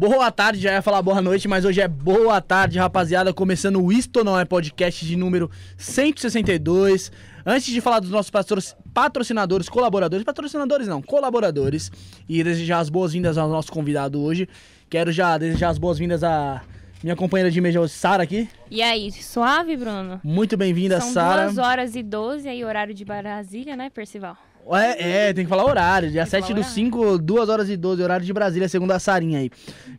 Boa 0.00 0.32
tarde, 0.32 0.62
já 0.62 0.72
ia 0.72 0.80
falar 0.80 1.02
boa 1.02 1.20
noite, 1.20 1.46
mas 1.46 1.62
hoje 1.62 1.78
é 1.78 1.86
boa 1.86 2.40
tarde, 2.40 2.78
rapaziada. 2.78 3.34
Começando 3.34 3.84
o 3.84 3.92
Isto 3.92 4.24
Não 4.24 4.40
É 4.40 4.46
Podcast 4.46 5.04
de 5.04 5.14
número 5.14 5.50
162. 5.76 7.12
Antes 7.44 7.66
de 7.66 7.82
falar 7.82 8.00
dos 8.00 8.08
nossos 8.08 8.32
patrocinadores, 8.94 9.68
colaboradores, 9.68 10.24
patrocinadores 10.24 10.88
não, 10.88 11.02
colaboradores, 11.02 11.92
e 12.26 12.42
desejar 12.42 12.78
as 12.78 12.88
boas-vindas 12.88 13.36
ao 13.36 13.46
nosso 13.50 13.70
convidado 13.70 14.22
hoje, 14.22 14.48
quero 14.88 15.12
já 15.12 15.36
desejar 15.36 15.68
as 15.68 15.76
boas-vindas 15.76 16.24
a 16.24 16.62
minha 17.02 17.14
companheira 17.14 17.50
de 17.50 17.60
mesa, 17.60 17.86
Sara 17.86 18.22
aqui. 18.22 18.48
E 18.70 18.80
aí, 18.80 19.12
suave, 19.12 19.76
Bruno? 19.76 20.18
Muito 20.24 20.56
bem-vinda, 20.56 20.98
Sara. 21.02 21.44
São 21.48 21.56
2 21.56 21.58
horas 21.58 21.94
e 21.94 22.02
12 22.02 22.48
aí, 22.48 22.64
horário 22.64 22.94
de 22.94 23.04
Brasília, 23.04 23.76
né, 23.76 23.90
Percival? 23.90 24.38
É, 24.72 25.28
é, 25.28 25.32
tem 25.32 25.44
que 25.44 25.48
falar 25.48 25.64
horário. 25.64 26.10
Dia 26.10 26.26
7 26.26 26.54
do 26.54 26.62
5, 26.62 27.18
2 27.18 27.48
horas 27.48 27.68
e 27.68 27.76
12, 27.76 28.02
horário 28.02 28.24
de 28.24 28.32
Brasília, 28.32 28.68
segundo 28.68 28.92
a 28.92 28.98
Sarinha 28.98 29.40
aí. 29.40 29.50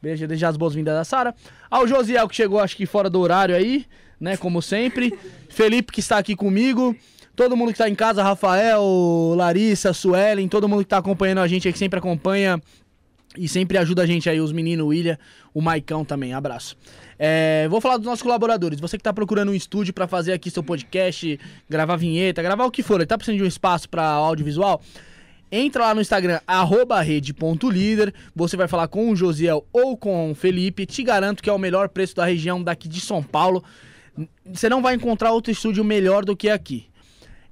Beleza, 0.01 0.27
deixar 0.27 0.49
as 0.49 0.57
boas-vindas 0.57 0.94
da 0.94 1.03
Sara. 1.03 1.35
Ao 1.69 1.88
Josiel, 1.88 2.27
que 2.27 2.35
chegou, 2.35 2.59
acho 2.59 2.75
que 2.77 2.85
fora 2.85 3.09
do 3.09 3.19
horário 3.19 3.55
aí, 3.55 3.85
né, 4.19 4.38
como 4.38 4.61
sempre. 4.61 5.13
Felipe, 5.50 5.91
que 5.91 6.00
está 6.00 6.17
aqui 6.17 6.35
comigo. 6.35 6.95
Todo 7.35 7.55
mundo 7.55 7.69
que 7.69 7.73
está 7.73 7.89
em 7.89 7.95
casa, 7.95 8.21
Rafael, 8.21 9.33
Larissa, 9.35 9.94
Suelen, 9.94 10.47
todo 10.47 10.67
mundo 10.67 10.79
que 10.79 10.85
está 10.85 10.97
acompanhando 10.97 11.39
a 11.39 11.47
gente 11.47 11.67
aí, 11.67 11.73
que 11.73 11.79
sempre 11.79 11.97
acompanha 11.97 12.61
e 13.38 13.47
sempre 13.47 13.78
ajuda 13.78 14.03
a 14.03 14.06
gente 14.06 14.30
aí, 14.30 14.42
os 14.42 14.52
meninos, 14.52 14.86
o 14.86 14.90
William, 14.90 15.18
o 15.53 15.62
Maicão 15.62 16.03
também. 16.03 16.34
Abraço. 16.34 16.75
É, 17.18 17.68
vou 17.69 17.80
falar 17.80 17.97
dos 17.97 18.06
nossos 18.06 18.24
colaboradores. 18.24 18.80
Você 18.80 18.97
que 18.97 19.02
está 19.02 19.14
procurando 19.14 19.52
um 19.52 19.56
estúdio 19.56 19.94
para 19.94 20.08
fazer 20.08 20.34
aqui 20.34 20.50
seu 20.50 20.64
podcast, 20.64 21.40
gravar 21.69 21.96
vinheta, 21.96 22.42
gravar 22.42 22.66
o 22.66 22.72
que 22.72 22.84
for, 22.84 23.02
está 23.02 23.18
precisando 23.18 23.38
de 23.38 23.44
um 23.44 23.47
espaço 23.47 23.88
para 23.88 24.03
audiovisual? 24.03 24.81
Entra 25.52 25.84
lá 25.84 25.94
no 25.94 26.02
Instagram, 26.02 26.40
rede.líder. 27.03 28.14
Você 28.34 28.56
vai 28.56 28.69
falar 28.69 28.88
com 28.88 29.12
o 29.12 29.16
Josiel 29.16 29.66
ou 29.74 29.98
com 29.98 30.31
o 30.31 30.36
Felipe. 30.36 30.86
Te 30.86 31.03
garanto 31.03 31.44
que 31.44 31.50
é 31.50 31.53
o 31.53 31.59
melhor 31.59 31.90
preço 31.90 32.16
da 32.16 32.25
região 32.25 32.63
daqui 32.63 32.88
de 32.88 33.02
São 33.02 33.22
Paulo. 33.22 33.62
Você 34.46 34.69
não 34.69 34.81
vai 34.81 34.96
encontrar 34.96 35.31
outro 35.31 35.52
estúdio 35.52 35.84
melhor 35.84 36.24
do 36.24 36.36
que 36.38 36.50
aqui. 36.50 36.91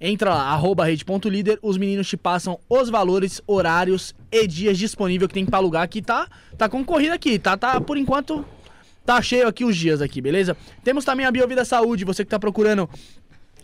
Entra 0.01 0.29
lá, 0.29 0.43
arroba 0.43 0.85
rede.líder, 0.85 1.59
os 1.61 1.77
meninos 1.77 2.07
te 2.07 2.15
passam 2.15 2.57
os 2.69 2.89
valores, 2.89 3.41
horários 3.45 4.15
e 4.31 4.47
dias 4.47 4.77
disponíveis 4.77 5.27
que 5.27 5.33
tem 5.33 5.45
para 5.45 5.57
alugar 5.57 5.83
aqui. 5.83 6.01
Tá, 6.01 6.25
tá 6.57 6.69
concorrido 6.69 7.13
aqui, 7.13 7.37
tá, 7.37 7.57
tá, 7.57 7.81
por 7.81 7.97
enquanto, 7.97 8.45
tá 9.05 9.21
cheio 9.21 9.45
aqui 9.45 9.65
os 9.65 9.75
dias 9.75 10.01
aqui, 10.01 10.21
beleza? 10.21 10.55
Temos 10.85 11.03
também 11.03 11.25
a 11.25 11.31
Biovida 11.31 11.65
Saúde, 11.65 12.05
você 12.05 12.23
que 12.23 12.31
tá 12.31 12.39
procurando 12.39 12.89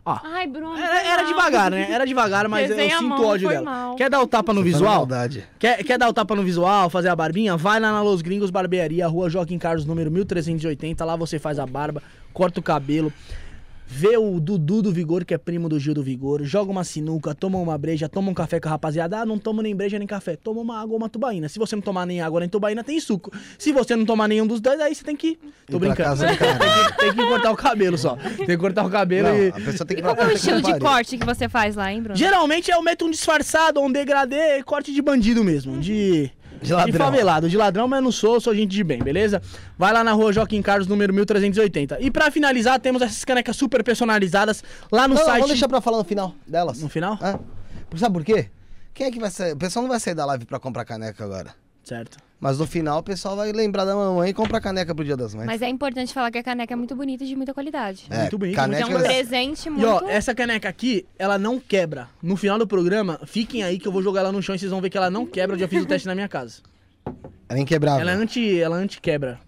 Ó, 0.03 0.17
Ai, 0.23 0.47
Bruno. 0.47 0.75
Era, 0.75 1.07
era 1.07 1.23
devagar, 1.23 1.69
né? 1.69 1.91
Era 1.91 2.05
devagar, 2.05 2.47
mas 2.47 2.69
eu 2.71 2.77
sinto 2.77 3.03
mão, 3.03 3.23
ódio 3.23 3.49
dela. 3.49 3.63
Mal. 3.63 3.95
Quer 3.95 4.09
dar 4.09 4.21
o 4.21 4.27
tapa 4.27 4.51
no 4.51 4.63
visual? 4.63 5.07
Quer, 5.59 5.83
quer 5.83 5.97
dar 5.97 6.09
o 6.09 6.13
tapa 6.13 6.35
no 6.35 6.41
visual, 6.41 6.89
fazer 6.89 7.09
a 7.09 7.15
barbinha? 7.15 7.55
Vai 7.55 7.79
lá 7.79 7.91
na 7.91 8.01
Los 8.01 8.21
Gringos 8.23 8.49
Barbearia, 8.49 9.07
Rua 9.07 9.29
Joaquim 9.29 9.59
Carlos, 9.59 9.85
número 9.85 10.09
1380. 10.09 11.05
Lá 11.05 11.15
você 11.15 11.37
faz 11.37 11.59
a 11.59 11.67
barba, 11.67 12.01
corta 12.33 12.59
o 12.59 12.63
cabelo 12.63 13.13
vê 13.93 14.15
o 14.17 14.39
Dudu 14.39 14.81
do 14.81 14.91
Vigor, 14.91 15.25
que 15.25 15.33
é 15.33 15.37
primo 15.37 15.67
do 15.67 15.77
Gil 15.77 15.93
do 15.93 16.01
Vigor, 16.01 16.43
joga 16.43 16.71
uma 16.71 16.83
sinuca, 16.83 17.35
toma 17.35 17.59
uma 17.59 17.77
breja, 17.77 18.07
toma 18.07 18.31
um 18.31 18.33
café 18.33 18.57
com 18.57 18.69
a 18.69 18.71
rapaziada. 18.71 19.19
Ah, 19.19 19.25
não 19.25 19.37
tomo 19.37 19.61
nem 19.61 19.75
breja 19.75 19.99
nem 19.99 20.07
café, 20.07 20.37
toma 20.37 20.61
uma 20.61 20.79
água 20.79 20.93
ou 20.93 20.97
uma 20.97 21.09
tubaína. 21.09 21.49
Se 21.49 21.59
você 21.59 21.75
não 21.75 21.81
tomar 21.81 22.05
nem 22.05 22.21
água 22.21 22.39
nem 22.39 22.47
tubaína, 22.47 22.85
tem 22.85 22.99
suco. 23.01 23.31
Se 23.59 23.73
você 23.73 23.93
não 23.95 24.05
tomar 24.05 24.29
nenhum 24.29 24.47
dos 24.47 24.61
dois, 24.61 24.79
aí 24.79 24.95
você 24.95 25.03
tem 25.03 25.15
que. 25.15 25.37
Tô 25.69 25.77
brincando. 25.77 26.21
tem, 26.23 26.37
que, 26.37 26.97
tem 26.97 27.13
que 27.13 27.27
cortar 27.27 27.51
o 27.51 27.57
cabelo 27.57 27.97
só. 27.97 28.15
Tem 28.15 28.45
que 28.45 28.57
cortar 28.57 28.85
o 28.85 28.89
cabelo 28.89 29.27
não, 29.27 29.37
e. 29.37 29.49
A 29.49 29.53
pessoa 29.53 29.85
tem 29.85 29.97
que 29.97 30.01
e 30.01 30.03
qual 30.03 30.15
é 30.15 30.25
o 30.25 30.31
estilo 30.31 30.61
de 30.61 30.79
corte 30.79 31.17
que 31.17 31.25
você 31.25 31.49
faz 31.49 31.75
lá, 31.75 31.91
hein, 31.91 32.01
Bruno? 32.01 32.15
Geralmente 32.15 32.71
eu 32.71 32.81
meto 32.81 33.05
um 33.05 33.11
disfarçado, 33.11 33.81
um 33.81 33.91
degradê, 33.91 34.63
corte 34.63 34.93
de 34.93 35.01
bandido 35.01 35.43
mesmo. 35.43 35.77
De. 35.79 36.31
De 36.61 36.73
ladrão. 36.73 36.91
De 36.91 36.97
favelado, 36.97 37.49
de 37.49 37.57
ladrão, 37.57 37.87
mas 37.87 38.03
não 38.03 38.11
sou, 38.11 38.39
sou 38.39 38.53
gente 38.53 38.69
de 38.69 38.83
bem, 38.83 38.99
beleza? 38.99 39.41
Vai 39.77 39.91
lá 39.91 40.03
na 40.03 40.11
rua 40.11 40.31
Joaquim 40.31 40.61
Carlos, 40.61 40.87
número 40.87 41.13
1380. 41.13 41.99
E 42.01 42.11
pra 42.11 42.29
finalizar, 42.29 42.79
temos 42.79 43.01
essas 43.01 43.25
canecas 43.25 43.55
super 43.55 43.83
personalizadas 43.83 44.63
lá 44.91 45.07
no 45.07 45.15
não, 45.15 45.21
site. 45.21 45.27
Não, 45.27 45.33
vamos 45.35 45.49
deixar 45.49 45.67
pra 45.67 45.81
falar 45.81 45.97
no 45.97 46.03
final 46.03 46.35
delas. 46.45 46.81
No 46.81 46.89
final? 46.89 47.17
É. 47.21 47.39
Sabe 47.97 48.13
por 48.13 48.23
quê? 48.23 48.49
Quem 48.93 49.07
é 49.07 49.11
que 49.11 49.19
vai 49.19 49.31
sair? 49.31 49.53
O 49.53 49.57
pessoal 49.57 49.81
não 49.83 49.89
vai 49.89 49.99
sair 49.99 50.13
da 50.13 50.25
live 50.25 50.45
pra 50.45 50.59
comprar 50.59 50.85
caneca 50.85 51.23
agora. 51.23 51.55
Certo. 51.83 52.17
Mas 52.41 52.57
no 52.57 52.65
final 52.65 52.97
o 52.97 53.03
pessoal 53.03 53.35
vai 53.35 53.51
lembrar 53.51 53.85
da 53.85 53.95
mamãe 53.95 54.31
e 54.31 54.33
comprar 54.33 54.59
caneca 54.59 54.95
pro 54.95 55.05
Dia 55.05 55.15
das 55.15 55.35
Mães. 55.35 55.45
Mas 55.45 55.61
é 55.61 55.69
importante 55.69 56.11
falar 56.11 56.31
que 56.31 56.39
a 56.39 56.43
caneca 56.43 56.73
é 56.73 56.75
muito 56.75 56.95
bonita 56.95 57.23
e 57.23 57.27
de 57.27 57.35
muita 57.35 57.53
qualidade. 57.53 58.07
É, 58.09 58.21
muito 58.21 58.37
bonita. 58.39 58.55
Caneca... 58.55 58.81
É 58.81 58.85
um 58.97 58.99
presente 58.99 59.69
muito... 59.69 59.83
E 59.83 59.85
ó, 59.85 60.01
essa 60.09 60.33
caneca 60.33 60.67
aqui, 60.67 61.05
ela 61.19 61.37
não 61.37 61.59
quebra. 61.59 62.09
No 62.19 62.35
final 62.35 62.57
do 62.57 62.65
programa, 62.65 63.19
fiquem 63.27 63.61
aí 63.61 63.77
que 63.77 63.87
eu 63.87 63.91
vou 63.91 64.01
jogar 64.01 64.21
ela 64.21 64.31
no 64.31 64.41
chão 64.41 64.55
e 64.55 64.59
vocês 64.59 64.71
vão 64.71 64.81
ver 64.81 64.89
que 64.89 64.97
ela 64.97 65.11
não 65.11 65.23
quebra. 65.23 65.55
Eu 65.55 65.59
já 65.59 65.67
fiz 65.67 65.83
o 65.83 65.85
teste 65.85 66.07
na 66.07 66.15
minha 66.15 66.27
casa. 66.27 66.63
Ela 67.47 67.59
é 67.59 67.61
inquebrável. 67.61 68.01
Ela 68.01 68.11
é 68.11 68.15
anti, 68.15 68.59
ela 68.59 68.79
é 68.79 68.83
anti-quebra. 68.83 69.39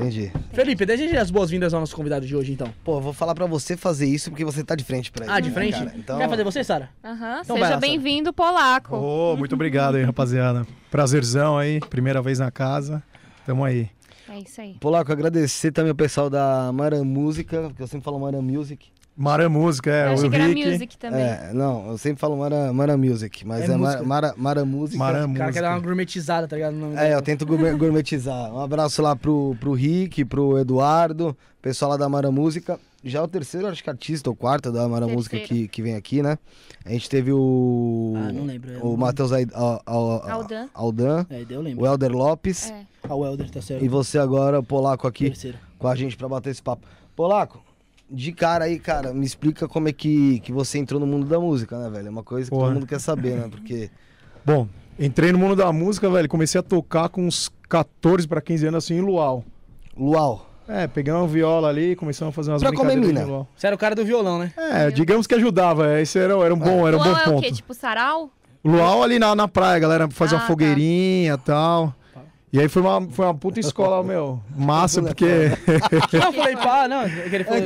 Entendi. 0.00 0.32
Felipe, 0.52 0.86
deseje 0.86 1.16
as 1.16 1.30
boas-vindas 1.30 1.74
ao 1.74 1.80
nosso 1.80 1.94
convidado 1.94 2.26
de 2.26 2.34
hoje, 2.34 2.52
então. 2.52 2.72
Pô, 2.82 2.96
eu 2.96 3.00
vou 3.00 3.12
falar 3.12 3.34
pra 3.34 3.46
você 3.46 3.76
fazer 3.76 4.06
isso 4.06 4.30
porque 4.30 4.44
você 4.44 4.64
tá 4.64 4.74
de 4.74 4.84
frente 4.84 5.12
pra 5.12 5.24
ele. 5.24 5.32
Ah, 5.32 5.40
de 5.40 5.48
né, 5.48 5.54
frente? 5.54 5.96
Então... 5.96 6.18
Quer 6.18 6.28
fazer 6.28 6.44
você, 6.44 6.64
Sara? 6.64 6.90
Aham. 7.04 7.34
Uhum. 7.34 7.40
Então 7.42 7.56
Seja 7.56 7.76
bem-vindo, 7.76 8.32
Polaco. 8.32 8.96
Oh, 8.96 9.36
muito 9.36 9.54
obrigado 9.54 9.96
aí, 9.96 10.02
rapaziada. 10.02 10.66
Prazerzão 10.90 11.58
aí, 11.58 11.80
primeira 11.80 12.22
vez 12.22 12.38
na 12.38 12.50
casa. 12.50 13.02
Tamo 13.44 13.64
aí. 13.64 13.88
É 14.28 14.38
isso 14.38 14.60
aí. 14.60 14.76
Polaco, 14.80 15.10
agradecer 15.10 15.72
também 15.72 15.90
o 15.90 15.94
pessoal 15.94 16.30
da 16.30 16.70
Mara 16.72 17.02
Música, 17.02 17.72
que 17.74 17.82
eu 17.82 17.86
sempre 17.86 18.04
falo 18.04 18.18
Mara 18.20 18.40
Music. 18.40 18.88
Mara 19.16 19.48
Música, 19.48 19.90
é. 19.90 20.06
Eu 20.06 20.12
achei 20.12 20.28
o 20.28 20.30
que 20.30 20.38
Rick. 20.38 20.62
era 20.62 20.70
Music 20.70 20.98
também. 20.98 21.20
É, 21.20 21.50
não, 21.52 21.88
eu 21.88 21.98
sempre 21.98 22.20
falo 22.20 22.36
Mara, 22.36 22.72
Mara 22.72 22.96
Music, 22.96 23.46
mas 23.46 23.68
é, 23.68 23.72
é 23.72 23.76
Mara, 23.76 24.02
Mara, 24.02 24.34
Mara 24.36 24.64
Música. 24.64 24.98
Mara 24.98 25.26
o 25.26 25.34
cara 25.34 25.52
quer 25.52 25.62
dar 25.62 25.70
uma 25.70 25.80
gourmetizada, 25.80 26.48
tá 26.48 26.56
ligado? 26.56 26.76
É, 26.96 27.14
eu 27.14 27.22
tento 27.22 27.44
gourmetizar. 27.44 28.52
Um 28.52 28.60
abraço 28.60 29.02
lá 29.02 29.14
pro, 29.14 29.56
pro 29.60 29.72
Rick, 29.72 30.24
pro 30.24 30.58
Eduardo, 30.58 31.36
pessoal 31.60 31.90
lá 31.92 31.96
da 31.96 32.08
Mara 32.08 32.30
Música. 32.30 32.78
Já 33.02 33.20
é 33.20 33.22
o 33.22 33.28
terceiro, 33.28 33.66
acho 33.66 33.82
que 33.82 33.88
artista, 33.88 34.28
ou 34.28 34.36
quarto 34.36 34.70
da 34.70 34.86
Mara 34.86 35.06
terceiro. 35.06 35.16
Música 35.16 35.38
que, 35.38 35.68
que 35.68 35.82
vem 35.82 35.94
aqui, 35.94 36.22
né? 36.22 36.38
A 36.84 36.90
gente 36.90 37.08
teve 37.08 37.32
o. 37.32 38.14
Ah, 38.16 38.32
não 38.32 38.44
lembro. 38.44 38.86
O 38.86 38.96
Matheus 38.96 39.30
Aldan. 39.86 40.68
Aldan. 40.74 41.26
É, 41.30 41.44
eu 41.48 41.60
lembro. 41.60 41.84
O 41.84 41.86
Helder 41.86 42.12
Lopes. 42.12 42.70
É. 42.70 42.86
Ah, 43.02 43.14
o 43.14 43.24
Helder, 43.24 43.50
tá 43.50 43.60
certo. 43.62 43.84
E 43.84 43.88
você 43.88 44.18
agora, 44.18 44.62
Polaco, 44.62 45.06
aqui 45.06 45.26
terceiro. 45.26 45.58
com 45.78 45.88
a 45.88 45.94
gente 45.94 46.16
pra 46.16 46.28
bater 46.28 46.50
esse 46.50 46.62
papo. 46.62 46.86
Polaco, 47.16 47.62
de 48.10 48.32
cara 48.32 48.64
aí, 48.64 48.78
cara, 48.78 49.14
me 49.14 49.24
explica 49.24 49.68
como 49.68 49.88
é 49.88 49.92
que, 49.92 50.40
que 50.40 50.52
você 50.52 50.78
entrou 50.78 50.98
no 50.98 51.06
mundo 51.06 51.26
da 51.26 51.38
música, 51.38 51.78
né, 51.78 51.88
velho? 51.88 52.08
É 52.08 52.10
uma 52.10 52.22
coisa 52.22 52.50
que 52.50 52.50
Porra. 52.50 52.66
todo 52.66 52.74
mundo 52.74 52.86
quer 52.86 53.00
saber, 53.00 53.36
né? 53.36 53.48
Porque. 53.48 53.90
Bom, 54.44 54.66
entrei 54.98 55.32
no 55.32 55.38
mundo 55.38 55.54
da 55.54 55.72
música, 55.72 56.10
velho. 56.10 56.28
Comecei 56.28 56.58
a 56.58 56.62
tocar 56.62 57.08
com 57.08 57.26
uns 57.26 57.50
14 57.68 58.26
para 58.26 58.40
15 58.40 58.66
anos 58.66 58.84
assim 58.84 58.94
em 58.94 59.00
Luau. 59.00 59.44
Luau. 59.96 60.46
É, 60.66 60.86
pegamos 60.86 61.22
uma 61.22 61.28
viola 61.28 61.68
ali, 61.68 61.96
começamos 61.96 62.32
a 62.32 62.34
fazer 62.34 62.52
umas 62.52 62.62
pra 62.62 62.70
brincadeiras 62.70 63.04
comer 63.04 63.24
mina. 63.24 63.46
Você 63.56 63.66
era 63.66 63.74
o 63.74 63.78
cara 63.78 63.94
do 63.94 64.04
violão, 64.04 64.38
né? 64.38 64.52
É, 64.56 64.90
digamos 64.90 65.26
que 65.26 65.34
ajudava. 65.34 66.00
Esse 66.00 66.18
era, 66.18 66.34
era 66.34 66.54
um 66.54 66.58
bom, 66.58 66.86
era 66.86 66.96
um 66.96 67.02
bom 67.02 67.12
ponto. 67.12 67.30
é 67.30 67.36
o 67.36 67.40
quê? 67.40 67.50
Tipo 67.50 67.74
sarau? 67.74 68.30
Luau 68.64 69.02
ali 69.02 69.18
na, 69.18 69.34
na 69.34 69.48
praia, 69.48 69.76
a 69.76 69.80
galera 69.80 70.08
fazia 70.10 70.36
ah, 70.36 70.40
uma 70.40 70.46
tá. 70.46 70.46
fogueirinha 70.46 71.34
e 71.34 71.36
tá. 71.38 71.42
tal. 71.44 71.94
E 72.52 72.58
aí 72.58 72.68
foi 72.68 72.82
uma, 72.82 73.08
foi 73.10 73.26
uma 73.26 73.34
puta 73.34 73.60
escola, 73.60 74.02
meu. 74.02 74.40
Massa, 74.56 75.00
porque. 75.02 75.50
não, 76.12 76.26
eu 76.26 76.32
falei, 76.32 76.56
pá, 76.56 76.88
não. 76.88 77.04
Ele 77.06 77.44
falou... 77.44 77.62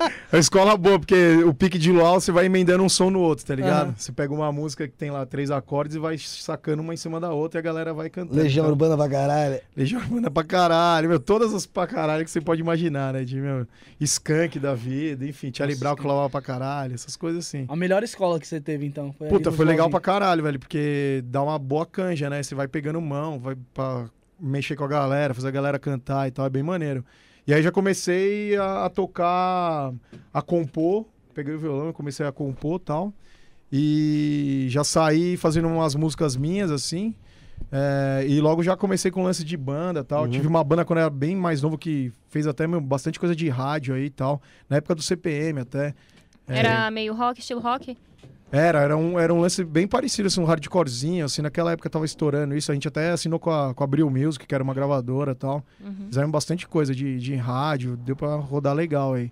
É 0.00 0.36
a 0.36 0.38
escola 0.38 0.76
boa, 0.76 0.98
porque 0.98 1.36
o 1.44 1.52
pique 1.52 1.78
de 1.78 1.90
luau 1.90 2.20
você 2.20 2.30
vai 2.30 2.46
emendando 2.46 2.82
um 2.82 2.88
som 2.88 3.10
no 3.10 3.20
outro, 3.20 3.44
tá 3.44 3.54
ligado? 3.54 3.88
Uhum. 3.88 3.94
Você 3.96 4.12
pega 4.12 4.32
uma 4.32 4.52
música 4.52 4.86
que 4.86 4.94
tem 4.94 5.10
lá 5.10 5.26
três 5.26 5.50
acordes 5.50 5.96
e 5.96 5.98
vai 5.98 6.16
sacando 6.18 6.82
uma 6.82 6.94
em 6.94 6.96
cima 6.96 7.18
da 7.18 7.32
outra 7.32 7.58
e 7.58 7.60
a 7.60 7.62
galera 7.62 7.92
vai 7.92 8.08
cantando. 8.08 8.40
Legião 8.40 8.64
então. 8.64 8.72
Urbana 8.72 8.96
pra 8.96 9.08
caralho. 9.08 9.60
Legião 9.76 10.00
Urbana 10.00 10.30
pra 10.30 10.44
caralho, 10.44 11.08
meu. 11.08 11.18
Todas 11.18 11.52
as 11.52 11.66
pra 11.66 11.86
caralho 11.86 12.24
que 12.24 12.30
você 12.30 12.40
pode 12.40 12.60
imaginar, 12.60 13.12
né? 13.12 13.24
De, 13.24 13.36
meu, 13.36 13.66
skunk 14.00 14.58
da 14.58 14.74
vida, 14.74 15.26
enfim, 15.26 15.50
Charlie 15.54 15.76
Brown 15.76 15.96
que 15.96 16.06
lavava 16.06 16.30
pra 16.30 16.42
caralho, 16.42 16.94
essas 16.94 17.16
coisas 17.16 17.46
assim. 17.46 17.64
A 17.68 17.76
melhor 17.76 18.02
escola 18.02 18.38
que 18.38 18.46
você 18.46 18.60
teve, 18.60 18.86
então? 18.86 19.12
Foi 19.12 19.28
Puta, 19.28 19.50
foi 19.50 19.64
legal 19.64 19.90
pra 19.90 20.00
caralho, 20.00 20.42
velho, 20.42 20.58
porque 20.58 21.22
dá 21.26 21.42
uma 21.42 21.58
boa 21.58 21.84
canja, 21.86 22.30
né? 22.30 22.42
Você 22.42 22.54
vai 22.54 22.68
pegando 22.68 23.00
mão, 23.00 23.38
vai 23.38 23.56
pra 23.74 24.06
mexer 24.40 24.76
com 24.76 24.84
a 24.84 24.88
galera, 24.88 25.34
fazer 25.34 25.48
a 25.48 25.52
galera 25.52 25.78
cantar 25.78 26.28
e 26.28 26.30
tal, 26.30 26.46
é 26.46 26.50
bem 26.50 26.62
maneiro. 26.62 27.04
E 27.48 27.54
aí 27.54 27.62
já 27.62 27.72
comecei 27.72 28.54
a, 28.58 28.84
a 28.84 28.90
tocar, 28.90 29.94
a 30.34 30.42
compor, 30.42 31.06
peguei 31.32 31.54
o 31.54 31.58
violão, 31.58 31.94
comecei 31.94 32.26
a 32.26 32.30
compor 32.30 32.78
e 32.78 32.84
tal. 32.84 33.14
E 33.72 34.66
já 34.68 34.84
saí 34.84 35.34
fazendo 35.34 35.66
umas 35.66 35.94
músicas 35.94 36.36
minhas, 36.36 36.70
assim. 36.70 37.14
É, 37.72 38.26
e 38.28 38.38
logo 38.38 38.62
já 38.62 38.76
comecei 38.76 39.10
com 39.10 39.22
lance 39.22 39.42
de 39.42 39.56
banda 39.56 40.04
tal. 40.04 40.24
Uhum. 40.24 40.30
Tive 40.30 40.46
uma 40.46 40.62
banda 40.62 40.84
quando 40.84 40.98
era 40.98 41.08
bem 41.08 41.34
mais 41.34 41.62
novo 41.62 41.78
que 41.78 42.12
fez 42.28 42.46
até 42.46 42.66
bastante 42.66 43.18
coisa 43.18 43.34
de 43.34 43.48
rádio 43.48 43.94
aí 43.94 44.04
e 44.04 44.10
tal. 44.10 44.42
Na 44.68 44.76
época 44.76 44.94
do 44.94 45.00
CPM 45.00 45.60
até. 45.60 45.94
Era 46.46 46.88
é... 46.88 46.90
meio 46.90 47.14
rock, 47.14 47.40
estilo 47.40 47.60
rock? 47.60 47.96
Era, 48.50 48.80
era 48.80 48.96
um, 48.96 49.18
era 49.18 49.32
um 49.32 49.40
lance 49.40 49.62
bem 49.62 49.86
parecido, 49.86 50.26
assim, 50.26 50.40
um 50.40 50.44
hardcorezinho, 50.44 51.24
assim, 51.26 51.42
naquela 51.42 51.72
época 51.72 51.90
tava 51.90 52.06
estourando 52.06 52.56
isso, 52.56 52.70
a 52.70 52.74
gente 52.74 52.88
até 52.88 53.10
assinou 53.10 53.38
com 53.38 53.50
a, 53.50 53.74
com 53.74 53.82
a 53.82 53.84
Abril 53.84 54.08
Music, 54.08 54.46
que 54.46 54.54
era 54.54 54.64
uma 54.64 54.72
gravadora 54.72 55.32
e 55.32 55.34
tal. 55.34 55.62
Uhum. 55.78 56.06
Fizeram 56.08 56.30
bastante 56.30 56.66
coisa 56.66 56.94
de, 56.94 57.18
de 57.18 57.34
rádio, 57.34 57.96
deu 57.96 58.16
pra 58.16 58.36
rodar 58.36 58.74
legal 58.74 59.14
aí. 59.14 59.30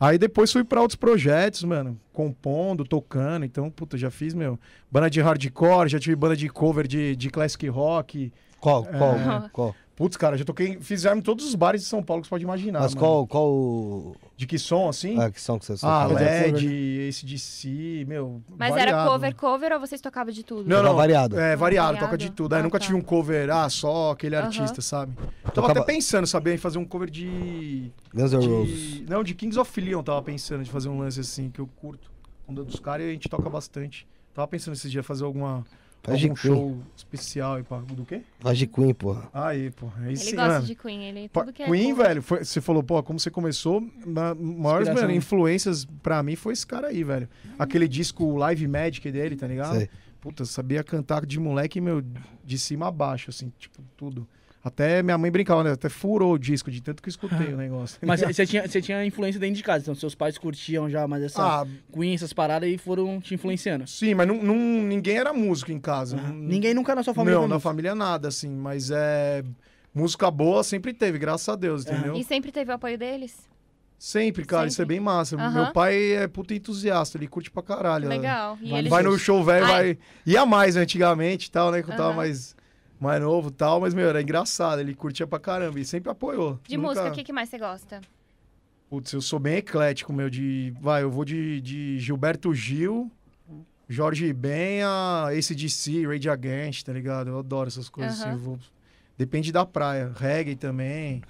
Aí 0.00 0.18
depois 0.18 0.52
fui 0.52 0.64
para 0.64 0.80
outros 0.80 0.96
projetos, 0.96 1.64
mano, 1.64 1.98
compondo, 2.12 2.84
tocando, 2.84 3.44
então, 3.44 3.70
puta, 3.70 3.96
já 3.96 4.10
fiz, 4.10 4.34
meu, 4.34 4.58
banda 4.90 5.08
de 5.08 5.20
hardcore, 5.20 5.88
já 5.88 5.98
tive 5.98 6.16
banda 6.16 6.36
de 6.36 6.48
cover 6.48 6.86
de, 6.86 7.14
de 7.16 7.30
classic 7.30 7.66
rock. 7.68 8.32
Qual, 8.60 8.84
qual, 8.84 9.14
é... 9.14 9.48
qual? 9.52 9.74
Putz, 9.96 10.14
cara, 10.14 10.36
já 10.36 10.44
toquei, 10.44 10.78
fizeram 10.78 11.16
em 11.16 11.22
todos 11.22 11.46
os 11.46 11.54
bares 11.54 11.80
de 11.80 11.88
São 11.88 12.02
Paulo 12.02 12.20
que 12.20 12.28
você 12.28 12.30
pode 12.30 12.44
imaginar. 12.44 12.80
Mas 12.80 12.94
mano. 12.94 13.06
qual, 13.06 13.26
qual. 13.26 14.14
De 14.36 14.46
que 14.46 14.58
som, 14.58 14.90
assim? 14.90 15.18
Ah, 15.18 15.30
que 15.30 15.40
som 15.40 15.58
que 15.58 15.64
você 15.64 15.74
Ah, 15.82 16.06
LED, 16.06 16.66
esse 17.08 17.24
de 17.24 17.38
si, 17.38 18.04
meu. 18.06 18.42
Mas 18.58 18.74
variado. 18.74 18.90
era 18.90 19.08
cover, 19.08 19.34
cover 19.34 19.72
ou 19.72 19.80
vocês 19.80 19.98
tocavam 19.98 20.30
de 20.30 20.44
tudo? 20.44 20.68
Não, 20.68 20.82
não. 20.82 20.94
variado. 20.94 21.40
É, 21.40 21.56
variado, 21.56 21.94
variado. 21.94 21.98
toca 21.98 22.18
de 22.18 22.30
tudo. 22.30 22.52
Ah, 22.52 22.58
Aí 22.58 22.62
nunca 22.62 22.78
tá. 22.78 22.84
tive 22.84 22.94
um 22.94 23.00
cover, 23.00 23.48
ah, 23.48 23.70
só 23.70 24.10
aquele 24.10 24.36
artista, 24.36 24.82
sabe? 24.82 25.14
Tava 25.14 25.52
Tocava... 25.54 25.80
até 25.80 25.94
pensando, 25.94 26.26
sabia, 26.26 26.52
em 26.52 26.58
fazer 26.58 26.76
um 26.76 26.84
cover 26.84 27.08
de. 27.08 27.90
Guns 28.12 28.32
N' 28.34 28.46
Roses. 28.46 29.00
Não, 29.08 29.24
de 29.24 29.34
Kings 29.34 29.58
of 29.58 29.80
Leon, 29.80 30.02
tava 30.02 30.20
pensando 30.20 30.62
de 30.62 30.70
fazer 30.70 30.90
um 30.90 30.98
lance 30.98 31.20
assim, 31.20 31.48
que 31.48 31.58
eu 31.58 31.66
curto. 31.80 32.10
Um 32.46 32.52
dos 32.52 32.78
caras 32.78 33.06
e 33.06 33.08
a 33.08 33.12
gente 33.12 33.30
toca 33.30 33.48
bastante. 33.48 34.06
Tava 34.34 34.46
pensando 34.46 34.74
esses 34.74 34.92
dias 34.92 35.06
fazer 35.06 35.24
alguma 35.24 35.64
Faz 36.06 36.22
algum 36.22 36.36
show 36.36 36.78
especial 36.96 37.54
aí 37.54 37.62
pra... 37.62 37.78
Do 37.78 38.04
quê? 38.04 38.22
De 38.54 38.66
Queen, 38.66 38.94
porra. 38.94 39.28
Aí, 39.32 39.70
porra. 39.72 40.02
Aí 40.02 40.08
ele 40.08 40.16
sim, 40.16 40.36
gosta 40.36 40.52
mano. 40.52 40.66
de 40.66 40.74
Queen, 40.74 41.04
ele 41.04 41.28
tudo 41.28 41.52
que 41.52 41.62
é 41.62 41.66
Queen, 41.66 41.94
velho, 41.94 42.22
foi, 42.22 42.44
você 42.44 42.60
falou, 42.60 42.82
pô, 42.82 43.02
como 43.02 43.18
você 43.18 43.30
começou, 43.30 43.82
na, 44.06 44.34
maiores 44.34 44.88
mano, 44.88 45.10
influências 45.10 45.84
pra 46.02 46.22
mim 46.22 46.36
foi 46.36 46.52
esse 46.52 46.66
cara 46.66 46.88
aí, 46.88 47.02
velho. 47.02 47.28
Aquele 47.58 47.88
disco 47.88 48.36
Live 48.36 48.66
Magic 48.68 49.10
dele, 49.10 49.36
tá 49.36 49.46
ligado? 49.46 49.76
Sei. 49.76 49.90
Puta, 50.20 50.44
sabia 50.44 50.82
cantar 50.82 51.24
de 51.26 51.38
moleque, 51.38 51.80
meu, 51.80 52.02
de 52.44 52.58
cima 52.58 52.88
a 52.88 52.90
baixo, 52.90 53.30
assim, 53.30 53.52
tipo, 53.58 53.82
tudo. 53.96 54.26
Até 54.66 55.00
minha 55.00 55.16
mãe 55.16 55.30
brincava, 55.30 55.62
né? 55.62 55.70
Até 55.70 55.88
furou 55.88 56.32
o 56.32 56.38
disco 56.38 56.72
de 56.72 56.82
tanto 56.82 57.00
que 57.00 57.08
eu 57.08 57.10
escutei 57.10 57.54
o 57.54 57.56
negócio. 57.56 58.00
Mas 58.04 58.18
você 58.26 58.44
tinha, 58.44 58.66
você 58.66 58.82
tinha 58.82 59.06
influência 59.06 59.38
dentro 59.38 59.54
de 59.54 59.62
casa, 59.62 59.84
então 59.84 59.94
seus 59.94 60.12
pais 60.12 60.36
curtiam 60.36 60.90
já 60.90 61.06
mais 61.06 61.22
essa 61.22 61.62
ah, 61.62 61.66
Queen, 61.92 62.16
essas 62.16 62.32
paradas 62.32 62.68
e 62.68 62.76
foram 62.76 63.20
te 63.20 63.32
influenciando. 63.32 63.86
Sim, 63.86 64.14
mas 64.14 64.26
não, 64.26 64.42
não 64.42 64.56
ninguém 64.56 65.18
era 65.18 65.32
músico 65.32 65.70
em 65.70 65.78
casa. 65.78 66.16
Uhum. 66.16 66.32
Ninguém 66.32 66.74
nunca 66.74 66.96
na 66.96 67.04
sua 67.04 67.14
família? 67.14 67.38
Não, 67.38 67.46
na 67.46 67.60
família 67.60 67.94
nada, 67.94 68.26
assim. 68.26 68.50
Mas 68.50 68.90
é. 68.90 69.44
Música 69.94 70.28
boa 70.32 70.64
sempre 70.64 70.92
teve, 70.92 71.16
graças 71.16 71.48
a 71.48 71.54
Deus, 71.54 71.86
entendeu? 71.86 72.16
E 72.16 72.24
sempre 72.24 72.50
teve 72.50 72.68
o 72.72 72.74
apoio 72.74 72.98
deles? 72.98 73.48
Sempre, 73.96 74.44
cara, 74.44 74.62
sempre. 74.62 74.72
isso 74.72 74.82
é 74.82 74.84
bem 74.84 74.98
massa. 74.98 75.36
Uhum. 75.36 75.52
Meu 75.52 75.72
pai 75.72 76.12
é 76.12 76.26
puta 76.26 76.52
entusiasta, 76.52 77.16
ele 77.16 77.28
curte 77.28 77.52
pra 77.52 77.62
caralho. 77.62 78.08
Legal. 78.08 78.58
E 78.60 78.68
vai, 78.68 78.82
vai 78.82 79.02
no 79.04 79.16
show 79.16 79.44
velho, 79.44 79.64
vai. 79.64 79.96
Ia 80.26 80.44
mais 80.44 80.74
antigamente 80.74 81.46
e 81.46 81.50
tal, 81.52 81.70
né? 81.70 81.84
Que 81.84 81.90
eu 81.92 81.96
tava 81.96 82.12
mais 82.12 82.55
mais 83.00 83.20
novo 83.20 83.50
tal, 83.50 83.80
mas, 83.80 83.94
meu, 83.94 84.08
era 84.08 84.22
engraçado. 84.22 84.80
Ele 84.80 84.94
curtia 84.94 85.26
pra 85.26 85.38
caramba 85.38 85.78
e 85.78 85.84
sempre 85.84 86.10
apoiou. 86.10 86.58
De 86.66 86.76
Nunca... 86.76 86.88
música, 86.88 87.08
o 87.08 87.12
que, 87.12 87.24
que 87.24 87.32
mais 87.32 87.48
você 87.48 87.58
gosta? 87.58 88.00
Putz, 88.88 89.12
eu 89.12 89.20
sou 89.20 89.38
bem 89.38 89.56
eclético, 89.56 90.12
meu, 90.12 90.30
de... 90.30 90.72
Vai, 90.80 91.02
eu 91.02 91.10
vou 91.10 91.24
de, 91.24 91.60
de 91.60 91.98
Gilberto 91.98 92.54
Gil, 92.54 93.10
Jorge 93.88 94.32
Benha, 94.32 95.26
ACDC, 95.28 96.06
Rage 96.06 96.28
Against, 96.28 96.84
tá 96.84 96.92
ligado? 96.92 97.28
Eu 97.28 97.38
adoro 97.38 97.68
essas 97.68 97.88
coisas 97.88 98.20
uhum. 98.20 98.28
assim. 98.28 98.36
Vou... 98.36 98.58
Depende 99.16 99.52
da 99.52 99.64
praia. 99.64 100.12
Reggae 100.14 100.56
também. 100.56 101.22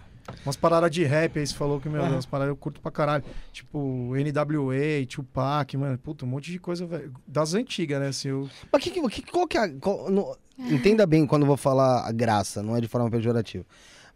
Umas 0.45 0.57
paradas 0.57 0.91
de 0.91 1.05
rap 1.05 1.39
aí, 1.39 1.47
você 1.47 1.55
falou 1.55 1.81
que, 1.81 1.89
meu 1.89 2.01
Deus, 2.01 2.13
umas 2.15 2.27
paradas 2.27 2.51
eu 2.51 2.57
curto 2.57 2.81
pra 2.81 2.91
caralho. 2.91 3.25
Tipo, 3.53 4.13
NWA, 4.15 5.07
Tupac, 5.09 5.77
mano, 5.77 5.99
puta, 5.99 6.25
um 6.25 6.29
monte 6.29 6.51
de 6.51 6.59
coisa, 6.59 6.87
velho. 6.87 7.13
Das 7.27 7.55
antigas, 7.55 8.01
né, 8.01 8.09
assim, 8.09 8.29
eu... 8.29 8.49
Mas 8.73 8.83
que, 8.83 8.91
que, 8.91 9.23
qual 9.31 9.47
que 9.47 9.57
é... 9.57 9.69
Qual, 9.69 10.11
no, 10.11 10.37
entenda 10.59 11.07
bem 11.07 11.27
quando 11.27 11.43
eu 11.43 11.47
vou 11.47 11.57
falar 11.57 12.07
a 12.07 12.13
graça, 12.13 12.63
não 12.63 12.77
é 12.77 12.81
de 12.81 12.89
forma 12.89 13.11
pejorativa. 13.11 13.65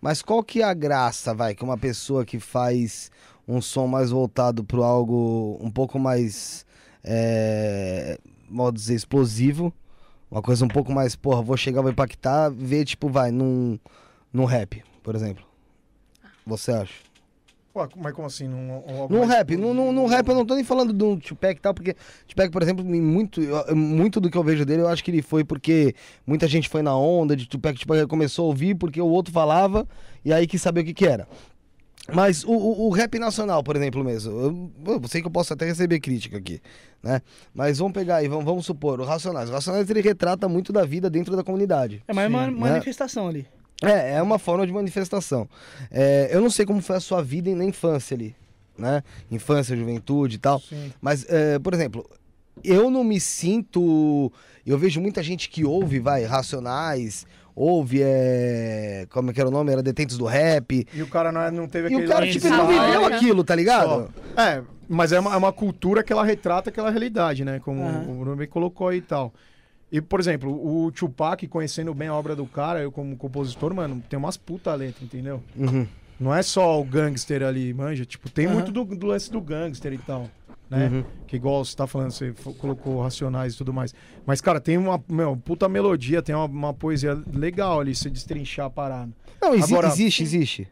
Mas 0.01 0.23
qual 0.23 0.43
que 0.43 0.63
é 0.63 0.65
a 0.65 0.75
graça, 0.75 1.35
vai, 1.35 1.55
que 1.55 1.63
uma 1.63 1.77
pessoa 1.77 2.25
que 2.25 2.41
faz 2.41 3.11
um 3.47 3.61
som 3.61 3.87
mais 3.87 4.11
voltado 4.11 4.65
pro 4.65 4.83
algo 4.83 5.59
um 5.61 5.71
pouco 5.71 5.99
mais, 5.99 6.65
é, 7.05 8.19
modo 8.49 8.77
dizer, 8.77 8.95
explosivo, 8.95 9.73
uma 10.31 10.41
coisa 10.41 10.65
um 10.65 10.69
pouco 10.69 10.93
mais, 10.93 11.15
porra, 11.17 11.43
vou 11.43 11.57
chegar, 11.57 11.83
vou 11.83 11.91
impactar, 11.91 12.51
ver, 12.51 12.85
tipo, 12.85 13.09
vai, 13.09 13.31
num, 13.31 13.79
num 14.33 14.45
rap, 14.45 14.83
por 15.03 15.15
exemplo. 15.15 15.50
Você 16.51 16.73
acha? 16.73 17.11
Pô, 17.73 17.89
mas 17.97 18.13
como 18.13 18.27
assim? 18.27 18.49
Num, 18.49 18.83
num 19.09 19.25
rap, 19.25 19.57
num, 19.57 19.73
num, 19.73 19.93
num, 19.93 20.07
rap 20.07 20.27
eu 20.27 20.35
não 20.35 20.45
tô 20.45 20.57
nem 20.57 20.65
falando 20.65 20.93
do 20.93 21.17
Tupac 21.19 21.57
e 21.57 21.61
tal, 21.61 21.73
porque 21.73 21.95
Tupac, 22.27 22.51
por 22.51 22.63
exemplo, 22.63 22.85
muito, 22.85 23.41
muito 23.77 24.21
do 24.21 24.29
que 24.29 24.37
eu 24.37 24.43
vejo 24.43 24.65
dele, 24.65 24.83
eu 24.83 24.89
acho 24.89 25.05
que 25.05 25.11
ele 25.13 25.23
foi 25.23 25.45
porque 25.45 25.95
muita 26.27 26.49
gente 26.49 26.69
foi 26.69 26.83
na 26.83 26.97
onda 26.97 27.37
de 27.37 27.47
Tupac, 27.47 27.79
Tupac 27.79 28.07
começou 28.07 28.47
a 28.47 28.49
ouvir 28.49 28.75
porque 28.75 29.01
o 29.01 29.07
outro 29.07 29.33
falava 29.33 29.87
e 30.25 30.33
aí 30.33 30.49
quis 30.49 30.61
saber 30.61 30.81
o 30.81 30.85
que 30.85 30.93
que 30.93 31.07
era. 31.07 31.29
Mas 32.13 32.43
o, 32.43 32.51
o, 32.51 32.89
o 32.89 32.91
rap 32.91 33.17
nacional, 33.21 33.63
por 33.63 33.77
exemplo, 33.77 34.03
mesmo, 34.03 34.33
eu, 34.33 34.71
eu, 34.95 35.09
sei 35.09 35.21
que 35.21 35.29
eu 35.29 35.31
posso 35.31 35.53
até 35.53 35.65
receber 35.65 36.01
crítica 36.01 36.39
aqui, 36.39 36.61
né? 37.01 37.23
Mas 37.55 37.79
vamos 37.79 37.93
pegar 37.93 38.17
aí, 38.17 38.27
vamos, 38.27 38.45
vamos 38.45 38.67
supor, 38.67 39.01
o 39.01 39.05
Racionais. 39.05 39.49
O 39.49 39.53
Racionais 39.53 39.89
ele 39.89 40.01
retrata 40.01 40.49
muito 40.49 40.73
da 40.73 40.85
vida 40.85 41.09
dentro 41.09 41.37
da 41.37 41.45
comunidade. 41.45 42.03
É 42.09 42.13
mais 42.13 42.29
uma 42.29 42.47
né? 42.47 42.51
manifestação 42.51 43.29
ali. 43.29 43.47
É, 43.83 44.17
é 44.17 44.23
uma 44.23 44.39
forma 44.39 44.67
de 44.67 44.73
manifestação. 44.73 45.49
É, 45.91 46.29
eu 46.31 46.41
não 46.41 46.51
sei 46.51 46.67
como 46.67 46.83
foi 46.83 46.97
a 46.97 47.01
sua 47.01 47.23
vida 47.23 47.55
na 47.55 47.65
infância 47.65 48.15
ali, 48.15 48.35
né? 48.77 49.03
Infância, 49.31 49.77
juventude 49.77 50.37
e 50.37 50.39
tal. 50.39 50.61
Sim. 50.61 50.93
Mas, 51.01 51.25
é, 51.29 51.59
por 51.59 51.73
exemplo, 51.73 52.09
eu 52.63 52.91
não 52.91 53.03
me 53.03 53.19
sinto. 53.19 54.31
Eu 54.67 54.79
vejo 54.79 55.01
muita 55.01 55.23
gente 55.23 55.49
que 55.49 55.65
ouve, 55.65 55.99
vai, 55.99 56.25
Racionais, 56.25 57.27
ouve, 57.55 58.01
é. 58.03 59.07
Como 59.11 59.31
é 59.31 59.33
que 59.33 59.41
era 59.41 59.49
o 59.49 59.53
nome? 59.53 59.73
Era 59.73 59.83
Detentos 59.83 60.19
do 60.19 60.27
Rap. 60.27 60.87
E 60.93 61.03
o 61.03 61.07
cara 61.07 61.33
não, 61.33 61.41
é, 61.41 61.51
não 61.51 61.67
teve 61.67 61.87
aquele. 61.87 62.03
E 62.03 62.07
o 62.07 62.09
cara, 62.09 62.31
tipo, 62.31 62.49
não 62.49 62.67
viveu 62.67 63.07
aquilo, 63.07 63.43
tá 63.43 63.55
ligado? 63.55 64.11
Só. 64.35 64.43
É, 64.43 64.63
mas 64.89 65.13
é 65.13 65.21
uma, 65.21 65.33
é 65.33 65.37
uma 65.37 65.53
cultura 65.53 66.03
que 66.03 66.13
ela 66.13 66.25
retrata 66.25 66.71
aquela 66.71 66.91
realidade, 66.91 67.45
né? 67.45 67.61
Como 67.61 67.81
uhum. 67.81 68.21
o 68.21 68.25
nome 68.25 68.47
colocou 68.47 68.89
aí 68.89 68.99
e 68.99 69.03
tal. 69.03 69.33
E, 69.93 70.01
por 70.01 70.21
exemplo, 70.21 70.53
o 70.53 70.93
Tupac, 70.93 71.47
conhecendo 71.49 71.93
bem 71.93 72.09
a 72.09 72.15
obra 72.15 72.37
do 72.37 72.47
cara, 72.47 72.81
eu 72.81 72.93
como 72.93 73.17
compositor, 73.17 73.75
mano, 73.75 74.03
tem 74.09 74.19
umas 74.19 74.37
puta 74.37 74.73
letra, 74.75 75.05
entendeu? 75.05 75.43
Uhum. 75.57 75.87
Não 76.19 76.35
é 76.35 76.43
só 76.43 76.81
o 76.81 76.85
gangster 76.85 77.43
ali, 77.43 77.73
manja. 77.73 78.05
Tipo, 78.05 78.31
tem 78.31 78.47
uhum. 78.47 78.55
muito 78.55 78.71
do, 78.71 78.85
do, 78.85 79.07
lance 79.07 79.31
do 79.31 79.41
gangster 79.41 79.93
e 79.93 79.99
tal. 79.99 80.29
Né? 80.69 80.87
Uhum. 80.87 81.05
Que 81.27 81.37
igual 81.37 81.65
você 81.65 81.75
tá 81.75 81.87
falando, 81.87 82.13
você 82.13 82.33
colocou 82.59 83.03
racionais 83.03 83.55
e 83.55 83.59
tudo 83.59 83.73
mais. 83.73 83.93
Mas, 84.25 84.41
cara, 84.41 84.61
tem 84.61 84.77
uma 84.77 85.03
meu, 85.09 85.37
puta 85.37 85.69
melodia, 85.69 86.23
tem 86.23 86.35
uma, 86.35 86.45
uma 86.45 86.75
poesia 86.75 87.21
legal 87.33 87.81
ali, 87.81 87.95
se 87.95 88.09
destrinchar 88.09 88.67
a 88.67 88.71
parada. 88.71 89.11
Não, 89.41 89.55
exi 89.55 89.73
Agora, 89.73 89.89
existe, 89.89 90.23
existe. 90.23 90.69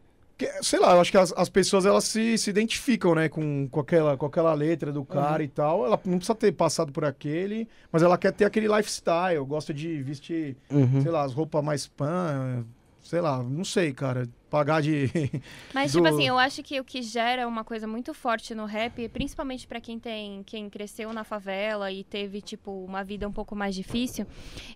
Sei 0.62 0.78
lá, 0.78 0.92
eu 0.92 1.00
acho 1.00 1.10
que 1.10 1.18
as, 1.18 1.32
as 1.36 1.48
pessoas 1.48 1.84
elas 1.84 2.04
se, 2.04 2.38
se 2.38 2.50
identificam, 2.50 3.14
né, 3.14 3.28
com, 3.28 3.68
com, 3.68 3.80
aquela, 3.80 4.16
com 4.16 4.26
aquela 4.26 4.54
letra 4.54 4.92
do 4.92 5.04
cara 5.04 5.38
uhum. 5.38 5.44
e 5.44 5.48
tal. 5.48 5.84
Ela 5.84 6.00
não 6.04 6.18
precisa 6.18 6.34
ter 6.34 6.52
passado 6.52 6.92
por 6.92 7.04
aquele, 7.04 7.68
mas 7.90 8.02
ela 8.02 8.16
quer 8.16 8.32
ter 8.32 8.44
aquele 8.44 8.68
lifestyle, 8.68 9.44
gosta 9.44 9.74
de 9.74 10.02
vestir, 10.02 10.56
uhum. 10.70 11.02
sei 11.02 11.10
lá, 11.10 11.22
as 11.22 11.32
roupas 11.32 11.64
mais 11.64 11.86
pan, 11.88 12.64
sei 13.02 13.20
lá, 13.20 13.42
não 13.42 13.64
sei, 13.64 13.92
cara 13.92 14.28
pagar 14.48 14.82
de. 14.82 15.10
Mas, 15.72 15.92
do... 15.92 15.98
tipo 15.98 16.08
assim, 16.08 16.26
eu 16.26 16.38
acho 16.38 16.62
que 16.62 16.80
o 16.80 16.84
que 16.84 17.02
gera 17.02 17.46
uma 17.46 17.64
coisa 17.64 17.86
muito 17.86 18.12
forte 18.12 18.54
no 18.54 18.64
rap, 18.64 19.08
principalmente 19.08 19.66
para 19.66 19.80
quem 19.80 19.98
tem. 19.98 20.42
quem 20.44 20.68
cresceu 20.68 21.12
na 21.12 21.24
favela 21.24 21.90
e 21.92 22.04
teve, 22.04 22.40
tipo, 22.40 22.70
uma 22.84 23.04
vida 23.04 23.28
um 23.28 23.32
pouco 23.32 23.54
mais 23.54 23.74
difícil, 23.74 24.26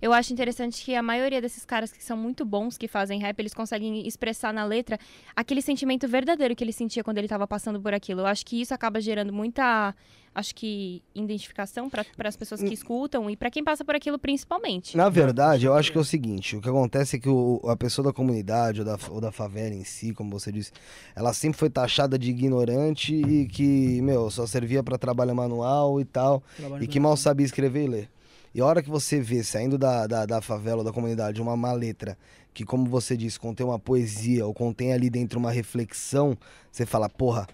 eu 0.00 0.12
acho 0.12 0.32
interessante 0.32 0.84
que 0.84 0.94
a 0.94 1.02
maioria 1.02 1.40
desses 1.40 1.64
caras 1.64 1.92
que 1.92 2.04
são 2.04 2.16
muito 2.16 2.44
bons 2.44 2.76
que 2.76 2.88
fazem 2.88 3.20
rap, 3.20 3.38
eles 3.38 3.54
conseguem 3.54 4.06
expressar 4.06 4.52
na 4.52 4.64
letra 4.64 4.98
aquele 5.34 5.62
sentimento 5.62 6.06
verdadeiro 6.06 6.54
que 6.54 6.62
ele 6.62 6.72
sentia 6.72 7.02
quando 7.02 7.18
ele 7.18 7.26
estava 7.26 7.46
passando 7.46 7.80
por 7.80 7.94
aquilo. 7.94 8.20
Eu 8.20 8.26
acho 8.26 8.44
que 8.44 8.60
isso 8.60 8.74
acaba 8.74 9.00
gerando 9.00 9.32
muita 9.32 9.94
acho 10.34 10.54
que 10.54 11.02
identificação 11.14 11.90
para 11.90 12.04
as 12.24 12.36
pessoas 12.36 12.60
que 12.60 12.68
hum. 12.68 12.72
escutam 12.72 13.30
e 13.30 13.36
para 13.36 13.50
quem 13.50 13.62
passa 13.62 13.84
por 13.84 13.94
aquilo 13.94 14.18
principalmente. 14.18 14.96
Na 14.96 15.08
verdade, 15.08 15.66
eu 15.66 15.74
acho 15.74 15.92
que 15.92 15.98
é 15.98 16.00
o 16.00 16.04
seguinte, 16.04 16.56
o 16.56 16.60
que 16.60 16.68
acontece 16.68 17.16
é 17.16 17.18
que 17.18 17.28
o, 17.28 17.60
a 17.64 17.76
pessoa 17.76 18.06
da 18.06 18.12
comunidade 18.12 18.80
ou 18.80 18.86
da, 18.86 18.98
ou 19.10 19.20
da 19.20 19.30
favela 19.30 19.74
em 19.74 19.84
si, 19.84 20.12
como 20.12 20.30
você 20.30 20.50
disse, 20.50 20.72
ela 21.14 21.32
sempre 21.32 21.58
foi 21.58 21.70
taxada 21.70 22.18
de 22.18 22.30
ignorante 22.30 23.14
e 23.14 23.46
que, 23.46 24.00
meu, 24.02 24.30
só 24.30 24.46
servia 24.46 24.82
para 24.82 24.96
trabalho 24.98 25.34
manual 25.34 26.00
e 26.00 26.04
tal, 26.04 26.42
trabalho 26.56 26.82
e 26.82 26.86
que 26.86 26.98
mal 26.98 27.16
sabia 27.16 27.44
escrever 27.44 27.84
e 27.84 27.88
ler. 27.88 28.10
E 28.54 28.60
a 28.60 28.66
hora 28.66 28.82
que 28.82 28.90
você 28.90 29.20
vê 29.20 29.42
saindo 29.42 29.78
da, 29.78 30.06
da, 30.06 30.26
da 30.26 30.40
favela 30.42 30.78
ou 30.78 30.84
da 30.84 30.92
comunidade 30.92 31.40
uma 31.40 31.56
má 31.56 31.72
letra 31.72 32.18
que, 32.52 32.64
como 32.64 32.84
você 32.84 33.16
disse, 33.16 33.40
contém 33.40 33.64
uma 33.64 33.78
poesia 33.78 34.46
ou 34.46 34.52
contém 34.52 34.92
ali 34.92 35.08
dentro 35.08 35.38
uma 35.38 35.50
reflexão, 35.50 36.36
você 36.70 36.84
fala, 36.84 37.08
porra, 37.08 37.46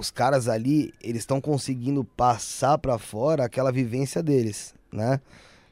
os 0.00 0.10
caras 0.10 0.48
ali, 0.48 0.94
eles 1.02 1.20
estão 1.20 1.42
conseguindo 1.42 2.02
passar 2.02 2.78
para 2.78 2.96
fora 2.96 3.44
aquela 3.44 3.70
vivência 3.70 4.22
deles, 4.22 4.74
né? 4.90 5.20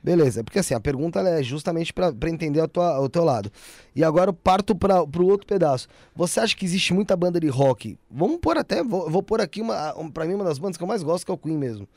Beleza, 0.04 0.44
porque 0.44 0.58
assim, 0.58 0.74
a 0.74 0.80
pergunta 0.80 1.20
é 1.20 1.42
justamente 1.42 1.94
para 1.94 2.12
entender 2.28 2.60
a 2.60 2.68
tua, 2.68 3.00
o 3.00 3.08
teu 3.08 3.24
lado. 3.24 3.50
E 3.98 4.04
agora 4.04 4.30
eu 4.30 4.32
parto 4.32 4.76
para 4.76 5.02
o 5.02 5.26
outro 5.26 5.44
pedaço. 5.44 5.88
Você 6.14 6.38
acha 6.38 6.56
que 6.56 6.64
existe 6.64 6.94
muita 6.94 7.16
banda 7.16 7.40
de 7.40 7.48
rock? 7.48 7.98
Vamos 8.08 8.38
pôr 8.38 8.56
até, 8.56 8.80
vou, 8.80 9.10
vou 9.10 9.24
pôr 9.24 9.40
aqui, 9.40 9.60
uma, 9.60 9.92
para 10.14 10.24
mim, 10.24 10.34
uma 10.34 10.44
das 10.44 10.56
bandas 10.56 10.76
que 10.76 10.84
eu 10.84 10.86
mais 10.86 11.02
gosto, 11.02 11.24
que 11.24 11.32
é 11.32 11.34
o 11.34 11.36
Queen 11.36 11.58
mesmo 11.58 11.88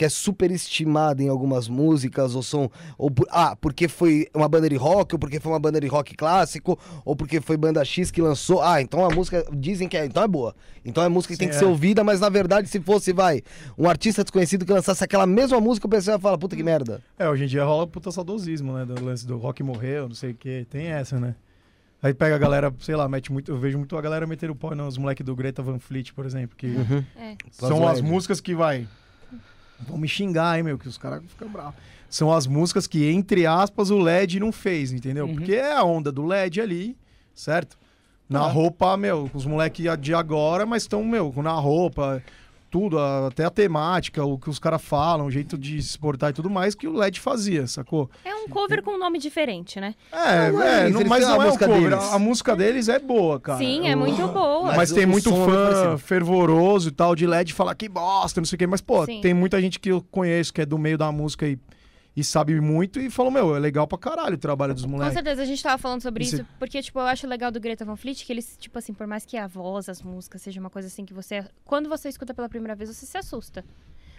que 0.00 0.04
é 0.06 0.08
super 0.08 0.50
estimada 0.50 1.22
em 1.22 1.28
algumas 1.28 1.68
músicas, 1.68 2.34
ou 2.34 2.42
são. 2.42 2.70
Ou, 2.96 3.12
ah, 3.28 3.54
porque 3.54 3.86
foi 3.86 4.26
uma 4.34 4.48
banda 4.48 4.66
de 4.66 4.74
rock, 4.74 5.14
ou 5.14 5.18
porque 5.18 5.38
foi 5.38 5.52
uma 5.52 5.58
banda 5.58 5.78
de 5.78 5.86
rock 5.88 6.16
clássico, 6.16 6.78
ou 7.04 7.14
porque 7.14 7.38
foi 7.38 7.54
banda 7.58 7.84
X 7.84 8.10
que 8.10 8.22
lançou. 8.22 8.62
Ah, 8.62 8.80
então 8.80 9.04
a 9.04 9.14
música. 9.14 9.44
Dizem 9.52 9.88
que 9.88 9.98
é. 9.98 10.06
Então 10.06 10.22
é 10.22 10.28
boa. 10.28 10.54
Então 10.86 11.04
é 11.04 11.08
música 11.10 11.34
que 11.34 11.36
Sim, 11.36 11.40
tem 11.40 11.48
que 11.50 11.56
é. 11.56 11.58
ser 11.58 11.66
ouvida, 11.66 12.02
mas 12.02 12.18
na 12.18 12.30
verdade, 12.30 12.66
se 12.66 12.80
fosse, 12.80 13.12
vai, 13.12 13.42
um 13.76 13.90
artista 13.90 14.24
desconhecido 14.24 14.64
que 14.64 14.72
lançasse 14.72 15.04
aquela 15.04 15.26
mesma 15.26 15.60
música, 15.60 15.86
o 15.86 15.90
pessoal 15.90 16.16
ia 16.16 16.20
falar, 16.20 16.38
puta 16.38 16.56
que 16.56 16.62
merda. 16.62 17.02
É, 17.18 17.28
hoje 17.28 17.44
em 17.44 17.46
dia 17.46 17.62
rola 17.62 17.86
puta 17.86 18.10
saudosismo, 18.10 18.72
né? 18.72 18.86
Do 18.86 19.04
lance 19.04 19.26
do 19.26 19.36
rock 19.36 19.62
morreu, 19.62 20.08
não 20.08 20.14
sei 20.14 20.30
o 20.30 20.34
quê. 20.34 20.66
Tem 20.70 20.86
essa, 20.86 21.20
né? 21.20 21.34
Aí 22.02 22.14
pega 22.14 22.34
a 22.34 22.38
galera, 22.38 22.72
sei 22.80 22.96
lá, 22.96 23.08
mete 23.08 23.30
muito. 23.30 23.52
Eu 23.52 23.58
vejo 23.58 23.76
muito 23.76 23.96
a 23.96 24.00
galera 24.00 24.26
meter 24.26 24.50
o 24.50 24.54
pau 24.54 24.74
nos 24.74 24.96
moleques 24.96 25.24
do 25.24 25.36
Greta 25.36 25.62
Van 25.62 25.78
Fleet, 25.78 26.12
por 26.14 26.24
exemplo. 26.24 26.56
Que 26.56 26.66
uhum. 26.66 27.04
é. 27.16 27.36
São 27.50 27.86
as 27.86 28.00
músicas 28.00 28.40
que 28.40 28.54
vai. 28.54 28.88
Vão 29.80 29.98
me 29.98 30.08
xingar, 30.08 30.56
hein, 30.56 30.62
meu, 30.62 30.78
que 30.78 30.88
os 30.88 30.96
caras 30.96 31.22
ficam 31.26 31.48
bravos. 31.48 31.74
São 32.08 32.32
as 32.32 32.46
músicas 32.46 32.86
que, 32.86 33.08
entre 33.10 33.46
aspas, 33.46 33.90
o 33.90 33.98
LED 33.98 34.40
não 34.40 34.50
fez, 34.50 34.92
entendeu? 34.92 35.26
Uhum. 35.26 35.34
Porque 35.34 35.54
é 35.54 35.72
a 35.72 35.84
onda 35.84 36.10
do 36.10 36.24
LED 36.24 36.60
ali, 36.60 36.96
certo? 37.34 37.78
Na 38.28 38.40
ah. 38.40 38.48
roupa, 38.48 38.96
meu, 38.96 39.30
os 39.34 39.44
moleques 39.44 39.84
de 40.00 40.14
agora, 40.14 40.64
mas 40.64 40.82
estão, 40.82 41.04
meu, 41.04 41.32
na 41.36 41.52
roupa, 41.52 42.22
tudo, 42.70 42.98
até 42.98 43.44
a 43.44 43.50
temática, 43.50 44.24
o 44.24 44.38
que 44.38 44.48
os 44.48 44.58
caras 44.58 44.80
falam, 44.82 45.26
o 45.26 45.30
jeito 45.30 45.58
de 45.58 45.82
se 45.82 45.98
portar 45.98 46.30
e 46.30 46.32
tudo 46.32 46.48
mais, 46.48 46.74
que 46.74 46.86
o 46.86 46.92
LED 46.92 47.20
fazia, 47.20 47.66
sacou? 47.66 48.08
É 48.24 48.34
um 48.34 48.48
cover 48.48 48.82
com 48.82 48.92
um 48.92 48.98
nome 48.98 49.18
diferente, 49.18 49.80
né? 49.80 49.94
É, 50.12 50.50
não 50.50 50.62
é, 50.62 50.86
é 50.86 50.90
não, 50.90 51.04
mas 51.04 51.26
não 51.26 51.42
é 51.42 51.50
um 51.50 51.56
cover. 51.56 51.94
A, 51.94 52.14
a, 52.14 52.18
música 52.18 52.54
deles 52.54 52.88
é 52.88 52.98
boa, 52.98 53.40
cara. 53.40 53.58
Sim, 53.58 53.88
é 53.88 53.96
muito 53.96 54.26
boa. 54.28 54.68
Mas, 54.68 54.76
mas 54.76 54.92
tem 54.92 55.04
muito 55.04 55.30
é 55.30 55.32
fã 55.32 55.98
fervoroso 55.98 56.88
e 56.88 56.92
tal 56.92 57.16
de 57.16 57.26
LED 57.26 57.52
falar 57.52 57.74
que 57.74 57.88
bosta, 57.88 58.40
não 58.40 58.46
sei 58.46 58.56
o 58.56 58.58
quê. 58.58 58.66
Mas, 58.66 58.80
pô, 58.80 59.04
Sim. 59.04 59.20
tem 59.20 59.34
muita 59.34 59.60
gente 59.60 59.80
que 59.80 59.90
eu 59.90 60.04
conheço 60.10 60.52
que 60.52 60.60
é 60.60 60.66
do 60.66 60.78
meio 60.78 60.96
da 60.96 61.10
música 61.10 61.46
e 61.46 61.58
e 62.16 62.24
sabe 62.24 62.60
muito 62.60 63.00
e 63.00 63.08
falou, 63.08 63.30
meu, 63.30 63.54
é 63.54 63.58
legal 63.58 63.86
pra 63.86 63.96
caralho 63.96 64.34
o 64.34 64.38
trabalho 64.38 64.74
dos 64.74 64.84
moleques. 64.84 65.14
Com 65.14 65.22
certeza, 65.22 65.42
a 65.42 65.44
gente 65.44 65.62
tava 65.62 65.78
falando 65.78 66.02
sobre 66.02 66.24
isso, 66.24 66.44
porque, 66.58 66.82
tipo, 66.82 66.98
eu 66.98 67.06
acho 67.06 67.26
legal 67.26 67.50
do 67.50 67.60
Greta 67.60 67.84
Van 67.84 67.96
Fleet 67.96 68.24
que 68.24 68.32
eles, 68.32 68.56
tipo 68.58 68.78
assim, 68.78 68.92
por 68.92 69.06
mais 69.06 69.24
que 69.24 69.36
a 69.36 69.46
voz, 69.46 69.88
as 69.88 70.02
músicas, 70.02 70.42
seja 70.42 70.60
uma 70.60 70.70
coisa 70.70 70.88
assim 70.88 71.04
que 71.04 71.14
você... 71.14 71.44
Quando 71.64 71.88
você 71.88 72.08
escuta 72.08 72.34
pela 72.34 72.48
primeira 72.48 72.74
vez, 72.74 72.94
você 72.94 73.06
se 73.06 73.16
assusta. 73.16 73.64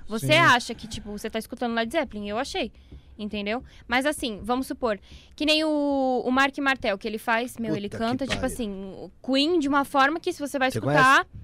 Você 0.07 0.27
Sim. 0.27 0.33
acha 0.33 0.73
que, 0.73 0.87
tipo, 0.87 1.11
você 1.11 1.29
tá 1.29 1.37
escutando 1.37 1.73
Led 1.73 1.91
Zeppelin, 1.91 2.29
eu 2.29 2.37
achei. 2.37 2.71
Entendeu? 3.19 3.63
Mas 3.87 4.05
assim, 4.05 4.39
vamos 4.41 4.65
supor, 4.65 4.99
que 5.35 5.45
nem 5.45 5.63
o, 5.63 6.23
o 6.25 6.31
Mark 6.31 6.57
Martel, 6.57 6.97
que 6.97 7.07
ele 7.07 7.19
faz, 7.19 7.57
meu, 7.57 7.69
Puta 7.69 7.79
ele 7.79 7.89
canta, 7.89 8.25
tipo 8.25 8.43
assim, 8.43 9.11
Queen 9.23 9.59
de 9.59 9.67
uma 9.67 9.85
forma 9.85 10.19
que 10.19 10.33
se 10.33 10.39
você 10.39 10.57
vai 10.57 10.71
você 10.71 10.79
escutar... 10.79 11.25
Conhece? 11.25 11.40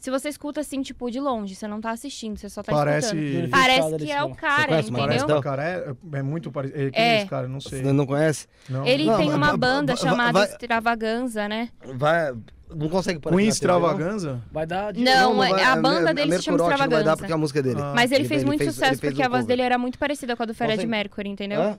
Se 0.00 0.10
você 0.10 0.30
escuta 0.30 0.62
assim, 0.62 0.80
tipo, 0.80 1.10
de 1.10 1.20
longe, 1.20 1.54
você 1.54 1.68
não 1.68 1.78
tá 1.78 1.90
assistindo, 1.90 2.38
você 2.38 2.48
só 2.48 2.62
tá 2.62 2.72
Parece... 2.72 3.14
escutando. 3.14 3.50
Parece 3.50 3.96
que 3.98 4.10
é 4.10 4.24
o 4.24 4.34
cara, 4.34 4.80
entendeu? 4.80 5.06
Parece 5.06 5.24
o 5.24 5.42
cara, 5.42 5.62
é, 5.62 6.18
é 6.18 6.22
muito 6.22 6.50
parecido. 6.50 6.80
É, 6.80 6.90
quem 6.90 7.02
é 7.02 7.18
esse 7.18 7.26
cara? 7.26 7.46
Não 7.46 7.60
sei. 7.60 7.82
Você 7.82 7.92
não 7.92 8.06
conhece? 8.06 8.46
Não. 8.66 8.86
Ele 8.86 9.04
não, 9.04 9.18
tem 9.18 9.30
uma 9.30 9.54
banda 9.58 9.94
vai, 9.94 10.02
chamada 10.02 10.32
vai, 10.32 10.48
Extravaganza, 10.48 11.46
né? 11.46 11.68
Vai... 11.94 12.32
Não 12.74 12.88
consegue 12.88 13.18
parar. 13.18 13.34
Com 13.34 13.40
Extravaganza? 13.40 14.40
Vai 14.50 14.64
dar. 14.64 14.92
De... 14.92 15.02
Não, 15.02 15.30
não, 15.30 15.36
vai, 15.36 15.62
a 15.62 15.76
banda 15.76 16.14
dele 16.14 16.34
se 16.36 16.44
chama 16.44 16.56
Extravaganza. 16.56 16.96
Vai 16.96 17.04
dar 17.04 17.16
porque 17.18 17.32
é 17.32 17.34
a 17.34 17.38
música 17.38 17.58
é 17.58 17.62
dele. 17.62 17.80
Ah. 17.82 17.92
Mas 17.94 18.10
ele, 18.10 18.22
ele 18.22 18.28
fez 18.28 18.42
muito 18.42 18.60
fez, 18.60 18.72
sucesso 18.72 19.00
porque 19.02 19.20
um 19.20 19.26
a 19.26 19.28
voz 19.28 19.44
dele 19.44 19.60
era 19.60 19.76
muito 19.76 19.98
parecida 19.98 20.34
com 20.34 20.42
a 20.42 20.46
do 20.46 20.54
Fred 20.54 20.86
Mercury, 20.86 21.28
entendeu? 21.28 21.60
Hã? 21.60 21.78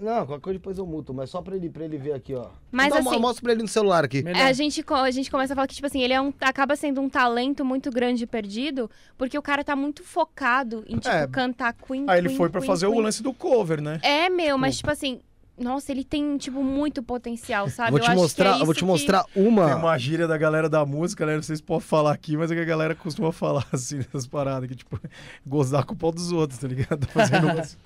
Não, 0.00 0.26
qualquer 0.26 0.42
coisa 0.42 0.58
depois 0.58 0.78
eu 0.78 0.86
muto, 0.86 1.14
mas 1.14 1.30
só 1.30 1.40
pra 1.40 1.56
ele, 1.56 1.70
pra 1.70 1.84
ele 1.84 1.96
ver 1.96 2.12
aqui, 2.12 2.34
ó. 2.34 2.48
Mas 2.70 2.88
então, 2.88 2.98
assim... 2.98 3.20
Mostra 3.20 3.42
pra 3.42 3.52
ele 3.52 3.62
no 3.62 3.68
celular 3.68 4.04
aqui. 4.04 4.24
É, 4.26 4.44
a 4.44 4.52
gente, 4.52 4.84
a 4.88 5.10
gente 5.10 5.30
começa 5.30 5.52
a 5.52 5.56
falar 5.56 5.66
que, 5.66 5.74
tipo 5.74 5.86
assim, 5.86 6.02
ele 6.02 6.12
é 6.12 6.20
um, 6.20 6.32
acaba 6.40 6.74
sendo 6.76 7.00
um 7.00 7.08
talento 7.08 7.64
muito 7.64 7.90
grande 7.90 8.24
e 8.24 8.26
perdido, 8.26 8.90
porque 9.16 9.38
o 9.38 9.42
cara 9.42 9.62
tá 9.62 9.76
muito 9.76 10.02
focado 10.02 10.84
em, 10.86 10.98
tipo, 10.98 11.14
é. 11.14 11.26
cantar 11.26 11.72
Queen, 11.74 12.04
Aí 12.08 12.18
ele 12.18 12.30
foi 12.30 12.48
pra 12.48 12.60
Queen, 12.60 12.66
fazer 12.66 12.86
Queen. 12.86 12.98
o 12.98 13.02
lance 13.02 13.22
do 13.22 13.32
cover, 13.32 13.80
né? 13.80 14.00
É, 14.02 14.28
meu, 14.28 14.58
mas, 14.58 14.76
tipo 14.78 14.90
assim, 14.90 15.20
nossa, 15.58 15.92
ele 15.92 16.02
tem, 16.02 16.36
tipo, 16.38 16.62
muito 16.64 17.02
potencial, 17.02 17.68
sabe? 17.68 17.90
Vou 17.90 18.00
te 18.00 18.08
eu 18.08 18.14
mostrar, 18.14 18.60
é 18.60 18.64
vou 18.64 18.74
te 18.74 18.84
mostrar 18.84 19.24
uma. 19.36 19.66
Tem 19.66 19.74
uma 19.76 19.98
gíria 19.98 20.26
da 20.26 20.36
galera 20.38 20.68
da 20.68 20.84
música, 20.86 21.26
né? 21.26 21.36
Não 21.36 21.42
sei 21.42 21.56
se 21.56 21.62
pode 21.62 21.84
falar 21.84 22.12
aqui, 22.12 22.36
mas 22.36 22.50
é 22.50 22.54
que 22.54 22.60
a 22.60 22.64
galera 22.64 22.94
costuma 22.94 23.32
falar 23.32 23.66
assim, 23.72 23.98
essas 23.98 24.26
paradas, 24.26 24.68
que, 24.68 24.74
tipo, 24.74 24.98
gozar 25.46 25.84
com 25.84 25.94
o 25.94 25.96
pau 25.96 26.10
dos 26.10 26.32
outros, 26.32 26.58
tá 26.58 26.66
ligado? 26.66 27.06
Tá 27.06 27.06
fazendo 27.12 27.48
umas 27.48 27.78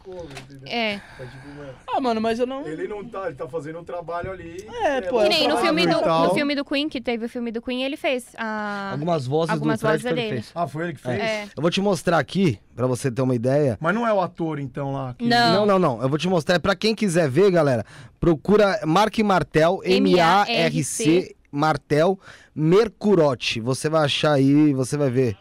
É. 0.64 0.98
Tá, 0.98 1.26
tipo, 1.26 1.46
ah, 1.88 2.00
mano, 2.00 2.20
mas 2.20 2.38
eu 2.38 2.46
não. 2.46 2.66
Ele 2.66 2.86
não 2.86 3.04
tá, 3.04 3.26
ele 3.26 3.34
tá 3.34 3.48
fazendo 3.48 3.80
um 3.80 3.84
trabalho 3.84 4.30
ali. 4.30 4.64
É, 4.82 5.00
pô. 5.02 5.22
Que 5.22 5.28
nem 5.28 5.48
no 5.48 5.56
filme, 5.58 5.86
do, 5.86 6.00
no 6.00 6.34
filme 6.34 6.54
do 6.54 6.64
Queen, 6.64 6.88
que 6.88 7.00
teve 7.00 7.26
o 7.26 7.28
filme 7.28 7.50
do 7.50 7.60
Queen, 7.60 7.82
ele 7.82 7.96
fez 7.96 8.34
a... 8.38 8.92
algumas 8.92 9.26
vozes 9.26 9.50
algumas 9.50 9.80
do 9.80 9.86
vozes 9.86 10.02
Fred 10.02 10.14
dele. 10.14 10.34
Fez. 10.36 10.52
Ah, 10.54 10.68
foi 10.68 10.84
ele 10.84 10.94
que 10.94 11.00
fez? 11.00 11.20
É. 11.20 11.44
Eu 11.56 11.60
vou 11.60 11.70
te 11.70 11.80
mostrar 11.80 12.18
aqui, 12.18 12.60
pra 12.76 12.86
você 12.86 13.10
ter 13.10 13.22
uma 13.22 13.34
ideia. 13.34 13.78
Mas 13.80 13.94
não 13.94 14.06
é 14.06 14.12
o 14.12 14.20
ator, 14.20 14.60
então, 14.60 14.92
lá? 14.92 15.14
Que... 15.14 15.26
Não. 15.26 15.54
Não, 15.54 15.66
não, 15.66 15.78
não. 15.78 16.02
Eu 16.02 16.08
vou 16.08 16.18
te 16.18 16.28
mostrar. 16.28 16.56
É 16.56 16.58
pra 16.58 16.76
quem 16.76 16.94
quiser 16.94 17.28
ver, 17.28 17.50
galera. 17.50 17.84
Procura 18.20 18.78
Mark 18.84 19.18
Martel, 19.20 19.80
M-A-R-C 19.82 21.34
Martel 21.50 22.20
Mercurote. 22.54 23.60
Você 23.60 23.88
vai 23.88 24.04
achar 24.04 24.32
aí, 24.32 24.74
você 24.74 24.96
vai 24.96 25.10
ver. 25.10 25.36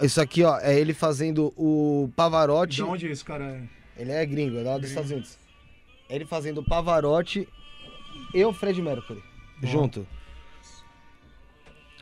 Isso 0.00 0.20
aqui, 0.20 0.44
ó, 0.44 0.58
é 0.60 0.78
ele 0.78 0.92
fazendo 0.92 1.54
o 1.56 2.10
Pavarotti. 2.14 2.76
De 2.76 2.82
onde 2.82 3.06
esse 3.06 3.24
cara 3.24 3.44
é? 3.44 3.62
Ele 3.96 4.12
é 4.12 4.26
gringo, 4.26 4.58
é 4.58 4.62
lá 4.62 4.76
dos 4.76 4.90
Estados 4.90 5.10
Unidos. 5.10 5.38
Ele 6.10 6.26
fazendo 6.26 6.58
o 6.58 6.64
Pavarotti 6.64 7.48
e 8.34 8.44
o 8.44 8.52
Fred 8.52 8.80
Mercury. 8.82 9.22
Bom. 9.60 9.66
Junto. 9.66 10.06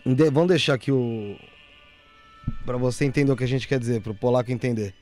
De, 0.05 0.29
vamos 0.31 0.49
deixar 0.49 0.75
aqui 0.75 0.91
o. 0.91 1.37
Pra 2.65 2.77
você 2.77 3.05
entender 3.05 3.31
o 3.31 3.37
que 3.37 3.45
a 3.45 3.49
gente 3.49 3.69
quer 3.69 3.79
dizer, 3.79 4.01
pro 4.01 4.15
polaco 4.15 4.51
entender. 4.51 4.95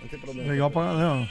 Não 0.00 0.08
tem 0.08 0.18
problema. 0.18 0.50
Legal 0.50 0.70
pra. 0.70 0.92
Não. 0.94 1.28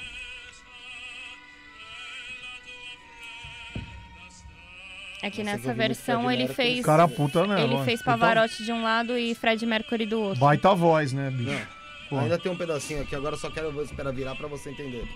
É 5.21 5.29
que 5.29 5.43
nessa 5.43 5.73
versão 5.73 6.31
ele 6.31 6.47
fez. 6.47 6.85
Cara 6.85 7.07
puta, 7.07 7.45
né? 7.45 7.63
Ele 7.63 7.83
fez 7.83 8.01
Pavarotti 8.01 8.63
de 8.63 8.71
um 8.71 8.81
lado 8.81 9.17
e 9.17 9.35
Fred 9.35 9.65
Mercury 9.65 10.05
do 10.05 10.19
outro. 10.21 10.39
Baita 10.39 10.73
voz, 10.73 11.11
né, 11.11 11.29
bicho? 11.29 11.67
Ainda 12.11 12.39
tem 12.39 12.51
um 12.51 12.57
pedacinho 12.57 13.03
aqui, 13.03 13.15
agora 13.15 13.37
só 13.37 13.51
quero 13.51 13.69
esperar 13.83 14.11
virar 14.11 14.35
pra 14.35 14.47
você 14.47 14.71
entender. 14.71 15.07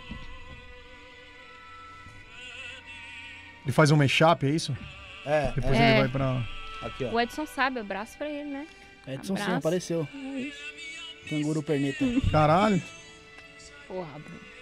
Ele 3.64 3.72
faz 3.72 3.90
um 3.92 3.96
mashup, 3.96 4.46
é 4.46 4.50
isso? 4.50 4.78
É. 5.26 5.52
Depois 5.56 5.80
é. 5.80 5.92
ele 5.92 6.00
vai 6.02 6.10
pra. 6.10 6.46
Aqui, 6.84 7.06
ó. 7.06 7.12
O 7.12 7.20
Edson 7.20 7.46
sabe, 7.46 7.80
abraço 7.80 8.18
pra 8.18 8.30
ele, 8.30 8.50
né? 8.50 8.68
Edson 9.08 9.34
abraço. 9.34 9.52
sim, 9.52 9.58
apareceu. 9.58 10.08
É 10.14 11.30
Canguru 11.30 11.64
perneta. 11.64 12.06
Caralho. 12.32 12.82
Porra, 13.88 14.20
Bruno. 14.20 14.54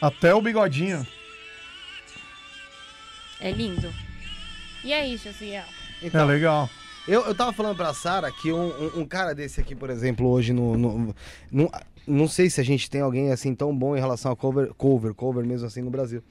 Até 0.00 0.34
o 0.34 0.42
bigodinho. 0.42 1.06
É 3.40 3.50
lindo. 3.50 3.92
E 4.84 4.92
aí, 4.92 5.16
Josiel? 5.16 5.64
Então, 6.02 6.20
é 6.22 6.24
legal. 6.24 6.70
Eu, 7.08 7.24
eu 7.24 7.34
tava 7.34 7.52
falando 7.52 7.76
pra 7.76 7.94
Sara 7.94 8.30
que 8.30 8.52
um, 8.52 8.66
um, 8.66 9.00
um, 9.00 9.06
cara 9.06 9.34
desse 9.34 9.60
aqui, 9.60 9.74
por 9.74 9.90
exemplo, 9.90 10.28
hoje 10.28 10.52
no, 10.52 10.76
no, 10.76 11.14
no, 11.50 11.70
Não 12.06 12.28
sei 12.28 12.48
se 12.48 12.60
a 12.60 12.64
gente 12.64 12.88
tem 12.88 13.00
alguém 13.00 13.32
assim 13.32 13.54
tão 13.54 13.76
bom 13.76 13.96
em 13.96 14.00
relação 14.00 14.30
a 14.30 14.36
cover, 14.36 14.72
cover, 14.74 15.14
cover 15.14 15.44
mesmo 15.44 15.66
assim 15.66 15.82
no 15.82 15.90
Brasil. 15.90 16.22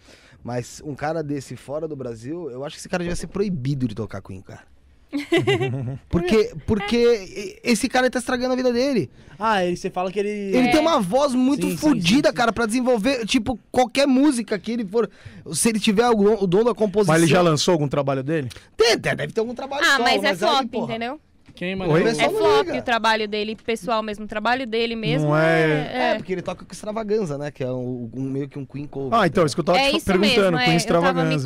Mas 0.43 0.81
um 0.85 0.93
cara 0.93 1.23
desse 1.23 1.55
fora 1.55 1.87
do 1.87 1.95
Brasil, 1.95 2.49
eu 2.51 2.63
acho 2.63 2.75
que 2.75 2.81
esse 2.81 2.89
cara 2.89 3.03
devia 3.03 3.15
ser 3.15 3.27
proibido 3.27 3.87
de 3.87 3.95
tocar 3.95 4.21
Queen, 4.21 4.41
cara. 4.41 4.63
porque, 6.09 6.53
porque 6.65 7.59
esse 7.63 7.87
cara 7.87 8.09
tá 8.09 8.19
estragando 8.19 8.53
a 8.53 8.55
vida 8.55 8.71
dele. 8.71 9.09
Ah, 9.39 9.63
ele, 9.63 9.75
você 9.75 9.89
fala 9.89 10.11
que 10.11 10.19
ele. 10.19 10.29
Ele 10.29 10.67
é. 10.67 10.71
tem 10.71 10.79
uma 10.79 10.99
voz 10.99 11.33
muito 11.33 11.69
sim, 11.69 11.77
fodida, 11.77 12.29
sim, 12.29 12.31
sim, 12.31 12.37
cara, 12.37 12.51
para 12.53 12.65
desenvolver, 12.65 13.25
tipo, 13.25 13.59
qualquer 13.71 14.07
música 14.07 14.57
que 14.59 14.71
ele 14.71 14.85
for. 14.85 15.09
Se 15.53 15.69
ele 15.69 15.79
tiver 15.79 16.09
o, 16.09 16.47
dom 16.47 16.63
da 16.63 16.73
composição. 16.73 17.13
Mas 17.13 17.23
ele 17.23 17.31
já 17.31 17.41
lançou 17.41 17.71
algum 17.71 17.87
trabalho 17.87 18.23
dele? 18.23 18.49
Tem, 18.77 18.97
deve 18.97 19.33
ter 19.33 19.39
algum 19.39 19.55
trabalho 19.55 19.83
Ah, 19.85 19.97
solo, 19.97 20.03
mas 20.03 20.23
é 20.23 20.29
mas 20.29 20.39
flop, 20.39 20.69
aí, 20.73 20.79
entendeu? 20.79 21.19
Quem? 21.55 21.81
Oi? 21.81 22.03
O 22.03 22.07
É 22.07 22.13
flop 22.29 22.65
liga. 22.67 22.77
o 22.79 22.81
trabalho 22.81 23.27
dele, 23.27 23.55
pessoal 23.55 24.03
mesmo. 24.03 24.25
O 24.25 24.27
trabalho 24.27 24.67
dele 24.67 24.95
mesmo 24.95 25.29
Não 25.29 25.37
é... 25.37 25.61
é- 25.63 26.11
É, 26.11 26.15
porque 26.15 26.33
ele 26.33 26.41
toca 26.41 26.65
com 26.65 26.71
extravaganza, 26.73 27.37
né? 27.37 27.49
Que 27.49 27.63
é 27.63 27.71
um, 27.71 28.09
um- 28.13 28.21
meio 28.23 28.49
que 28.49 28.59
um 28.59 28.65
Queen 28.65 28.85
cover. 28.85 29.17
Ah, 29.17 29.25
então, 29.25 29.45
isso 29.45 29.55
que 29.55 29.61
eu 29.61 29.63
tava 29.65 29.77
É 29.79 29.91
te 29.91 30.01
perguntando, 30.01 30.57
mesmo, 30.57 30.59
é. 30.59 30.65
com 30.65 30.71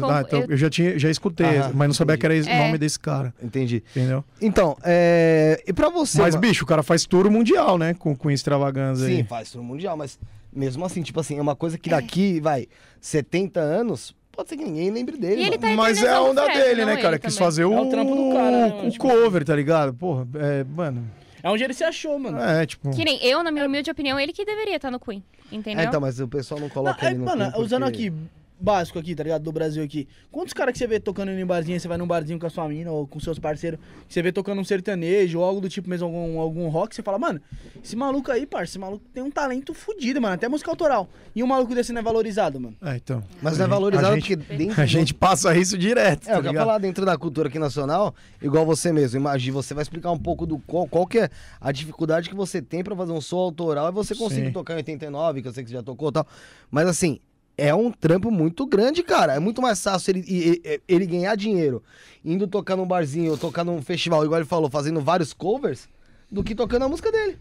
Eu 0.05 0.09
Ah, 0.09 0.21
então, 0.21 0.39
confu- 0.41 0.51
eu 0.53 0.57
já, 0.57 0.69
tinha, 0.69 0.97
já 0.97 1.09
escutei, 1.09 1.45
Aham, 1.57 1.71
mas 1.75 1.87
não 1.87 1.93
sabia 1.93 2.17
que 2.17 2.25
era 2.25 2.33
o 2.33 2.37
entendi. 2.37 2.57
nome 2.57 2.73
É. 2.73 2.77
desse 2.77 2.99
cara, 2.99 3.33
Entendi. 3.41 3.83
entendeu? 3.95 4.23
Então, 4.41 4.75
é... 4.83 5.61
e 5.67 5.71
pra 5.71 5.89
você... 5.89 6.19
Mas, 6.21 6.33
mano? 6.35 6.47
bicho, 6.47 6.63
o 6.63 6.67
cara 6.67 6.81
faz 6.81 7.05
tour 7.05 7.29
mundial, 7.29 7.77
né? 7.77 7.93
Com, 7.93 8.15
com 8.15 8.31
extravagância 8.31 9.05
Sim, 9.05 9.17
aí. 9.17 9.23
faz 9.23 9.51
tudo 9.51 9.63
mundial, 9.63 9.95
mas 9.95 10.17
mesmo 10.51 10.83
assim, 10.83 11.03
tipo 11.03 11.19
assim, 11.19 11.37
é 11.37 11.41
uma 11.41 11.55
coisa 11.55 11.77
que 11.77 11.89
daqui, 11.91 12.39
vai, 12.39 12.67
70 12.99 13.59
anos, 13.59 14.15
pode 14.39 14.49
ser 14.49 14.57
que 14.57 14.63
ninguém 14.63 14.89
lembre 14.89 15.17
dele, 15.17 15.41
E 15.41 15.45
ele 15.45 15.57
tá 15.57 15.67
Mas 15.75 16.01
é 16.01 16.09
a 16.09 16.21
onda 16.21 16.43
Fresno, 16.43 16.63
dele, 16.63 16.85
não 16.85 16.93
né, 16.95 17.01
cara? 17.01 17.19
Quis 17.19 17.35
também. 17.35 17.45
fazer 17.47 17.65
o, 17.65 17.73
É 17.73 17.81
o 17.81 17.89
trampo 17.89 18.15
do 18.15 18.33
cara, 18.33 18.51
né? 18.67 18.81
o 18.85 18.89
Tipo- 18.91 19.09
cover, 19.09 19.43
tá 19.43 19.55
ligado? 19.55 19.93
Porra, 19.93 20.25
é, 20.35 20.63
mano. 20.63 21.05
É 21.43 21.49
onde 21.49 21.63
ele 21.63 21.73
se 21.73 21.83
achou, 21.83 22.17
mano. 22.19 22.39
É, 22.41 22.65
tipo. 22.65 22.89
Que 22.91 23.03
nem 23.03 23.23
eu, 23.25 23.43
na 23.43 23.51
minha 23.51 23.65
humilde 23.65 23.89
opinião, 23.91 24.19
ele 24.19 24.31
que 24.33 24.43
deveria 24.45 24.75
estar 24.77 24.91
no 24.91 24.99
Queen, 24.99 25.23
entendeu? 25.51 25.83
É, 25.83 25.87
então, 25.87 25.99
mas 26.01 26.19
o 26.19 26.27
pessoal 26.27 26.59
não 26.59 26.67
Não, 26.67 26.73
coloca 26.73 27.05
é, 27.05 27.09
ele 27.09 27.17
no 27.19 27.25
mano, 27.25 27.51
Queen 27.51 27.63
usando 27.63 27.83
porque- 27.83 28.07
aqui, 28.07 28.13
básico 28.59 28.99
aqui, 28.99 29.15
tá 29.15 29.23
ligado? 29.23 29.41
Do 29.43 29.51
Brasil 29.51 29.83
aqui. 29.83 30.07
Quantos 30.31 30.53
caras 30.53 30.73
que 30.73 30.79
você 30.79 30.87
vê 30.87 30.99
tocando 30.99 31.31
em 31.31 31.45
barzinho, 31.45 31.79
você 31.79 31.87
vai 31.87 31.97
num 31.97 32.07
barzinho 32.07 32.37
com 32.39 32.45
a 32.45 32.49
sua 32.49 32.67
mina 32.67 32.91
ou 32.91 33.07
com 33.07 33.19
seus 33.19 33.39
parceiros, 33.39 33.79
que 34.07 34.13
você 34.13 34.21
vê 34.21 34.31
tocando 34.31 34.59
um 34.59 34.63
sertanejo 34.63 35.39
ou 35.39 35.45
algo 35.45 35.61
do 35.61 35.69
tipo 35.69 35.89
mesmo, 35.89 36.05
algum, 36.07 36.39
algum 36.39 36.67
rock, 36.69 36.93
você 36.95 37.01
fala, 37.01 37.17
mano, 37.17 37.39
esse 37.83 37.95
maluco 37.95 38.31
aí, 38.31 38.45
parça, 38.45 38.71
esse 38.71 38.79
maluco 38.79 39.03
tem 39.13 39.23
um 39.23 39.31
talento 39.31 39.73
fodido, 39.73 40.21
mano, 40.21 40.33
até 40.35 40.47
música 40.47 40.69
autoral. 40.69 41.09
E 41.35 41.41
um 41.43 41.47
maluco 41.47 41.73
desse 41.73 41.93
não 41.93 42.01
é 42.01 42.03
valorizado, 42.03 42.59
mano. 42.59 42.75
É, 42.81 42.95
então. 42.95 43.23
Mas 43.41 43.53
A 43.53 43.57
não 43.59 43.65
é 43.65 43.67
gente- 43.67 43.69
valorizado 43.69 44.07
a 44.07 44.15
gente, 44.19 44.37
porque 44.37 44.55
dentro 44.57 44.81
A 44.81 44.85
gente 44.85 45.13
passa 45.13 45.55
isso 45.57 45.77
direto, 45.77 46.27
É, 46.27 46.31
tá 46.33 46.37
eu 46.39 46.43
quero 46.43 46.55
falar 46.57 46.77
dentro 46.79 47.05
da 47.05 47.17
cultura 47.17 47.47
aqui 47.49 47.59
nacional, 47.59 48.13
igual 48.41 48.65
você 48.65 48.91
mesmo. 48.91 49.19
Imagina, 49.19 49.53
você 49.53 49.73
vai 49.73 49.81
explicar 49.83 50.11
um 50.11 50.19
pouco 50.19 50.45
do 50.45 50.59
qual, 50.59 50.87
qual 50.87 51.07
que 51.07 51.19
é 51.19 51.29
a 51.61 51.71
dificuldade 51.71 52.29
que 52.29 52.35
você 52.35 52.61
tem 52.61 52.83
pra 52.83 52.95
fazer 52.95 53.11
um 53.11 53.21
som 53.21 53.37
autoral 53.37 53.89
e 53.89 53.91
você 53.91 54.15
conseguir 54.15 54.51
tocar 54.51 54.73
em 54.73 54.77
89, 54.77 55.41
que 55.41 55.47
eu 55.47 55.53
sei 55.53 55.63
que 55.63 55.69
você 55.69 55.75
já 55.75 55.83
tocou 55.83 56.09
e 56.09 56.11
tal. 56.13 56.27
Mas 56.71 56.87
assim, 56.87 57.19
é 57.59 57.73
um 57.75 57.91
trampo 57.91 58.31
muito 58.31 58.65
grande, 58.65 59.03
cara. 59.03 59.33
É 59.35 59.39
muito 59.39 59.61
mais 59.61 59.81
fácil 59.81 60.11
ele, 60.11 60.25
e- 60.27 60.61
e- 60.65 60.81
ele 60.87 61.05
ganhar 61.05 61.35
dinheiro 61.35 61.83
indo 62.23 62.47
tocar 62.47 62.75
num 62.75 62.85
barzinho 62.85 63.31
ou 63.31 63.37
tocar 63.37 63.63
num 63.63 63.81
festival, 63.81 64.23
igual 64.25 64.39
ele 64.39 64.47
falou, 64.47 64.69
fazendo 64.69 64.99
vários 65.01 65.33
covers, 65.33 65.87
do 66.31 66.43
que 66.43 66.53
tocando 66.53 66.83
a 66.85 66.89
música 66.89 67.11
dele. 67.11 67.37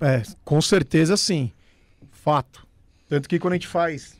É, 0.00 0.22
com 0.44 0.60
certeza 0.60 1.16
sim. 1.16 1.52
Fato. 2.10 2.66
Tanto 3.08 3.28
que 3.28 3.38
quando 3.38 3.52
a 3.52 3.56
gente 3.56 3.68
faz 3.68 4.16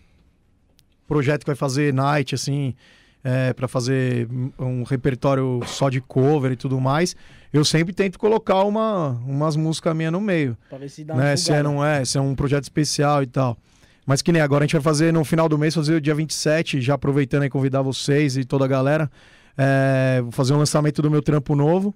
projeto 1.06 1.40
que 1.40 1.46
vai 1.46 1.56
fazer 1.56 1.92
night, 1.92 2.34
assim, 2.34 2.74
é, 3.22 3.52
para 3.52 3.66
fazer 3.66 4.28
um 4.58 4.82
repertório 4.82 5.60
só 5.66 5.88
de 5.88 6.00
cover 6.00 6.52
e 6.52 6.56
tudo 6.56 6.80
mais, 6.80 7.16
eu 7.52 7.64
sempre 7.64 7.92
tento 7.94 8.18
colocar 8.18 8.62
uma, 8.64 9.10
umas 9.26 9.56
músicas 9.56 9.94
minhas 9.96 10.12
no 10.12 10.20
meio. 10.20 10.56
Pra 10.68 10.78
ver 10.78 10.88
se 10.90 11.04
dá 11.04 11.14
Né? 11.14 11.36
Se 11.36 11.52
é, 11.52 11.62
não 11.62 11.84
é, 11.84 12.04
se 12.04 12.18
é 12.18 12.20
um 12.20 12.34
projeto 12.34 12.64
especial 12.64 13.22
e 13.22 13.26
tal. 13.26 13.56
Mas 14.06 14.20
que 14.20 14.32
nem 14.32 14.42
agora 14.42 14.64
a 14.64 14.66
gente 14.66 14.74
vai 14.74 14.82
fazer 14.82 15.12
no 15.12 15.24
final 15.24 15.48
do 15.48 15.58
mês, 15.58 15.74
fazer 15.74 15.94
o 15.94 16.00
dia 16.00 16.14
27, 16.14 16.80
já 16.80 16.94
aproveitando 16.94 17.42
aí 17.42 17.50
convidar 17.50 17.82
vocês 17.82 18.36
e 18.36 18.44
toda 18.44 18.64
a 18.64 18.68
galera. 18.68 19.10
É, 19.56 20.20
vou 20.20 20.32
fazer 20.32 20.52
um 20.52 20.58
lançamento 20.58 21.00
do 21.00 21.10
meu 21.10 21.22
trampo 21.22 21.54
novo, 21.54 21.94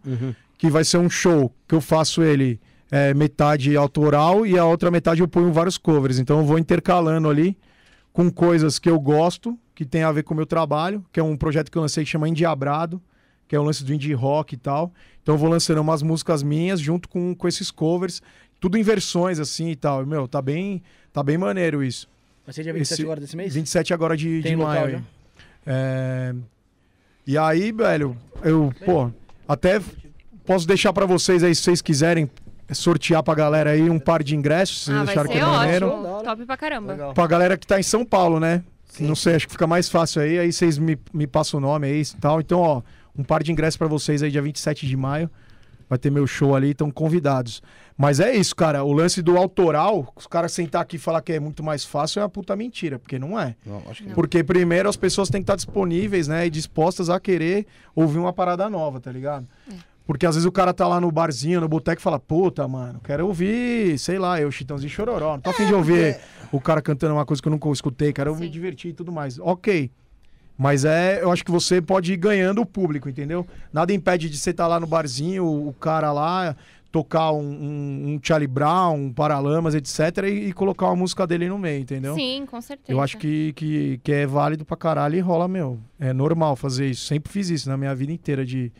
que 0.56 0.70
vai 0.70 0.84
ser 0.84 0.98
um 0.98 1.10
show 1.10 1.52
que 1.66 1.74
eu 1.74 1.80
faço 1.80 2.22
ele 2.22 2.60
é, 2.90 3.12
metade 3.14 3.76
autoral 3.76 4.46
e 4.46 4.58
a 4.58 4.64
outra 4.64 4.90
metade 4.90 5.20
eu 5.20 5.28
ponho 5.28 5.52
vários 5.52 5.76
covers. 5.76 6.18
Então 6.18 6.38
eu 6.38 6.44
vou 6.44 6.58
intercalando 6.58 7.28
ali 7.28 7.56
com 8.12 8.30
coisas 8.30 8.78
que 8.78 8.88
eu 8.88 8.98
gosto, 8.98 9.58
que 9.74 9.84
tem 9.84 10.02
a 10.02 10.10
ver 10.10 10.22
com 10.22 10.34
o 10.34 10.36
meu 10.36 10.46
trabalho, 10.46 11.04
que 11.12 11.20
é 11.20 11.22
um 11.22 11.36
projeto 11.36 11.70
que 11.70 11.78
eu 11.78 11.82
lancei 11.82 12.04
que 12.04 12.10
chama 12.10 12.28
Indiabrado, 12.28 13.00
que 13.46 13.54
é 13.54 13.60
o 13.60 13.62
lance 13.62 13.84
do 13.84 13.94
indie 13.94 14.12
rock 14.12 14.54
e 14.54 14.58
tal. 14.58 14.92
Então 15.22 15.34
eu 15.34 15.38
vou 15.38 15.48
lançando 15.48 15.80
umas 15.80 16.02
músicas 16.02 16.42
minhas 16.42 16.80
junto 16.80 17.08
com, 17.08 17.34
com 17.34 17.48
esses 17.48 17.70
covers, 17.70 18.20
tudo 18.58 18.76
em 18.76 18.82
versões 18.82 19.38
assim 19.38 19.70
e 19.70 19.76
tal. 19.76 20.02
E, 20.02 20.06
Meu, 20.06 20.26
tá 20.26 20.42
bem, 20.42 20.82
tá 21.18 21.22
bem 21.24 21.36
maneiro 21.38 21.82
isso. 21.82 22.08
Vai 22.46 22.52
ser 22.54 22.62
dia 22.62 22.72
27 22.72 22.92
Esse- 22.94 23.02
agora 23.02 23.20
desse 23.20 23.36
mês? 23.36 23.54
27 23.54 23.92
agora 23.94 24.16
de, 24.16 24.40
Tem 24.42 24.52
de 24.52 24.56
local 24.56 24.74
maio. 24.74 24.90
já? 24.92 25.02
É, 25.66 26.34
E 27.26 27.36
aí, 27.36 27.72
velho, 27.72 28.16
eu, 28.42 28.72
pô, 28.86 29.10
até 29.46 29.80
posso 30.46 30.66
deixar 30.66 30.92
pra 30.94 31.04
vocês 31.04 31.44
aí, 31.44 31.54
se 31.54 31.62
vocês 31.62 31.82
quiserem 31.82 32.30
sortear 32.72 33.22
pra 33.22 33.34
galera 33.34 33.70
aí 33.70 33.90
um 33.90 33.98
par 33.98 34.22
de 34.22 34.34
ingressos, 34.34 34.78
se 34.80 34.84
vocês 34.86 34.96
ah, 34.98 35.04
vai 35.04 35.14
acharem 35.14 35.32
que 35.32 35.38
é 35.38 35.44
maneiro. 35.44 35.90
Top 36.24 36.46
pra 36.46 36.56
caramba. 36.56 36.92
Legal. 36.92 37.12
Pra 37.14 37.26
galera 37.26 37.56
que 37.58 37.66
tá 37.66 37.78
em 37.78 37.82
São 37.82 38.04
Paulo, 38.04 38.40
né? 38.40 38.62
Sim. 38.86 39.06
Não 39.06 39.14
sei, 39.14 39.34
acho 39.34 39.46
que 39.46 39.52
fica 39.52 39.66
mais 39.66 39.88
fácil 39.90 40.22
aí. 40.22 40.38
Aí 40.38 40.50
vocês 40.52 40.78
me, 40.78 40.98
me 41.12 41.26
passam 41.26 41.58
o 41.58 41.60
nome 41.60 41.86
aí 41.86 42.00
e 42.00 42.16
tal. 42.20 42.40
Então, 42.40 42.60
ó, 42.60 42.82
um 43.16 43.22
par 43.22 43.42
de 43.42 43.52
ingressos 43.52 43.76
pra 43.76 43.86
vocês 43.86 44.22
aí, 44.22 44.30
dia 44.30 44.40
27 44.40 44.86
de 44.86 44.96
maio. 44.96 45.30
Vai 45.88 45.98
ter 45.98 46.10
meu 46.10 46.26
show 46.26 46.54
ali, 46.56 46.70
estão 46.70 46.90
convidados. 46.90 47.62
Mas 47.98 48.20
é 48.20 48.32
isso, 48.32 48.54
cara. 48.54 48.84
O 48.84 48.92
lance 48.92 49.20
do 49.20 49.36
autoral, 49.36 50.12
os 50.14 50.28
caras 50.28 50.52
sentar 50.52 50.82
aqui 50.82 50.94
e 50.94 50.98
falar 51.00 51.20
que 51.20 51.32
é 51.32 51.40
muito 51.40 51.64
mais 51.64 51.84
fácil 51.84 52.20
é 52.20 52.22
uma 52.22 52.28
puta 52.28 52.54
mentira, 52.54 52.96
porque 52.96 53.18
não 53.18 53.38
é. 53.38 53.56
Não, 53.66 53.82
acho 53.90 54.04
que 54.04 54.08
não. 54.08 54.14
Porque 54.14 54.44
primeiro 54.44 54.88
as 54.88 54.96
pessoas 54.96 55.28
têm 55.28 55.40
que 55.40 55.44
estar 55.44 55.56
disponíveis, 55.56 56.28
né? 56.28 56.46
E 56.46 56.50
dispostas 56.50 57.10
a 57.10 57.18
querer 57.18 57.66
ouvir 57.96 58.18
uma 58.18 58.32
parada 58.32 58.70
nova, 58.70 59.00
tá 59.00 59.10
ligado? 59.10 59.48
Porque 60.06 60.24
às 60.24 60.36
vezes 60.36 60.46
o 60.46 60.52
cara 60.52 60.72
tá 60.72 60.86
lá 60.86 61.00
no 61.00 61.10
barzinho, 61.10 61.60
no 61.60 61.68
boteco 61.68 62.00
e 62.00 62.02
fala, 62.02 62.20
puta, 62.20 62.66
mano, 62.68 63.00
quero 63.02 63.26
ouvir, 63.26 63.98
sei 63.98 64.16
lá, 64.16 64.40
eu, 64.40 64.50
Chitãozinho 64.52 64.88
Chororó. 64.88 65.32
Não 65.32 65.40
tô 65.40 65.50
a 65.50 65.52
fim 65.52 65.66
de 65.66 65.74
ouvir 65.74 66.20
o 66.52 66.60
cara 66.60 66.80
cantando 66.80 67.14
uma 67.14 67.26
coisa 67.26 67.42
que 67.42 67.48
eu 67.48 67.52
nunca 67.52 67.68
escutei, 67.70 68.12
quero 68.12 68.34
me 68.36 68.46
Sim. 68.46 68.50
divertir 68.50 68.90
e 68.92 68.94
tudo 68.94 69.10
mais. 69.10 69.40
Ok. 69.40 69.90
Mas 70.56 70.84
é, 70.84 71.22
eu 71.22 71.30
acho 71.30 71.44
que 71.44 71.52
você 71.52 71.80
pode 71.80 72.12
ir 72.12 72.16
ganhando 72.16 72.60
o 72.60 72.66
público, 72.66 73.08
entendeu? 73.08 73.46
Nada 73.72 73.92
impede 73.92 74.28
de 74.28 74.36
você 74.36 74.50
estar 74.50 74.66
lá 74.66 74.80
no 74.80 74.88
barzinho, 74.88 75.44
o, 75.44 75.68
o 75.68 75.72
cara 75.72 76.10
lá, 76.10 76.56
tocar 76.90 77.32
um, 77.32 77.40
um, 77.42 78.14
um 78.14 78.20
Charlie 78.22 78.46
Brown, 78.46 78.94
um 78.96 79.12
Paralamas, 79.12 79.74
etc., 79.74 80.24
e, 80.24 80.48
e 80.48 80.52
colocar 80.52 80.86
uma 80.86 80.96
música 80.96 81.26
dele 81.26 81.48
no 81.48 81.58
meio, 81.58 81.80
entendeu? 81.82 82.14
Sim, 82.14 82.46
com 82.50 82.60
certeza. 82.60 82.90
Eu 82.90 83.00
acho 83.02 83.18
que, 83.18 83.52
que, 83.52 84.00
que 84.02 84.12
é 84.12 84.26
válido 84.26 84.64
pra 84.64 84.76
caralho 84.76 85.14
e 85.16 85.20
rola, 85.20 85.46
meu. 85.46 85.78
É 86.00 86.12
normal 86.12 86.56
fazer 86.56 86.86
isso. 86.88 87.06
Sempre 87.06 87.30
fiz 87.32 87.50
isso 87.50 87.68
na 87.68 87.76
minha 87.76 87.94
vida 87.94 88.12
inteira, 88.12 88.44
de 88.44 88.72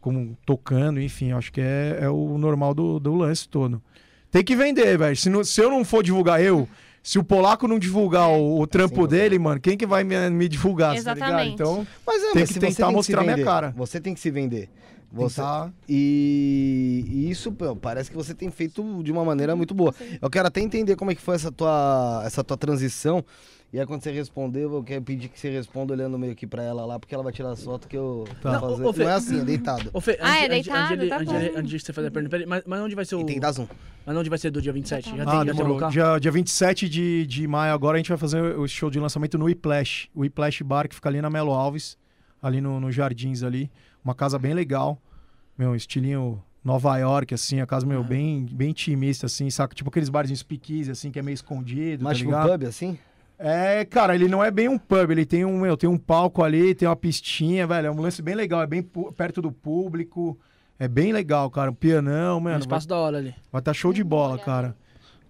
como 0.00 0.36
tocando, 0.46 1.00
enfim. 1.00 1.30
eu 1.30 1.36
Acho 1.38 1.52
que 1.52 1.60
é, 1.60 1.98
é 2.00 2.08
o 2.08 2.38
normal 2.38 2.72
do, 2.74 2.98
do 2.98 3.14
lance 3.14 3.46
todo. 3.48 3.82
Tem 4.30 4.42
que 4.42 4.56
vender, 4.56 4.96
velho. 4.96 5.16
Se, 5.16 5.28
não- 5.28 5.44
se 5.44 5.60
eu 5.60 5.68
não 5.70 5.84
for 5.84 6.02
divulgar 6.02 6.40
eu, 6.42 6.66
se 7.02 7.18
o 7.18 7.24
polaco 7.24 7.66
não 7.68 7.78
divulgar 7.78 8.28
o, 8.30 8.60
o 8.60 8.66
trampo 8.66 9.00
Assim, 9.00 9.10
dele, 9.10 9.38
mano, 9.38 9.60
quem 9.60 9.76
que 9.76 9.86
vai 9.86 10.04
me, 10.04 10.30
me 10.30 10.48
divulgar, 10.48 10.94
tá 10.94 11.12
ligado? 11.12 11.16
Exatamente. 11.18 11.54
Então, 11.54 11.86
Mas 12.06 12.22
é, 12.22 12.32
Tem 12.32 12.40
mas 12.42 12.48
que 12.48 12.54
se 12.54 12.60
tentar 12.60 12.90
mostrar 12.90 13.22
minha 13.22 13.34
vender, 13.36 13.44
cara. 13.44 13.74
Você 13.76 14.00
tem 14.00 14.14
que 14.14 14.20
se 14.20 14.30
vender. 14.30 14.70
Você, 15.12 15.36
tentar... 15.40 15.72
E, 15.88 17.04
e 17.08 17.30
isso, 17.30 17.50
pô, 17.52 17.74
parece 17.74 18.10
que 18.10 18.16
você 18.16 18.34
tem 18.34 18.50
feito 18.50 19.02
de 19.02 19.10
uma 19.10 19.24
maneira 19.24 19.56
muito 19.56 19.74
boa. 19.74 19.94
Eu 20.20 20.30
quero 20.30 20.46
até 20.48 20.60
entender 20.60 20.96
como 20.96 21.10
é 21.10 21.14
que 21.14 21.20
foi 21.20 21.34
essa 21.34 21.50
tua, 21.50 22.22
essa 22.24 22.44
tua 22.44 22.56
transição. 22.56 23.24
E 23.72 23.78
aí 23.78 23.86
quando 23.86 24.02
você 24.02 24.10
responder, 24.10 24.64
eu 24.64 24.82
quero 24.82 25.02
pedir 25.02 25.28
que 25.28 25.38
você 25.38 25.48
responda 25.48 25.92
olhando 25.94 26.18
meio 26.18 26.32
aqui 26.32 26.44
pra 26.44 26.60
ela 26.62 26.84
lá, 26.84 26.98
porque 26.98 27.14
ela 27.14 27.22
vai 27.22 27.32
tirar 27.32 27.50
as 27.52 27.62
fotos 27.62 27.86
que 27.86 27.96
eu 27.96 28.26
Tá. 28.42 28.52
Não, 28.52 28.60
fazer. 28.60 28.84
ô, 28.84 28.92
Fê. 28.92 29.04
Não 29.04 29.10
é 29.10 29.14
assim, 29.14 29.40
é 29.40 29.44
deitado. 29.44 29.90
Ô, 29.92 30.00
Fê, 30.00 30.18
Ah, 30.20 30.38
é 30.38 30.48
deitado? 30.48 30.92
antes, 30.94 30.98
de- 31.04 31.08
Tá 31.08 31.16
antes, 31.18 31.56
antes 31.56 31.70
de 31.70 31.78
você 31.80 31.92
fazer 31.92 32.08
a 32.08 32.10
pergunta, 32.10 32.44
mas, 32.48 32.62
mas 32.66 32.80
onde 32.80 32.94
vai 32.96 33.04
ser 33.04 33.14
o. 33.14 33.20
E 33.20 33.26
tem 33.26 33.34
que 33.36 33.40
dar 33.40 33.52
zoom. 33.52 33.68
Mas 34.04 34.16
onde 34.16 34.28
vai 34.28 34.38
ser 34.40 34.50
do 34.50 34.60
dia 34.60 34.72
27? 34.72 35.16
Já 35.16 35.22
Ah, 35.22 35.26
tem, 35.26 35.26
já 35.26 35.44
tem 35.44 35.54
demorou. 35.54 35.74
local? 35.74 35.90
Dia, 35.90 36.18
dia 36.18 36.32
27 36.32 36.88
de, 36.88 37.26
de 37.26 37.46
maio 37.46 37.72
agora 37.72 37.96
a 37.96 37.98
gente 37.98 38.08
vai 38.08 38.18
fazer 38.18 38.40
o 38.58 38.66
show 38.66 38.90
de 38.90 38.98
lançamento 38.98 39.38
no 39.38 39.44
Whiplash. 39.44 40.08
O 40.14 40.20
Whiplash 40.22 40.62
Bar, 40.64 40.88
que 40.88 40.94
fica 40.96 41.08
ali 41.08 41.20
na 41.22 41.30
Melo 41.30 41.52
Alves, 41.52 41.96
ali 42.42 42.60
no, 42.60 42.80
no 42.80 42.90
Jardins 42.90 43.44
ali. 43.44 43.70
Uma 44.04 44.14
casa 44.14 44.38
bem 44.38 44.54
legal. 44.54 44.98
Meu, 45.56 45.74
estilinho 45.74 46.42
Nova 46.64 46.96
York, 46.98 47.34
assim, 47.34 47.60
a 47.60 47.66
casa, 47.66 47.86
meu, 47.86 48.04
bem, 48.04 48.46
bem 48.50 48.70
intimista, 48.70 49.26
assim, 49.26 49.48
saca? 49.50 49.74
Tipo 49.74 49.90
aqueles 49.90 50.08
barzinhos 50.08 50.40
speakeasy, 50.40 50.90
assim, 50.90 51.10
que 51.10 51.18
é 51.18 51.22
meio 51.22 51.34
escondido, 51.34 52.04
Mas 52.04 52.18
tá 52.18 52.24
tipo 52.24 52.36
um 52.36 52.42
pub 52.42 52.64
assim? 52.64 52.98
É, 53.38 53.84
cara, 53.86 54.14
ele 54.14 54.28
não 54.28 54.44
é 54.44 54.50
bem 54.50 54.68
um 54.68 54.78
pub, 54.78 55.10
ele 55.10 55.24
tem 55.24 55.46
um, 55.46 55.60
meu, 55.60 55.76
tem 55.76 55.88
um 55.88 55.96
palco 55.96 56.42
ali, 56.42 56.74
tem 56.74 56.86
uma 56.86 56.96
pistinha, 56.96 57.66
velho, 57.66 57.86
é 57.86 57.90
um 57.90 58.00
lance 58.00 58.20
bem 58.20 58.34
legal, 58.34 58.60
é 58.62 58.66
bem 58.66 58.82
perto 58.82 59.40
do 59.40 59.50
público, 59.50 60.38
é 60.78 60.86
bem 60.86 61.12
legal, 61.12 61.50
cara, 61.50 61.70
um 61.70 61.74
pianão, 61.74 62.36
Um 62.36 62.40
mano, 62.40 62.56
vai 62.56 62.60
espaço 62.60 62.86
da 62.86 62.96
hora 62.96 63.16
ali. 63.16 63.34
Vai 63.50 63.62
tá 63.62 63.72
show 63.72 63.92
de 63.92 64.04
bola, 64.04 64.38
cara. 64.38 64.76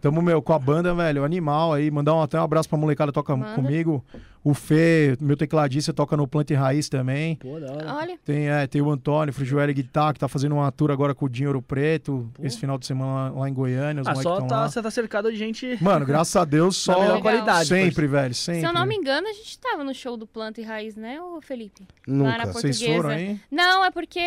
Tamo, 0.00 0.22
meu, 0.22 0.40
com 0.40 0.54
a 0.54 0.59
banda, 0.59 0.94
velho, 0.94 1.24
animal 1.24 1.74
aí. 1.74 1.90
Mandar 1.90 2.14
um, 2.14 2.22
até 2.22 2.40
um 2.40 2.42
abraço 2.42 2.68
pra 2.68 2.78
molecada 2.78 3.12
toca 3.12 3.37
Manda. 3.37 3.54
comigo. 3.54 4.02
O 4.42 4.55
Fê, 4.55 5.16
meu 5.20 5.37
tecladista, 5.37 5.92
toca 5.92 6.16
no 6.16 6.26
Planta 6.26 6.53
e 6.55 6.57
Raiz 6.57 6.88
também. 6.88 7.37
Pô, 7.37 7.61
da 7.61 7.72
hora. 7.72 7.94
Olha, 7.94 8.18
Tem, 8.24 8.48
é, 8.48 8.66
tem 8.66 8.81
o 8.81 8.90
Antônio, 8.90 9.35
Frijoelli 9.35 9.74
Guitar, 9.74 10.14
que 10.14 10.18
tá 10.18 10.29
fazendo 10.29 10.55
uma 10.55 10.72
tour 10.72 10.90
agora 10.90 11.14
com 11.14 11.26
o 11.26 11.29
Dinho 11.29 11.50
Ouro 11.50 11.61
Preto, 11.61 12.31
esse 12.42 12.59
final 12.59 12.79
de 12.79 12.87
semana 12.87 13.12
lá, 13.35 13.40
lá 13.40 13.48
em 13.50 13.53
Goiânia. 13.53 14.00
Os 14.00 14.09
Ah, 14.09 14.14
só 14.14 14.40
tá, 14.40 14.61
lá. 14.62 14.68
você 14.68 14.81
tá 14.83 14.90
cercado 14.90 15.31
de 15.31 15.37
gente. 15.37 15.76
Mano, 15.83 16.07
graças 16.07 16.35
a 16.37 16.44
Deus, 16.46 16.74
Da 16.87 16.94
só 16.94 17.00
melhor 17.00 17.20
qualidade, 17.20 17.68
sempre, 17.68 18.07
velho, 18.07 18.35
sempre. 18.35 18.61
se 18.62 18.66
eu 18.66 18.72
não 18.72 18.87
me 18.87 18.96
engano, 18.96 19.29
a 19.29 19.33
gente 19.35 19.59
tava 19.59 19.85
no 19.85 19.94
show 19.94 20.16
do 20.16 20.26
Planta 20.26 20.59
e 20.61 20.64
Raiz, 20.64 20.96
né, 20.96 21.20
ô 21.20 21.40
Felipe? 21.42 21.83
Nunca. 22.07 22.31
Lá 22.31 22.38
na 22.38 22.46
Vocês 22.46 22.79
portuguesa. 22.79 22.96
foram 23.03 23.09
aí? 23.11 23.40
Não, 23.50 23.85
é 23.85 23.90
porque. 23.90 24.20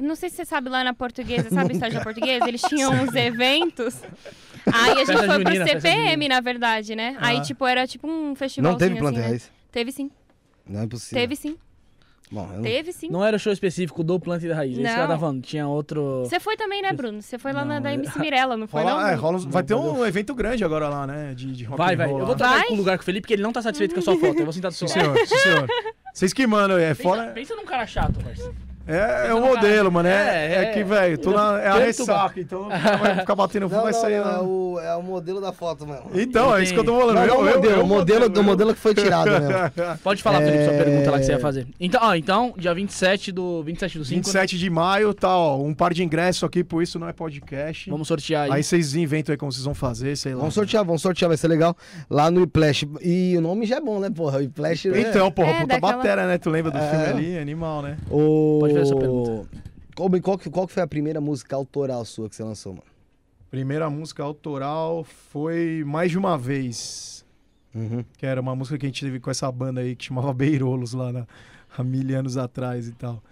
Não 0.00 0.16
sei 0.16 0.30
se 0.30 0.36
você 0.36 0.44
sabe 0.46 0.70
lá 0.70 0.82
na 0.82 0.94
portuguesa, 0.94 1.50
sabe 1.50 1.72
o 1.72 1.74
estágio 1.74 1.98
da 1.98 2.04
portuguesa? 2.04 2.48
Eles 2.48 2.62
tinham 2.62 2.90
uns 2.92 3.14
eventos. 3.14 4.00
Aí 4.66 4.92
a 4.92 4.94
gente 4.96 5.06
Festa 5.06 5.26
foi 5.26 5.44
junina, 5.44 5.64
pro 5.64 5.80
CPM, 5.80 6.28
na 6.28 6.40
verdade, 6.40 6.94
né? 6.96 7.16
Ah. 7.20 7.28
Aí, 7.28 7.40
tipo, 7.42 7.66
era 7.66 7.86
tipo 7.86 8.08
um 8.08 8.34
festival. 8.34 8.72
Não 8.72 8.78
teve 8.78 8.92
assim, 8.92 9.00
planta 9.00 9.18
né? 9.18 9.26
raiz? 9.26 9.57
Teve 9.70 9.92
sim, 9.92 10.10
Não 10.66 10.82
é 10.82 10.86
possível. 10.86 11.18
teve 11.20 11.36
sim. 11.36 11.56
Bom, 12.30 12.46
eu 12.50 12.56
não- 12.56 12.62
Teve 12.62 12.92
sim. 12.92 13.08
Não 13.08 13.24
era 13.24 13.36
o 13.36 13.40
show 13.40 13.50
específico 13.50 14.04
do 14.04 14.20
Planta 14.20 14.44
e 14.44 14.48
da 14.50 14.54
Raiz. 14.54 14.76
É 14.76 14.80
isso 14.82 14.90
que 14.90 14.96
ela 14.98 15.06
tá 15.06 15.12
Não. 15.14 15.20
falando. 15.20 15.42
Tinha 15.42 15.66
outro. 15.66 16.24
Você 16.26 16.38
foi 16.38 16.58
também, 16.58 16.82
né, 16.82 16.92
Bruno? 16.92 17.22
Você 17.22 17.38
foi 17.38 17.54
lá 17.54 17.64
na 17.64 17.76
Não, 17.76 17.82
da 17.82 17.94
MC 17.94 18.18
Mirella, 18.18 18.54
não 18.54 18.68
foi 18.68 18.82
Rola, 18.82 18.94
não? 18.96 19.00
é, 19.00 19.06
Bruno? 19.12 19.22
rola 19.22 19.36
uns- 19.38 19.44
vai 19.46 19.62
ter 19.62 19.74
um 19.74 20.04
evento 20.04 20.34
grande 20.34 20.62
agora 20.62 20.90
lá, 20.90 21.06
né? 21.06 21.32
De, 21.34 21.50
de 21.52 21.64
rock 21.64 21.78
Vai, 21.78 21.94
and 21.94 21.96
vai. 21.96 22.06
roll 22.06 22.16
Eu 22.16 22.20
lá. 22.20 22.26
vou 22.26 22.36
trocar 22.36 22.58
Vai? 22.58 22.66
com 22.68 22.74
o 22.74 22.76
lugar 22.76 22.98
com 22.98 23.02
o 23.02 23.04
Felipe, 23.06 23.22
porque 23.22 23.32
ele 23.32 23.42
não 23.42 23.50
tá 23.52 23.62
satisfeito 23.62 23.94
com 23.94 24.00
a 24.00 24.02
sua 24.02 24.16
foto. 24.20 24.38
Eu 24.38 24.44
vou 24.44 24.52
sentar 24.52 24.70
do 24.70 24.74
seu 24.74 24.86
Sim, 24.88 24.98
lado. 24.98 25.14
senhor, 25.14 25.26
sim, 25.26 25.36
senhor. 25.38 25.68
Vocês 26.12 26.32
que 26.34 26.46
mandam, 26.46 26.76
é 26.76 26.88
Pensa, 26.88 27.02
fora. 27.02 27.26
pensa 27.32 27.56
num 27.56 27.64
cara 27.64 27.86
chato, 27.86 28.22
parceiro. 28.22 28.54
É, 28.88 29.28
é 29.28 29.34
o 29.34 29.40
modelo, 29.40 29.92
mano. 29.92 30.08
É, 30.08 30.12
É, 30.12 30.54
é, 30.54 30.62
é. 30.62 30.72
que, 30.72 30.82
velho, 30.82 31.18
é 31.62 31.66
a 31.68 31.74
ressaca, 31.78 32.40
então 32.40 32.62
o 32.66 32.68
vai 32.68 33.16
ficar 33.20 33.34
batendo 33.34 33.68
fundo, 33.68 33.76
Não, 33.76 33.84
vai 33.84 33.92
sair. 33.92 34.18
não, 34.20 34.24
é, 34.24 34.32
lá. 34.32 34.42
o, 34.42 34.80
é 34.80 34.96
o 34.96 35.02
modelo 35.02 35.40
da 35.40 35.52
foto 35.52 35.86
mesmo. 35.86 36.10
Então, 36.14 36.56
é 36.56 36.62
isso 36.62 36.72
que 36.72 36.78
eu 36.80 36.84
tô 36.84 36.98
falando. 36.98 37.16
não, 37.16 37.24
eu, 37.24 37.40
o 37.40 37.46
eu- 37.48 37.54
modelo, 37.56 37.74
eu- 37.76 37.84
o 37.84 37.86
modelo, 37.86 38.28
do 38.28 38.40
eu- 38.40 38.44
modelo 38.44 38.74
que 38.74 38.80
foi 38.80 38.94
tirado 38.94 39.30
mesmo. 39.30 39.98
Pode 40.02 40.22
falar, 40.22 40.38
Felipe, 40.38 40.64
sua 40.64 40.72
É. 40.74 40.82
pergunta 40.84 41.10
lá 41.10 41.18
que 41.18 41.24
você 41.26 41.32
ia 41.32 41.38
fazer. 41.38 41.66
Então, 41.78 42.00
ó, 42.02 42.14
então 42.14 42.54
dia 42.56 42.72
27 42.74 43.30
do, 43.32 43.62
27 43.62 43.98
do 43.98 44.04
5, 44.04 44.16
27 44.24 44.58
de 44.58 44.70
maio, 44.70 45.12
tá, 45.12 45.36
ó, 45.36 45.58
um 45.58 45.74
par 45.74 45.92
de 45.92 46.02
ingressos 46.02 46.44
aqui, 46.44 46.64
por 46.64 46.82
isso 46.82 46.98
não 46.98 47.08
é 47.08 47.12
podcast. 47.12 47.90
vamos 47.90 48.08
sortear 48.08 48.44
aí. 48.44 48.52
Aí 48.52 48.62
vocês 48.62 48.94
inventam 48.94 49.32
aí 49.32 49.36
como 49.36 49.52
vocês 49.52 49.64
vão 49.64 49.74
fazer, 49.74 50.16
sei 50.16 50.32
lá. 50.32 50.40
Vamos 50.40 50.54
sortear, 50.54 50.84
vamos 50.84 51.02
sortear, 51.02 51.28
vai 51.28 51.36
ser 51.36 51.48
legal. 51.48 51.76
Lá 52.08 52.30
no 52.30 52.42
Iplash. 52.42 52.84
E 53.02 53.36
o 53.36 53.40
nome 53.40 53.66
já 53.66 53.76
é 53.76 53.80
bom, 53.80 54.00
né, 54.00 54.08
porra? 54.10 54.38
O 54.38 54.42
Iplash, 54.42 54.86
né? 54.86 55.00
Então, 55.00 55.30
porra, 55.30 55.48
É, 55.50 55.60
puta 55.60 55.66
daquela- 55.74 55.96
batera, 55.96 56.26
né? 56.26 56.38
Tu 56.38 56.48
lembra 56.50 56.70
do 56.70 56.78
É. 56.78 56.88
filme 56.90 57.04
ali? 57.06 57.38
Animal, 57.38 57.82
né? 57.82 57.96
O... 58.10 58.60
Essa 58.82 58.96
pergunta. 58.96 59.48
Qual, 59.96 60.08
qual, 60.22 60.38
que- 60.38 60.50
qual 60.50 60.66
que 60.66 60.72
foi 60.72 60.82
a 60.82 60.86
primeira 60.86 61.20
música 61.20 61.56
autoral 61.56 62.04
sua 62.04 62.28
que 62.28 62.36
você 62.36 62.42
lançou, 62.44 62.72
mano? 62.74 62.84
Primeira 63.50 63.88
música 63.88 64.22
autoral 64.22 65.02
foi 65.04 65.82
Mais 65.86 66.10
de 66.10 66.18
Uma 66.18 66.36
Vez. 66.36 67.24
Uhum. 67.74 68.04
Que 68.16 68.26
era 68.26 68.40
uma 68.40 68.54
música 68.54 68.78
que 68.78 68.86
a 68.86 68.88
gente 68.88 69.04
teve 69.04 69.18
com 69.20 69.30
essa 69.30 69.50
banda 69.50 69.80
aí 69.80 69.96
que 69.96 70.04
chamava 70.04 70.32
Beirolos 70.34 70.92
lá 70.92 71.12
na, 71.12 71.26
há 71.76 71.82
mil 71.82 72.16
anos 72.18 72.36
atrás 72.36 72.86
e 72.88 72.92
tal. 72.92 73.22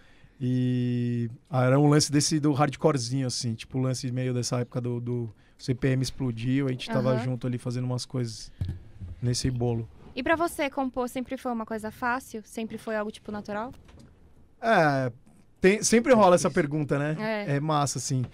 E 0.41 1.31
ah, 1.49 1.65
era 1.65 1.79
um 1.79 1.89
lance 1.89 2.11
desse 2.13 2.39
do 2.39 2.53
hardcorezinho, 2.53 3.27
assim, 3.27 3.55
tipo, 3.55 3.79
o 3.79 3.81
lance 3.81 4.11
meio 4.13 4.35
dessa 4.35 4.61
época 4.61 4.81
do, 4.81 5.01
do 5.01 5.35
CPM 5.57 6.03
explodiu, 6.03 6.67
a 6.67 6.71
gente 6.71 6.89
tava 6.89 7.17
junto 7.25 7.47
ali 7.47 7.57
fazendo 7.57 7.85
umas 7.85 8.05
coisas 8.05 8.53
nesse 9.23 9.51
bolo. 9.51 9.89
E 10.15 10.23
pra 10.23 10.37
você, 10.37 10.69
compor 10.69 11.09
sempre 11.09 11.37
foi 11.39 11.53
uma 11.53 11.65
coisa 11.65 11.91
fácil? 11.91 12.43
Sempre 12.45 12.77
foi 12.79 12.97
algo, 12.97 13.11
tipo, 13.11 13.33
natural? 13.33 13.73
É, 14.61 15.11
tem- 15.61 15.83
sempre 15.83 16.13
rola 16.15 16.35
essa 16.35 16.51
pergunta, 16.51 16.99
né? 16.99 17.17
É. 17.49 17.57
É 17.57 17.61
massa, 17.61 17.99
assim. 17.99 18.25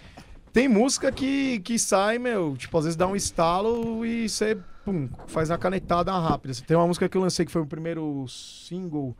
Tem 0.51 0.67
música 0.67 1.11
que, 1.11 1.59
que 1.61 1.79
sai, 1.79 2.19
meu, 2.19 2.55
tipo, 2.55 2.77
às 2.77 2.83
vezes 2.85 2.95
dá 2.95 3.07
um 3.07 3.15
estalo 3.15 4.05
e 4.05 4.29
você, 4.29 4.55
pum, 4.85 5.09
faz 5.27 5.49
uma 5.49 5.57
canetada 5.57 6.11
rápida. 6.11 6.53
Tem 6.67 6.77
uma 6.77 6.85
música 6.85 7.09
que 7.09 7.17
eu 7.17 7.21
lancei 7.21 7.43
que 7.45 7.51
foi 7.51 7.63
o 7.63 7.65
primeiro 7.65 8.23
single, 8.27 9.17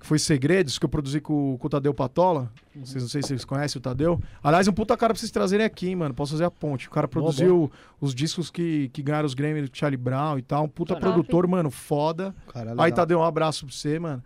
que 0.00 0.04
foi 0.04 0.18
Segredos, 0.18 0.80
que 0.80 0.84
eu 0.84 0.88
produzi 0.88 1.20
com, 1.20 1.56
com 1.56 1.66
o 1.68 1.70
Tadeu 1.70 1.94
Patola. 1.94 2.50
Vocês 2.74 3.00
não 3.04 3.08
sei 3.08 3.22
se 3.22 3.28
vocês 3.28 3.44
conhecem 3.44 3.78
o 3.78 3.80
Tadeu. 3.80 4.20
Aliás, 4.42 4.66
um 4.66 4.72
puta 4.72 4.96
cara 4.96 5.14
pra 5.14 5.20
vocês 5.20 5.30
trazerem 5.30 5.64
aqui, 5.64 5.94
mano. 5.94 6.12
Posso 6.12 6.32
fazer 6.32 6.44
a 6.46 6.50
ponte. 6.50 6.88
O 6.88 6.90
cara 6.90 7.06
Boa, 7.06 7.12
produziu 7.26 7.70
os 8.00 8.12
discos 8.12 8.50
que, 8.50 8.88
que 8.92 9.00
ganharam 9.04 9.26
os 9.26 9.34
Grammy 9.34 9.62
do 9.62 9.70
Charlie 9.72 9.96
Brown 9.96 10.36
e 10.36 10.42
tal. 10.42 10.64
Um 10.64 10.68
puta 10.68 10.94
Caralho. 10.94 11.12
produtor, 11.12 11.46
mano, 11.46 11.70
foda. 11.70 12.34
Caralho, 12.52 12.80
Aí. 12.80 12.90
Tadeu, 12.90 13.20
um 13.20 13.24
abraço 13.24 13.64
pra 13.66 13.72
você, 13.72 14.00
mano. 14.00 14.20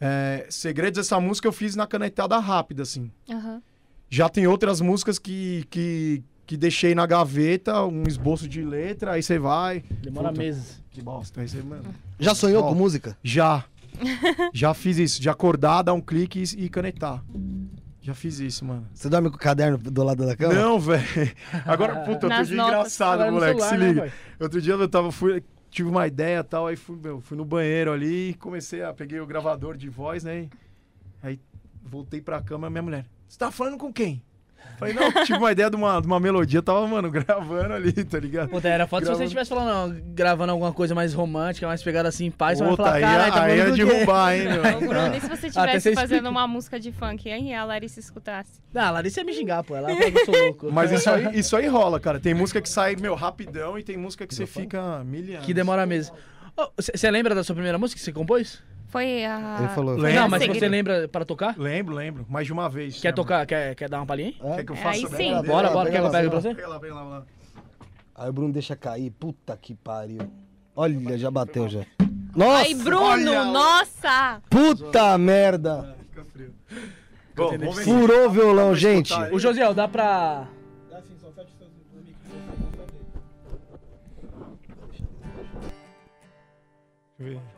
É, 0.00 0.46
Segredos, 0.50 0.98
essa 0.98 1.18
música 1.20 1.48
eu 1.48 1.52
fiz 1.52 1.74
na 1.76 1.86
canetada 1.86 2.38
rápida, 2.38 2.82
assim. 2.82 3.10
Aham. 3.30 3.62
Já 4.10 4.28
tem 4.28 4.46
outras 4.46 4.80
músicas 4.80 5.18
que, 5.18 5.64
que, 5.70 6.22
que 6.46 6.56
deixei 6.56 6.94
na 6.94 7.06
gaveta, 7.06 7.84
um 7.84 8.04
esboço 8.06 8.48
de 8.48 8.62
letra, 8.62 9.12
aí 9.12 9.22
você 9.22 9.38
vai. 9.38 9.82
Demora 10.02 10.28
Puta. 10.28 10.40
meses. 10.40 10.82
Que 10.90 11.02
bosta. 11.02 11.40
Aí 11.40 11.48
você, 11.48 11.62
mano. 11.62 11.84
Já 12.20 12.34
sonhou 12.34 12.62
Ó. 12.62 12.68
com 12.68 12.74
música? 12.74 13.16
Já. 13.22 13.64
Já 14.52 14.74
fiz 14.74 14.98
isso. 14.98 15.20
De 15.20 15.28
acordar, 15.28 15.82
dar 15.82 15.94
um 15.94 16.00
clique 16.00 16.42
e, 16.56 16.64
e 16.64 16.68
canetar. 16.68 17.24
Já 18.00 18.12
fiz 18.14 18.38
isso, 18.38 18.64
mano. 18.66 18.86
Você 18.92 19.08
dorme 19.08 19.30
com 19.30 19.36
o 19.36 19.38
caderno 19.38 19.78
do 19.78 20.04
lado 20.04 20.26
da 20.26 20.36
cama? 20.36 20.52
Não, 20.52 20.78
velho. 20.78 21.02
Agora, 21.64 21.96
puta, 22.00 22.10
outro 22.12 22.28
Nas 22.28 22.48
dia 22.48 22.56
notas. 22.58 22.74
engraçado, 22.74 23.24
no 23.24 23.32
moleque. 23.32 23.60
celular, 23.60 23.70
se 23.70 23.78
né, 23.78 23.88
liga. 23.88 24.00
pai? 24.02 24.12
Outro 24.40 24.60
dia 24.60 24.74
eu 24.74 24.88
tava, 24.88 25.10
fui, 25.10 25.42
tive 25.74 25.88
uma 25.88 26.06
ideia 26.06 26.44
tal, 26.44 26.68
aí 26.68 26.76
fui, 26.76 26.96
meu, 26.96 27.20
fui 27.20 27.36
no 27.36 27.44
banheiro 27.44 27.92
ali, 27.92 28.34
comecei 28.34 28.82
a. 28.82 28.94
Peguei 28.94 29.18
o 29.18 29.26
gravador 29.26 29.76
de 29.76 29.88
voz, 29.88 30.22
né? 30.22 30.48
Aí 31.20 31.40
voltei 31.82 32.20
pra 32.20 32.40
cama, 32.40 32.70
minha 32.70 32.82
mulher. 32.82 33.06
Você 33.26 33.36
tá 33.36 33.50
falando 33.50 33.76
com 33.76 33.92
quem? 33.92 34.22
Falei, 34.76 34.92
não, 34.92 35.24
tive 35.24 35.38
uma 35.38 35.52
ideia 35.52 35.70
de 35.70 35.76
uma, 35.76 36.00
de 36.00 36.06
uma 36.06 36.18
melodia, 36.18 36.60
tava, 36.60 36.86
mano, 36.88 37.08
gravando 37.12 37.74
ali, 37.74 37.92
tá 37.92 38.18
ligado? 38.18 38.48
Puta, 38.50 38.68
era 38.68 38.86
foda 38.88 39.06
se 39.06 39.12
você 39.12 39.18
Gravando. 39.18 39.24
estivesse 39.24 39.48
falando, 39.50 40.02
gravando 40.14 40.52
alguma 40.52 40.72
coisa 40.72 40.94
mais 40.96 41.14
romântica, 41.14 41.66
mais 41.66 41.80
pegada 41.82 42.08
assim, 42.08 42.28
paz, 42.30 42.58
você 42.58 42.64
vai 42.64 42.70
Puta, 42.72 42.82
falar, 42.82 42.96
aí, 42.96 43.02
caralho, 43.02 43.32
tá 43.32 43.42
aí 43.44 43.56
ia 43.58 43.64
quê?" 43.66 43.84
derrubar, 43.84 44.34
hein, 44.34 44.44
meu? 44.50 44.88
Bruno, 44.88 45.14
e 45.16 45.20
se 45.20 45.28
você 45.28 45.44
você 45.44 45.46
estivesse 45.48 45.94
fazendo 45.94 46.28
uma 46.28 46.46
música 46.46 46.78
de 46.80 46.90
funk, 46.92 47.28
hein? 47.28 47.50
E 47.50 47.54
a 47.54 47.64
Larissa 47.64 48.00
escutasse? 48.00 48.60
Não, 48.72 48.82
a 48.82 48.90
Larissa 48.90 49.20
ia 49.20 49.24
me 49.24 49.32
xingar, 49.32 49.62
pô. 49.62 49.76
Ela 49.76 49.88
fala 49.88 50.10
que 50.10 50.18
eu 50.18 50.24
sou 50.24 50.34
louco. 50.34 50.72
Mas 50.72 50.90
isso 50.90 51.10
aí, 51.10 51.28
isso 51.38 51.56
aí 51.56 51.66
rola, 51.66 52.00
cara. 52.00 52.18
Tem 52.18 52.34
música 52.34 52.60
que 52.60 52.68
sai, 52.68 52.96
meu, 52.96 53.14
rapidão 53.14 53.78
e 53.78 53.82
tem 53.82 53.96
música 53.96 54.26
que 54.26 54.34
você 54.34 54.46
fica 54.46 55.04
milhando. 55.04 55.44
Que 55.44 55.52
demora 55.54 55.86
meses. 55.86 56.12
Você 56.76 57.10
lembra 57.10 57.34
da 57.34 57.42
sua 57.44 57.54
primeira 57.54 57.78
música 57.78 57.98
que 57.98 58.04
você 58.04 58.12
compôs? 58.12 58.62
Foi 58.94 59.24
a... 59.24 59.56
Ele 59.58 59.68
falou. 59.70 59.96
Lembro. 59.96 60.20
Não, 60.20 60.28
mas 60.28 60.40
Segredo. 60.40 60.60
você 60.60 60.68
lembra 60.68 61.08
para 61.08 61.24
tocar? 61.24 61.58
Lembro, 61.58 61.96
lembro. 61.96 62.24
Mais 62.28 62.46
de 62.46 62.52
uma 62.52 62.68
vez. 62.68 62.94
Quer 62.94 63.08
chama. 63.08 63.12
tocar? 63.16 63.44
Quer, 63.44 63.74
quer 63.74 63.88
dar 63.88 63.98
uma 63.98 64.06
palhinha 64.06 64.28
aí? 64.28 64.52
É? 64.52 64.54
Quer 64.54 64.64
que 64.66 64.70
eu 64.70 64.76
Aí 64.76 65.02
faça? 65.02 65.16
sim. 65.16 65.30
Pega 65.30 65.34
lá, 65.34 65.42
Bora, 65.42 65.70
bora. 65.70 65.90
Quer 65.90 66.00
que 66.00 66.06
eu 66.06 66.10
pegue 66.12 66.24
lá, 66.26 66.30
pra 66.30 66.40
você? 66.40 66.54
Pega 66.54 66.68
lá, 66.68 66.78
pega 66.78 66.94
lá, 66.94 67.00
pega 67.02 67.10
lá. 67.16 67.26
Aí 68.14 68.30
o 68.30 68.32
Bruno 68.32 68.52
deixa 68.52 68.76
cair. 68.76 69.10
Puta 69.10 69.56
que 69.60 69.74
pariu. 69.74 70.20
Olha, 70.76 71.18
já 71.18 71.28
bateu 71.28 71.68
já. 71.68 71.80
Nossa! 72.36 72.68
Ai, 72.68 72.74
Bruno, 72.74 73.02
olha- 73.32 73.44
nossa! 73.46 74.40
Puta 74.48 75.18
merda! 75.18 75.96
Fica 76.10 76.24
frio. 76.26 76.54
Bom. 77.34 77.72
Furou 77.72 78.26
o 78.26 78.30
violão, 78.30 78.76
gente. 78.76 79.12
aí. 79.12 79.32
Ô, 79.34 79.40
Josiel, 79.40 79.74
dá 79.74 79.88
pra... 79.88 80.46
Deixa 87.18 87.34
eu 87.34 87.40
ver. 87.40 87.53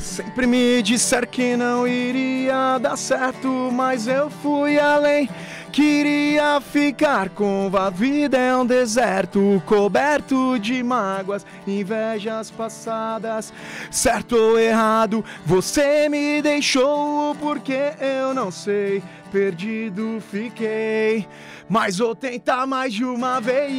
Sempre 0.00 0.46
me 0.46 0.82
disser 0.82 1.28
que 1.28 1.56
não 1.56 1.86
iria 1.86 2.78
dar 2.78 2.96
certo, 2.96 3.48
mas 3.70 4.06
eu 4.06 4.30
fui 4.30 4.78
além. 4.78 5.28
Queria 5.70 6.60
ficar 6.60 7.28
com 7.28 7.70
a 7.76 7.90
vida 7.90 8.36
é 8.36 8.56
um 8.56 8.66
deserto 8.66 9.62
coberto 9.66 10.58
de 10.58 10.82
mágoas, 10.82 11.46
invejas 11.66 12.50
passadas. 12.50 13.52
Certo 13.90 14.36
ou 14.36 14.58
errado, 14.58 15.24
você 15.46 16.08
me 16.08 16.42
deixou 16.42 17.36
porque 17.36 17.92
eu 18.00 18.34
não 18.34 18.50
sei. 18.50 19.02
Perdido 19.30 20.20
fiquei, 20.30 21.28
mas 21.68 21.98
vou 21.98 22.16
tentar 22.16 22.66
mais 22.66 22.92
de 22.92 23.04
uma 23.04 23.38
vez. 23.40 23.70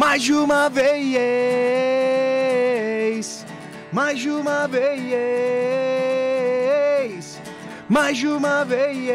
Mais 0.00 0.22
de 0.22 0.32
uma 0.32 0.68
vez. 0.70 0.88
Mais 3.92 4.18
de 4.18 4.30
uma 4.30 4.66
vez. 4.66 4.88
Mais 7.86 8.16
de 8.16 8.26
uma 8.28 8.64
vez. 8.64 9.10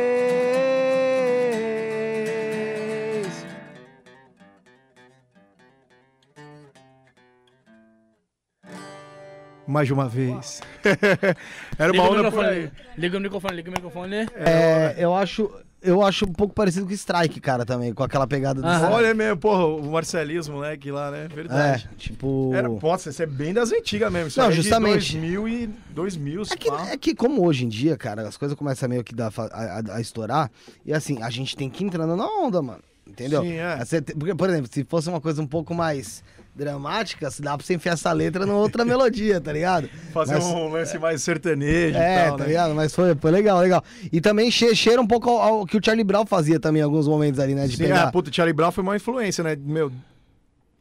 Mais 9.68 9.88
de 9.88 9.94
uma 9.94 10.08
vez. 10.08 10.62
Era 11.80 11.92
Liga 11.92 12.04
uma 12.04 12.12
o 12.12 12.14
onda 12.20 12.32
por 12.32 12.46
aí. 12.46 12.62
microfone. 12.66 12.86
Liga 12.98 13.18
o 13.18 13.22
microfone, 13.22 13.56
liga 13.56 13.70
o 13.70 13.74
microfone. 13.74 14.16
É, 14.36 14.94
eu 14.98 15.16
acho. 15.16 15.52
Eu 15.86 16.02
acho 16.02 16.26
um 16.26 16.32
pouco 16.34 16.54
parecido 16.54 16.86
com 16.86 16.92
o 16.92 16.96
Strike, 16.96 17.40
cara, 17.40 17.66
também, 17.66 17.94
com 17.94 18.04
aquela 18.04 18.26
pegada 18.28 18.62
do. 18.62 18.68
Strike. 18.68 18.94
Olha 18.94 19.14
mesmo, 19.14 19.38
porra, 19.38 19.66
o 19.66 19.92
Marcelinho, 19.92 20.40
os 20.42 20.50
moleque 20.50 20.92
lá, 20.92 21.12
né? 21.12 21.26
É, 21.26 21.28
Verdade. 21.28 21.90
tipo. 21.98 22.52
Era, 22.54 22.70
pode 22.70 23.02
ser 23.04 23.28
bem 23.28 23.54
das 23.54 23.72
antigas 23.72 24.12
mesmo. 24.12 24.28
Isso 24.30 24.40
Não, 24.40 24.48
é 24.48 24.52
justamente. 24.52 25.12
De 25.12 25.20
2000 25.20 25.48
e 25.48 25.68
2000, 25.92 26.42
É 26.52 26.56
que, 26.58 26.70
é 26.70 26.98
que 26.98 27.16
como 27.16 27.46
hoje 27.46 27.66
em 27.66 27.70
dia, 27.70 27.96
cara, 27.96 28.28
as 28.28 28.36
coisas 28.38 28.58
começam 28.58 28.90
meio 28.90 29.04
que 29.04 29.14
a, 29.22 29.28
a- 29.28 29.96
a 29.96 30.02
estourar, 30.02 30.50
e 30.86 30.92
assim, 30.94 31.22
a 31.22 31.30
gente 31.30 31.56
tem 31.56 31.70
que 31.70 31.84
ir 31.84 31.88
entrando 31.88 32.16
na 32.16 32.26
onda, 32.26 32.62
mano. 32.62 32.82
Entendeu? 33.08 33.44
Sim, 33.44 33.54
é. 33.54 33.78
Porque, 34.18 34.34
por 34.34 34.50
exemplo, 34.50 34.68
se 34.72 34.84
fosse 34.84 35.08
uma 35.10 35.22
coisa 35.22 35.40
um 35.40 35.46
pouco 35.46 35.76
mais 35.76 36.24
dramática, 36.56 37.30
se 37.30 37.42
dá 37.42 37.58
pra 37.58 37.66
você 37.66 37.74
enfiar 37.74 37.94
essa 37.94 38.12
letra 38.14 38.46
numa 38.46 38.58
outra 38.60 38.84
melodia, 38.86 39.42
tá 39.42 39.52
ligado? 39.52 39.90
Fazer 40.14 40.36
Mas- 40.36 40.46
um 40.46 40.70
lance 40.70 40.98
mais 40.98 41.22
sertanejo 41.22 41.98
É, 41.98 42.24
e 42.26 42.28
tal, 42.30 42.38
tá 42.38 42.44
né? 42.44 42.50
ligado? 42.50 42.74
Mas 42.74 42.96
foi, 42.96 43.14
foi 43.16 43.32
legal, 43.32 43.60
legal. 43.60 43.84
E 44.12 44.22
também 44.22 44.50
che- 44.50 44.74
cheira 44.76 45.02
um 45.02 45.08
pouco 45.08 45.30
ao, 45.30 45.38
ao 45.60 45.66
que 45.66 45.78
o 45.78 45.82
Charlie 45.84 46.04
Brown 46.06 46.26
fazia 46.26 46.60
também 46.60 46.82
em 46.82 46.86
alguns 46.86 47.08
momentos 47.08 47.40
ali, 47.40 47.54
né? 47.54 47.68
De 47.68 47.76
Sim, 47.76 47.84
pegar. 47.84 48.08
é, 48.08 48.12
puta, 48.12 48.32
Charlie 48.32 48.54
Brown 48.54 48.72
foi 48.72 48.84
uma 48.84 48.96
influência, 48.96 49.44
né? 49.44 49.56
Meu, 49.60 49.92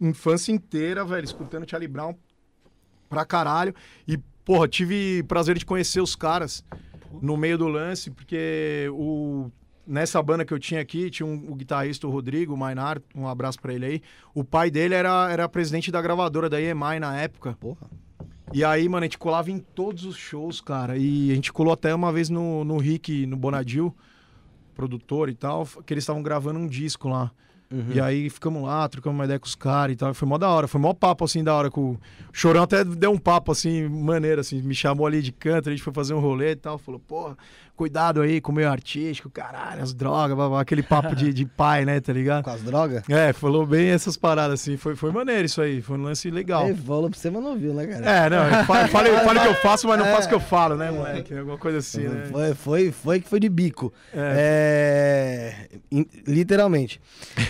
infância 0.00 0.52
inteira, 0.52 1.04
velho, 1.04 1.24
escutando 1.24 1.68
Charlie 1.68 1.88
Brown 1.88 2.14
pra 3.08 3.24
caralho. 3.24 3.74
E, 4.06 4.16
porra, 4.44 4.68
tive 4.68 5.22
prazer 5.24 5.58
de 5.58 5.64
conhecer 5.66 6.00
os 6.00 6.14
caras 6.14 6.64
no 7.20 7.36
meio 7.36 7.56
do 7.58 7.68
lance, 7.68 8.10
porque 8.10 8.88
o 8.92 9.50
nessa 9.86 10.22
banda 10.22 10.44
que 10.44 10.52
eu 10.52 10.58
tinha 10.58 10.80
aqui, 10.80 11.10
tinha 11.10 11.26
um, 11.26 11.50
o 11.50 11.54
guitarrista 11.54 12.06
o 12.06 12.10
Rodrigo 12.10 12.56
Mainar, 12.56 13.00
um 13.14 13.28
abraço 13.28 13.60
para 13.60 13.74
ele 13.74 13.86
aí. 13.86 14.02
O 14.34 14.44
pai 14.44 14.70
dele 14.70 14.94
era, 14.94 15.30
era 15.30 15.48
presidente 15.48 15.90
da 15.90 16.00
gravadora 16.00 16.48
da 16.48 16.60
EMI 16.60 16.98
na 17.00 17.16
época. 17.16 17.56
Porra. 17.58 17.88
E 18.52 18.62
aí, 18.64 18.88
mano, 18.88 19.04
a 19.04 19.06
gente 19.06 19.18
colava 19.18 19.50
em 19.50 19.58
todos 19.58 20.04
os 20.04 20.16
shows, 20.16 20.60
cara. 20.60 20.96
E 20.96 21.30
a 21.30 21.34
gente 21.34 21.52
colou 21.52 21.72
até 21.72 21.94
uma 21.94 22.12
vez 22.12 22.28
no, 22.28 22.64
no 22.64 22.78
Rick, 22.78 23.26
no 23.26 23.36
Bonadil, 23.36 23.94
produtor 24.74 25.28
e 25.28 25.34
tal, 25.34 25.66
que 25.84 25.92
eles 25.92 26.04
estavam 26.04 26.22
gravando 26.22 26.58
um 26.58 26.66
disco 26.66 27.08
lá. 27.08 27.32
Uhum. 27.70 27.86
E 27.92 28.00
aí 28.00 28.30
ficamos 28.30 28.62
lá, 28.62 28.88
trocamos 28.88 29.18
uma 29.18 29.24
ideia 29.24 29.38
com 29.38 29.46
os 29.46 29.54
caras 29.54 29.94
e 29.94 29.96
tal. 29.96 30.14
Foi 30.14 30.28
mó 30.28 30.38
da 30.38 30.48
hora, 30.48 30.68
foi 30.68 30.80
mó 30.80 30.92
papo 30.92 31.24
assim 31.24 31.42
da 31.42 31.54
hora 31.54 31.70
com 31.70 31.92
o 31.92 31.98
Chorão 32.32 32.64
até 32.64 32.84
deu 32.84 33.12
um 33.12 33.18
papo 33.18 33.52
assim, 33.52 33.88
maneiro, 33.88 34.40
assim, 34.40 34.60
me 34.60 34.74
chamou 34.74 35.06
ali 35.06 35.22
de 35.22 35.30
canto, 35.30 35.68
a 35.68 35.72
gente 35.72 35.82
foi 35.82 35.92
fazer 35.92 36.14
um 36.14 36.20
rolê 36.20 36.50
e 36.50 36.56
tal. 36.56 36.78
Falou, 36.78 37.00
porra, 37.00 37.36
cuidado 37.76 38.20
aí 38.20 38.40
com 38.40 38.52
o 38.52 38.54
meio 38.54 38.68
artístico, 38.68 39.28
caralho, 39.30 39.82
as 39.82 39.92
drogas, 39.92 40.36
aquele 40.60 40.82
papo 40.82 41.14
de, 41.14 41.30
de 41.34 41.44
pai, 41.44 41.84
né, 41.84 42.00
tá 42.00 42.12
ligado? 42.12 42.44
Com 42.44 42.50
as 42.50 42.62
drogas? 42.62 43.02
É, 43.08 43.32
falou 43.32 43.66
bem 43.66 43.88
essas 43.88 44.16
paradas, 44.16 44.60
assim. 44.60 44.76
Foi, 44.76 44.94
foi 44.94 45.10
maneiro 45.10 45.44
isso 45.44 45.60
aí, 45.60 45.80
foi 45.80 45.96
um 45.98 46.02
lance 46.02 46.30
legal. 46.30 46.72
Falou 46.76 47.08
pra 47.08 47.18
você, 47.18 47.30
mas 47.30 47.42
não 47.42 47.56
viu, 47.56 47.72
né, 47.74 47.86
cara? 47.86 48.10
É, 48.10 48.30
não, 48.30 48.64
fale 48.64 49.10
o 49.10 49.42
que 49.42 49.48
eu 49.48 49.54
faço, 49.54 49.86
mas 49.88 49.98
não 49.98 50.06
é, 50.06 50.12
faço 50.12 50.26
o 50.26 50.28
que 50.28 50.34
eu 50.34 50.40
falo, 50.40 50.76
né, 50.76 50.90
moleque? 50.90 51.36
Alguma 51.36 51.58
coisa 51.58 51.78
assim, 51.78 52.02
né? 52.02 52.26
Foi, 52.30 52.54
foi, 52.54 52.92
foi 52.92 53.20
que 53.20 53.28
foi 53.28 53.40
de 53.40 53.48
bico. 53.48 53.92
É. 54.12 55.68
é 55.92 56.04
literalmente. 56.26 57.00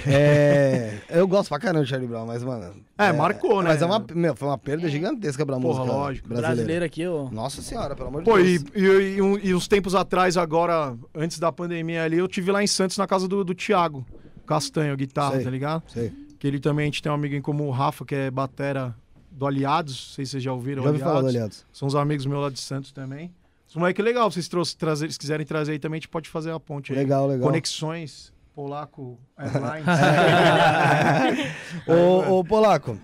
É, 0.07 0.99
eu 1.11 1.27
gosto 1.27 1.49
pra 1.49 1.59
caramba 1.59 1.85
de 1.85 1.90
Charlie 1.90 2.09
Brown, 2.09 2.27
mas, 2.27 2.43
mano. 2.43 2.75
É, 2.99 3.07
é 3.07 3.12
marcou, 3.12 3.62
né? 3.62 3.71
Mas 3.71 3.83
é 3.83 3.87
uma, 3.87 4.05
meu, 4.14 4.35
foi 4.35 4.49
uma 4.49 4.59
perda 4.59 4.88
gigantesca 4.88 5.45
pra 5.45 5.57
Porra, 5.57 5.81
música 5.81 5.97
lógico. 5.97 6.29
brasileira. 6.29 6.55
Brasileiro 6.55 6.85
aqui, 6.85 7.07
ó. 7.07 7.31
Nossa 7.31 7.62
senhora, 7.62 7.95
pelo 7.95 8.09
amor 8.09 8.23
de 8.23 8.31
Pô, 8.31 8.37
Deus. 8.37 8.64
E, 8.75 8.81
e, 8.81 8.87
e, 8.87 9.49
e 9.49 9.55
uns 9.55 9.69
tempos 9.69 9.95
atrás, 9.95 10.37
agora, 10.37 10.97
antes 11.14 11.38
da 11.38 11.51
pandemia 11.51 12.05
ali, 12.05 12.19
eu 12.19 12.29
tive 12.29 12.51
lá 12.53 12.62
em 12.62 12.67
Santos, 12.67 12.97
na 12.97 13.07
casa 13.07 13.27
do, 13.27 13.45
do 13.45 13.55
Thiago 13.55 14.05
Castanho, 14.47 14.97
guitarra, 14.97 15.37
sei, 15.37 15.45
tá 15.45 15.51
ligado? 15.51 15.83
Sei. 15.88 16.12
Que 16.38 16.47
ele 16.47 16.61
também, 16.61 16.85
a 16.85 16.87
gente 16.87 17.03
tem 17.03 17.11
um 17.11 17.14
amigo 17.14 17.35
em 17.35 17.40
comum, 17.40 17.69
o 17.69 17.71
Rafa, 17.71 18.05
que 18.05 18.14
é 18.14 18.31
batera 18.31 18.95
do 19.31 19.47
Aliados, 19.47 19.95
não 19.95 20.14
sei 20.14 20.25
se 20.25 20.33
vocês 20.33 20.43
já 20.43 20.53
ouviram. 20.53 20.83
Já 20.83 20.88
ouvi 20.90 21.01
falar 21.01 21.23
do 21.23 21.29
Aliados. 21.29 21.64
São 21.73 21.88
uns 21.88 21.95
amigos 21.95 22.27
meus 22.27 22.43
lá 22.43 22.51
de 22.51 22.61
Santos 22.61 22.93
também. 22.93 23.33
Os 23.69 23.75
moleque 23.77 24.01
legal, 24.01 24.31
vocês 24.31 24.47
trouxe, 24.47 24.77
trazer, 24.77 25.11
se 25.11 25.19
quiserem 25.19 25.45
trazer 25.45 25.73
aí 25.73 25.79
também, 25.81 25.97
a 25.97 26.01
gente 26.01 26.09
pode 26.09 26.29
fazer 26.29 26.53
a 26.53 26.61
ponte 26.61 26.93
aí. 26.93 26.99
Legal, 26.99 27.27
legal. 27.27 27.45
Conexões, 27.45 28.33
Polaco 28.55 29.19
Airlines. 29.37 29.87
ô, 31.88 32.38
ô, 32.38 32.45
Polaco, 32.45 32.99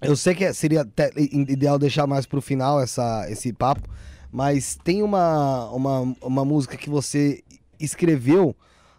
eu 0.00 0.16
sei 0.16 0.34
que 0.34 0.52
seria 0.52 0.86
ideal 1.48 1.78
deixar 1.78 2.06
mais 2.06 2.26
pro 2.26 2.40
final 2.40 2.80
essa, 2.80 3.26
esse 3.28 3.52
papo, 3.52 3.88
mas 4.30 4.78
tem 4.82 5.02
uma, 5.02 5.68
uma, 5.70 6.16
uma 6.22 6.44
música 6.44 6.76
que 6.76 6.88
você 6.88 7.42
escreveu 7.78 8.56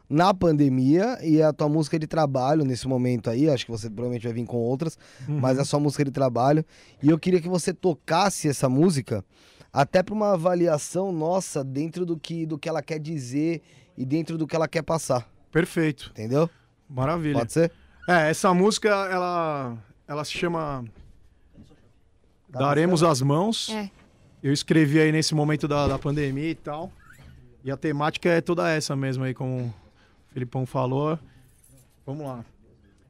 na 0.10 0.34
pandemia 0.34 1.18
e 1.24 1.40
é 1.40 1.44
a 1.44 1.54
tua 1.54 1.68
música 1.68 1.98
de 1.98 2.06
trabalho 2.06 2.64
nesse 2.64 2.88
momento 2.88 3.30
aí, 3.30 3.50
acho 3.50 3.66
que 3.66 3.72
você 3.72 3.90
provavelmente 3.90 4.24
vai 4.24 4.34
vir 4.34 4.46
com 4.46 4.58
outras, 4.58 4.98
uhum. 5.28 5.40
mas 5.40 5.58
é 5.58 5.62
a 5.62 5.66
sua 5.66 5.80
música 5.80 6.06
de 6.06 6.12
trabalho. 6.12 6.64
E 7.02 7.10
eu 7.10 7.18
queria 7.18 7.42
que 7.42 7.50
você 7.50 7.74
tocasse 7.74 8.48
essa 8.48 8.70
música 8.70 9.26
até 9.72 10.04
para 10.04 10.14
uma 10.14 10.34
avaliação 10.34 11.12
nossa 11.12 11.64
dentro 11.64 12.06
do 12.06 12.16
que, 12.16 12.46
do 12.46 12.60
que 12.60 12.70
ela 12.70 12.82
quer 12.82 13.00
dizer 13.00 13.62
e 13.98 14.06
dentro 14.06 14.38
do 14.38 14.46
que 14.46 14.56
ela 14.56 14.68
quer 14.68 14.84
passar. 14.84 15.33
Perfeito. 15.54 16.10
Entendeu? 16.12 16.50
Maravilha. 16.90 17.40
Pode 17.40 17.54
ser? 17.54 17.72
É, 18.10 18.30
essa 18.30 18.54
música, 18.54 18.90
ela, 18.90 19.78
ela 20.08 20.26
se 20.26 20.34
chama 20.34 20.84
Daremos 22.50 23.04
as 23.04 23.22
Mãos. 23.22 23.70
É. 23.70 23.90
Eu 24.42 24.52
escrevi 24.52 25.00
aí 25.00 25.12
nesse 25.12 25.34
momento 25.34 25.68
da, 25.68 25.88
da 25.88 25.98
pandemia 25.98 26.50
e 26.50 26.56
tal. 26.56 26.92
E 27.64 27.72
a 27.72 27.78
temática 27.78 28.28
é 28.30 28.42
toda 28.42 28.70
essa 28.70 28.96
mesmo 28.96 29.24
aí, 29.24 29.34
como 29.34 29.68
o 29.68 29.74
Felipão 30.34 30.66
falou. 30.66 31.18
Vamos 32.06 32.26
lá. 32.26 32.44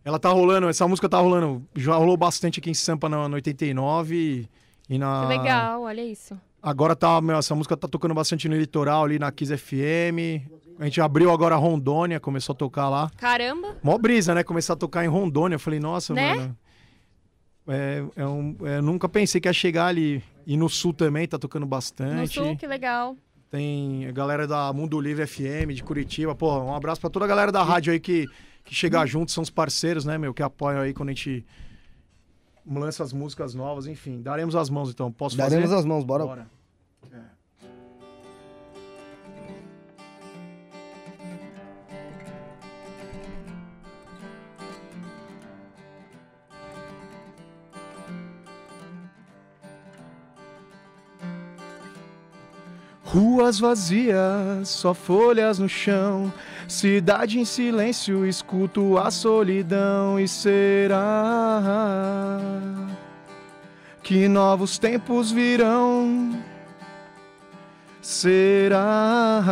Ela 0.05 0.19
tá 0.19 0.29
rolando, 0.29 0.67
essa 0.67 0.87
música 0.87 1.07
tá 1.07 1.17
rolando, 1.17 1.65
já 1.73 1.95
rolou 1.95 2.17
bastante 2.17 2.59
aqui 2.59 2.69
em 2.69 2.73
Sampa 2.73 3.07
no, 3.07 3.29
no 3.29 3.35
89 3.35 4.47
e 4.89 4.97
na... 4.99 5.21
Que 5.21 5.37
legal, 5.37 5.81
olha 5.83 6.03
isso. 6.03 6.39
Agora 6.63 6.95
tá, 6.95 7.19
meu, 7.19 7.35
essa 7.35 7.53
música 7.53 7.75
tá 7.75 7.89
tocando 7.89 8.13
bastante 8.13 8.47
no 8.47 8.55
litoral, 8.55 9.03
ali 9.03 9.19
na 9.19 9.29
Kiss 9.33 9.57
FM. 9.57 10.47
A 10.79 10.85
gente 10.85 11.01
abriu 11.01 11.29
agora 11.29 11.57
Rondônia, 11.57 12.21
começou 12.21 12.53
a 12.53 12.55
tocar 12.55 12.87
lá. 12.87 13.11
Caramba! 13.17 13.75
Mó 13.83 13.97
brisa, 13.97 14.33
né? 14.33 14.45
Começar 14.45 14.71
a 14.71 14.75
tocar 14.77 15.03
em 15.03 15.09
Rondônia. 15.09 15.55
Eu 15.55 15.59
falei, 15.59 15.81
nossa, 15.81 16.13
né? 16.13 16.35
mano. 16.35 16.57
É, 17.67 18.03
é 18.15 18.25
um, 18.25 18.55
é, 18.63 18.81
nunca 18.81 19.09
pensei 19.09 19.41
que 19.41 19.47
ia 19.49 19.53
chegar 19.53 19.87
ali. 19.87 20.23
E 20.47 20.55
no 20.55 20.69
sul 20.69 20.93
também 20.93 21.27
tá 21.27 21.37
tocando 21.37 21.65
bastante. 21.65 22.39
No 22.39 22.45
sul, 22.45 22.55
que 22.55 22.65
legal. 22.65 23.17
Tem 23.51 24.07
a 24.07 24.11
galera 24.13 24.47
da 24.47 24.71
Mundo 24.71 25.01
Livre 25.01 25.27
FM 25.27 25.73
de 25.75 25.83
Curitiba. 25.83 26.33
Pô, 26.33 26.57
um 26.61 26.73
abraço 26.73 27.01
para 27.01 27.09
toda 27.09 27.25
a 27.25 27.27
galera 27.27 27.51
da 27.51 27.61
rádio 27.61 27.91
aí 27.91 27.99
que, 27.99 28.25
que 28.63 28.73
chega 28.73 29.01
hum. 29.01 29.07
junto, 29.07 29.33
são 29.33 29.41
os 29.41 29.49
parceiros, 29.49 30.05
né, 30.05 30.17
meu, 30.17 30.33
que 30.33 30.41
apoiam 30.41 30.79
aí 30.79 30.93
quando 30.93 31.09
a 31.09 31.11
gente 31.11 31.45
lança 32.65 33.03
as 33.03 33.13
músicas 33.13 33.53
novas, 33.53 33.87
enfim. 33.87 34.21
Daremos 34.21 34.55
as 34.55 34.69
mãos 34.69 34.89
então. 34.89 35.11
Posso 35.11 35.35
Daremos 35.35 35.53
fazer? 35.53 35.67
Daremos 35.67 35.79
as 35.79 35.85
mãos, 35.85 36.03
bora. 36.03 36.25
bora. 36.25 36.47
Ruas 53.13 53.59
vazias, 53.59 54.69
só 54.69 54.91
folhas 54.91 55.59
no 55.59 55.69
chão. 55.69 56.33
Cidade 56.67 57.39
em 57.39 57.45
silêncio, 57.45 58.25
escuto 58.25 58.97
a 58.97 59.11
solidão. 59.11 60.19
E 60.19 60.27
será 60.27 60.99
que 64.01 64.27
novos 64.27 64.77
tempos 64.77 65.31
virão? 65.31 66.37
Será 68.01 69.43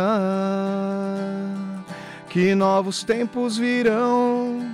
que 2.28 2.54
novos 2.54 3.02
tempos 3.02 3.56
virão? 3.56 4.70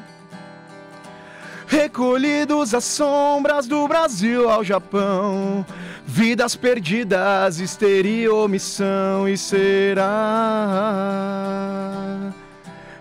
Recolhidos 1.66 2.72
às 2.72 2.84
sombras 2.84 3.66
do 3.66 3.86
Brasil 3.86 4.48
ao 4.48 4.64
Japão 4.64 5.66
Vidas 6.10 6.56
perdidas, 6.56 7.60
histeria, 7.60 8.32
omissão 8.32 9.28
e 9.28 9.36
será 9.36 10.06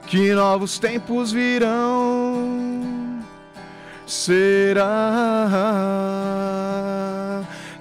que 0.07 0.33
novos 0.33 0.79
tempos 0.79 1.31
virão? 1.33 3.19
Será 4.05 4.83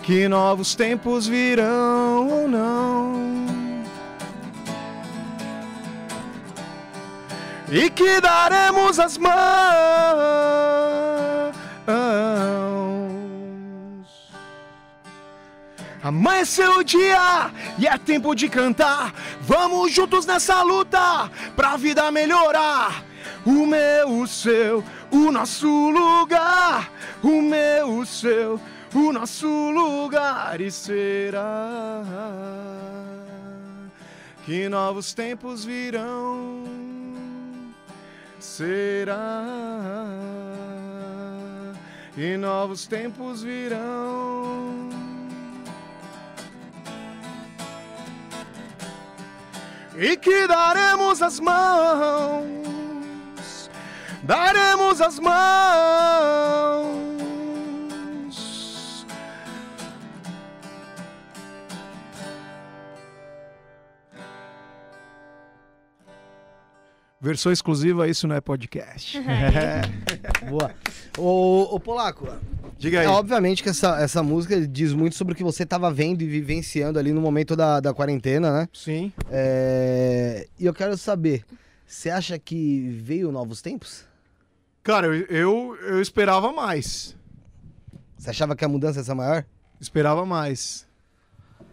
que 0.03 0.29
novos 0.29 0.75
tempos 0.75 1.27
virão 1.29 2.29
ou 2.29 2.49
não? 2.49 3.27
E 7.71 7.89
que 7.91 8.21
daremos 8.21 8.99
as 8.99 9.17
mãos 9.17 10.96
Amanheceu 16.07 16.79
o 16.79 16.85
dia 16.85 17.51
e 17.77 17.85
é 17.89 17.99
tempo 17.99 18.33
de 18.33 18.49
cantar. 18.49 19.13
Vamos 19.41 19.93
juntos 19.93 20.25
nessa 20.25 20.63
luta 20.63 21.29
pra 21.57 21.77
vida 21.77 22.13
melhorar. 22.13 23.05
O 23.45 23.67
meu, 23.67 24.21
o 24.21 24.27
seu, 24.29 24.85
o 25.11 25.33
nosso 25.33 25.67
lugar. 25.67 26.93
O 27.25 27.43
meu, 27.43 27.99
o 27.99 28.07
seu, 28.07 28.61
o 28.95 29.13
nosso 29.13 29.49
lugar. 29.49 30.61
E 30.61 30.71
será 30.71 32.05
que 34.45 34.69
novos 34.69 35.13
tempos 35.13 35.65
virão? 35.65 36.63
Será 38.39 39.43
que 42.15 42.37
novos 42.37 42.87
tempos 42.87 43.43
virão? 43.43 45.06
E 49.99 50.17
que 50.17 50.47
daremos 50.47 51.23
as 51.23 51.41
mãos, 51.41 52.45
daremos 54.23 55.01
as 55.01 55.19
mãos. 55.19 57.07
Versão 67.19 67.51
exclusiva, 67.51 68.07
isso 68.07 68.29
não 68.29 68.37
é 68.37 68.41
podcast. 68.41 69.19
Boa. 70.49 70.73
Ô, 71.19 71.75
ô 71.75 71.81
Polaco, 71.81 72.29
Diga 72.79 73.01
aí. 73.01 73.07
É, 73.07 73.09
obviamente 73.09 73.63
que 73.63 73.69
essa, 73.69 73.99
essa 74.01 74.23
música 74.23 74.67
diz 74.67 74.93
muito 74.93 75.17
sobre 75.17 75.33
o 75.33 75.37
que 75.37 75.43
você 75.43 75.63
estava 75.63 75.91
vendo 75.91 76.23
e 76.23 76.27
vivenciando 76.27 76.99
ali 76.99 77.13
no 77.13 77.21
momento 77.21 77.57
da, 77.57 77.81
da 77.81 77.95
quarentena, 77.95 78.53
né? 78.53 78.69
Sim. 78.73 79.13
É, 79.31 80.47
E 80.59 80.67
eu 80.67 80.75
quero 80.75 80.97
saber, 80.97 81.45
você 81.87 82.11
acha 82.11 82.39
que 82.39 82.89
veio 83.01 83.33
novos 83.33 83.63
tempos? 83.63 84.05
Cara, 84.83 85.07
eu, 85.07 85.27
eu, 85.27 85.79
eu 85.83 86.01
esperava 86.01 86.53
mais. 86.53 87.17
Você 88.17 88.31
achava 88.31 88.55
que 88.55 88.65
a 88.65 88.69
mudança 88.69 89.01
ia 89.01 89.05
ser 89.05 89.15
maior? 89.15 89.45
Esperava 89.81 90.25
mais. 90.25 90.87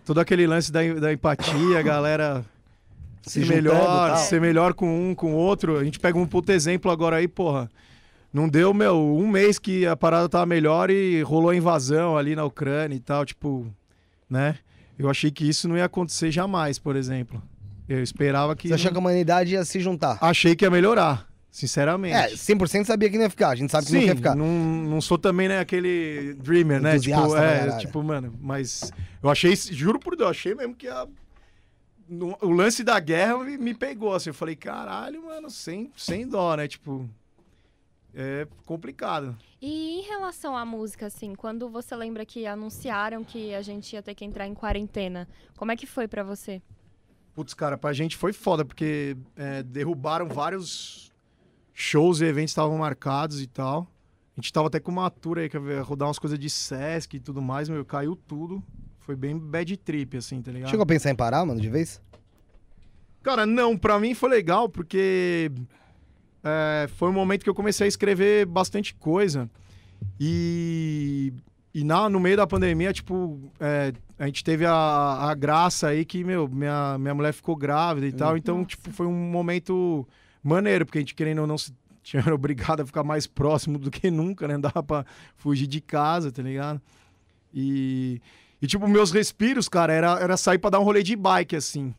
Todo 0.06 0.20
aquele 0.20 0.48
lance 0.48 0.72
da, 0.72 0.82
da 0.94 1.14
empatia, 1.14 1.80
a 1.80 1.82
galera 1.82 2.46
Se 3.26 3.46
ser 3.46 3.48
melhor, 3.56 4.18
ser 4.18 4.42
melhor 4.42 4.74
com 4.74 5.10
um, 5.12 5.16
com 5.16 5.34
o 5.34 5.36
outro. 5.36 5.78
A 5.78 5.84
gente 5.84 6.00
pega 6.00 6.18
um 6.18 6.26
puto 6.26 6.52
exemplo 6.52 6.92
agora 6.92 7.18
aí, 7.18 7.28
porra. 7.28 7.70
Não 8.34 8.50
deu, 8.50 8.74
meu, 8.74 8.98
um 8.98 9.28
mês 9.28 9.60
que 9.60 9.86
a 9.86 9.96
parada 9.96 10.28
tava 10.28 10.48
melhor 10.48 10.90
e 10.90 11.22
rolou 11.22 11.52
a 11.52 11.56
invasão 11.56 12.18
ali 12.18 12.36
na 12.36 12.44
Ucrânia 12.44 12.96
e 12.96 13.00
tal, 13.00 13.24
tipo, 13.24 13.72
né? 14.28 14.58
Eu 14.98 15.08
achei 15.08 15.30
que 15.30 15.48
isso 15.48 15.70
não 15.70 15.78
ia 15.78 15.86
acontecer 15.86 16.32
jamais, 16.32 16.80
por 16.80 16.96
exemplo. 16.96 17.42
Eu 17.88 18.02
esperava 18.02 18.56
que. 18.56 18.70
Você 18.70 18.74
achou 18.74 18.92
que 18.92 18.98
a 18.98 19.00
humanidade 19.00 19.54
ia 19.54 19.64
se 19.64 19.80
juntar? 19.80 20.18
Achei 20.20 20.56
que 20.56 20.66
ia 20.66 20.72
melhorar, 20.72 21.28
sinceramente. 21.52 22.16
É, 22.16 22.30
100% 22.32 22.86
sabia 22.86 23.08
que 23.08 23.18
não 23.18 23.24
ia 23.24 23.30
ficar. 23.30 23.50
A 23.50 23.56
gente 23.56 23.72
sabe 23.72 23.86
que 23.86 23.92
Sim, 23.92 23.98
não 24.00 24.06
quer 24.06 24.16
ficar. 24.16 24.36
Não, 24.36 24.48
não 24.48 25.02
sou 25.02 25.18
também, 25.20 25.48
né, 25.48 25.60
aquele 25.60 26.34
dreamer, 26.36 26.82
né? 26.82 26.98
Tipo, 26.98 27.36
é, 27.38 27.78
tipo, 27.78 28.02
mano, 28.02 28.34
mas 28.42 28.92
eu 29.22 29.30
achei, 29.30 29.56
juro 29.56 30.00
por 30.00 30.16
Deus, 30.16 30.32
achei 30.32 30.56
mesmo 30.56 30.74
que 30.74 30.88
a, 30.88 31.06
o 32.42 32.50
lance 32.50 32.84
da 32.84 33.00
guerra 33.00 33.38
me, 33.44 33.58
me 33.60 33.74
pegou, 33.76 34.16
assim, 34.16 34.32
eu 34.32 34.34
falei, 34.34 34.56
caralho, 34.56 35.24
mano, 35.26 35.52
sem, 35.52 35.92
sem 35.96 36.28
dó, 36.28 36.56
né? 36.56 36.68
Tipo, 36.68 37.08
é 38.14 38.48
complicado. 38.66 39.36
E 39.62 40.00
em 40.00 40.02
relação 40.02 40.56
à 40.56 40.66
música, 40.66 41.08
assim, 41.08 41.36
quando 41.36 41.70
você 41.70 41.96
lembra 41.96 42.26
que 42.26 42.46
anunciaram 42.46 43.24
que 43.24 43.54
a 43.54 43.62
gente 43.62 43.94
ia 43.94 44.04
ter 44.04 44.14
que 44.14 44.26
entrar 44.26 44.48
em 44.48 44.54
quarentena, 44.54 45.28
como 45.58 45.72
é 45.72 45.76
que 45.76 45.86
foi 45.86 46.08
pra 46.08 46.24
você? 46.24 46.62
Putz, 47.34 47.54
cara, 47.54 47.78
pra 47.78 47.94
gente 47.94 48.16
foi 48.16 48.32
foda, 48.32 48.64
porque 48.64 49.18
é, 49.36 49.64
derrubaram 49.64 50.28
vários 50.28 51.12
shows 51.74 52.22
e 52.22 52.26
eventos 52.26 52.52
que 52.52 52.60
estavam 52.60 52.78
marcados 52.78 53.42
e 53.42 53.48
tal. 53.48 53.88
A 54.38 54.42
gente 54.42 54.52
tava 54.52 54.68
até 54.68 54.80
com 54.80 54.92
uma 54.92 55.10
tour 55.10 55.38
aí, 55.38 55.50
que 55.50 55.58
ia 55.58 55.82
rodar 55.82 56.08
umas 56.08 56.20
coisas 56.20 56.38
de 56.38 56.50
Sesc 56.50 57.16
e 57.16 57.20
tudo 57.20 57.42
mais, 57.42 57.70
meu, 57.70 57.84
caiu 57.84 58.16
tudo. 58.16 58.64
Foi 59.00 59.16
bem 59.16 59.38
bad 59.38 59.76
trip, 59.78 60.18
assim, 60.18 60.42
tá 60.42 60.52
ligado? 60.52 60.70
Chegou 60.70 60.84
a 60.84 60.88
pensar 60.88 61.12
em 61.12 61.16
parar, 61.16 61.46
mano, 61.46 61.60
de 61.60 61.70
vez? 61.70 62.02
Cara, 63.22 63.46
não, 63.46 63.78
pra 63.78 64.00
mim 64.00 64.14
foi 64.14 64.30
legal 64.30 64.68
porque 64.68 65.52
é, 66.44 66.88
foi 66.98 67.10
um 67.10 67.14
momento 67.14 67.44
que 67.44 67.50
eu 67.50 67.56
comecei 67.56 67.86
a 67.86 67.88
escrever 67.88 68.46
bastante 68.46 68.94
coisa. 68.94 69.50
E, 70.20 71.34
e 71.74 71.84
na, 71.84 72.10
no 72.10 72.20
meio 72.20 72.36
da 72.36 72.46
pandemia, 72.46 72.92
tipo, 72.92 73.40
é, 73.60 73.94
a 74.20 74.26
gente 74.26 74.44
teve 74.44 74.66
a, 74.66 74.74
a 74.74 75.34
graça 75.34 75.88
aí 75.88 76.04
que, 76.04 76.24
meu, 76.24 76.48
minha, 76.48 76.98
minha 76.98 77.14
mulher 77.14 77.34
ficou 77.34 77.56
grávida 77.56 78.06
e 78.06 78.12
tal. 78.12 78.36
Então, 78.36 78.58
Nossa. 78.58 78.70
tipo, 78.70 78.92
foi 78.92 79.08
um 79.08 79.14
momento 79.14 80.06
maneiro, 80.44 80.86
porque 80.86 80.98
a 80.98 81.02
gente 81.02 81.16
querendo 81.16 81.40
ou 81.40 81.48
não 81.48 81.58
se 81.58 81.74
tinha 82.04 82.24
obrigado 82.34 82.82
a 82.82 82.86
ficar 82.86 83.04
mais 83.04 83.26
próximo 83.26 83.80
do 83.80 83.90
que 83.90 84.12
nunca, 84.12 84.48
né? 84.48 84.56
Não 84.56 84.62
dava 84.62 84.84
pra 84.84 85.06
fugir 85.38 85.68
de 85.68 85.80
casa, 85.80 86.32
tá 86.32 86.42
ligado? 86.42 86.82
E, 87.54 88.22
e 88.62 88.68
tipo, 88.68 88.86
meus 88.88 89.12
respiros, 89.12 89.70
cara, 89.70 89.94
era, 89.94 90.20
era 90.20 90.36
sair 90.36 90.58
pra 90.58 90.70
dar 90.70 90.80
um 90.82 90.84
rolê 90.84 91.02
de 91.02 91.16
bike, 91.16 91.56
assim. 91.56 91.94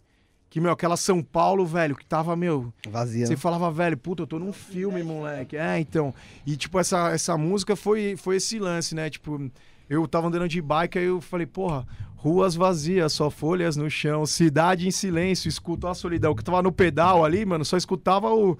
Que, 0.54 0.60
meu, 0.60 0.70
aquela 0.70 0.96
São 0.96 1.20
Paulo, 1.20 1.66
velho, 1.66 1.96
que 1.96 2.06
tava, 2.06 2.36
meu, 2.36 2.72
Vazia. 2.88 3.26
você 3.26 3.32
né? 3.32 3.36
falava, 3.36 3.68
velho, 3.72 3.96
puta, 3.96 4.22
eu 4.22 4.26
tô 4.28 4.38
num 4.38 4.52
filme, 4.52 5.02
moleque. 5.02 5.56
É, 5.56 5.80
então. 5.80 6.14
E, 6.46 6.56
tipo, 6.56 6.78
essa, 6.78 7.08
essa 7.10 7.36
música 7.36 7.74
foi, 7.74 8.14
foi 8.16 8.36
esse 8.36 8.60
lance, 8.60 8.94
né? 8.94 9.10
Tipo, 9.10 9.50
eu 9.90 10.06
tava 10.06 10.28
andando 10.28 10.46
de 10.46 10.62
bike, 10.62 10.96
aí 10.96 11.06
eu 11.06 11.20
falei, 11.20 11.44
porra, 11.44 11.84
ruas 12.14 12.54
vazias, 12.54 13.12
só 13.12 13.30
folhas 13.30 13.76
no 13.76 13.90
chão, 13.90 14.24
cidade 14.24 14.86
em 14.86 14.92
silêncio, 14.92 15.48
escuto 15.48 15.88
a 15.88 15.94
solidão. 15.94 16.36
Que 16.36 16.42
eu 16.42 16.44
tava 16.44 16.62
no 16.62 16.70
pedal 16.70 17.24
ali, 17.24 17.44
mano, 17.44 17.64
só 17.64 17.76
escutava 17.76 18.32
o. 18.32 18.56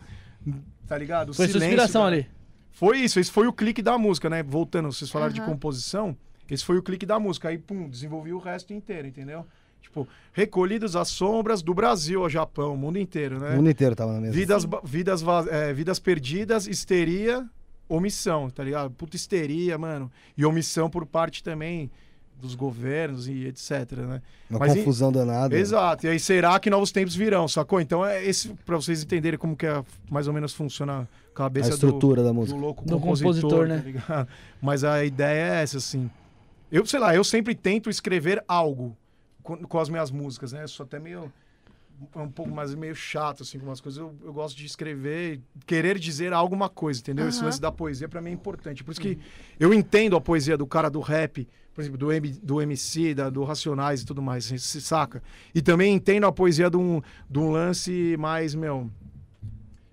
Tá 0.89 0.99
ligado? 0.99 1.29
O 1.29 1.33
Foi 1.33 1.47
silêncio, 1.47 1.69
inspiração 1.69 2.03
cara. 2.03 2.17
ali. 2.17 2.27
Foi 2.73 2.99
isso, 2.99 3.21
esse 3.21 3.31
foi 3.31 3.47
o 3.47 3.53
clique 3.53 3.81
da 3.81 3.97
música, 3.97 4.29
né? 4.29 4.43
Voltando, 4.43 4.91
vocês 4.93 5.09
falaram 5.09 5.33
de 5.33 5.41
Aham. 5.41 5.51
composição, 5.53 6.17
esse 6.51 6.65
foi 6.65 6.77
o 6.77 6.83
clique 6.83 7.07
da 7.07 7.21
música. 7.21 7.51
Aí, 7.51 7.57
pum, 7.57 7.89
desenvolvi 7.89 8.33
o 8.33 8.39
resto 8.41 8.73
inteiro, 8.73 9.07
entendeu? 9.07 9.47
Tipo, 9.85 10.09
recolhidos 10.33 10.97
as 10.97 11.09
sombras 11.09 11.63
do 11.63 11.73
Brasil 11.75 12.23
ao 12.23 12.29
Japão, 12.29 12.75
o 12.75 12.77
mundo 12.77 12.99
inteiro, 12.99 13.39
né? 13.39 13.53
O 13.53 13.57
mundo 13.57 13.71
inteiro 13.71 13.95
tava 13.95 14.13
na 14.15 14.21
mesa. 14.21 14.33
Vidas, 14.33 14.67
vidas, 14.83 15.23
é, 15.51 15.73
vidas 15.73 15.99
perdidas, 16.01 16.67
histeria, 16.67 17.47
omissão, 17.89 18.51
tá 18.51 18.65
ligado? 18.65 18.91
Puta 18.91 19.15
histeria, 19.15 19.77
mano. 19.79 20.11
E 20.37 20.45
omissão 20.45 20.89
por 20.91 21.07
parte 21.07 21.43
também 21.45 21.91
dos 22.41 22.55
governos 22.55 23.29
e 23.29 23.47
etc, 23.47 23.93
né? 23.99 24.21
Uma 24.51 24.59
Mas 24.59 24.75
e- 24.75 24.79
confusão 24.79 25.13
danada. 25.13 25.57
Exato. 25.57 26.07
E 26.07 26.11
aí, 26.11 26.19
será 26.19 26.59
que 26.59 26.69
novos 26.69 26.91
tempos 26.91 27.15
virão, 27.15 27.47
sacou? 27.47 27.81
Então, 27.81 28.05
é 28.05 28.25
esse, 28.25 28.49
pra 28.67 28.77
vocês 28.77 29.03
entenderem 29.03 29.39
como 29.39 29.55
que 29.55 29.67
é, 29.67 29.85
mais 30.11 30.27
ou 30.27 30.33
menos 30.35 30.53
funciona 30.53 30.93
a 31.01 31.03
A 31.03 31.07
cabeça 31.35 31.69
do, 31.71 31.75
estrutura 31.75 32.23
da 32.23 32.31
do 32.31 32.35
música. 32.35 32.59
louco 32.59 32.85
Do 32.85 32.99
compositor, 32.99 33.35
compositor, 33.43 33.69
tá 33.69 33.75
né? 33.77 33.83
ligado? 33.85 34.29
Mas 34.61 34.83
a 34.83 35.05
ideia 35.05 35.59
é 35.59 35.63
essa, 35.63 35.77
assim. 35.79 36.11
Eu, 36.73 36.85
sei 36.85 36.99
lá, 36.99 37.15
eu 37.15 37.23
sempre 37.23 37.55
tento 37.55 37.89
escrever 37.89 38.43
algo 38.49 38.97
com, 39.45 39.79
as 39.79 39.89
minhas 39.89 40.11
músicas, 40.11 40.53
né? 40.53 40.65
Eu 40.65 40.69
sou 40.69 40.85
até 40.85 40.99
meio 40.99 41.31
um 42.17 42.29
pouco 42.29 42.53
mais 42.53 42.75
meio 42.75 42.95
chato, 42.95 43.43
assim, 43.43 43.59
com 43.59 43.67
umas 43.67 43.81
coisas. 43.81 44.01
Eu, 44.01 44.13
eu 44.25 44.33
gosto 44.33 44.57
de 44.57 44.67
escrever, 44.67 45.41
querer 45.67 45.99
dizer 45.99 46.33
alguma 46.33 46.69
coisa, 46.69 47.01
entendeu? 47.01 47.29
Esse 47.29 47.39
Aham. 47.39 47.47
lance 47.47 47.61
da 47.61 47.71
poesia 47.71 48.09
pra 48.09 48.21
mim 48.21 48.31
é 48.31 48.33
importante. 48.33 48.83
Por 48.83 48.91
isso 48.91 49.01
que 49.01 49.19
eu 49.61 49.73
entendo 49.73 50.17
a 50.17 50.21
poesia 50.21 50.57
do 50.57 50.67
cara 50.67 50.91
do 50.91 51.01
rap, 51.01 51.47
por 51.73 51.81
exemplo, 51.81 51.99
do, 51.99 52.13
M, 52.13 52.29
do 52.43 52.61
MC, 52.61 53.15
da, 53.15 53.31
do 53.31 53.45
Racionais 53.45 54.03
e 54.03 54.07
tudo 54.07 54.23
mais, 54.23 54.47
você 54.47 54.59
se 54.59 54.81
saca? 54.81 55.23
E 55.55 55.61
também 55.61 55.95
entendo 55.95 56.27
a 56.27 56.33
poesia 56.33 56.71
de 56.71 56.77
um, 56.77 57.01
de 57.29 57.39
um 57.39 57.51
lance 57.51 58.17
mais, 58.19 58.55
meu. 58.55 58.91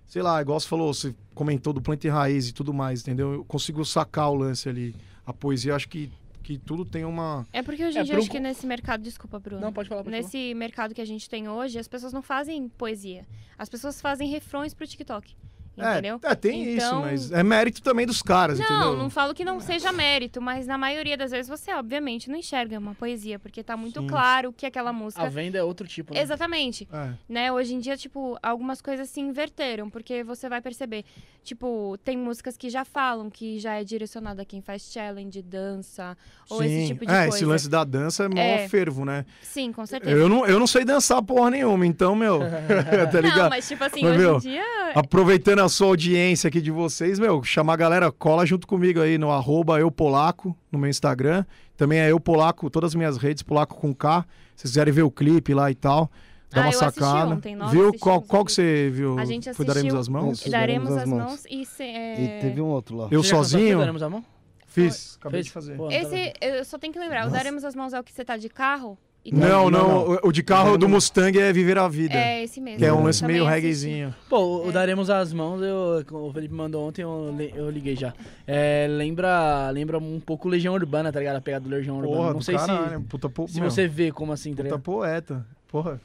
Sei 0.06 0.22
lá, 0.22 0.40
igual 0.42 0.58
você 0.58 0.68
falou, 0.68 0.92
você 0.92 1.14
comentou 1.34 1.72
do 1.72 1.80
planta 1.80 2.06
e 2.06 2.10
raiz 2.10 2.48
e 2.48 2.52
tudo 2.52 2.72
mais, 2.72 3.00
entendeu? 3.00 3.32
Eu 3.32 3.44
consigo 3.44 3.84
sacar 3.84 4.30
o 4.30 4.34
lance 4.34 4.68
ali. 4.68 4.94
A 5.24 5.32
poesia, 5.32 5.74
acho 5.74 5.88
que, 5.88 6.10
que 6.42 6.58
tudo 6.58 6.84
tem 6.84 7.04
uma. 7.04 7.46
É 7.52 7.62
porque 7.62 7.84
hoje 7.84 7.98
É, 7.98 8.00
em 8.02 8.04
dia, 8.04 8.14
pro 8.14 8.22
acho 8.22 8.30
que 8.30 8.40
nesse 8.40 8.66
mercado, 8.66 9.02
desculpa, 9.02 9.38
Bruno. 9.38 9.60
Não, 9.60 9.72
pode 9.72 9.88
falar, 9.88 10.02
pode 10.02 10.14
falar. 10.14 10.22
Nesse 10.22 10.54
mercado 10.54 10.94
que 10.94 11.00
a 11.00 11.04
gente 11.04 11.28
tem 11.28 11.48
hoje, 11.48 11.78
as 11.78 11.88
pessoas 11.88 12.12
não 12.12 12.22
fazem 12.22 12.68
poesia. 12.68 13.26
As 13.56 13.68
pessoas 13.68 14.00
fazem 14.00 14.28
refrões 14.28 14.74
pro 14.74 14.86
TikTok. 14.86 15.36
Entendeu? 15.76 16.20
É, 16.22 16.32
é, 16.32 16.34
tem 16.34 16.62
isso, 16.74 16.86
Então- 16.86 17.00
mas 17.00 17.32
é 17.32 17.42
mérito 17.42 17.80
também 17.82 18.04
dos 18.06 18.20
caras, 18.20 18.58
Não, 18.58 18.66
entendeu? 18.66 18.96
não 18.96 19.08
falo 19.08 19.32
que 19.34 19.42
não 19.44 19.58
seja 19.58 19.90
mérito, 19.90 20.40
mas 20.40 20.66
na 20.66 20.76
maioria 20.76 21.16
das 21.16 21.30
vezes 21.30 21.48
você, 21.48 21.72
obviamente, 21.72 22.28
não 22.28 22.36
enxerga 22.36 22.78
uma 22.78 22.94
poesia, 22.94 23.38
porque 23.38 23.62
tá 23.62 23.74
muito 23.76 24.00
Sim. 24.00 24.06
claro 24.06 24.52
que 24.52 24.66
aquela 24.66 24.92
música. 24.92 25.22
A 25.22 25.28
venda 25.30 25.56
é 25.56 25.62
outro 25.62 25.86
tipo, 25.88 26.12
né? 26.12 26.20
Exatamente. 26.20 26.86
É. 26.92 27.10
Né? 27.26 27.50
Hoje 27.50 27.74
em 27.74 27.80
dia, 27.80 27.96
tipo, 27.96 28.36
algumas 28.42 28.82
coisas 28.82 29.08
se 29.08 29.20
inverteram, 29.20 29.88
porque 29.88 30.22
você 30.22 30.46
vai 30.46 30.60
perceber, 30.60 31.06
tipo, 31.42 31.96
tem 32.04 32.18
músicas 32.18 32.56
que 32.58 32.68
já 32.68 32.84
falam 32.84 33.30
que 33.30 33.58
já 33.58 33.74
é 33.80 33.84
direcionada 33.84 34.42
a 34.42 34.44
quem 34.44 34.60
faz 34.60 34.82
challenge, 34.92 35.40
dança, 35.40 36.16
ou 36.50 36.62
esse 36.62 36.82
Sim. 36.82 36.86
tipo 36.88 37.06
de 37.06 37.12
é, 37.12 37.22
coisa. 37.22 37.36
esse 37.36 37.44
lance 37.46 37.68
da 37.70 37.82
dança 37.82 38.24
é 38.24 38.28
mó 38.28 38.38
É. 38.40 38.68
fervo, 38.68 39.06
né? 39.06 39.24
Sim, 39.42 39.72
com 39.72 39.86
certeza. 39.86 40.14
Eu 40.14 40.28
não, 40.28 40.46
eu 40.46 40.58
não 40.58 40.66
sei 40.66 40.84
dançar 40.84 41.22
porra 41.22 41.50
nenhuma, 41.50 41.86
então, 41.86 42.14
meu. 42.14 42.40
tá 43.10 43.20
ligado? 43.22 43.42
Não, 43.44 43.48
mas 43.48 43.66
tipo 43.66 43.82
assim, 43.82 44.02
Mas, 44.02 44.10
hoje 44.12 44.18
meu, 44.18 44.36
em 44.36 44.40
dia. 44.40 44.62
Aproveitando 44.94 45.61
a 45.64 45.68
sua 45.68 45.88
audiência 45.88 46.48
aqui 46.48 46.60
de 46.60 46.70
vocês, 46.70 47.18
meu, 47.18 47.42
chamar 47.42 47.74
a 47.74 47.76
galera, 47.76 48.12
cola 48.12 48.44
junto 48.46 48.66
comigo 48.66 49.00
aí 49.00 49.16
no 49.18 49.30
arroba 49.30 49.78
eupolaco, 49.80 50.56
no 50.70 50.78
meu 50.78 50.88
Instagram. 50.90 51.44
Também 51.76 51.98
é 52.00 52.10
eupolaco, 52.10 52.68
todas 52.70 52.90
as 52.90 52.94
minhas 52.94 53.16
redes, 53.16 53.42
polaco 53.42 53.76
com 53.76 53.94
K. 53.94 54.22
Se 54.54 54.62
vocês 54.62 54.70
quiserem 54.72 54.92
ver 54.92 55.02
o 55.02 55.10
clipe 55.10 55.54
lá 55.54 55.70
e 55.70 55.74
tal, 55.74 56.10
dá 56.50 56.62
Ah, 56.62 56.64
uma 56.66 56.72
eu 56.72 56.78
sacada. 56.78 57.34
ontem, 57.34 57.56
nós 57.56 57.70
viu? 57.72 57.92
Qual, 57.98 58.18
o 58.18 58.22
qual 58.22 58.44
que 58.44 58.52
você 58.52 58.90
viu? 58.92 59.18
A 59.18 59.24
gente 59.24 59.52
Foi 59.54 59.64
Daremos 59.64 59.94
assistiu- 59.94 60.00
as 60.00 60.08
Mãos? 60.08 60.40
Isso. 60.40 60.50
Daremos 60.50 60.88
Daremos 60.90 60.92
as 60.96 61.02
as 61.02 61.08
mãos, 61.08 61.30
mãos. 61.30 61.44
e. 61.50 61.64
Se, 61.66 61.82
é... 61.82 62.38
E 62.38 62.40
teve 62.40 62.60
um 62.60 62.66
outro 62.66 62.96
lá. 62.96 63.08
Eu 63.10 63.22
sozinho? 63.22 63.78
Daremos 63.78 64.02
a 64.02 64.10
mão? 64.10 64.24
Fiz, 64.66 65.16
acabei 65.20 65.38
Fez? 65.38 65.46
de 65.46 65.52
fazer. 65.52 65.76
Tá 65.76 65.84
Esse, 65.92 66.32
eu 66.40 66.64
só 66.64 66.78
tenho 66.78 66.92
que 66.92 66.98
lembrar, 66.98 67.22
o 67.22 67.24
Nossa. 67.24 67.36
Daremos 67.36 67.64
as 67.64 67.74
Mãos 67.74 67.92
é 67.92 68.00
o 68.00 68.04
que 68.04 68.12
você 68.12 68.24
tá 68.24 68.36
de 68.36 68.48
carro? 68.48 68.96
Não, 69.30 69.70
Não, 69.70 69.70
não, 69.70 69.88
não. 70.08 70.18
o- 70.24 70.32
de 70.32 70.42
carro 70.42 70.76
do 70.76 70.88
Mustang 70.88 71.38
é 71.38 71.52
Viver 71.52 71.78
a 71.78 71.86
Vida. 71.86 72.14
É 72.14 72.42
esse 72.42 72.60
mesmo. 72.60 72.78
Que 72.80 72.84
é 72.86 72.92
um 72.92 73.04
lance 73.04 73.24
meio 73.24 73.44
reggaezinho. 73.44 74.12
Pô, 74.28 74.64
o 74.64 74.68
É. 74.68 74.72
Daremos 74.72 75.08
as 75.10 75.32
Mãos, 75.32 75.62
eu, 75.62 76.04
o 76.10 76.32
Felipe 76.32 76.52
mandou 76.52 76.88
ontem, 76.88 77.02
eu, 77.02 77.32
eu 77.54 77.70
liguei 77.70 77.94
já. 77.94 78.12
É, 78.46 78.86
lembra, 78.90 79.70
lembra 79.70 79.98
um 79.98 80.18
pouco 80.18 80.48
Legião 80.48 80.74
Urbana, 80.74 81.12
tá 81.12 81.20
ligado? 81.20 81.36
A 81.36 81.40
pegada 81.40 81.62
do 81.62 81.70
Legião 81.70 81.96
Urbana. 81.98 82.16
Porra, 82.16 82.30
Não 82.32 82.38
do 82.38 82.44
sei 82.44 82.56
caralho. 82.56 83.00
Puta, 83.02 83.28
po... 83.28 83.46
se, 83.46 83.54
se 83.54 83.60
meu, 83.60 83.70
você 83.70 83.86
vê 83.86 84.10
como 84.10 84.32
assim, 84.32 84.50
tá 84.50 84.56
puta 84.56 84.62
ligado? 84.64 84.80
poeta. 84.82 85.46
Porra. 85.68 86.00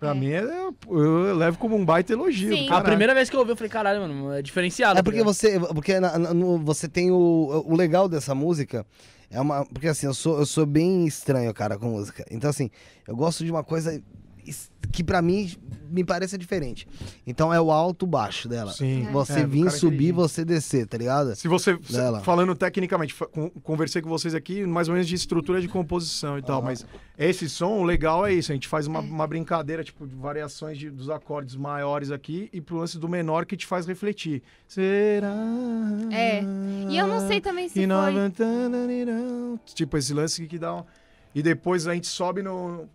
Pra 0.00 0.10
É. 0.12 0.14
mim, 0.14 0.30
é, 0.30 0.42
eu 0.42 1.36
levo 1.36 1.58
como 1.58 1.76
um 1.76 1.84
baita 1.84 2.14
elogio. 2.14 2.56
Sim. 2.56 2.70
A 2.70 2.80
primeira 2.80 3.14
vez 3.14 3.28
que 3.28 3.36
eu 3.36 3.40
ouvi, 3.40 3.52
eu 3.52 3.56
falei, 3.56 3.70
caralho, 3.70 4.00
mano, 4.00 4.32
é 4.32 4.40
diferenciado. 4.40 4.94
É 4.94 4.96
tá 4.96 5.02
porque 5.02 5.22
você, 5.22 5.60
porque 5.60 6.00
na- 6.00 6.18
na- 6.18 6.32
no- 6.34 6.58
você 6.58 6.88
tem 6.88 7.10
o, 7.10 7.64
o 7.66 7.76
legal 7.76 8.08
dessa 8.08 8.34
música 8.34 8.86
é 9.30 9.38
uma, 9.38 9.64
porque 9.66 9.86
assim 9.88 10.06
eu 10.06 10.14
sou 10.14 10.38
eu 10.38 10.46
sou 10.46 10.64
bem 10.64 11.06
estranho, 11.06 11.52
cara, 11.52 11.76
com 11.78 11.90
música. 11.90 12.24
Então 12.30 12.48
assim, 12.48 12.70
eu 13.06 13.14
gosto 13.14 13.44
de 13.44 13.50
uma 13.50 13.62
coisa 13.62 14.02
que 14.92 15.04
para 15.04 15.22
mim 15.22 15.50
me 15.90 16.04
parece 16.04 16.38
diferente. 16.38 16.86
Então 17.26 17.52
é 17.52 17.60
o 17.60 17.70
alto 17.70 18.06
baixo 18.06 18.48
dela. 18.48 18.72
Sim. 18.72 19.08
Você 19.12 19.40
é, 19.40 19.46
vir 19.46 19.70
subir, 19.70 20.12
você 20.12 20.44
descer, 20.44 20.86
tá 20.86 20.96
ligado? 20.96 21.34
Se 21.34 21.48
você 21.48 21.76
dela. 21.76 22.20
falando 22.20 22.54
tecnicamente, 22.54 23.14
conversei 23.62 24.00
com 24.00 24.08
vocês 24.08 24.34
aqui 24.34 24.64
mais 24.66 24.88
ou 24.88 24.94
menos 24.94 25.08
de 25.08 25.14
estrutura 25.14 25.60
de 25.60 25.68
composição 25.68 26.38
e 26.38 26.42
tal, 26.42 26.62
mas 26.62 26.86
esse 27.18 27.48
som, 27.48 27.78
o 27.80 27.84
legal 27.84 28.26
é 28.26 28.32
isso, 28.32 28.52
a 28.52 28.54
gente 28.54 28.68
faz 28.68 28.86
uma, 28.86 29.00
uma 29.00 29.26
brincadeira 29.26 29.82
tipo 29.82 30.06
de 30.06 30.14
variações 30.14 30.78
de, 30.78 30.90
dos 30.90 31.10
acordes 31.10 31.56
maiores 31.56 32.10
aqui 32.10 32.48
e 32.52 32.60
pro 32.60 32.76
lance 32.76 32.98
do 32.98 33.08
menor 33.08 33.44
que 33.44 33.56
te 33.56 33.66
faz 33.66 33.86
refletir. 33.86 34.42
Será? 34.66 35.34
É. 36.12 36.42
E 36.88 36.96
eu 36.96 37.06
não 37.06 37.26
sei 37.26 37.40
também 37.40 37.68
se 37.68 37.74
foi 37.74 37.86
tipo 39.74 39.96
esse 39.96 40.14
lance 40.14 40.46
que 40.46 40.58
dá 40.58 40.74
um... 40.74 40.84
e 41.34 41.42
depois 41.42 41.86
a 41.86 41.94
gente 41.94 42.06
sobe 42.06 42.42
no 42.42 42.88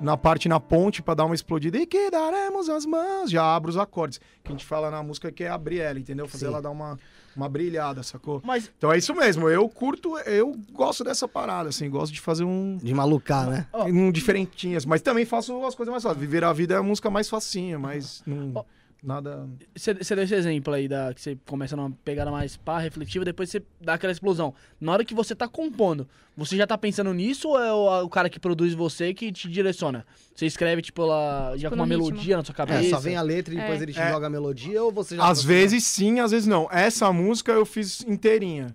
na 0.00 0.16
parte 0.16 0.48
na 0.48 0.60
ponte 0.60 1.02
para 1.02 1.14
dar 1.14 1.24
uma 1.24 1.34
explodida 1.34 1.78
e 1.78 1.86
que 1.86 2.10
daremos 2.10 2.68
as 2.68 2.84
mãos, 2.84 3.30
já 3.30 3.42
abre 3.42 3.70
os 3.70 3.76
acordes. 3.76 4.18
Que 4.42 4.48
a 4.48 4.50
gente 4.52 4.64
fala 4.64 4.90
na 4.90 5.02
música 5.02 5.30
que 5.32 5.44
é 5.44 5.48
abrir 5.48 5.80
ela, 5.80 5.98
entendeu? 5.98 6.28
Fazer 6.28 6.46
Sim. 6.46 6.52
ela 6.52 6.62
dar 6.62 6.70
uma, 6.70 6.98
uma 7.34 7.48
brilhada, 7.48 8.02
sacou? 8.02 8.40
Mas... 8.44 8.70
Então 8.76 8.92
é 8.92 8.98
isso 8.98 9.14
mesmo, 9.14 9.48
eu 9.48 9.68
curto, 9.68 10.18
eu 10.20 10.56
gosto 10.72 11.02
dessa 11.02 11.26
parada, 11.26 11.68
assim, 11.68 11.88
gosto 11.88 12.12
de 12.12 12.20
fazer 12.20 12.44
um... 12.44 12.78
De 12.82 12.94
malucar, 12.94 13.48
né? 13.48 13.66
Um 13.86 14.10
diferentinhas, 14.12 14.84
mas 14.84 15.00
também 15.00 15.24
faço 15.24 15.64
as 15.64 15.74
coisas 15.74 15.90
mais 15.90 16.02
fáceis. 16.02 16.20
Viver 16.20 16.44
a 16.44 16.52
vida 16.52 16.74
é 16.74 16.78
a 16.78 16.82
música 16.82 17.10
mais 17.10 17.28
facinha, 17.28 17.78
mas... 17.78 18.22
Não... 18.26 18.52
Oh 18.54 18.64
nada. 19.06 19.48
Você 19.74 19.94
deu 19.94 20.24
esse 20.24 20.34
exemplo 20.34 20.74
aí 20.74 20.88
da 20.88 21.14
que 21.14 21.20
você 21.20 21.38
começa 21.46 21.76
numa 21.76 21.90
pegada 22.04 22.30
mais 22.30 22.56
pá, 22.56 22.78
reflexiva, 22.78 23.24
depois 23.24 23.48
você 23.48 23.62
dá 23.80 23.94
aquela 23.94 24.12
explosão. 24.12 24.52
Na 24.80 24.92
hora 24.92 25.04
que 25.04 25.14
você 25.14 25.34
tá 25.34 25.46
compondo, 25.46 26.08
você 26.36 26.56
já 26.56 26.66
tá 26.66 26.76
pensando 26.76 27.14
nisso 27.14 27.48
ou 27.48 27.58
é 27.62 27.72
o, 27.72 28.04
o 28.04 28.08
cara 28.08 28.28
que 28.28 28.40
produz 28.40 28.74
você 28.74 29.14
que 29.14 29.30
te 29.30 29.48
direciona? 29.48 30.04
Você 30.34 30.46
escreve, 30.46 30.82
tipo, 30.82 31.02
ela, 31.02 31.54
já 31.56 31.68
com 31.68 31.76
uma 31.76 31.84
ritmo. 31.84 32.06
melodia 32.06 32.36
na 32.36 32.44
sua 32.44 32.54
cabeça? 32.54 32.84
É, 32.84 32.90
só 32.90 32.98
vem 32.98 33.16
a 33.16 33.22
letra 33.22 33.54
e 33.54 33.56
depois 33.56 33.80
é. 33.80 33.82
ele 33.84 33.92
te 33.92 34.00
é. 34.00 34.10
joga 34.10 34.26
a 34.26 34.30
melodia 34.30 34.82
ou 34.82 34.90
você 34.90 35.16
já. 35.16 35.28
Às 35.28 35.42
vezes 35.42 35.84
sim, 35.84 36.20
às 36.20 36.32
vezes 36.32 36.46
não. 36.46 36.68
Essa 36.70 37.12
música 37.12 37.52
eu 37.52 37.64
fiz 37.64 38.02
inteirinha. 38.02 38.74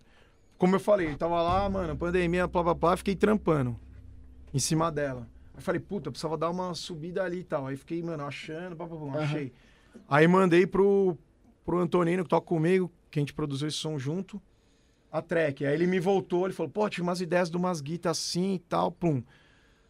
Como 0.58 0.76
eu 0.76 0.80
falei, 0.80 1.16
tava 1.16 1.42
lá, 1.42 1.68
mano, 1.70 1.98
pandemia, 1.98 2.48
blá 2.48 2.64
blá 2.64 2.74
blá, 2.74 2.98
fiquei 2.98 3.16
trampando 3.16 3.78
em 4.54 4.60
cima 4.60 4.92
dela. 4.92 5.28
Aí 5.56 5.62
falei, 5.62 5.82
puta, 5.82 6.10
precisava 6.10 6.38
dar 6.38 6.50
uma 6.50 6.74
subida 6.74 7.24
ali 7.24 7.40
e 7.40 7.44
tal. 7.44 7.68
Aí 7.68 7.76
fiquei, 7.76 8.02
mano, 8.02 8.24
achando, 8.24 8.76
blá, 8.76 8.86
blá, 8.86 8.98
blá, 8.98 9.08
uhum. 9.08 9.20
achei. 9.20 9.52
Aí 10.08 10.28
mandei 10.28 10.68
pro, 10.68 11.18
pro 11.66 11.80
Antonino, 11.80 12.24
que 12.24 12.30
toca 12.30 12.46
comigo, 12.46 12.92
que 13.10 13.20
a 13.20 13.22
gente 13.22 13.34
produziu 13.34 13.68
esse 13.68 13.78
som 13.78 13.98
junto, 13.98 14.42
a 15.12 15.22
track. 15.22 15.66
Aí 15.66 15.74
ele 15.74 15.88
me 15.88 16.00
voltou, 16.00 16.46
ele 16.46 16.54
falou, 16.54 16.72
pô, 16.72 16.90
tinha 16.90 17.04
umas 17.04 17.22
ideias 17.22 17.50
de 17.50 17.58
umas 17.58 17.82
guitas 17.82 18.18
assim 18.18 18.56
e 18.56 18.60
tal, 18.60 18.92
plum. 18.92 19.24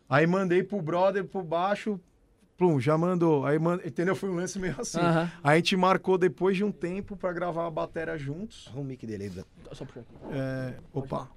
Aí 0.10 0.28
mandei 0.28 0.62
pro 0.64 0.82
brother, 0.82 1.24
pro 1.24 1.42
baixo, 1.42 2.00
plum, 2.58 2.80
já 2.80 2.98
mandou. 2.98 3.46
Aí, 3.46 3.58
mand... 3.58 3.80
entendeu? 3.86 4.16
Foi 4.16 4.30
um 4.30 4.36
lance 4.36 4.60
meio 4.60 4.76
assim. 4.80 5.00
Uhum. 5.00 5.28
Aí 5.44 5.54
a 5.54 5.56
gente 5.56 5.76
marcou 5.76 6.18
depois 6.18 6.56
de 6.56 6.64
um 6.64 6.72
tempo 6.72 7.16
para 7.16 7.34
gravar 7.34 7.66
a 7.66 7.72
bateria 7.72 8.18
juntos. 8.18 8.68
Arruma 8.68 8.84
o 8.84 8.86
mic 8.86 9.06
dele 9.08 9.24
aí. 9.24 9.46
Só 9.72 9.86
por 9.86 10.04
é, 10.32 10.76
Opa. 10.94 11.30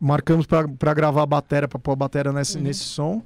Marcamos 0.00 0.46
para 0.46 0.94
gravar 0.94 1.22
a 1.22 1.26
bateria, 1.26 1.68
pra 1.68 1.78
pôr 1.78 1.92
a 1.92 1.96
bateria 1.96 2.32
nesse, 2.32 2.56
uhum. 2.56 2.64
nesse 2.64 2.80
som. 2.80 3.22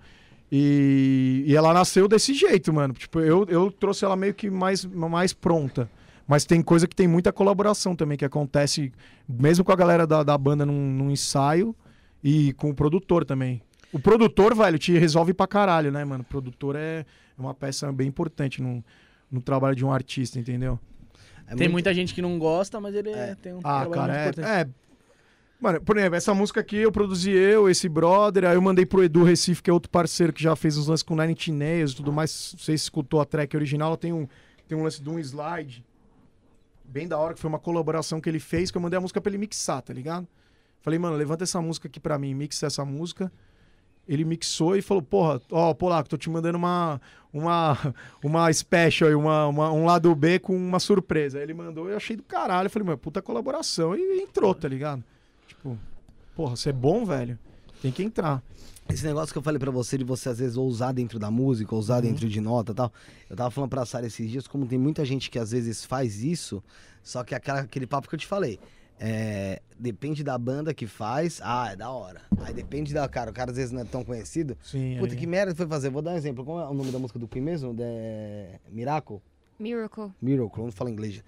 E, 0.50 1.44
e 1.46 1.56
ela 1.56 1.72
nasceu 1.72 2.06
desse 2.06 2.32
jeito, 2.32 2.72
mano. 2.72 2.94
Tipo, 2.94 3.20
eu, 3.20 3.44
eu 3.48 3.70
trouxe 3.70 4.04
ela 4.04 4.16
meio 4.16 4.34
que 4.34 4.48
mais, 4.48 4.84
mais 4.84 5.32
pronta. 5.32 5.88
Mas 6.26 6.44
tem 6.44 6.60
coisa 6.60 6.86
que 6.86 6.96
tem 6.96 7.06
muita 7.06 7.32
colaboração 7.32 7.94
também, 7.94 8.18
que 8.18 8.24
acontece 8.24 8.92
mesmo 9.28 9.64
com 9.64 9.72
a 9.72 9.76
galera 9.76 10.06
da, 10.06 10.22
da 10.22 10.36
banda 10.36 10.66
num, 10.66 10.90
num 10.90 11.10
ensaio 11.10 11.74
e 12.22 12.52
com 12.54 12.70
o 12.70 12.74
produtor 12.74 13.24
também. 13.24 13.62
O 13.92 13.98
produtor, 13.98 14.54
velho, 14.54 14.78
te 14.78 14.98
resolve 14.98 15.32
pra 15.32 15.46
caralho, 15.46 15.92
né, 15.92 16.04
mano? 16.04 16.22
O 16.22 16.26
produtor 16.26 16.74
é 16.76 17.06
uma 17.38 17.54
peça 17.54 17.90
bem 17.92 18.08
importante 18.08 18.60
no, 18.60 18.84
no 19.30 19.40
trabalho 19.40 19.76
de 19.76 19.84
um 19.84 19.92
artista, 19.92 20.38
entendeu? 20.38 20.78
É 21.46 21.50
tem 21.50 21.58
muito... 21.58 21.72
muita 21.72 21.94
gente 21.94 22.12
que 22.12 22.20
não 22.20 22.38
gosta, 22.38 22.80
mas 22.80 22.94
ele 22.94 23.10
é. 23.10 23.36
tem 23.36 23.54
um 23.54 23.60
ah, 23.62 23.86
cara, 23.86 24.16
é, 24.16 24.60
é, 24.60 24.68
Mano, 25.58 25.80
por 25.80 25.96
exemplo, 25.96 26.16
essa 26.16 26.34
música 26.34 26.60
aqui 26.60 26.76
eu 26.76 26.92
produzi 26.92 27.30
eu, 27.30 27.68
esse 27.68 27.88
brother, 27.88 28.44
aí 28.44 28.56
eu 28.56 28.62
mandei 28.62 28.84
pro 28.84 29.02
Edu 29.02 29.22
Recife, 29.22 29.62
que 29.62 29.70
é 29.70 29.72
outro 29.72 29.90
parceiro 29.90 30.32
que 30.32 30.42
já 30.42 30.54
fez 30.54 30.76
uns 30.76 30.86
lances 30.86 31.02
com 31.02 31.16
Nine 31.16 31.32
Inch 31.32 31.48
Nails 31.48 31.92
e 31.92 31.96
tudo 31.96 32.12
mais. 32.12 32.54
Você 32.58 32.74
escutou 32.74 33.20
a 33.20 33.24
track 33.24 33.56
original, 33.56 33.96
tem 33.96 34.12
um, 34.12 34.28
tem 34.68 34.76
um 34.76 34.82
lance 34.82 35.02
de 35.02 35.08
um 35.08 35.18
slide 35.18 35.84
bem 36.84 37.08
da 37.08 37.18
hora, 37.18 37.34
que 37.34 37.40
foi 37.40 37.48
uma 37.48 37.58
colaboração 37.58 38.20
que 38.20 38.28
ele 38.28 38.38
fez, 38.38 38.70
que 38.70 38.76
eu 38.76 38.82
mandei 38.82 38.98
a 38.98 39.00
música 39.00 39.20
pra 39.20 39.30
ele 39.30 39.38
mixar, 39.38 39.80
tá 39.80 39.94
ligado? 39.94 40.28
Falei, 40.82 40.98
mano, 40.98 41.16
levanta 41.16 41.42
essa 41.42 41.60
música 41.60 41.88
aqui 41.88 41.98
pra 41.98 42.18
mim, 42.18 42.34
mixa 42.34 42.66
essa 42.66 42.84
música. 42.84 43.32
Ele 44.06 44.24
mixou 44.24 44.76
e 44.76 44.82
falou, 44.82 45.02
porra, 45.02 45.40
ó, 45.50 45.74
Polaco, 45.74 46.08
tô 46.08 46.16
te 46.16 46.30
mandando 46.30 46.58
uma, 46.58 47.00
uma, 47.32 47.94
uma 48.22 48.52
special, 48.52 49.10
uma, 49.18 49.46
uma, 49.48 49.72
um 49.72 49.84
lado 49.84 50.14
B 50.14 50.38
com 50.38 50.54
uma 50.54 50.78
surpresa. 50.78 51.38
Aí 51.38 51.44
ele 51.44 51.54
mandou 51.54 51.88
eu 51.88 51.96
achei 51.96 52.14
do 52.14 52.22
caralho. 52.22 52.66
Eu 52.66 52.70
falei, 52.70 52.86
mano, 52.86 52.98
puta 52.98 53.20
colaboração. 53.20 53.96
E 53.96 54.20
entrou, 54.20 54.54
tá 54.54 54.68
ligado? 54.68 55.02
Tipo, 55.66 55.78
porra, 56.34 56.56
você 56.56 56.70
é 56.70 56.72
bom, 56.72 57.04
velho. 57.04 57.38
Tem 57.82 57.90
que 57.90 58.02
entrar. 58.02 58.42
Esse 58.88 59.04
negócio 59.04 59.32
que 59.32 59.38
eu 59.38 59.42
falei 59.42 59.58
para 59.58 59.70
você 59.70 59.98
de 59.98 60.04
você 60.04 60.28
às 60.28 60.38
vezes 60.38 60.56
ousar 60.56 60.92
dentro 60.92 61.18
da 61.18 61.30
música, 61.30 61.74
ousar 61.74 61.96
uhum. 61.96 62.10
dentro 62.10 62.28
de 62.28 62.40
nota 62.40 62.72
e 62.72 62.74
tal. 62.74 62.92
Eu 63.28 63.36
tava 63.36 63.50
falando 63.50 63.70
pra 63.70 63.84
Sara 63.84 64.06
esses 64.06 64.30
dias 64.30 64.46
como 64.46 64.66
tem 64.66 64.78
muita 64.78 65.04
gente 65.04 65.28
que 65.28 65.38
às 65.38 65.50
vezes 65.50 65.84
faz 65.84 66.22
isso, 66.22 66.62
só 67.02 67.24
que 67.24 67.34
aquela, 67.34 67.60
aquele 67.60 67.86
papo 67.86 68.08
que 68.08 68.14
eu 68.14 68.18
te 68.18 68.26
falei. 68.26 68.60
É, 68.98 69.60
depende 69.78 70.24
da 70.24 70.38
banda 70.38 70.72
que 70.72 70.86
faz, 70.86 71.40
ah, 71.42 71.72
é 71.72 71.76
da 71.76 71.90
hora. 71.90 72.22
Aí 72.38 72.54
depende 72.54 72.94
da 72.94 73.06
cara, 73.08 73.30
o 73.30 73.34
cara 73.34 73.50
às 73.50 73.56
vezes 73.56 73.72
não 73.72 73.80
é 73.80 73.84
tão 73.84 74.04
conhecido. 74.04 74.56
Sim. 74.62 74.96
Puta, 75.00 75.16
que 75.16 75.26
merda 75.26 75.54
foi 75.54 75.66
fazer? 75.66 75.90
Vou 75.90 76.00
dar 76.00 76.12
um 76.12 76.16
exemplo. 76.16 76.44
Qual 76.44 76.60
é 76.60 76.68
o 76.68 76.74
nome 76.74 76.92
da 76.92 76.98
música 76.98 77.18
do 77.18 77.28
Queen 77.28 77.44
mesmo? 77.44 77.74
De... 77.74 77.84
Miracle? 78.70 79.20
Miracle. 79.58 80.12
Miracle, 80.22 80.62
não 80.62 80.72
fala 80.72 80.90
inglês. 80.90 81.22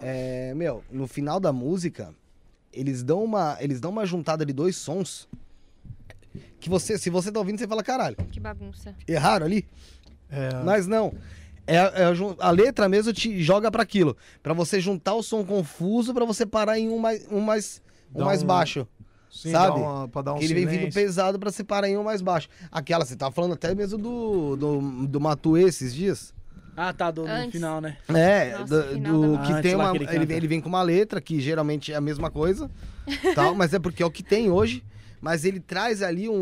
É, 0.00 0.52
meu, 0.54 0.82
no 0.90 1.06
final 1.06 1.38
da 1.38 1.52
música, 1.52 2.12
eles 2.72 3.02
dão 3.02 3.22
uma, 3.22 3.56
eles 3.60 3.80
dão 3.80 3.90
uma 3.90 4.06
juntada 4.06 4.44
de 4.44 4.52
dois 4.52 4.76
sons 4.76 5.28
que 6.62 6.68
você, 6.68 6.96
se 6.96 7.10
você 7.10 7.30
tá 7.32 7.40
ouvindo, 7.40 7.58
você 7.58 7.66
fala, 7.66 7.82
caralho. 7.82 8.16
Que 8.30 8.38
bagunça. 8.38 8.94
Erraram 9.06 9.46
ali? 9.46 9.66
É... 10.30 10.62
Mas 10.64 10.86
não. 10.86 11.12
É, 11.66 11.76
é, 11.76 12.12
a 12.38 12.50
letra 12.50 12.88
mesmo 12.88 13.12
te 13.12 13.42
joga 13.42 13.70
para 13.70 13.82
aquilo, 13.82 14.16
para 14.42 14.52
você 14.52 14.80
juntar 14.80 15.14
o 15.14 15.22
som 15.22 15.44
confuso 15.44 16.12
para 16.12 16.24
você 16.24 16.44
parar 16.44 16.76
em 16.76 16.88
um 16.88 16.98
mais 16.98 17.24
um 17.30 17.40
mais 17.40 17.80
um 18.12 18.24
mais 18.24 18.42
um... 18.42 18.46
baixo. 18.46 18.86
Sim, 19.30 19.52
sabe? 19.52 19.80
Dá 19.80 19.86
uma, 19.86 20.08
pra 20.08 20.22
dar 20.22 20.34
um 20.34 20.38
que 20.38 20.44
ele 20.44 20.54
vem 20.54 20.66
vindo 20.66 20.92
pesado 20.92 21.38
para 21.38 21.50
você 21.50 21.62
parar 21.62 21.88
em 21.88 21.96
um 21.96 22.02
mais 22.02 22.20
baixo. 22.20 22.48
Aquela, 22.70 23.04
você 23.04 23.14
tá 23.14 23.30
falando 23.30 23.54
até 23.54 23.74
mesmo 23.74 23.96
do 23.96 24.56
do, 24.56 25.06
do 25.06 25.20
Matuê 25.20 25.62
esses 25.62 25.94
dias. 25.94 26.34
Ah, 26.76 26.92
tá, 26.92 27.10
do, 27.10 27.26
no 27.26 27.50
final, 27.50 27.80
né? 27.80 27.96
É, 28.08 28.56
Nossa, 28.58 28.82
do, 28.82 29.36
do 29.36 29.38
que 29.42 29.62
tem 29.62 29.74
uma. 29.74 29.94
Ele, 29.94 30.06
ele, 30.10 30.26
vem, 30.26 30.36
ele 30.36 30.46
vem 30.46 30.60
com 30.60 30.68
uma 30.68 30.82
letra, 30.82 31.20
que 31.20 31.40
geralmente 31.40 31.92
é 31.92 31.96
a 31.96 32.00
mesma 32.00 32.30
coisa, 32.30 32.70
tal, 33.34 33.54
mas 33.54 33.74
é 33.74 33.78
porque 33.78 34.02
é 34.02 34.06
o 34.06 34.10
que 34.10 34.22
tem 34.22 34.50
hoje. 34.50 34.82
Mas 35.20 35.44
ele 35.44 35.60
traz 35.60 36.02
ali 36.02 36.28
um, 36.28 36.34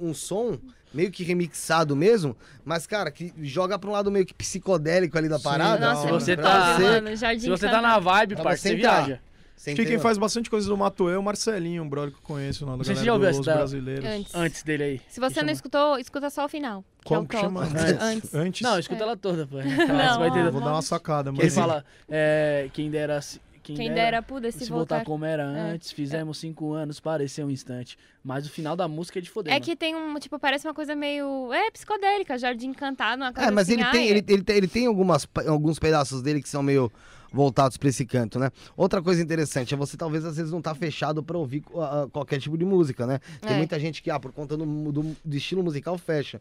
um, 0.00 0.08
um 0.08 0.14
som 0.14 0.58
meio 0.92 1.10
que 1.10 1.22
remixado 1.22 1.94
mesmo, 1.94 2.36
mas, 2.64 2.86
cara, 2.86 3.10
que 3.10 3.32
joga 3.42 3.78
pra 3.78 3.88
um 3.88 3.92
lado 3.92 4.10
meio 4.10 4.26
que 4.26 4.34
psicodélico 4.34 5.16
ali 5.16 5.28
da 5.28 5.38
parada. 5.38 5.94
Nossa, 5.94 6.06
se 6.06 6.12
você 6.12 6.36
tá, 6.36 6.76
você, 6.76 7.38
se 7.38 7.48
você 7.48 7.68
tá 7.68 7.80
na 7.80 7.98
vibe, 7.98 8.36
parceiro, 8.36 8.78
você 8.78 8.82
viaja. 8.82 9.20
Acho 9.58 9.74
que 9.74 9.86
quem 9.86 9.98
faz 9.98 10.16
bastante 10.16 10.48
coisa 10.48 10.68
do 10.68 10.76
Matoê 10.76 11.14
é 11.14 11.18
o 11.18 11.22
Marcelinho, 11.22 11.82
um 11.82 11.88
brother 11.88 12.12
que 12.12 12.18
eu 12.18 12.22
conheço 12.22 12.64
lá 12.64 12.76
no 12.76 12.84
Você 12.84 12.94
já 12.94 13.12
ouviu 13.12 13.28
essa 13.28 13.42
brasileiros. 13.42 14.04
Antes. 14.04 14.34
Antes 14.34 14.62
dele 14.62 14.82
aí. 14.84 15.00
Se 15.08 15.18
você 15.18 15.42
não 15.42 15.52
escutou, 15.52 15.98
escuta 15.98 16.30
só 16.30 16.44
o 16.44 16.48
final. 16.48 16.84
Que 17.02 17.08
Como 17.08 17.24
é 17.24 17.26
que 17.26 17.38
chama? 17.38 17.62
Antes. 17.62 18.02
Antes. 18.02 18.34
Antes. 18.34 18.60
Não, 18.62 18.78
escuta 18.78 19.00
é. 19.00 19.02
ela 19.02 19.16
toda, 19.16 19.46
pô. 19.46 19.56
Não, 19.56 20.18
vai 20.20 20.30
ter... 20.30 20.50
Vou 20.50 20.60
dar 20.60 20.72
uma 20.72 20.82
sacada. 20.82 21.32
Mas... 21.32 21.40
Ele 21.40 21.50
fala, 21.50 21.84
é, 22.08 22.70
quem 22.72 22.90
dera... 22.90 23.20
Quem, 23.60 23.76
quem 23.76 23.88
dera, 23.88 24.04
dera 24.04 24.22
pudesse 24.22 24.64
se 24.64 24.70
voltar, 24.70 24.96
voltar 24.96 25.04
como 25.04 25.26
era 25.26 25.42
é. 25.42 25.72
antes, 25.72 25.92
fizemos 25.92 26.38
cinco 26.38 26.72
anos, 26.72 27.00
pareceu 27.00 27.46
um 27.46 27.50
instante. 27.50 27.98
Mas 28.24 28.46
o 28.46 28.50
final 28.50 28.74
da 28.74 28.88
música 28.88 29.18
é 29.18 29.22
de 29.22 29.28
foder. 29.28 29.52
É 29.52 29.56
mano. 29.56 29.64
que 29.64 29.76
tem 29.76 29.94
um, 29.94 30.18
tipo, 30.18 30.38
parece 30.38 30.66
uma 30.66 30.72
coisa 30.72 30.94
meio. 30.94 31.52
É, 31.52 31.70
psicodélica, 31.70 32.38
Jardim 32.38 32.68
Encantado, 32.68 33.22
uma 33.22 33.30
coisa 33.30 33.46
É, 33.46 33.52
mas 33.52 33.68
assim, 33.68 33.78
ele, 33.78 33.90
tem, 33.90 34.08
ele, 34.08 34.24
ele, 34.26 34.42
tem, 34.42 34.56
ele 34.56 34.68
tem 34.68 34.86
algumas, 34.86 35.28
alguns 35.46 35.78
pedaços 35.78 36.22
dele 36.22 36.40
que 36.40 36.48
são 36.48 36.62
meio 36.62 36.90
voltados 37.32 37.76
para 37.76 37.88
esse 37.88 38.04
canto, 38.04 38.38
né? 38.38 38.50
Outra 38.76 39.02
coisa 39.02 39.22
interessante 39.22 39.74
é 39.74 39.76
você 39.76 39.96
talvez 39.96 40.24
às 40.24 40.36
vezes 40.36 40.52
não 40.52 40.62
tá 40.62 40.74
fechado 40.74 41.22
para 41.22 41.36
ouvir 41.36 41.62
uh, 41.70 42.08
qualquer 42.10 42.40
tipo 42.40 42.56
de 42.56 42.64
música, 42.64 43.06
né? 43.06 43.20
Tem 43.40 43.54
é. 43.54 43.56
muita 43.56 43.78
gente 43.78 44.02
que, 44.02 44.10
ah, 44.10 44.18
por 44.18 44.32
conta 44.32 44.56
do, 44.56 44.64
do, 44.92 45.16
do 45.24 45.36
estilo 45.36 45.62
musical, 45.62 45.96
fecha. 45.98 46.40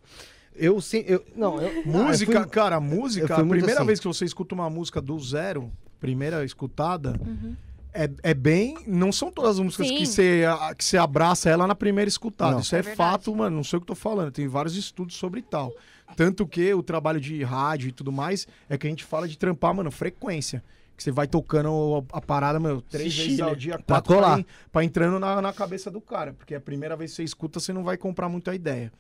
Eu 0.56 0.82
sim, 0.82 1.04
eu 1.06 1.24
não, 1.36 1.62
eu, 1.62 1.86
música, 1.86 2.32
eu 2.32 2.42
fui, 2.42 2.50
cara, 2.50 2.80
música, 2.80 3.36
a 3.36 3.46
primeira 3.46 3.74
assim. 3.74 3.86
vez 3.86 4.00
que 4.00 4.08
você 4.08 4.26
escuta 4.26 4.56
uma 4.56 4.70
música 4.70 5.00
do 5.00 5.20
zero, 5.20 5.72
primeira 6.00 6.44
escutada, 6.44 7.14
uhum. 7.20 7.56
é, 7.94 8.10
é 8.24 8.34
bem, 8.34 8.76
não 8.88 9.12
são 9.12 9.32
todas 9.32 9.52
as 9.52 9.60
músicas 9.60 9.88
que 9.92 10.06
você 10.06 10.46
que 10.76 10.84
você 10.84 10.98
abraça 10.98 11.50
ela 11.50 11.68
na 11.68 11.76
primeira 11.76 12.10
escutada. 12.10 12.54
Não. 12.54 12.62
Isso 12.62 12.76
é, 12.76 12.80
é 12.80 12.84
fato, 12.84 13.36
mano, 13.36 13.58
não 13.58 13.64
sei 13.64 13.78
o 13.78 13.82
que 13.82 13.84
eu 13.84 13.96
tô 13.96 13.96
falando. 13.96 14.32
Tem 14.32 14.48
vários 14.48 14.76
estudos 14.76 15.16
sobre 15.16 15.44
tal. 15.44 15.72
Tanto 16.16 16.48
que 16.48 16.74
o 16.74 16.82
trabalho 16.82 17.20
de 17.20 17.44
rádio 17.44 17.90
e 17.90 17.92
tudo 17.92 18.12
mais 18.12 18.48
é 18.70 18.78
que 18.78 18.88
a 18.88 18.90
gente 18.90 19.04
fala 19.04 19.28
de 19.28 19.38
trampar, 19.38 19.76
mano, 19.76 19.92
frequência. 19.92 20.64
Que 20.98 21.04
você 21.04 21.12
vai 21.12 21.28
tocando 21.28 22.04
a, 22.12 22.20
parada, 22.20 22.60
meu, 22.60 22.82
três 22.82 23.16
vezes 23.16 23.40
ao 23.40 23.56
dia, 23.56 23.78
quatro 23.86 24.18
pra, 24.18 24.44
pra, 24.72 24.84
entrando 24.84 25.20
na, 25.20 25.40
na 25.40 25.54
cabeça 25.54 25.92
do 25.92 26.02
cara. 26.02 26.34
Porque 26.34 26.56
a 26.56 26.60
primeira 26.60 26.96
vez 26.96 27.12
que 27.12 27.18
você 27.18 27.24
escuta, 27.24 27.60
você 27.60 27.72
não 27.72 27.84
vai 27.84 27.98
comprar 27.98 28.28
muito 28.28 28.50
a 28.50 28.56
ideia. 28.56 28.92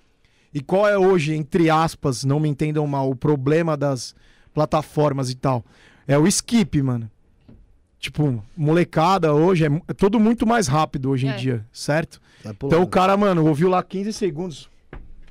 E 0.53 0.61
qual 0.61 0.87
é 0.87 0.95
hoje, 0.95 1.33
entre 1.33 1.71
aspas, 1.71 2.23
não 2.23 2.39
me 2.39 2.47
entendam 2.47 2.85
mal, 2.85 3.09
o 3.09 3.15
problema 3.15 3.75
das 3.75 4.15
plataformas 4.53 5.31
e 5.31 5.35
tal? 5.35 5.65
É 6.07 6.17
o 6.19 6.27
skip, 6.27 6.79
mano. 6.83 7.09
Tipo, 7.99 8.43
molecada 8.55 9.33
hoje 9.33 9.65
é, 9.65 9.81
é 9.87 9.93
tudo 9.93 10.19
muito 10.19 10.45
mais 10.45 10.67
rápido 10.67 11.09
hoje 11.09 11.25
em 11.25 11.31
É. 11.31 11.35
dia, 11.35 11.65
certo? 11.73 12.21
Então 12.45 12.83
o 12.83 12.87
cara, 12.87 13.17
mano, 13.17 13.45
ouviu 13.45 13.69
lá 13.69 13.81
15 13.81 14.13
segundos. 14.13 14.69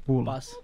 Pula, 0.05 0.25
Passa. 0.33 0.57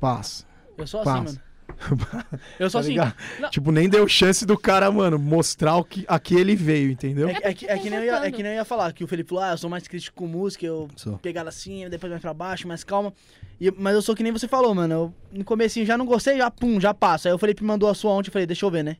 passa. 0.00 0.44
Eu 0.76 0.86
sou 0.86 1.00
assim, 1.00 1.10
Passa. 1.10 1.22
mano. 1.22 1.40
Eu 2.58 2.70
sou 2.70 2.80
Tá 2.82 2.86
assim. 2.86 2.96
Não. 3.40 3.50
Tipo, 3.50 3.70
nem 3.72 3.88
deu 3.88 4.06
chance 4.08 4.44
do 4.46 4.56
cara, 4.58 4.90
mano, 4.90 5.18
mostrar 5.18 5.76
o 5.76 5.84
que, 5.84 6.04
a 6.08 6.18
que 6.18 6.34
ele 6.34 6.54
veio, 6.56 6.90
entendeu? 6.90 7.28
É, 7.28 7.38
é, 7.42 7.54
que- 7.54 7.66
é 7.66 7.78
que 7.78 7.90
nem 7.90 7.98
eu 8.00 8.04
ia, 8.04 8.26
é 8.26 8.30
que 8.30 8.42
nem 8.42 8.52
eu 8.52 8.56
ia 8.56 8.64
falar, 8.64 8.92
que 8.92 9.04
o 9.04 9.06
Felipe 9.06 9.28
falou, 9.30 9.44
ah, 9.44 9.50
eu 9.52 9.58
sou 9.58 9.68
mais 9.70 9.86
crítico 9.86 10.16
com 10.16 10.26
música, 10.26 10.64
eu 10.64 10.88
Sou. 10.96 11.18
assim, 11.46 11.88
depois 11.88 12.10
mais 12.10 12.22
pra 12.22 12.32
baixo, 12.34 12.66
mais 12.68 12.82
calma. 12.84 13.12
E- 13.60 13.72
mas 13.76 13.94
eu 13.94 14.02
sou 14.02 14.14
que 14.14 14.22
nem 14.22 14.32
você 14.32 14.46
falou, 14.48 14.74
mano. 14.74 14.94
Eu, 14.94 15.14
no 15.38 15.44
comecinho 15.44 15.84
já 15.86 15.96
não 15.98 16.06
gostei, 16.06 16.36
já 16.38 16.50
pum, 16.50 16.80
já 16.80 16.92
passa. 16.94 17.28
Aí 17.28 17.34
o 17.34 17.38
Felipe 17.38 17.62
mandou 17.64 17.88
a 17.88 17.94
sua 17.94 18.12
ontem, 18.12 18.28
eu 18.28 18.32
falei, 18.32 18.46
deixa 18.46 18.64
eu 18.66 18.70
ver, 18.70 18.82
né? 18.84 18.96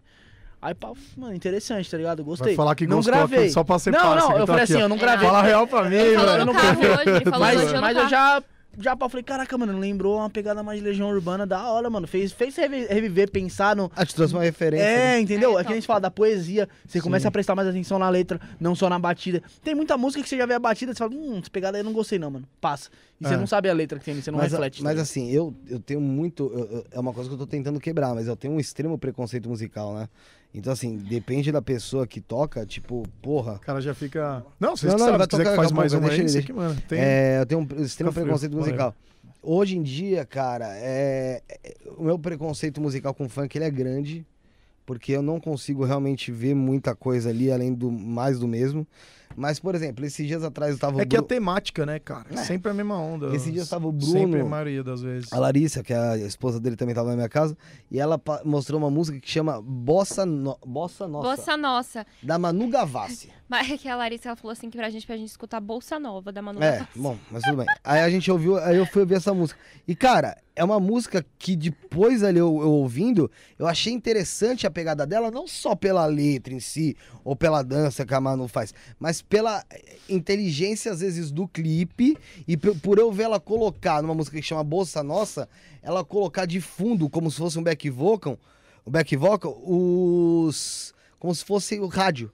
Aí, 0.60 0.74
pá, 0.74 0.90
mano, 1.16 1.34
interessante, 1.34 1.88
tá 1.90 1.96
ligado? 1.98 2.24
Gostei. 2.24 2.48
Vai 2.48 2.56
falar 2.56 2.74
que 2.74 2.86
não 2.86 2.96
gostou 2.96 3.14
gravei. 3.14 3.50
só 3.50 3.62
pra 3.62 3.78
ser 3.78 3.90
Não, 3.92 4.16
não, 4.16 4.26
que 4.28 4.32
eu 4.34 4.38
tô 4.40 4.46
falei 4.46 4.64
aqui, 4.64 4.72
assim, 4.72 4.82
ó. 4.82 4.84
eu 4.86 4.88
não 4.88 4.96
gravei. 4.96 5.26
Fala 5.28 5.42
real 5.42 5.66
pra 5.66 5.84
mim, 5.84 5.94
Ele 5.96 6.16
falou 6.16 6.32
velho. 6.32 6.46
no 6.46 6.54
carro 6.54 6.80
hoje, 6.80 7.10
ele 7.10 7.24
falou 7.24 7.40
Mas, 7.40 7.96
eu 7.96 8.08
já, 8.08 8.42
já 8.78 8.96
pá, 8.96 9.08
falei, 9.08 9.22
caraca, 9.22 9.56
mano, 9.58 9.78
lembrou 9.78 10.16
uma 10.18 10.28
pegada 10.30 10.62
mais 10.62 10.78
de 10.80 10.84
Legião 10.84 11.08
Urbana 11.08 11.46
da 11.46 11.70
hora, 11.70 11.88
mano. 11.90 12.06
Fez, 12.06 12.32
fez 12.32 12.54
revi- 12.56 12.86
reviver, 12.86 13.30
pensar 13.30 13.74
no, 13.76 13.90
Ah, 13.96 14.04
te 14.04 14.14
trouxe 14.14 14.34
uma 14.34 14.42
referência. 14.42 14.84
É, 14.84 14.96
né? 15.14 15.20
entendeu? 15.20 15.58
É, 15.58 15.62
É, 15.62 15.64
que 15.64 15.72
a 15.72 15.74
gente 15.74 15.86
fala 15.86 16.00
da 16.00 16.10
poesia, 16.10 16.68
você 16.86 17.00
começa 17.00 17.28
a 17.28 17.30
prestar 17.30 17.54
mais 17.54 17.68
atenção 17.68 17.98
na 17.98 18.08
letra, 18.08 18.40
não 18.60 18.74
só 18.74 18.88
na 18.88 18.98
batida. 18.98 19.42
Tem 19.62 19.74
muita 19.74 19.96
música 19.96 20.22
que 20.22 20.28
você 20.28 20.36
já 20.36 20.46
vê 20.46 20.54
a 20.54 20.58
batida, 20.58 20.92
você 20.92 20.98
fala, 20.98 21.12
hum, 21.14 21.38
essa 21.40 21.50
pegada 21.50 21.76
aí 21.76 21.80
eu 21.80 21.84
não 21.84 21.92
gostei 21.92 22.18
não, 22.18 22.30
mano. 22.30 22.46
Passa. 22.60 22.90
E 23.20 23.26
você 23.26 23.34
É. 23.34 23.36
não 23.36 23.46
sabe 23.46 23.68
a 23.70 23.72
letra 23.72 23.98
que 23.98 24.04
tem, 24.04 24.12
ali, 24.14 24.22
você 24.22 24.30
não 24.30 24.38
mas, 24.38 24.52
reflete. 24.52 24.82
mas 24.82 24.96
tá 24.96 25.02
assim, 25.02 25.30
eu, 25.30 25.54
eu 25.68 25.80
tenho 25.80 26.00
muito. 26.00 26.50
eu- 26.54 26.66
eu- 26.78 26.86
é 26.90 27.00
uma 27.00 27.12
coisa 27.14 27.28
que 27.30 27.34
eu 27.34 27.38
tô 27.38 27.46
tentando 27.46 27.80
quebrar, 27.80 28.14
mas 28.14 28.26
eu 28.28 28.36
tenho 28.36 28.52
um 28.54 28.60
extremo 28.60 28.98
preconceito 28.98 29.48
musical, 29.48 29.94
né? 29.94 30.08
Então, 30.58 30.72
assim, 30.72 30.96
depende 30.96 31.52
da 31.52 31.60
pessoa 31.60 32.06
que 32.06 32.18
toca, 32.18 32.64
tipo, 32.64 33.02
porra. 33.20 33.56
O 33.56 33.60
cara 33.60 33.78
já 33.78 33.92
fica. 33.94 34.42
Não, 34.58 34.74
vocês 34.74 34.90
Não, 34.90 34.98
não, 34.98 35.04
sabem, 35.06 35.18
vai 35.18 35.28
que 35.28 35.56
faz 35.56 35.70
mais 35.70 35.92
deixa 35.92 36.22
aí, 36.22 36.32
deixa. 36.32 36.54
manda. 36.54 36.82
Tem... 36.88 36.98
É, 36.98 37.40
eu 37.40 37.46
tenho 37.46 37.60
um 37.60 37.64
extremo 37.82 37.86
Fica 38.10 38.12
frio, 38.12 38.24
preconceito 38.24 38.52
whatever. 38.56 38.72
musical. 38.84 38.94
Hoje 39.42 39.76
em 39.76 39.82
dia, 39.82 40.24
cara, 40.24 40.66
é, 40.78 41.42
é- 41.62 41.74
o 41.96 42.04
meu 42.04 42.18
preconceito 42.18 42.80
musical 42.80 43.12
com 43.12 43.28
funk 43.28 43.56
ele 43.58 43.66
é 43.66 43.70
grande, 43.70 44.26
porque 44.86 45.12
eu 45.12 45.20
não 45.20 45.38
consigo 45.38 45.84
realmente 45.84 46.32
ver 46.32 46.54
muita 46.54 46.94
coisa 46.94 47.28
ali 47.28 47.52
além 47.52 47.74
do 47.74 47.92
mais 47.92 48.38
do 48.38 48.48
mesmo. 48.48 48.86
Mas, 49.34 49.58
por 49.58 49.74
exemplo, 49.74 50.04
esses 50.04 50.26
dias 50.26 50.42
atrás 50.44 50.72
eu 50.72 50.78
tava 50.78 51.00
É 51.00 51.04
o 51.04 51.06
que 51.06 51.16
a 51.16 51.20
Bru- 51.20 51.28
temática, 51.28 51.84
né, 51.84 51.98
cara? 51.98 52.26
É. 52.30 52.36
Sempre 52.44 52.70
a 52.70 52.74
mesma 52.74 52.98
onda. 52.98 53.34
Esses 53.34 53.52
dias 53.52 53.68
tava 53.68 53.86
o 53.86 53.92
Bruno- 53.92 54.12
Sempre 54.12 54.40
a 54.40 54.44
maioria 54.44 54.82
das 54.84 55.02
vezes. 55.02 55.32
a 55.32 55.38
Larissa, 55.38 55.82
que 55.82 55.92
é 55.92 55.96
a 55.98 56.16
esposa 56.16 56.58
dele 56.60 56.76
também 56.76 56.94
tava 56.94 57.10
na 57.10 57.16
minha 57.16 57.28
casa, 57.28 57.56
e 57.90 57.98
ela 57.98 58.20
mostrou 58.44 58.78
uma 58.80 58.90
música 58.90 59.18
que 59.20 59.28
chama 59.30 59.60
Bossa, 59.62 60.24
no... 60.24 60.58
Bossa 60.66 61.06
Nossa, 61.08 61.28
Bossa 61.36 61.56
Nossa. 61.56 62.06
da 62.22 62.38
Manu 62.38 62.68
Gavassi. 62.68 63.30
Mas 63.48 63.70
é 63.70 63.78
que 63.78 63.88
a 63.88 63.94
Larissa 63.94 64.30
ela 64.30 64.36
falou 64.36 64.50
assim 64.50 64.68
que 64.68 64.76
pra 64.76 64.90
gente, 64.90 65.06
pra 65.06 65.16
gente 65.16 65.28
escutar 65.28 65.60
Bolsa 65.60 66.00
Nova 66.00 66.32
da 66.32 66.42
Manu 66.42 66.60
É, 66.60 66.78
Gavassi. 66.78 66.98
bom, 66.98 67.16
mas 67.30 67.44
tudo 67.44 67.58
bem. 67.58 67.66
Aí 67.84 68.00
a 68.00 68.10
gente 68.10 68.28
ouviu, 68.28 68.56
aí 68.56 68.76
eu 68.76 68.84
fui 68.86 69.02
ouvir 69.02 69.14
essa 69.14 69.32
música. 69.32 69.60
E, 69.86 69.94
cara, 69.94 70.36
é 70.56 70.64
uma 70.64 70.80
música 70.80 71.24
que 71.38 71.54
depois 71.54 72.24
ali 72.24 72.40
eu, 72.40 72.58
eu 72.60 72.72
ouvindo, 72.72 73.30
eu 73.56 73.68
achei 73.68 73.92
interessante 73.92 74.66
a 74.66 74.70
pegada 74.70 75.06
dela, 75.06 75.30
não 75.30 75.46
só 75.46 75.76
pela 75.76 76.04
letra 76.06 76.52
em 76.52 76.58
si, 76.58 76.96
ou 77.22 77.36
pela 77.36 77.62
dança 77.62 78.04
que 78.04 78.12
a 78.14 78.20
Manu 78.20 78.48
faz, 78.48 78.74
mas 78.98 79.15
pela 79.22 79.64
eh, 79.70 79.96
inteligência, 80.08 80.92
às 80.92 81.00
vezes, 81.00 81.30
do 81.30 81.46
clipe, 81.46 82.16
e 82.46 82.56
por 82.56 82.98
eu 82.98 83.10
ver 83.12 83.24
ela 83.24 83.40
colocar 83.40 84.02
numa 84.02 84.14
música 84.14 84.36
que 84.36 84.42
chama 84.42 84.62
Bolsa 84.64 85.02
Nossa, 85.02 85.48
ela 85.82 86.04
colocar 86.04 86.46
de 86.46 86.60
fundo, 86.60 87.08
como 87.08 87.30
se 87.30 87.38
fosse 87.38 87.58
um 87.58 87.62
back 87.62 87.88
vocal, 87.90 88.38
o 88.84 88.90
back 88.90 89.16
vocal, 89.16 89.60
os... 89.64 90.94
como 91.18 91.34
se 91.34 91.44
fosse 91.44 91.78
o 91.78 91.86
rádio. 91.86 92.30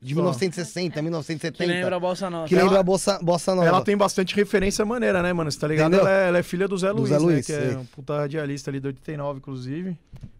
De 0.00 0.12
Só. 0.12 0.20
1960, 0.20 1.00
1970. 1.00 1.56
Que 1.56 1.66
lembra 1.66 1.96
a 1.96 2.00
Bossa 2.00 2.28
Nossa. 2.28 2.48
Que 2.48 2.54
lembra 2.54 2.80
a 2.80 2.82
Bossa, 2.82 3.18
Bossa 3.22 3.54
Nova. 3.54 3.66
Ela 3.66 3.82
tem 3.82 3.96
bastante 3.96 4.36
referência 4.36 4.84
maneira, 4.84 5.22
né, 5.22 5.32
mano? 5.32 5.50
Você 5.50 5.58
tá 5.58 5.66
ligado? 5.66 5.94
Ela 5.94 6.10
é, 6.10 6.28
ela 6.28 6.38
é 6.38 6.42
filha 6.42 6.68
do 6.68 6.76
Zé 6.76 6.88
Do 6.88 6.98
Luiz, 6.98 7.08
Zé 7.08 7.18
né? 7.18 7.24
Luiz, 7.24 7.46
Que 7.46 7.52
é 7.52 7.60
sei. 7.68 7.76
um 7.76 7.86
puta 7.86 8.18
radialista 8.18 8.70
ali 8.70 8.80
do 8.80 8.88
89, 8.88 9.38
inclusive. 9.38 9.96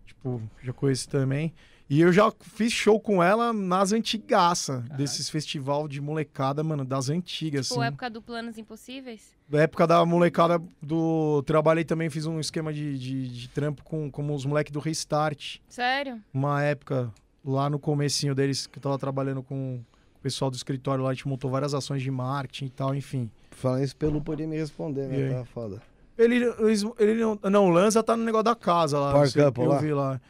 Tipo, 0.07 0.43
já 0.63 0.73
conheci 0.75 1.09
também. 1.09 1.51
E 1.89 2.01
eu 2.01 2.11
já 2.13 2.33
fiz 2.41 2.73
show 2.73 2.99
com 2.99 3.23
ela 3.23 3.53
nas 3.53 3.93
antigaça, 3.93 4.81
desses 4.97 5.29
festival 5.29 5.87
de 5.87 6.01
molecada, 6.01 6.63
mano, 6.65 6.85
das 6.85 7.11
antigas, 7.11 7.69
Tipo, 7.69 7.81
assim. 7.81 7.89
época 7.89 8.09
do 8.11 8.23
Planos 8.23 8.57
Impossíveis. 8.57 9.35
Da 9.49 9.61
época 9.63 9.87
da 9.87 10.05
molecada 10.07 10.61
do. 10.81 11.43
Trabalhei 11.43 11.85
também, 11.85 12.09
fiz 12.09 12.25
um 12.25 12.41
esquema 12.41 12.73
de, 12.73 12.99
de, 12.99 13.29
de 13.29 13.49
trampo 13.49 13.85
com, 13.85 14.11
com 14.11 14.35
os 14.35 14.47
moleques 14.47 14.73
do 14.73 14.81
Restart. 14.81 15.59
Sério? 15.69 16.21
Uma 16.33 16.63
época, 16.63 17.13
lá 17.45 17.69
no 17.69 17.79
comecinho 17.79 18.35
deles, 18.35 18.67
que 18.67 18.79
eu 18.79 18.83
tava 18.83 18.97
trabalhando 18.99 19.43
com 19.43 19.81
o 20.17 20.21
pessoal 20.23 20.51
do 20.51 20.57
escritório 20.57 21.05
lá, 21.05 21.11
a 21.11 21.13
gente 21.13 21.29
montou 21.29 21.51
várias 21.51 21.75
ações 21.75 22.03
de 22.03 22.11
marketing 22.11 22.65
e 22.65 22.71
tal, 22.71 22.95
enfim. 22.95 23.31
Falando 23.51 23.85
isso, 23.85 23.95
Pelu 23.95 24.23
podia 24.23 24.47
me 24.47 24.57
responder, 24.57 25.07
né? 25.07 25.35
Tá 25.39 25.45
foda. 25.45 25.83
Ele, 26.17 26.37
eles- 26.61 26.85
ele 26.99 27.21
não, 27.21 27.39
não, 27.51 27.67
o 27.67 27.71
Lanza 27.71 28.03
tá 28.03 28.17
no 28.17 28.25
negócio 28.25 28.45
da 28.45 28.55
casa 28.55 28.99
lá. 28.99 29.27
Sei, 29.27 29.43
Couple 29.43 29.65
eu 29.65 29.69
lá? 29.71 29.79
vi 29.79 29.93
lá. 29.93 30.21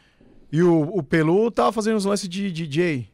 E 0.55 0.63
o, 0.63 0.83
o 0.83 1.03
Pelu 1.03 1.51
tava 1.51 1.71
fazendo 1.73 1.97
uns 1.97 2.05
lances 2.05 2.29
de 2.29 2.49
DJ. 2.49 3.09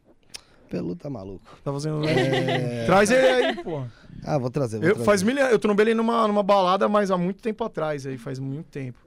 Pelu 0.69 0.95
tá 0.95 1.09
maluco. 1.09 1.43
Tá 1.63 1.73
fazendo. 1.73 2.07
É. 2.07 2.85
Traz 2.85 3.09
ele 3.09 3.27
aí, 3.27 3.55
pô. 3.63 3.83
Ah, 4.23 4.37
vou 4.37 4.51
trazer, 4.51 4.77
vou 4.77 4.87
Eu, 4.87 4.93
trazer. 4.93 5.05
faz 5.05 5.23
mil, 5.23 5.35
eu 5.35 5.57
trombei 5.57 5.85
ele 5.87 5.93
numa, 5.95 6.27
numa 6.27 6.43
balada, 6.43 6.87
mas 6.87 7.09
há 7.09 7.17
muito 7.17 7.41
tempo 7.41 7.63
atrás, 7.63 8.05
aí, 8.05 8.15
faz 8.17 8.37
muito 8.37 8.67
tempo. 8.67 8.99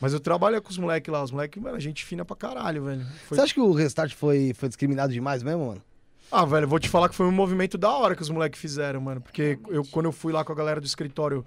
Mas 0.00 0.14
eu 0.14 0.20
trabalho 0.20 0.60
com 0.62 0.70
os 0.70 0.78
moleques 0.78 1.12
lá. 1.12 1.22
Os 1.22 1.30
moleques, 1.30 1.62
mano, 1.62 1.78
gente 1.78 2.02
fina 2.02 2.24
pra 2.24 2.34
caralho, 2.34 2.84
velho. 2.84 3.04
Foi- 3.28 3.36
Você 3.36 3.42
acha 3.42 3.52
que 3.52 3.60
o 3.60 3.72
Restart 3.72 4.14
foi, 4.14 4.52
foi 4.54 4.68
discriminado 4.70 5.12
demais 5.12 5.42
mesmo, 5.42 5.66
mano? 5.66 5.82
Ah, 6.32 6.46
velho, 6.46 6.66
vou 6.66 6.78
te 6.78 6.88
falar 6.88 7.10
que 7.10 7.14
foi 7.14 7.26
um 7.26 7.32
movimento 7.32 7.76
da 7.76 7.90
hora 7.90 8.16
que 8.16 8.22
os 8.22 8.30
moleques 8.30 8.58
fizeram, 8.58 9.00
mano. 9.02 9.20
Porque 9.20 9.58
eu, 9.68 9.84
quando 9.90 10.06
eu 10.06 10.12
fui 10.12 10.32
lá 10.32 10.42
com 10.42 10.52
a 10.52 10.54
galera 10.54 10.80
do 10.80 10.86
escritório 10.86 11.44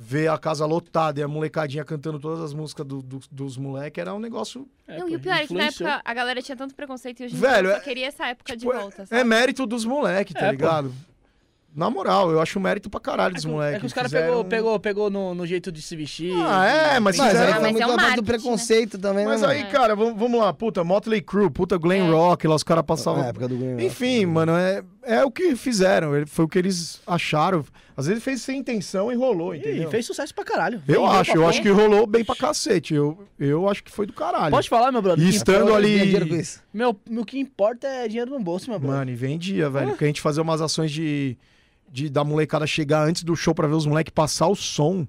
ver 0.00 0.28
a 0.28 0.38
casa 0.38 0.64
lotada 0.64 1.18
e 1.18 1.22
a 1.24 1.28
molecadinha 1.28 1.84
cantando 1.84 2.20
todas 2.20 2.40
as 2.40 2.54
músicas 2.54 2.86
do- 2.86 3.02
do- 3.02 3.20
dos 3.32 3.56
moleques, 3.56 4.00
era 4.00 4.14
um 4.14 4.20
negócio. 4.20 4.68
É, 4.86 4.98
Não, 4.98 5.06
pô, 5.06 5.12
e 5.12 5.16
o 5.16 5.20
pior 5.20 5.34
é 5.34 5.46
que 5.46 5.54
na 5.54 5.64
época 5.64 6.00
a 6.04 6.14
galera 6.14 6.40
tinha 6.40 6.56
tanto 6.56 6.74
preconceito 6.74 7.20
e 7.20 7.24
hoje 7.26 7.34
em 7.34 7.38
Velho, 7.38 7.62
dia 7.62 7.68
eu 7.70 7.72
é- 7.72 7.78
só 7.78 7.82
queria 7.84 8.06
essa 8.06 8.26
época 8.28 8.56
tipo, 8.56 8.72
de 8.72 8.78
volta, 8.78 9.02
é, 9.02 9.06
sabe? 9.06 9.20
é 9.20 9.24
mérito 9.24 9.66
dos 9.66 9.84
moleques, 9.84 10.32
tá 10.34 10.40
É, 10.40 10.44
pô. 10.46 10.50
ligado? 10.52 10.92
Na 11.74 11.90
moral, 11.90 12.30
eu 12.30 12.40
acho 12.40 12.58
mérito 12.58 12.88
pra 12.88 12.98
caralho 12.98 13.32
É 13.32 13.34
dos 13.34 13.44
que, 13.44 13.50
moleques. 13.50 13.76
é 13.76 13.80
que 13.80 13.86
os 13.86 13.92
caras 13.92 14.10
Fizeram- 14.10 14.28
pegou, 14.28 14.44
pegou, 14.44 14.80
pegou 14.80 15.10
no, 15.10 15.34
no 15.34 15.46
jeito 15.46 15.70
de 15.70 15.82
se 15.82 15.94
vestir. 15.94 16.32
Ah, 16.34 16.64
é, 16.66 17.00
mas 17.00 17.16
Mas 17.18 17.28
fizeram- 17.28 17.46
aí 17.46 17.52
foi 17.54 17.62
mas 17.62 17.72
muito 17.72 17.82
é 17.82 17.86
um 17.86 17.92
a 17.92 17.96
parte 17.96 18.14
do 18.16 18.22
né? 18.22 18.26
preconceito 18.26 18.98
também, 18.98 19.26
Mas 19.26 19.42
né, 19.42 19.48
aí, 19.48 19.58
mano? 19.60 19.70
cara, 19.72 19.94
vamos, 19.94 20.18
vamos 20.18 20.40
lá. 20.40 20.52
Puta, 20.52 20.82
Motley 20.82 21.20
Crue, 21.20 21.50
puta 21.50 21.76
Glen 21.76 22.08
É. 22.08 22.10
Rock, 22.10 22.48
lá 22.48 22.54
os 22.54 22.62
caras 22.64 22.84
passavam. 22.84 23.20
Na 23.22 23.28
época 23.28 23.46
do 23.48 23.56
Green 23.56 23.72
Rock. 23.72 23.84
Enfim, 23.84 24.26
mano, 24.26 24.52
é, 24.56 24.82
é 25.08 25.24
o 25.24 25.30
que 25.30 25.56
fizeram. 25.56 26.14
ele- 26.16 26.26
Foi 26.26 26.44
o 26.44 26.48
que 26.48 26.58
eles 26.58 27.00
acharam. 27.06 27.64
Às 27.96 28.06
vezes 28.06 28.22
fez 28.22 28.42
sem 28.42 28.58
intenção 28.60 29.10
e 29.10 29.16
rolou, 29.16 29.54
E 29.54 29.58
entendeu? 29.58 29.90
fez 29.90 30.06
sucesso 30.06 30.32
pra 30.34 30.44
caralho. 30.44 30.76
Eu 30.76 30.80
Vendeu 31.02 31.06
acho, 31.06 31.32
eu 31.36 31.48
acho 31.48 31.60
que 31.60 31.68
rolou 31.68 32.06
bem 32.06 32.24
pra 32.24 32.36
cacete. 32.36 32.94
Eu, 32.94 33.26
eu 33.38 33.68
acho 33.68 33.82
que 33.82 33.90
foi 33.90 34.06
do 34.06 34.12
caralho. 34.12 34.52
Pode 34.52 34.68
falar, 34.68 34.92
meu 34.92 35.02
brother. 35.02 35.24
E 35.24 35.28
estando 35.28 35.64
menos 35.64 35.74
ali-. 35.74 36.44
Meu, 36.72 36.96
o 37.10 37.24
que 37.24 37.38
importa 37.40 37.86
é 37.88 38.06
dinheiro 38.06 38.30
no 38.30 38.38
bolso, 38.38 38.70
meu 38.70 38.78
brother. 38.78 38.98
Mano, 38.98 39.10
e 39.10 39.14
vendia, 39.16 39.68
velho. 39.68 39.88
Porque 39.88 40.04
a 40.04 40.06
gente 40.06 40.20
fazia 40.20 40.42
umas 40.42 40.60
ações 40.60 40.92
de, 40.92 41.36
de 41.90 42.08
da 42.08 42.22
molecada 42.22 42.66
chegar 42.66 43.02
antes 43.06 43.24
do 43.24 43.34
show 43.34 43.52
pra 43.54 43.66
ver 43.66 43.74
os 43.74 43.86
moleques 43.86 44.12
passar 44.14 44.46
o 44.46 44.54
som. 44.54 45.06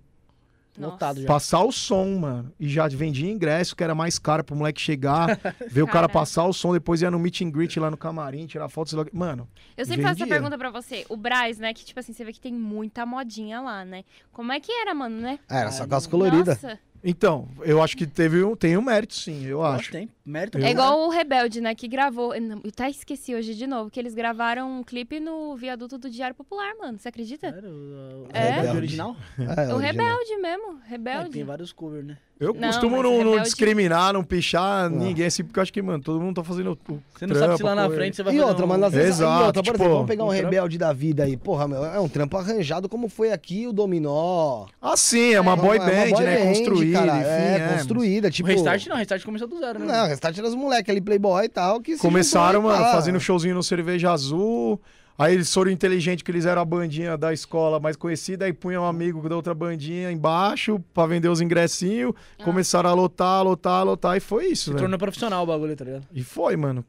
Nossa. 0.80 0.94
Lotado 0.94 1.22
já. 1.22 1.28
Passar 1.28 1.64
o 1.64 1.72
som, 1.72 2.06
mano. 2.20 2.54
E 2.60 2.68
já 2.68 2.88
vendia 2.88 3.30
ingresso, 3.30 3.76
que 3.76 3.84
era 3.84 3.94
mais 3.94 4.18
caro 4.18 4.44
pro 4.44 4.56
moleque 4.56 4.80
chegar, 4.82 5.40
ver 5.70 5.82
o 5.82 5.88
cara 5.88 6.08
passar 6.08 6.46
o 6.46 6.54
som, 6.54 6.74
depois 6.74 7.02
ia 7.02 7.12
no 7.12 7.20
meet 7.20 7.42
and 7.42 7.52
greet 7.52 7.80
lá 7.80 7.92
no 7.92 7.98
camarim, 7.98 8.46
tirar 8.46 8.70
fotos. 8.70 8.94
Mano, 9.12 9.48
Eu 9.78 9.86
sempre 9.86 10.02
faço 10.02 10.14
essa 10.16 10.26
Vendia. 10.26 10.36
pergunta 10.36 10.58
pra 10.58 10.72
você. 10.72 11.06
O 11.10 11.18
Braz, 11.18 11.58
né? 11.58 11.74
Que, 11.74 11.86
tipo 11.86 12.00
assim, 12.00 12.14
você 12.14 12.24
vê 12.24 12.32
que 12.34 12.40
tem 12.40 12.54
muita 12.54 13.06
modinha 13.06 13.62
lá, 13.62 13.84
né? 13.84 14.04
Como 14.32 14.52
é 14.52 14.60
que 14.60 14.72
era, 14.72 14.94
mano, 14.94 15.20
né? 15.20 15.40
Era 15.50 15.72
só 15.72 15.86
calça 15.88 16.10
colorida. 16.10 16.54
Nossa. 16.54 16.80
Então, 17.04 17.48
eu 17.62 17.82
acho 17.82 17.96
que 17.96 18.06
teve 18.06 18.44
um, 18.44 18.56
tem 18.56 18.78
um 18.78 18.82
mérito, 18.82 19.14
sim, 19.14 19.46
eu 19.46 19.60
Nossa, 19.60 19.76
acho. 19.78 19.92
tem 19.92 20.10
mérito. 20.26 20.58
É 20.58 20.72
igual 20.72 21.00
o 21.02 21.10
Rebelde, 21.10 21.62
né? 21.62 21.74
Que 21.74 21.88
gravou. 21.88 22.34
Eu 22.36 22.62
até 22.68 22.90
esqueci 22.90 23.34
hoje 23.34 23.56
de 23.56 23.66
novo. 23.66 23.90
Que 23.90 24.00
eles 24.00 24.14
gravaram 24.14 24.80
um 24.80 24.84
clipe 24.84 25.20
no 25.20 25.56
viaduto 25.56 25.98
do 25.98 26.10
Diário 26.10 26.36
Popular, 26.36 26.74
mano. 26.80 27.00
Você 27.00 27.08
acredita? 27.10 27.52
Sério? 27.52 27.70
O, 27.70 28.24
o 28.24 28.28
É? 28.34 28.50
Rebelde 28.52 28.78
original? 28.78 29.16
É, 29.38 29.42
o 29.44 29.46
original. 29.46 29.78
Rebelde 29.80 30.38
mesmo. 30.38 30.80
É, 30.86 30.90
Rebelde. 30.90 31.30
tem 31.32 31.44
vários 31.44 31.72
covers, 31.72 32.06
né? 32.06 32.18
Eu 32.40 32.54
Não, 32.54 32.70
costumo 32.70 33.04
não, 33.04 33.12
não 33.12 33.18
Rebelde- 33.18 33.44
discriminar, 33.44 34.14
não 34.14 34.24
pichar 34.24 34.90
Não. 34.90 35.00
ninguém, 35.00 35.26
assim, 35.26 35.44
porque 35.44 35.60
eu 35.60 35.62
acho 35.64 35.74
que, 35.74 35.82
mano, 35.82 36.02
todo 36.02 36.22
mundo 36.22 36.36
tá 36.38 36.44
fazendo 36.44 36.70
o, 36.88 36.94
o 36.94 37.00
Você 37.14 37.28
não 37.28 37.36
sabe 37.36 37.52
se 37.52 37.58
trampo, 37.58 37.64
lá 37.66 37.76
na 37.76 37.90
pô, 37.90 37.96
frente 37.96 38.16
você 38.16 38.24
vai 38.24 38.34
E 38.34 38.38
fazer 38.38 38.50
outra, 38.50 38.64
um... 38.66 38.68
mas 38.70 38.84
às 38.84 38.94
vezes, 38.94 39.10
Exato, 39.20 39.44
e 39.44 39.46
outra, 39.48 39.62
por 39.62 39.72
tipo, 39.72 39.76
exemplo, 39.78 39.94
vamos 39.96 40.08
pegar 40.08 40.24
um 40.24 40.28
um 40.28 40.30
trampo- 40.30 40.46
rebelde 40.46 40.78
da 40.78 40.94
vida 40.94 41.24
aí. 41.26 41.36
Porra, 41.36 41.68
meu, 41.68 41.84
é 41.84 42.00
um 42.00 42.08
trampo 42.08 42.38
arranjado 42.38 42.88
como 42.88 43.10
foi 43.10 43.34
aqui 43.34 43.68
o 43.68 43.74
Dominó. 43.74 44.68
Ah, 44.82 44.96
sim, 44.96 45.34
é 45.34 45.42
uma 45.42 45.58
boy 45.58 45.78
É 45.78 45.82
uma 45.82 45.90
band, 45.92 46.10
boy 46.12 46.24
né? 46.24 46.38
band, 46.38 46.46
construída, 46.48 47.00
cara, 47.00 47.18
enfim. 47.18 47.28
É, 47.30 47.56
é. 47.58 47.74
construída, 47.74 48.28
O 48.30 48.32
tipo... 48.32 48.48
Restart 48.48 48.88
não, 48.88 48.96
o 48.96 49.00
Restart 49.00 49.24
começou 49.26 49.48
do 49.48 49.60
zero, 49.60 49.80
né? 49.80 49.86
Não, 49.86 50.06
o 50.06 50.08
Restart 50.08 50.38
era 50.38 50.48
os 50.48 50.56
moleques 50.56 50.90
ali, 50.90 51.02
playboy 51.02 51.44
e 51.44 51.50
tal, 51.50 51.82
que 51.82 51.98
Começaram, 51.98 52.62
mano, 52.62 52.86
fazendo 52.86 53.20
showzinho 53.20 53.56
no 53.56 53.64
Cerveja 53.64 54.12
Azul. 54.14 54.80
Aí 55.20 55.34
eles 55.34 55.54
foram 55.54 55.70
inteligentes 55.70 56.24
que 56.24 56.32
eles 56.32 56.46
eram 56.46 56.62
a 56.62 56.66
bandinha 56.66 57.18
da 57.18 57.34
escola 57.34 57.78
mais 57.78 57.98
conhecida, 57.98 58.46
aí 58.46 58.54
punham 58.54 58.84
um 58.84 58.88
amigo 58.88 59.28
da 59.28 59.36
outra 59.36 59.54
bandinha 59.54 60.10
embaixo 60.10 60.82
pra 60.94 61.06
vender 61.06 61.28
os 61.28 61.42
ingressinhos, 61.42 62.14
ah. 62.40 62.44
começaram 62.46 62.90
a 62.90 62.94
lotar, 62.94 63.44
lotar, 63.44 63.86
lotar, 63.86 64.16
e 64.16 64.22
foi 64.22 64.46
isso, 64.46 64.72
Se 64.72 64.78
tornou 64.78 64.98
profissional 64.98 65.44
o 65.44 65.46
bagulho, 65.46 65.76
tá 65.76 65.84
ligado? 65.84 66.08
E 66.14 66.24
foi, 66.24 66.56
mano. 66.56 66.86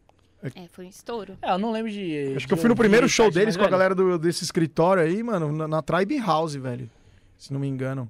É, 0.55 0.69
foi 0.71 0.87
um 0.87 0.89
estouro. 0.89 1.37
É, 1.43 1.51
eu 1.51 1.59
não 1.59 1.73
lembro 1.73 1.91
de. 1.91 2.35
Acho 2.37 2.47
que 2.47 2.55
eu 2.55 2.57
fui 2.57 2.69
no 2.69 2.77
primeiro 2.77 3.09
show 3.09 3.33
deles 3.33 3.57
com 3.57 3.65
a 3.65 3.69
galera 3.69 3.97
do, 3.97 4.17
desse 4.17 4.45
escritório 4.45 5.03
aí, 5.03 5.21
mano, 5.25 5.51
na, 5.51 5.67
na 5.67 5.83
Tribe 5.83 6.17
House, 6.19 6.55
velho. 6.55 6.89
Se 7.37 7.53
não 7.53 7.59
me 7.59 7.67
engano. 7.67 8.09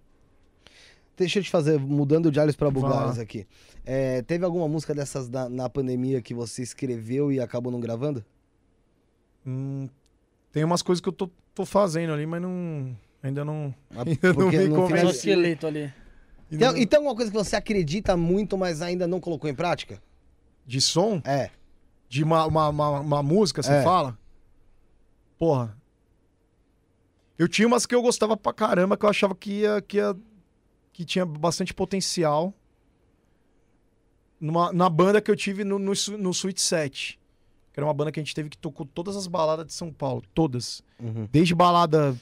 Deixa 1.16 1.38
eu 1.38 1.42
te 1.42 1.50
fazer, 1.50 1.78
mudando 1.78 2.30
de 2.30 2.38
alhos 2.38 2.56
pra 2.56 2.70
bugalhos 2.70 3.18
aqui. 3.18 3.46
É, 3.86 4.20
teve 4.22 4.44
alguma 4.44 4.68
música 4.68 4.94
dessas 4.94 5.30
na, 5.30 5.48
na, 5.48 5.68
pandemia 5.68 6.20
que 6.20 6.34
você 6.34 6.62
escreveu 6.62 7.32
e 7.32 7.40
acabou 7.40 7.72
não 7.72 7.80
gravando? 7.80 8.22
Hum, 9.46 9.88
tem 10.52 10.64
umas 10.64 10.82
coisas 10.82 11.00
que 11.00 11.08
eu 11.08 11.12
tô, 11.12 11.30
tô 11.54 11.64
fazendo 11.64 12.12
ali, 12.12 12.26
mas 12.26 12.42
não. 12.42 12.96
Ainda 13.22 13.44
não. 13.44 13.74
Ainda 13.94 14.32
não 14.32 14.48
me 14.48 14.68
convence. 14.68 15.06
o 15.06 15.10
esqueleto 15.10 15.66
ali. 15.66 15.92
Então, 16.50 16.76
então, 16.76 16.98
alguma 16.98 17.14
coisa 17.14 17.30
que 17.30 17.36
você 17.36 17.54
acredita 17.54 18.16
muito, 18.16 18.58
mas 18.58 18.82
ainda 18.82 19.06
não 19.06 19.20
colocou 19.20 19.48
em 19.48 19.54
prática? 19.54 20.02
De 20.66 20.80
som? 20.80 21.22
É. 21.24 21.50
De 22.08 22.24
uma, 22.24 22.44
uma, 22.44 22.68
uma, 22.68 23.00
uma 23.00 23.22
música, 23.22 23.62
você 23.62 23.72
é. 23.72 23.82
fala? 23.82 24.18
Porra. 25.38 25.76
Eu 27.38 27.46
tinha 27.46 27.68
umas 27.68 27.86
que 27.86 27.94
eu 27.94 28.02
gostava 28.02 28.36
pra 28.36 28.52
caramba, 28.52 28.96
que 28.96 29.04
eu 29.04 29.08
achava 29.08 29.32
que 29.32 29.60
ia. 29.60 29.80
que, 29.80 29.98
ia, 29.98 30.16
que 30.92 31.04
tinha 31.04 31.24
bastante 31.24 31.72
potencial. 31.72 32.52
Numa, 34.40 34.72
na 34.72 34.88
banda 34.88 35.20
que 35.20 35.30
eu 35.30 35.36
tive 35.36 35.62
no, 35.62 35.78
no, 35.78 35.92
no 36.18 36.30
Sweet 36.30 36.60
7 36.60 37.19
que 37.19 37.19
era 37.80 37.86
uma 37.86 37.94
banda 37.94 38.12
que 38.12 38.20
a 38.20 38.22
gente 38.22 38.34
teve 38.34 38.48
que 38.48 38.58
tocou 38.58 38.86
todas 38.86 39.16
as 39.16 39.26
baladas 39.26 39.66
de 39.66 39.72
São 39.72 39.92
Paulo, 39.92 40.22
todas. 40.34 40.82
Uhum. 41.02 41.26
Desde 41.32 41.54
balada 41.54 42.14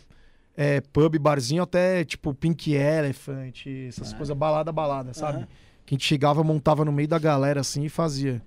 é, 0.57 0.81
pub, 0.81 1.19
barzinho, 1.19 1.63
até 1.63 2.05
tipo 2.05 2.35
Pink 2.35 2.73
Elephant, 2.73 3.67
essas 3.89 4.13
coisas, 4.13 4.37
balada, 4.37 4.73
balada, 4.73 5.13
sabe? 5.15 5.39
Uhum. 5.39 5.47
Que 5.85 5.95
a 5.95 5.97
gente 5.97 6.05
chegava, 6.05 6.43
montava 6.43 6.85
no 6.85 6.93
meio 6.93 7.09
da 7.09 7.19
galera 7.19 7.61
assim 7.61 7.85
e 7.85 7.89
fazia. 7.89 8.43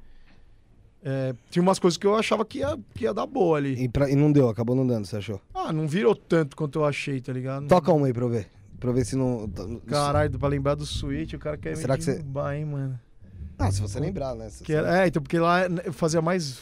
É, 1.04 1.34
tinha 1.50 1.64
umas 1.64 1.80
coisas 1.80 1.98
que 1.98 2.06
eu 2.06 2.16
achava 2.16 2.46
que 2.46 2.60
ia, 2.60 2.78
que 2.94 3.06
ia 3.06 3.14
dar 3.14 3.26
boa 3.26 3.58
ali. 3.58 3.84
E, 3.84 3.90
pra, 3.90 4.10
e 4.10 4.16
não 4.16 4.32
deu, 4.32 4.50
acabou 4.50 4.76
não 4.76 4.86
dando, 4.86 5.06
você 5.06 5.18
achou? 5.18 5.42
Ah, 5.54 5.74
não 5.74 5.88
virou 5.88 6.16
tanto 6.16 6.56
quanto 6.56 6.80
eu 6.80 6.86
achei, 6.86 7.20
tá 7.20 7.34
ligado? 7.34 7.68
Toca 7.68 7.92
uma 7.92 8.08
aí 8.08 8.14
pra 8.14 8.24
eu 8.24 8.30
ver. 8.30 8.48
Pra 8.80 8.92
ver 8.92 9.06
se 9.06 9.16
não. 9.16 9.50
Caralho, 9.88 10.38
pra 10.38 10.48
lembrar 10.48 10.76
do 10.76 10.86
Switch, 10.86 11.34
o 11.34 11.40
cara 11.40 11.58
quer 11.58 11.76
Será 11.76 11.98
que 11.98 12.04
você. 12.04 12.24
hein, 12.56 12.66
mano. 12.66 13.00
Ah, 13.58 13.72
se 13.72 13.80
você 13.80 14.00
lembrar, 14.00 14.36
né? 14.36 14.50
Que 14.64 14.74
era, 14.74 15.04
é, 15.04 15.08
então, 15.08 15.22
porque 15.22 15.38
lá 15.38 15.62
eu 15.86 15.94
fazia 15.94 16.22
mais 16.22 16.60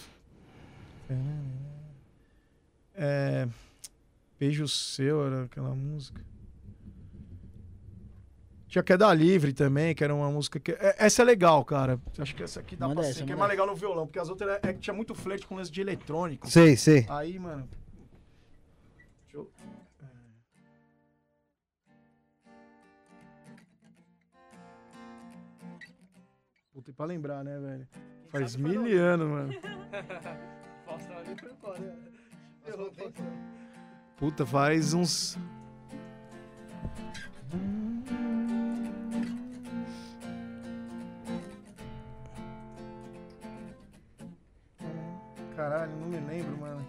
é, 2.95 3.47
Beijo 4.39 4.67
Seu 4.67 5.25
era 5.25 5.43
aquela 5.43 5.75
música. 5.75 6.21
Tinha 8.69 8.83
Queda 8.83 9.11
Livre 9.13 9.51
também, 9.51 9.95
que 9.95 10.03
era 10.03 10.13
uma 10.13 10.29
música 10.29 10.59
que. 10.59 10.71
É, 10.71 10.95
essa 10.99 11.23
é 11.23 11.25
legal, 11.25 11.65
cara. 11.65 11.99
Acho 12.19 12.35
que 12.35 12.43
essa 12.43 12.59
aqui 12.59 12.75
dá 12.75 12.87
manda 12.87 13.01
pra 13.01 13.11
ser. 13.11 13.25
Que 13.25 13.31
é 13.31 13.35
mais 13.35 13.49
legal 13.49 13.65
no 13.65 13.75
violão, 13.75 14.05
porque 14.05 14.19
as 14.19 14.29
outras 14.29 14.59
é, 14.63 14.69
é, 14.69 14.73
tinha 14.73 14.93
muito 14.93 15.15
flerte 15.15 15.47
com 15.47 15.55
lance 15.55 15.71
de 15.71 15.81
eletrônico. 15.81 16.47
Sei, 16.47 16.77
sei. 16.77 17.05
Aí, 17.09 17.39
mano. 17.39 17.67
Deixa 19.23 19.37
eu. 19.37 19.51
É. 20.03 20.05
Puta, 26.71 26.91
e 26.91 26.93
pra 26.93 27.05
lembrar, 27.05 27.43
né, 27.43 27.57
velho? 27.57 27.87
Faz 28.27 28.55
mil 28.55 28.83
anos, 29.01 29.27
mano. 29.27 29.53
Puta, 34.17 34.45
faz 34.45 34.93
uns. 34.93 35.37
Caralho, 45.55 45.91
não 45.97 46.07
me 46.07 46.19
lembro, 46.19 46.57
mano. 46.57 46.85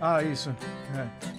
Ah, 0.00 0.22
isso. 0.22 0.50
É. 0.98 1.32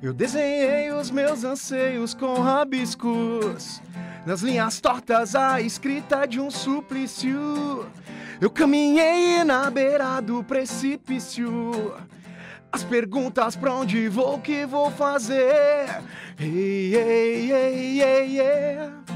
Eu 0.00 0.12
desenhei 0.12 0.92
os 0.92 1.10
meus 1.10 1.44
anseios 1.44 2.14
com 2.14 2.40
rabiscos. 2.40 3.82
Nas 4.24 4.40
linhas 4.42 4.80
tortas, 4.80 5.34
a 5.34 5.60
escrita 5.60 6.24
de 6.26 6.40
um 6.40 6.50
suplício. 6.50 7.90
Eu 8.40 8.50
caminhei 8.50 9.42
na 9.42 9.68
beira 9.68 10.20
do 10.20 10.44
precipício. 10.44 11.92
As 12.70 12.84
perguntas 12.84 13.56
pra 13.56 13.74
onde 13.74 14.08
vou, 14.08 14.36
o 14.36 14.40
que 14.40 14.64
vou 14.64 14.92
fazer? 14.92 16.02
Ei, 16.38 16.94
ei, 16.94 17.52
ei, 17.52 18.00
ei, 18.00 18.40
ei. 18.40 19.08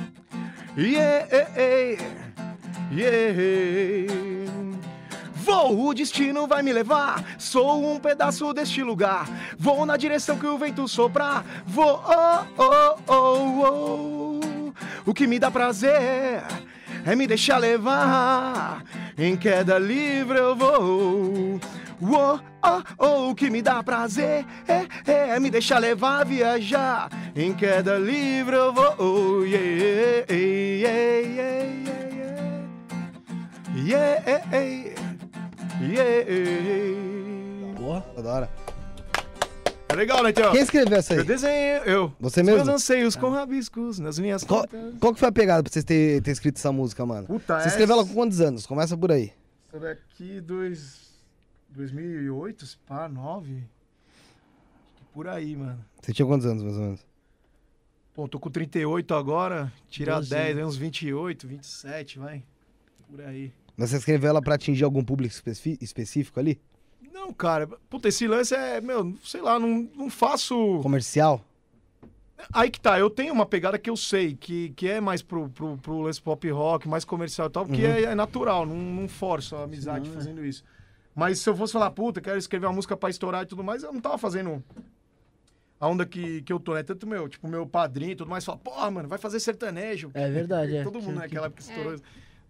Yeah, 0.76 1.28
yeah. 2.90 4.52
Vou, 5.34 5.86
o 5.86 5.94
destino 5.94 6.48
vai 6.48 6.62
me 6.62 6.72
levar. 6.72 7.22
Sou 7.38 7.94
um 7.94 8.00
pedaço 8.00 8.52
deste 8.52 8.82
lugar. 8.82 9.28
Vou 9.56 9.86
na 9.86 9.96
direção 9.96 10.36
que 10.36 10.46
o 10.46 10.58
vento 10.58 10.88
soprar. 10.88 11.44
Vou, 11.64 12.02
oh, 12.04 12.44
oh, 12.58 12.96
oh, 13.06 13.66
oh. 13.66 14.72
O 15.04 15.14
que 15.14 15.26
me 15.28 15.38
dá 15.38 15.50
prazer 15.50 16.42
é 17.05 17.16
me 17.16 17.26
deixar 17.26 17.59
levar. 17.59 18.82
Em 19.18 19.36
queda 19.36 19.78
livre 19.78 20.38
eu 20.38 20.55
vou. 20.57 21.61
Oh, 22.00 22.38
oh, 22.64 22.82
oh, 22.98 23.30
o 23.30 23.34
que 23.34 23.48
me 23.48 23.62
dá 23.62 23.82
prazer 23.82 24.44
é, 24.66 24.86
é, 25.07 25.28
é, 25.30 25.40
me 25.40 25.50
deixar 25.50 25.78
levar, 25.78 26.24
viajar. 26.24 27.09
Em 27.36 27.55
queda 27.55 27.96
livre 27.98 28.57
eu 28.57 28.72
vou. 28.72 28.94
Oh, 28.98 29.44
yeah, 29.44 30.26
yeah, 30.28 30.32
yeah, 30.68 31.22
yeah, 33.76 34.20
yeah, 34.20 34.42
yeah, 35.80 36.30
yeah. 36.30 36.32
Porra, 37.76 38.05
adora. 38.16 38.61
É 39.93 39.95
legal, 39.95 40.22
né, 40.22 40.32
Tio? 40.32 40.51
Quem 40.51 40.62
escreveu 40.62 40.99
essa 40.99 41.12
aí? 41.12 41.18
Eu 41.18 41.24
desenhei, 41.24 41.82
eu. 41.84 42.12
Você 42.18 42.43
mesmo? 42.43 42.64
Meus 42.64 42.68
anseios 42.76 43.14
com 43.14 43.28
rabiscos 43.28 43.99
nas 43.99 44.18
minhas 44.18 44.43
qual, 44.43 44.66
qual 44.99 45.12
que 45.12 45.20
foi 45.20 45.28
a 45.28 45.32
pegada 45.32 45.62
pra 45.62 45.70
você 45.70 45.82
ter, 45.82 46.22
ter 46.22 46.30
escrito 46.30 46.57
essa 46.57 46.72
música, 46.72 47.05
mano? 47.05 47.26
Puta, 47.26 47.61
Você 47.61 47.68
escreveu 47.68 47.97
ela 47.97 48.07
com 48.07 48.14
quantos 48.14 48.40
anos? 48.40 48.64
Começa 48.64 48.97
por 48.97 49.12
aí. 49.12 49.32
Essa 49.68 49.78
daqui, 49.78 50.40
dois, 50.40 51.11
2008, 51.70 52.66
pá, 52.86 53.09
9. 53.09 53.62
Por 55.12 55.28
aí, 55.28 55.55
mano. 55.55 55.84
Você 56.01 56.12
tinha 56.12 56.26
quantos 56.26 56.47
anos, 56.47 56.62
mais 56.62 56.76
ou 56.76 56.82
menos? 56.82 57.01
Pô, 58.14 58.26
tô 58.28 58.38
com 58.38 58.51
38 58.51 59.14
agora, 59.14 59.72
tirar 59.88 60.16
12. 60.16 60.30
10, 60.30 60.59
aí 60.59 60.64
uns 60.64 60.76
28, 60.76 61.47
27, 61.47 62.18
vai. 62.18 62.43
Por 63.11 63.20
aí. 63.20 63.53
Mas 63.76 63.90
você 63.90 63.97
escreveu 63.97 64.30
ela 64.30 64.43
pra 64.43 64.55
atingir 64.55 64.84
algum 64.84 65.05
público 65.05 65.34
específico 65.80 66.38
ali? 66.40 66.61
Não, 67.12 67.32
cara. 67.32 67.66
Puta, 67.90 68.08
esse 68.08 68.26
lance 68.26 68.54
é, 68.54 68.80
meu, 68.80 69.14
sei 69.22 69.40
lá, 69.40 69.58
não, 69.58 69.88
não 69.94 70.10
faço. 70.10 70.80
Comercial? 70.82 71.44
Aí 72.52 72.70
que 72.70 72.80
tá, 72.80 72.98
eu 72.98 73.08
tenho 73.08 73.32
uma 73.32 73.46
pegada 73.46 73.78
que 73.78 73.88
eu 73.88 73.96
sei, 73.96 74.34
que, 74.34 74.70
que 74.70 74.88
é 74.88 75.00
mais 75.00 75.22
pro, 75.22 75.48
pro, 75.50 75.78
pro 75.78 76.00
lance 76.00 76.20
pop 76.20 76.50
rock, 76.50 76.88
mais 76.88 77.04
comercial 77.04 77.46
e 77.46 77.50
tal, 77.50 77.66
porque 77.66 77.84
uhum. 77.84 77.92
é, 77.92 78.02
é, 78.02 78.14
natural, 78.14 78.66
não, 78.66 78.74
não 78.74 79.08
forço 79.08 79.54
a 79.54 79.62
amizade 79.62 80.08
Sim, 80.08 80.14
fazendo 80.14 80.42
é. 80.42 80.48
isso. 80.48 80.64
Mas 81.14 81.38
se 81.38 81.48
eu 81.48 81.54
fosse 81.54 81.72
falar, 81.72 81.90
puta, 81.90 82.20
quero 82.20 82.38
escrever 82.38 82.66
uma 82.66 82.72
música 82.72 82.96
pra 82.96 83.10
estourar 83.10 83.42
e 83.44 83.46
tudo 83.46 83.62
mais, 83.62 83.82
eu 83.82 83.92
não 83.92 84.00
tava 84.00 84.18
fazendo 84.18 84.62
a 85.78 85.88
onda 85.88 86.06
que, 86.06 86.42
que 86.42 86.52
eu 86.52 86.58
tô, 86.58 86.74
né? 86.74 86.82
Tanto 86.82 87.06
meu, 87.06 87.28
tipo, 87.28 87.46
meu 87.46 87.66
padrinho 87.66 88.12
e 88.12 88.16
tudo 88.16 88.30
mais, 88.30 88.44
fala, 88.44 88.58
porra, 88.58 88.90
mano, 88.90 89.08
vai 89.08 89.18
fazer 89.18 89.38
sertanejo. 89.38 90.10
É 90.14 90.30
verdade, 90.30 90.76
é. 90.76 90.82
Todo 90.82 91.00
mundo 91.00 91.16
naquela 91.16 91.46
época 91.46 91.60
estourou. 91.60 91.94
É 91.94 91.96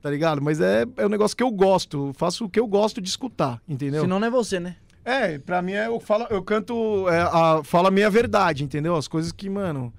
tá 0.03 0.11
ligado? 0.11 0.43
Mas 0.43 0.61
é, 0.61 0.85
é 0.97 1.07
um 1.07 1.09
negócio 1.09 1.37
que 1.37 1.43
eu 1.43 1.51
gosto, 1.51 2.13
faço 2.15 2.45
o 2.45 2.51
que 2.51 2.59
eu 2.59 2.67
gosto 2.67 3.01
de 3.01 3.09
escutar, 3.09 3.63
entendeu? 3.69 4.03
Senão 4.03 4.19
não 4.19 4.27
é 4.27 4.31
você, 4.31 4.59
né? 4.59 4.77
É, 5.05 5.39
pra 5.39 5.63
mim 5.63 5.73
é, 5.73 5.87
eu, 5.87 5.99
falo, 6.01 6.27
eu 6.29 6.43
canto, 6.43 7.09
é, 7.09 7.21
a, 7.21 7.63
falo 7.65 7.89
a 7.89 7.91
minha 7.91 8.11
verdade, 8.11 8.63
entendeu? 8.65 8.95
As 8.95 9.09
coisas 9.09 9.33
que, 9.33 9.49
mano, 9.49 9.93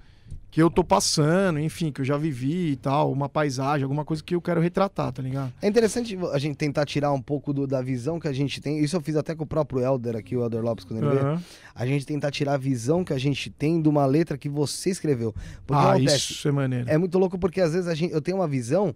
que 0.50 0.62
eu 0.62 0.70
tô 0.70 0.84
passando, 0.84 1.60
enfim, 1.60 1.92
que 1.92 2.00
eu 2.02 2.06
já 2.06 2.16
vivi 2.16 2.72
e 2.72 2.76
tal, 2.76 3.12
uma 3.12 3.28
paisagem, 3.28 3.84
alguma 3.84 4.06
coisa 4.06 4.24
que 4.24 4.36
eu 4.36 4.42
quero 4.42 4.62
retratar, 4.62 5.12
tá 5.12 5.22
ligado? 5.22 5.52
É 5.62 5.68
interessante 5.68 6.18
a 6.32 6.38
gente 6.38 6.56
tentar 6.56 6.86
tirar 6.86 7.12
um 7.12 7.22
pouco 7.22 7.52
do, 7.52 7.66
da 7.66 7.82
visão 7.82 8.20
que 8.20 8.28
a 8.28 8.34
gente 8.34 8.62
tem, 8.62 8.80
isso 8.80 8.96
eu 8.96 9.02
fiz 9.02 9.16
até 9.16 9.36
com 9.36 9.44
o 9.44 9.48
próprio 9.48 9.82
Elder 9.82 10.16
aqui, 10.16 10.38
o 10.38 10.44
Elder 10.44 10.62
Lopes, 10.62 10.86
quando 10.86 11.00
ele 11.00 11.08
uhum. 11.08 11.36
veio, 11.36 11.40
a 11.74 11.86
gente 11.86 12.06
tentar 12.06 12.32
tirar 12.32 12.54
a 12.54 12.58
visão 12.58 13.04
que 13.04 13.14
a 13.14 13.18
gente 13.18 13.50
tem 13.50 13.82
de 13.82 13.90
uma 13.90 14.06
letra 14.06 14.38
que 14.38 14.48
você 14.48 14.90
escreveu. 14.90 15.34
Porque 15.66 15.84
ah, 15.86 15.94
acontece, 15.94 16.34
isso 16.34 16.48
é 16.48 16.52
maneiro. 16.52 16.90
É 16.90 16.98
muito 16.98 17.18
louco 17.18 17.38
porque 17.38 17.60
às 17.60 17.74
vezes 17.74 17.88
a 17.88 17.96
gente, 17.96 18.14
eu 18.14 18.22
tenho 18.22 18.38
uma 18.38 18.48
visão 18.48 18.96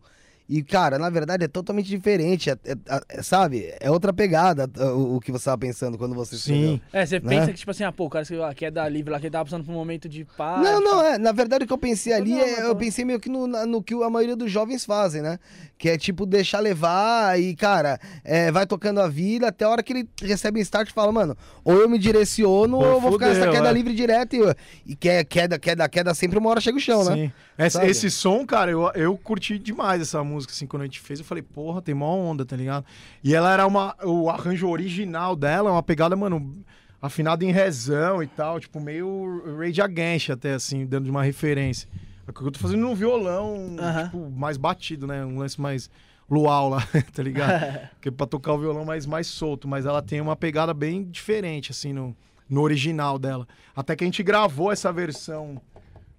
E, 0.50 0.64
cara, 0.64 0.98
na 0.98 1.10
verdade 1.10 1.44
é 1.44 1.48
totalmente 1.48 1.88
diferente, 1.88 2.50
é, 2.50 2.54
é, 2.54 2.76
é, 3.10 3.22
sabe? 3.22 3.74
É 3.82 3.92
outra 3.92 4.14
pegada 4.14 4.70
o, 4.96 5.18
o, 5.18 5.20
que 5.20 5.32
você 5.32 5.46
tava 5.46 5.58
pensando 5.58 5.98
quando 5.98 6.16
você 6.16 6.38
Sim. 6.38 6.76
Escreveu, 6.76 6.82
é, 6.94 7.06
você 7.06 7.20
né? 7.20 7.30
pensa 7.30 7.52
que, 7.52 7.60
tipo 7.60 7.72
assim, 7.72 7.84
ah, 7.84 7.92
pô, 7.92 8.06
o 8.06 8.10
cara 8.10 8.24
escreveu 8.24 8.46
aqui 8.46 8.66
é 8.66 8.72
da 8.72 8.88
livre 8.88 9.12
lá, 9.12 9.20
que 9.20 9.26
ele 9.26 9.32
tava 9.32 9.46
passando 9.46 9.66
por 9.66 9.72
um 9.72 9.76
momento 9.76 10.08
de 10.08 10.24
paz. 10.38 10.62
Não, 10.62 10.80
não, 10.80 11.04
é. 11.04 11.18
Na 11.18 11.32
verdade, 11.32 11.66
o 11.66 11.68
que 11.68 11.74
eu 11.74 11.78
pensei 11.78 12.14
ali, 12.14 12.32
não, 12.32 12.40
é, 12.40 12.66
eu 12.66 12.76
pensei 12.76 13.04
meio 13.04 13.20
que 13.20 13.30
no, 13.30 13.46
no 13.46 13.84
que 13.84 13.94
a 13.94 14.10
maioria 14.10 14.36
dos 14.36 14.50
jovens 14.52 14.86
fazem, 14.86 15.22
né? 15.22 15.38
Que 15.78 15.90
é, 15.90 15.98
tipo, 15.98 16.26
deixar 16.26 16.60
levar 16.60 17.40
e, 17.40 17.54
cara, 17.56 18.00
é, 18.24 18.50
vai 18.52 18.66
tocando 18.66 19.02
a 19.02 19.08
vida 19.08 19.48
até 19.50 19.66
a 19.66 19.70
hora 19.70 19.84
que 19.84 19.92
ele 19.92 20.10
recebe 20.22 20.60
um 20.60 20.64
start 20.64 20.90
e 20.90 20.94
fala, 20.94 21.12
mano, 21.12 21.36
ou 21.64 21.76
eu 21.76 21.90
me 21.90 22.00
direciono, 22.00 22.78
ou 22.78 22.86
eu 22.86 23.02
vou 23.02 23.12
ficar 23.14 23.28
nessa 23.28 23.52
queda 23.52 23.70
é. 23.70 23.74
livre 23.74 23.94
direto 23.94 24.36
e, 24.36 24.94
e 24.94 24.96
queda, 24.96 25.60
queda, 25.60 25.90
queda, 25.90 26.14
sempre 26.14 26.40
uma 26.40 26.50
hora 26.50 26.62
chega 26.62 26.78
o 26.78 26.82
chão, 26.82 27.04
né? 27.04 27.14
Sim. 27.14 27.32
né? 27.58 27.68
Esse, 27.68 27.86
esse, 27.86 28.12
som, 28.12 28.46
cara, 28.46 28.72
eu, 28.72 28.90
eu 28.94 29.18
curti 29.18 29.60
demais 29.60 30.02
essa 30.02 30.24
música, 30.24 30.37
assim, 30.46 30.68
quando 30.68 30.84
a 30.84 30.86
gente 30.86 31.00
fez, 31.00 31.20
eu 31.20 31.26
falei, 31.26 31.42
porra, 31.42 31.82
tem 31.82 31.96
mó 31.96 32.16
onda, 32.16 32.46
tá 32.46 32.56
ligado? 32.56 32.86
E 33.24 33.34
ela 33.34 33.52
era 33.52 33.66
uma. 33.66 33.96
O 34.04 34.30
arranjo 34.30 34.68
original 34.68 35.36
dela, 35.36 35.72
uma 35.72 35.84
pegada, 35.84 36.16
mano, 36.16 36.54
afinada 37.02 37.44
em 37.44 37.52
rezão 37.52 38.22
e 38.22 38.28
tal, 38.28 38.60
tipo, 38.60 38.80
meio 38.80 39.58
Rage 39.58 39.82
Against, 39.82 40.30
até 40.30 40.54
assim, 40.54 40.86
dando 40.86 41.10
uma 41.10 41.24
referência. 41.24 41.88
É 42.28 42.32
eu 42.32 42.52
tô 42.52 42.60
fazendo 42.60 42.82
num 42.82 42.94
violão, 42.94 43.76
tipo, 44.04 44.30
mais 44.32 44.58
batido, 44.58 45.08
né? 45.08 45.26
Um 45.26 45.40
lance 45.40 45.60
mais 45.60 45.90
luau 46.30 46.70
lá, 46.70 46.86
tá 47.14 47.24
ligado? 47.24 47.90
Porque 47.96 48.12
pra 48.12 48.28
tocar 48.28 48.54
o 48.54 48.60
violão 48.60 48.84
mais, 48.84 49.06
mais 49.06 49.28
solto, 49.28 49.68
mas 49.68 49.86
ela 49.86 50.02
tem 50.02 50.20
uma 50.20 50.36
pegada 50.36 50.74
bem 50.74 51.04
diferente, 51.06 51.72
assim, 51.72 51.94
no, 51.94 52.16
no 52.50 52.62
original 52.62 53.18
dela. 53.18 53.48
Até 53.76 53.96
que 53.96 54.04
a 54.04 54.08
gente 54.08 54.22
gravou 54.24 54.72
essa 54.72 54.92
versão 54.92 55.62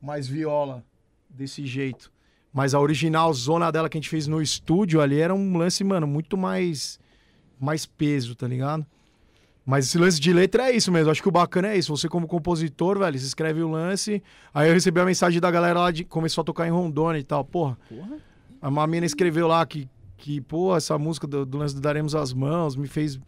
mais 0.00 0.26
viola 0.26 0.82
desse 1.28 1.66
jeito. 1.66 2.10
Mas 2.58 2.74
a 2.74 2.80
original 2.80 3.32
zona 3.32 3.70
dela 3.70 3.88
que 3.88 3.96
a 3.96 4.00
gente 4.00 4.10
fez 4.10 4.26
no 4.26 4.42
estúdio 4.42 5.00
ali 5.00 5.20
era 5.20 5.32
um 5.32 5.56
lance, 5.56 5.84
mano, 5.84 6.08
muito 6.08 6.36
mais 6.36 6.98
mais 7.60 7.86
peso, 7.86 8.34
tá 8.34 8.48
ligado? 8.48 8.84
Mas 9.64 9.86
esse 9.86 9.96
lance 9.96 10.18
de 10.18 10.32
letra 10.32 10.68
é 10.68 10.74
isso 10.74 10.90
mesmo. 10.90 11.08
Acho 11.08 11.22
que 11.22 11.28
o 11.28 11.30
bacana 11.30 11.68
é 11.68 11.78
isso. 11.78 11.96
Você, 11.96 12.08
como 12.08 12.26
compositor, 12.26 12.98
velho, 12.98 13.16
você 13.16 13.26
escreve 13.26 13.62
o 13.62 13.70
lance. 13.70 14.20
Aí 14.52 14.68
eu 14.68 14.74
recebi 14.74 14.98
a 14.98 15.04
mensagem 15.04 15.40
da 15.40 15.52
galera 15.52 15.78
lá 15.78 15.92
de 15.92 16.02
começou 16.02 16.42
a 16.42 16.44
tocar 16.44 16.66
em 16.66 16.70
Rondônia 16.72 17.20
e 17.20 17.22
tal. 17.22 17.44
Porra. 17.44 17.78
Porra. 17.88 18.16
A 18.60 18.68
Mamina 18.68 19.06
escreveu 19.06 19.46
lá 19.46 19.64
que, 19.64 19.88
que 20.16 20.40
pô, 20.40 20.76
essa 20.76 20.98
música 20.98 21.28
do, 21.28 21.46
do 21.46 21.58
lance 21.58 21.76
do 21.76 21.80
Daremos 21.80 22.16
as 22.16 22.32
Mãos 22.32 22.74
me 22.74 22.88
fez 22.88 23.20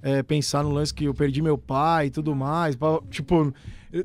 é, 0.00 0.22
pensar 0.22 0.64
no 0.64 0.70
lance 0.70 0.94
que 0.94 1.04
eu 1.04 1.12
perdi 1.12 1.42
meu 1.42 1.58
pai 1.58 2.06
e 2.06 2.10
tudo 2.10 2.34
mais. 2.34 2.74
Tipo, 3.10 3.52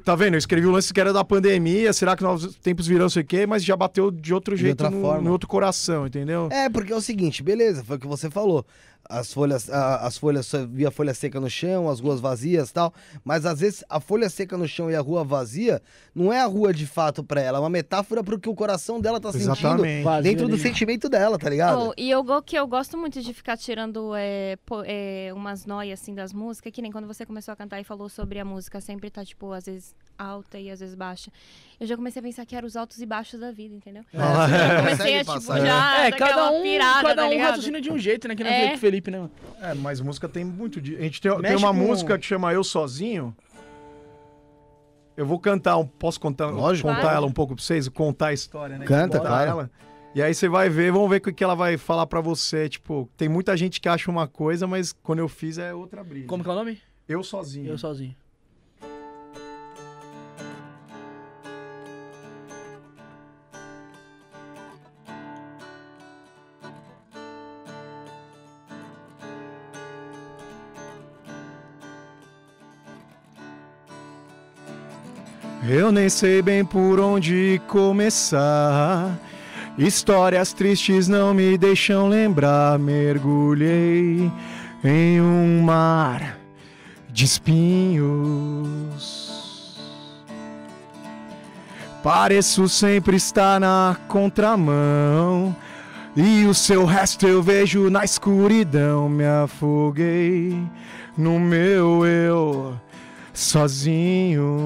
Tá 0.03 0.15
vendo? 0.15 0.35
Eu 0.35 0.37
escrevi 0.37 0.65
o 0.65 0.71
lance 0.71 0.93
que 0.93 0.99
era 0.99 1.11
da 1.11 1.23
pandemia, 1.25 1.91
será 1.91 2.15
que 2.15 2.23
novos 2.23 2.55
tempos 2.55 2.87
virão, 2.87 3.09
sei 3.09 3.21
o 3.21 3.25
quê, 3.25 3.45
mas 3.45 3.63
já 3.63 3.75
bateu 3.75 4.09
de 4.09 4.33
outro 4.33 4.55
jeito, 4.55 4.83
de 4.83 4.89
no, 4.89 5.21
no, 5.21 5.31
outro 5.31 5.47
coração, 5.47 6.07
entendeu? 6.07 6.47
É, 6.51 6.69
porque 6.69 6.93
é 6.93 6.95
o 6.95 7.01
seguinte, 7.01 7.43
beleza, 7.43 7.83
foi 7.83 7.97
o 7.97 7.99
que 7.99 8.07
você 8.07 8.29
falou 8.29 8.65
as 9.09 9.33
folhas, 9.33 9.69
a, 9.69 9.97
as 10.05 10.17
folhas 10.17 10.51
via 10.69 10.89
folha 10.89 11.13
seca 11.13 11.39
no 11.39 11.49
chão, 11.49 11.89
as 11.89 11.99
ruas 11.99 12.19
vazias 12.19 12.71
tal. 12.71 12.93
Mas 13.23 13.45
às 13.45 13.59
vezes 13.59 13.83
a 13.89 13.99
folha 13.99 14.29
seca 14.29 14.57
no 14.57 14.67
chão 14.67 14.89
e 14.89 14.95
a 14.95 15.01
rua 15.01 15.23
vazia 15.23 15.81
não 16.15 16.31
é 16.31 16.39
a 16.39 16.45
rua 16.45 16.73
de 16.73 16.87
fato 16.87 17.23
para 17.23 17.41
ela, 17.41 17.57
é 17.57 17.61
uma 17.61 17.69
metáfora 17.69 18.23
pro 18.23 18.39
que 18.39 18.49
o 18.49 18.55
coração 18.55 18.99
dela 18.99 19.19
tá 19.19 19.29
Exatamente. 19.29 20.03
sentindo 20.03 20.21
dentro 20.21 20.47
do 20.47 20.57
sentimento 20.57 21.09
dela, 21.09 21.37
tá 21.37 21.49
ligado? 21.49 21.89
Oh, 21.89 21.93
e 21.97 22.09
eu 22.09 22.23
que 22.41 22.57
eu 22.57 22.65
gosto 22.65 22.97
muito 22.97 23.21
de 23.21 23.33
ficar 23.33 23.57
tirando 23.57 24.13
é, 24.15 24.57
é, 24.85 25.31
umas 25.33 25.65
noias 25.65 26.01
assim 26.01 26.13
das 26.13 26.33
músicas, 26.33 26.71
que 26.71 26.81
nem 26.81 26.91
quando 26.91 27.07
você 27.07 27.25
começou 27.25 27.51
a 27.51 27.55
cantar 27.55 27.79
e 27.79 27.83
falou 27.83 28.09
sobre 28.09 28.39
a 28.39 28.45
música 28.45 28.81
sempre 28.81 29.09
tá 29.09 29.23
tipo 29.23 29.51
às 29.51 29.65
vezes 29.65 29.95
alta 30.17 30.57
e 30.59 30.69
às 30.69 30.79
vezes 30.79 30.95
baixa. 30.95 31.31
Eu 31.79 31.87
já 31.87 31.95
comecei 31.95 32.19
a 32.19 32.23
pensar 32.23 32.45
que 32.45 32.55
eram 32.55 32.67
os 32.67 32.75
altos 32.75 33.01
e 33.01 33.05
baixos 33.05 33.39
da 33.39 33.51
vida, 33.51 33.75
entendeu? 33.75 34.03
É, 34.13 34.17
eu 34.17 34.79
comecei 34.79 35.19
a, 35.19 35.23
tipo, 35.23 35.41
já. 35.41 36.05
É, 36.05 36.11
cada 36.11 36.51
um, 36.51 36.61
pirada, 36.61 37.07
cada 37.09 37.21
tá 37.23 37.27
um 37.27 37.37
tá 37.37 37.43
raciocina 37.43 37.81
de 37.81 37.91
um 37.91 37.97
jeito, 37.97 38.27
né? 38.27 38.35
Que 38.35 38.43
não 38.43 38.49
é. 38.51 38.77
Felipe, 38.77 39.11
né? 39.11 39.29
É, 39.61 39.73
mas 39.73 39.99
música 40.01 40.27
tem 40.29 40.43
muito 40.43 40.81
de. 40.81 40.95
A 40.95 41.01
gente 41.01 41.21
tem, 41.21 41.41
tem 41.41 41.55
uma 41.55 41.69
com... 41.69 41.73
música 41.73 42.17
que 42.17 42.25
chama 42.25 42.53
Eu 42.53 42.63
Sozinho. 42.63 43.35
Eu 45.15 45.25
vou 45.25 45.39
cantar, 45.39 45.77
um, 45.77 45.85
posso 45.85 46.19
contar, 46.19 46.47
Lógico, 46.47 46.87
contar 46.87 47.01
claro. 47.01 47.17
ela 47.17 47.27
um 47.27 47.31
pouco 47.31 47.55
pra 47.55 47.63
vocês? 47.63 47.87
Contar 47.87 48.27
a 48.27 48.33
história, 48.33 48.77
né? 48.77 48.85
Canta, 48.85 49.19
claro. 49.19 49.49
Ela. 49.49 49.71
E 50.15 50.21
aí 50.21 50.33
você 50.33 50.47
vai 50.47 50.69
ver, 50.69 50.91
vamos 50.91 51.09
ver 51.09 51.17
o 51.17 51.33
que 51.33 51.43
ela 51.43 51.55
vai 51.55 51.77
falar 51.77 52.05
para 52.05 52.21
você. 52.21 52.69
Tipo, 52.69 53.09
tem 53.17 53.27
muita 53.27 53.55
gente 53.57 53.81
que 53.81 53.89
acha 53.89 54.09
uma 54.09 54.27
coisa, 54.27 54.67
mas 54.67 54.91
quando 54.91 55.19
eu 55.19 55.27
fiz 55.27 55.57
é 55.57 55.73
outra 55.73 56.03
briga. 56.03 56.27
Como 56.27 56.43
que 56.43 56.49
é 56.49 56.51
o 56.51 56.55
nome? 56.55 56.79
Eu 57.07 57.23
Sozinho. 57.23 57.67
Eu 57.67 57.77
Sozinho. 57.77 58.15
Eu 75.65 75.93
nem 75.93 76.09
sei 76.09 76.41
bem 76.41 76.65
por 76.65 76.99
onde 76.99 77.61
começar. 77.69 79.17
Histórias 79.77 80.51
tristes 80.51 81.07
não 81.07 81.33
me 81.33 81.57
deixam 81.57 82.09
lembrar. 82.09 82.77
Mergulhei 82.77 84.29
em 84.83 85.21
um 85.21 85.61
mar 85.61 86.37
de 87.09 87.23
espinhos. 87.23 88.73
Pareço 92.03 92.67
sempre 92.67 93.15
estar 93.15 93.57
na 93.57 93.95
contramão. 94.09 95.55
E 96.13 96.43
o 96.45 96.53
seu 96.53 96.83
resto 96.83 97.25
eu 97.25 97.41
vejo 97.41 97.89
na 97.89 98.03
escuridão. 98.03 99.07
Me 99.07 99.25
afoguei 99.25 100.61
no 101.17 101.39
meu 101.39 102.05
eu 102.05 102.75
sozinho. 103.33 104.57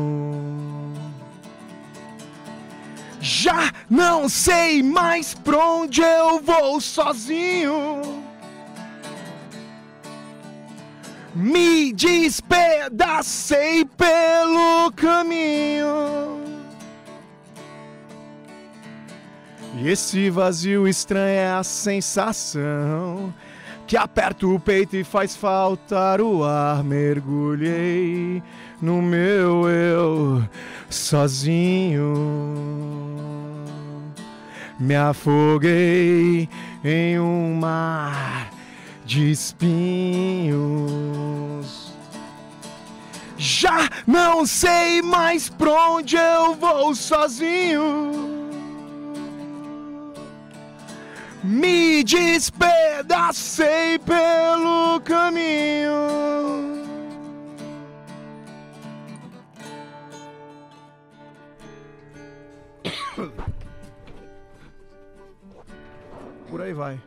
Já 3.19 3.71
não 3.89 4.29
sei 4.29 4.83
mais 4.83 5.33
pra 5.33 5.57
onde 5.57 6.01
eu 6.01 6.41
vou 6.41 6.79
sozinho. 6.79 8.01
Me 11.33 11.93
despedacei 11.93 13.85
pelo 13.85 14.91
caminho. 14.95 16.41
E 19.79 19.89
esse 19.89 20.29
vazio 20.29 20.87
estranho 20.87 21.39
é 21.39 21.51
a 21.51 21.63
sensação 21.63 23.31
que 23.87 23.95
aperta 23.95 24.45
o 24.45 24.59
peito 24.59 24.97
e 24.97 25.03
faz 25.03 25.33
faltar 25.35 26.19
o 26.19 26.43
ar. 26.43 26.83
Mergulhei 26.83 28.43
no 28.81 29.01
meu 29.01 29.69
eu 29.69 30.43
sozinho. 30.89 32.13
Me 34.77 34.95
afoguei 34.95 36.49
em 36.83 37.17
um 37.19 37.55
mar 37.55 38.51
de 39.05 39.31
espinhos. 39.31 40.67
Já 43.37 43.87
não 44.05 44.45
sei 44.45 45.01
mais 45.01 45.49
pra 45.49 45.91
onde 45.91 46.17
eu 46.17 46.53
vou 46.55 46.93
sozinho. 46.93 48.36
Me 51.47 52.03
despedacei 52.03 53.97
pelo 53.99 54.99
caminho. 55.01 55.95
Por 66.49 66.61
aí 66.61 66.73
vai. 66.73 66.99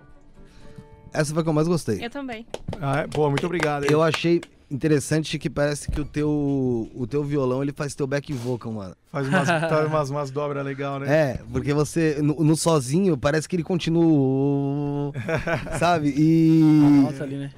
Essa 1.13 1.33
foi 1.35 1.41
a 1.41 1.45
que 1.45 1.49
eu 1.49 1.53
mais 1.53 1.69
gostei. 1.69 2.03
Eu 2.03 2.09
também. 2.09 2.47
Ah, 2.81 3.01
é? 3.01 3.07
Pô, 3.07 3.29
muito 3.29 3.45
obrigado. 3.45 3.85
Eu 3.85 4.03
achei 4.03 4.41
interessante 4.71 5.39
que 5.39 5.51
parece 5.51 5.91
que 5.91 6.01
o 6.01 6.05
teu, 6.05 6.91
o 6.95 7.07
teu 7.07 7.25
violão 7.25 7.63
ele 7.63 7.73
faz 7.73 7.95
teu 7.95 8.07
back 8.07 8.33
vocal, 8.33 8.73
mano. 8.73 8.97
Faz 9.11 9.27
umas, 9.27 9.49
umas, 9.89 10.11
umas 10.11 10.31
dobras 10.31 10.65
legal, 10.65 11.01
né? 11.01 11.13
É, 11.13 11.41
porque 11.53 11.75
você, 11.75 12.21
no, 12.23 12.35
no, 12.45 12.57
sozinho, 12.57 13.17
parece 13.17 13.49
que 13.49 13.57
ele 13.57 13.65
continua, 13.65 15.13
sabe? 15.79 16.15
E... 16.17 16.61
Nossa, 17.03 17.25
ali, 17.25 17.37
né? 17.37 17.51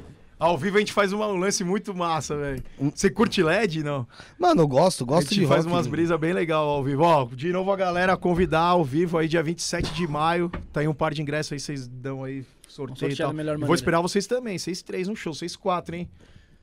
Ao 0.43 0.59
vivo 0.59 0.77
a 0.77 0.81
gente 0.81 0.93
faz 0.93 1.13
uma, 1.13 1.29
um 1.29 1.37
lance 1.37 1.63
muito 1.63 1.95
massa, 1.95 2.37
velho. 2.37 2.65
Você 2.93 3.09
curte 3.09 3.41
LED, 3.41 3.85
não? 3.85 4.05
Mano, 4.37 4.63
eu 4.63 4.67
gosto, 4.67 5.07
gosto 5.07 5.29
de 5.29 5.35
A 5.35 5.39
gente 5.39 5.49
faz 5.49 5.65
rock, 5.65 5.73
umas 5.73 5.87
brisas 5.87 6.19
bem 6.19 6.33
legal 6.33 6.69
ao 6.69 6.83
vivo. 6.83 7.05
Ó, 7.05 7.29
de 7.33 7.53
novo 7.53 7.71
a 7.71 7.77
galera 7.77 8.17
convidar 8.17 8.63
ao 8.63 8.85
vivo 8.85 9.19
aí 9.19 9.29
dia 9.29 9.41
27 9.41 9.95
de 9.95 10.05
maio. 10.09 10.51
Tá 10.73 10.81
aí 10.81 10.89
um 10.89 10.95
par 10.95 11.15
de 11.15 11.23
ingressos 11.23 11.53
aí, 11.53 11.61
vocês 11.61 11.87
dão 11.87 12.25
aí 12.25 12.45
sorteio 12.67 13.13
e 13.13 13.17
tal. 13.17 13.33
Vou 13.61 13.75
esperar 13.75 14.01
vocês 14.01 14.27
também, 14.27 14.59
vocês 14.59 14.83
três 14.83 15.07
no 15.07 15.15
show, 15.15 15.33
vocês 15.33 15.55
quatro, 15.55 15.95
hein? 15.95 16.09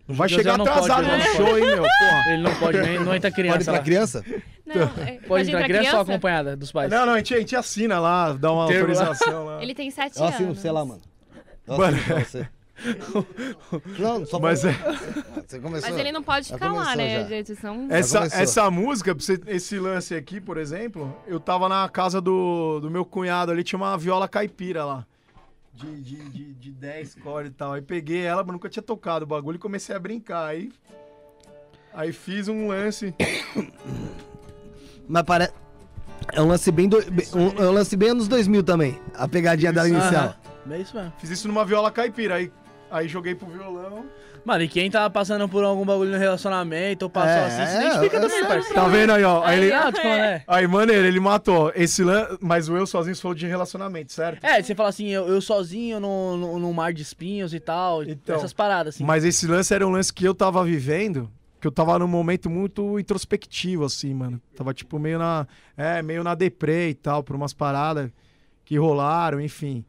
Não 0.09 0.15
vai 0.15 0.27
chegar 0.27 0.59
atrasado 0.59 1.05
no 1.07 1.21
show, 1.35 1.57
hein, 1.57 1.65
meu? 1.65 1.77
Porra. 1.83 2.23
Ele 2.33 2.41
não 2.41 2.55
pode, 2.55 2.81
nem, 2.81 2.99
não 2.99 3.15
entra 3.15 3.29
criança. 3.31 3.57
Pode 3.57 3.65
pra 3.69 3.79
criança? 3.79 4.25
Não, 4.65 4.75
é, 5.05 5.19
Pode 5.27 5.47
entrar 5.49 5.63
criança, 5.65 5.83
ou 5.85 5.91
criança? 5.91 6.01
acompanhada 6.01 6.57
dos 6.57 6.71
pais? 6.71 6.89
Não, 6.89 7.05
não, 7.05 7.13
a 7.13 7.17
gente, 7.17 7.35
a 7.35 7.37
gente 7.39 7.55
assina 7.55 7.99
lá, 7.99 8.33
dá 8.33 8.51
uma 8.51 8.65
Termo 8.67 8.91
lá. 8.91 8.99
autorização 9.01 9.45
lá. 9.45 9.61
Ele 9.61 9.75
tem 9.75 9.91
sete 9.91 10.17
Eu 10.17 10.25
assino, 10.25 10.47
anos. 10.47 10.59
sei 10.59 10.71
lá, 10.71 10.83
mano. 10.83 11.01
Eu 11.67 11.77
Mano. 11.77 11.95
assino 11.95 12.15
pra 12.15 12.23
você. 12.25 12.47
Não, 13.99 14.25
só 14.25 14.39
Mas 14.39 14.61
pra... 14.61 14.71
é, 14.71 14.75
Você 15.45 15.59
começou... 15.59 15.89
Mas 15.89 15.99
ele 15.99 16.11
não 16.13 16.23
pode 16.23 16.47
ficar 16.51 16.71
lá, 16.71 16.95
né, 16.95 17.21
já. 17.23 17.27
gente? 17.27 17.55
São... 17.55 17.87
essa, 17.89 18.19
essa 18.31 18.71
música, 18.71 19.15
esse 19.47 19.77
lance 19.77 20.15
aqui, 20.15 20.39
por 20.39 20.57
exemplo, 20.57 21.15
eu 21.27 21.39
tava 21.39 21.67
na 21.67 21.87
casa 21.89 22.21
do, 22.21 22.79
do 22.79 22.89
meu 22.89 23.03
cunhado 23.03 23.51
ali, 23.51 23.63
tinha 23.63 23.77
uma 23.77 23.97
viola 23.97 24.27
caipira 24.29 24.85
lá. 24.85 25.05
De, 25.79 26.01
de, 26.01 26.29
de, 26.29 26.53
de 26.53 26.71
10 26.71 27.15
cordas 27.15 27.51
e 27.51 27.55
tal. 27.55 27.73
Aí 27.73 27.81
peguei 27.81 28.21
ela, 28.21 28.43
mas 28.43 28.51
nunca 28.53 28.67
tinha 28.69 28.83
tocado 28.83 29.23
o 29.23 29.27
bagulho 29.27 29.55
e 29.55 29.59
comecei 29.59 29.95
a 29.95 29.99
brincar. 29.99 30.45
Aí, 30.47 30.71
aí 31.93 32.11
fiz 32.11 32.47
um 32.47 32.67
lance. 32.67 33.13
Mas 35.07 35.23
parece... 35.23 35.53
É 36.33 36.41
um 36.41 36.47
lance 36.47 36.71
bem... 36.71 36.87
Do... 36.87 36.97
um- 36.97 37.63
é 37.63 37.69
um 37.69 37.71
lance 37.71 37.95
bem 37.95 38.09
anos 38.09 38.27
2000 38.27 38.63
também. 38.63 38.99
A 39.15 39.27
pegadinha 39.27 39.71
dela 39.73 39.87
inicial. 39.89 40.25
Aham. 40.25 40.73
É 40.73 40.77
isso 40.79 40.95
mesmo. 40.95 41.13
Fiz 41.17 41.29
isso 41.31 41.47
numa 41.47 41.65
viola 41.65 41.89
caipira. 41.89 42.35
Aí, 42.35 42.51
aí 42.91 43.07
joguei 43.07 43.33
pro 43.33 43.47
violão. 43.47 44.05
Mano, 44.45 44.63
e 44.63 44.67
quem 44.67 44.89
tá 44.89 45.09
passando 45.09 45.47
por 45.47 45.63
algum 45.63 45.85
bagulho 45.85 46.11
no 46.11 46.17
relacionamento 46.17 47.03
ou 47.03 47.09
passou 47.09 47.29
É, 47.29 47.45
assim, 47.45 47.65
se 47.65 47.77
é, 47.77 47.87
identifica 47.87 48.17
eu 48.17 48.21
também, 48.21 48.45
parceiro. 48.45 48.75
Tá 48.75 48.87
vendo 48.87 49.11
aí, 49.11 49.23
ó? 49.23 49.43
Aí, 49.43 49.59
Aí, 49.59 49.71
ele, 49.71 49.91
tipo, 49.93 50.07
né? 50.07 50.43
aí 50.47 50.67
maneiro, 50.67 51.07
ele 51.07 51.19
matou. 51.19 51.71
Esse 51.75 52.03
lance. 52.03 52.37
Mas 52.41 52.69
o 52.69 52.75
eu 52.75 52.85
sozinho 52.85 53.15
falou 53.17 53.35
de 53.35 53.47
relacionamento, 53.47 54.11
certo? 54.11 54.43
É, 54.43 54.61
você 54.61 54.73
fala 54.73 54.89
assim, 54.89 55.07
eu, 55.07 55.27
eu 55.27 55.41
sozinho 55.41 55.99
no, 55.99 56.37
no, 56.37 56.59
no 56.59 56.73
mar 56.73 56.93
de 56.93 57.01
espinhos 57.01 57.53
e 57.53 57.59
tal, 57.59 58.03
Então, 58.03 58.35
essas 58.35 58.53
paradas, 58.53 58.95
assim. 58.95 59.03
Mas 59.03 59.23
esse 59.23 59.47
lance 59.47 59.73
era 59.73 59.85
um 59.87 59.91
lance 59.91 60.13
que 60.13 60.25
eu 60.25 60.33
tava 60.33 60.63
vivendo, 60.63 61.29
que 61.59 61.67
eu 61.67 61.71
tava 61.71 61.97
num 61.99 62.07
momento 62.07 62.49
muito 62.49 62.99
introspectivo, 62.99 63.85
assim, 63.85 64.13
mano. 64.13 64.41
Tava, 64.55 64.73
tipo, 64.73 64.97
meio 64.97 65.19
na. 65.19 65.47
É, 65.75 66.01
meio 66.01 66.23
na 66.23 66.35
deprê 66.35 66.89
e 66.89 66.93
tal, 66.93 67.23
por 67.23 67.35
umas 67.35 67.53
paradas 67.53 68.11
que 68.65 68.77
rolaram, 68.77 69.41
enfim. 69.41 69.83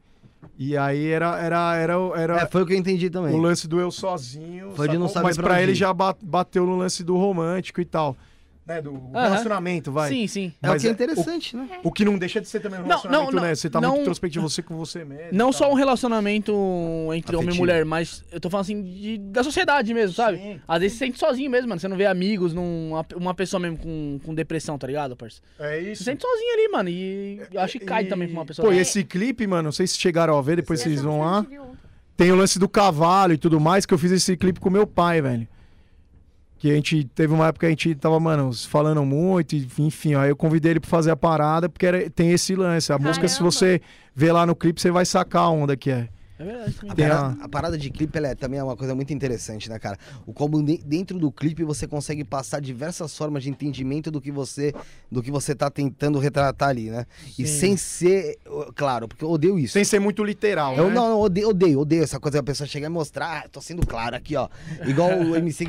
E 0.63 0.77
aí 0.77 1.07
era, 1.07 1.39
era, 1.39 1.75
era, 1.75 1.93
era 2.15 2.37
É, 2.41 2.45
foi 2.45 2.61
o 2.61 2.65
que 2.67 2.73
eu 2.73 2.77
entendi 2.77 3.09
também. 3.09 3.33
o 3.33 3.37
lance 3.37 3.67
do 3.67 3.79
eu 3.79 3.89
sozinho. 3.89 4.73
Foi 4.75 4.87
de 4.87 4.95
não 4.95 5.07
saber 5.07 5.23
Mas 5.29 5.35
pra 5.35 5.47
pra 5.47 5.61
ele 5.63 5.73
já 5.73 5.91
ba- 5.91 6.15
bateu 6.21 6.67
no 6.67 6.77
lance 6.77 7.03
do 7.03 7.17
romântico 7.17 7.81
e 7.81 7.85
tal. 7.85 8.15
Né, 8.63 8.79
do 8.79 9.09
relacionamento, 9.11 9.91
vai. 9.91 10.07
Sim, 10.09 10.27
sim. 10.27 10.53
É 10.61 10.67
o 10.67 10.71
Mas 10.71 10.81
que 10.83 10.87
é 10.87 10.91
é- 10.91 10.93
interessante, 10.93 11.57
né? 11.57 11.67
O 11.83 11.91
que 11.91 12.05
não 12.05 12.15
deixa 12.17 12.39
de 12.39 12.47
ser 12.47 12.59
também 12.59 12.79
um 12.79 12.83
Não, 12.83 12.89
relacionamento, 12.89 13.31
não, 13.35 13.41
né? 13.41 13.47
não, 13.49 13.55
Você 13.55 13.69
tá 13.71 13.81
não- 13.81 13.89
muito 13.89 14.01
introspectivo 14.01 14.47
você 14.47 14.61
com 14.61 14.77
você 14.77 15.03
mesmo. 15.03 15.29
Não 15.31 15.51
só 15.51 15.69
um 15.71 15.73
relacionamento 15.73 16.51
entre 17.13 17.35
homem 17.35 17.47
e 17.47 17.49
Afetivo. 17.49 17.61
mulher, 17.63 17.85
mas 17.85 18.23
eu 18.31 18.39
tô 18.39 18.51
falando 18.51 18.65
assim 18.65 18.83
de- 18.83 19.17
da 19.17 19.43
sociedade 19.43 19.91
mesmo, 19.95 20.15
sabe? 20.15 20.37
Sim. 20.37 20.61
Às 20.67 20.79
vezes 20.79 20.97
você 20.97 21.05
sente 21.05 21.17
sozinho 21.19 21.49
mesmo, 21.49 21.69
mano. 21.69 21.81
Você 21.81 21.87
não 21.87 21.97
vê 21.97 22.05
amigos, 22.05 22.53
num, 22.53 22.91
uma, 23.15 23.33
pessoa 23.33 23.59
mesmo 23.59 23.77
com, 23.79 24.19
com 24.23 24.33
depressão, 24.35 24.77
tá 24.77 24.85
ligado, 24.85 25.15
parceiro? 25.17 25.43
É 25.59 25.79
Você 25.79 25.91
isso. 25.91 26.03
se 26.03 26.09
sente 26.11 26.21
sozinho 26.21 26.53
ali, 26.53 26.67
mano. 26.71 26.89
E 26.89 27.41
eu 27.51 27.61
acho 27.61 27.79
que 27.79 27.85
cai 27.85 28.03
E- 28.03 28.07
também 28.07 28.27
pra 28.27 28.37
uma 28.39 28.45
pessoa. 28.45 28.67
Pô, 28.67 28.73
e 28.73 28.77
esse 28.77 29.03
clipe, 29.03 29.47
mano, 29.47 29.63
não 29.63 29.71
sei 29.71 29.87
se 29.87 29.97
chegaram 29.97 30.37
a 30.37 30.41
ver, 30.41 30.57
depois 30.57 30.79
Essa 30.81 30.89
vocês 30.89 31.01
vão 31.01 31.17
música 31.17 31.57
a 31.57 31.61
lá. 31.63 31.71
Tem 32.15 32.31
o 32.31 32.35
lance 32.35 32.59
do 32.59 32.69
cavalo 32.69 33.33
e 33.33 33.37
tudo 33.37 33.59
mais, 33.59 33.85
que 33.87 33.93
eu 33.93 33.97
fiz 33.97 34.11
esse 34.11 34.37
clipe 34.37 34.59
com 34.59 34.69
meu 34.69 34.85
pai, 34.85 35.19
velho. 35.21 35.47
Que 36.61 36.69
a 36.69 36.75
gente 36.75 37.03
teve 37.05 37.33
uma 37.33 37.47
época 37.47 37.61
que 37.61 37.65
a 37.65 37.69
gente 37.71 37.95
tava, 37.95 38.19
mano, 38.19 38.51
falando 38.53 39.03
muito, 39.03 39.55
enfim, 39.79 40.13
aí 40.13 40.29
eu 40.29 40.35
convidei 40.35 40.73
ele 40.73 40.79
pra 40.79 40.87
fazer 40.87 41.09
a 41.09 41.15
parada, 41.15 41.67
porque 41.67 41.87
era- 41.87 42.07
tem 42.11 42.29
esse 42.31 42.53
lance. 42.55 42.93
A 42.93 42.99
música, 42.99 43.27
se 43.27 43.37
Caramba. 43.39 43.51
você 43.51 43.81
ver 44.15 44.31
lá 44.31 44.45
no 44.45 44.55
clipe, 44.55 44.79
você 44.79 44.91
vai 44.91 45.03
sacar 45.03 45.41
a 45.41 45.49
onda 45.49 45.75
que 45.75 45.89
é. 45.89 46.07
É 46.41 46.45
verdade. 46.45 46.75
A 46.87 46.95
parada, 46.95 47.37
a- 47.43 47.49
parada 47.49 47.77
de 47.77 47.89
clipe 47.89 48.17
ela 48.17 48.27
é, 48.29 48.35
também 48.35 48.59
é 48.59 48.63
uma 48.63 48.75
coisa 48.75 48.93
muito 48.95 49.13
interessante, 49.13 49.69
né, 49.69 49.77
cara? 49.79 49.97
O 50.25 50.33
como 50.33 50.61
de- 50.63 50.77
dentro 50.83 51.17
do 51.19 51.31
clipe 51.31 51.63
você 51.63 51.87
consegue 51.87 52.23
passar 52.23 52.59
diversas 52.61 53.15
formas 53.17 53.43
de 53.43 53.49
entendimento 53.49 54.09
do 54.11 54.19
que 54.21 54.31
você 54.31 54.73
do 55.11 55.21
que 55.21 55.29
você 55.31 55.53
tá 55.53 55.69
tentando 55.69 56.17
retratar 56.19 56.69
ali, 56.69 56.89
né? 56.89 57.05
E 57.37 57.45
Sim. 57.45 57.59
sem 57.59 57.77
ser, 57.77 58.37
claro, 58.75 59.07
porque 59.07 59.23
eu 59.23 59.29
odeio 59.29 59.59
isso. 59.59 59.73
Sem 59.73 59.83
ser 59.83 59.99
muito 59.99 60.23
literal, 60.23 60.75
Eu 60.75 60.87
né? 60.87 60.93
não, 60.93 61.09
não, 61.09 61.19
odeio, 61.19 61.49
odeio, 61.49 61.79
odeio 61.81 62.03
essa 62.03 62.19
coisa 62.19 62.37
que 62.37 62.39
a 62.39 62.43
pessoa 62.43 62.67
chega 62.67 62.85
e 62.85 62.89
mostrar, 62.89 63.43
ah, 63.45 63.49
tô 63.49 63.59
sendo 63.61 63.85
claro 63.85 64.15
aqui, 64.15 64.35
ó. 64.35 64.47
Igual 64.85 65.09
o 65.19 65.35
MC 65.35 65.65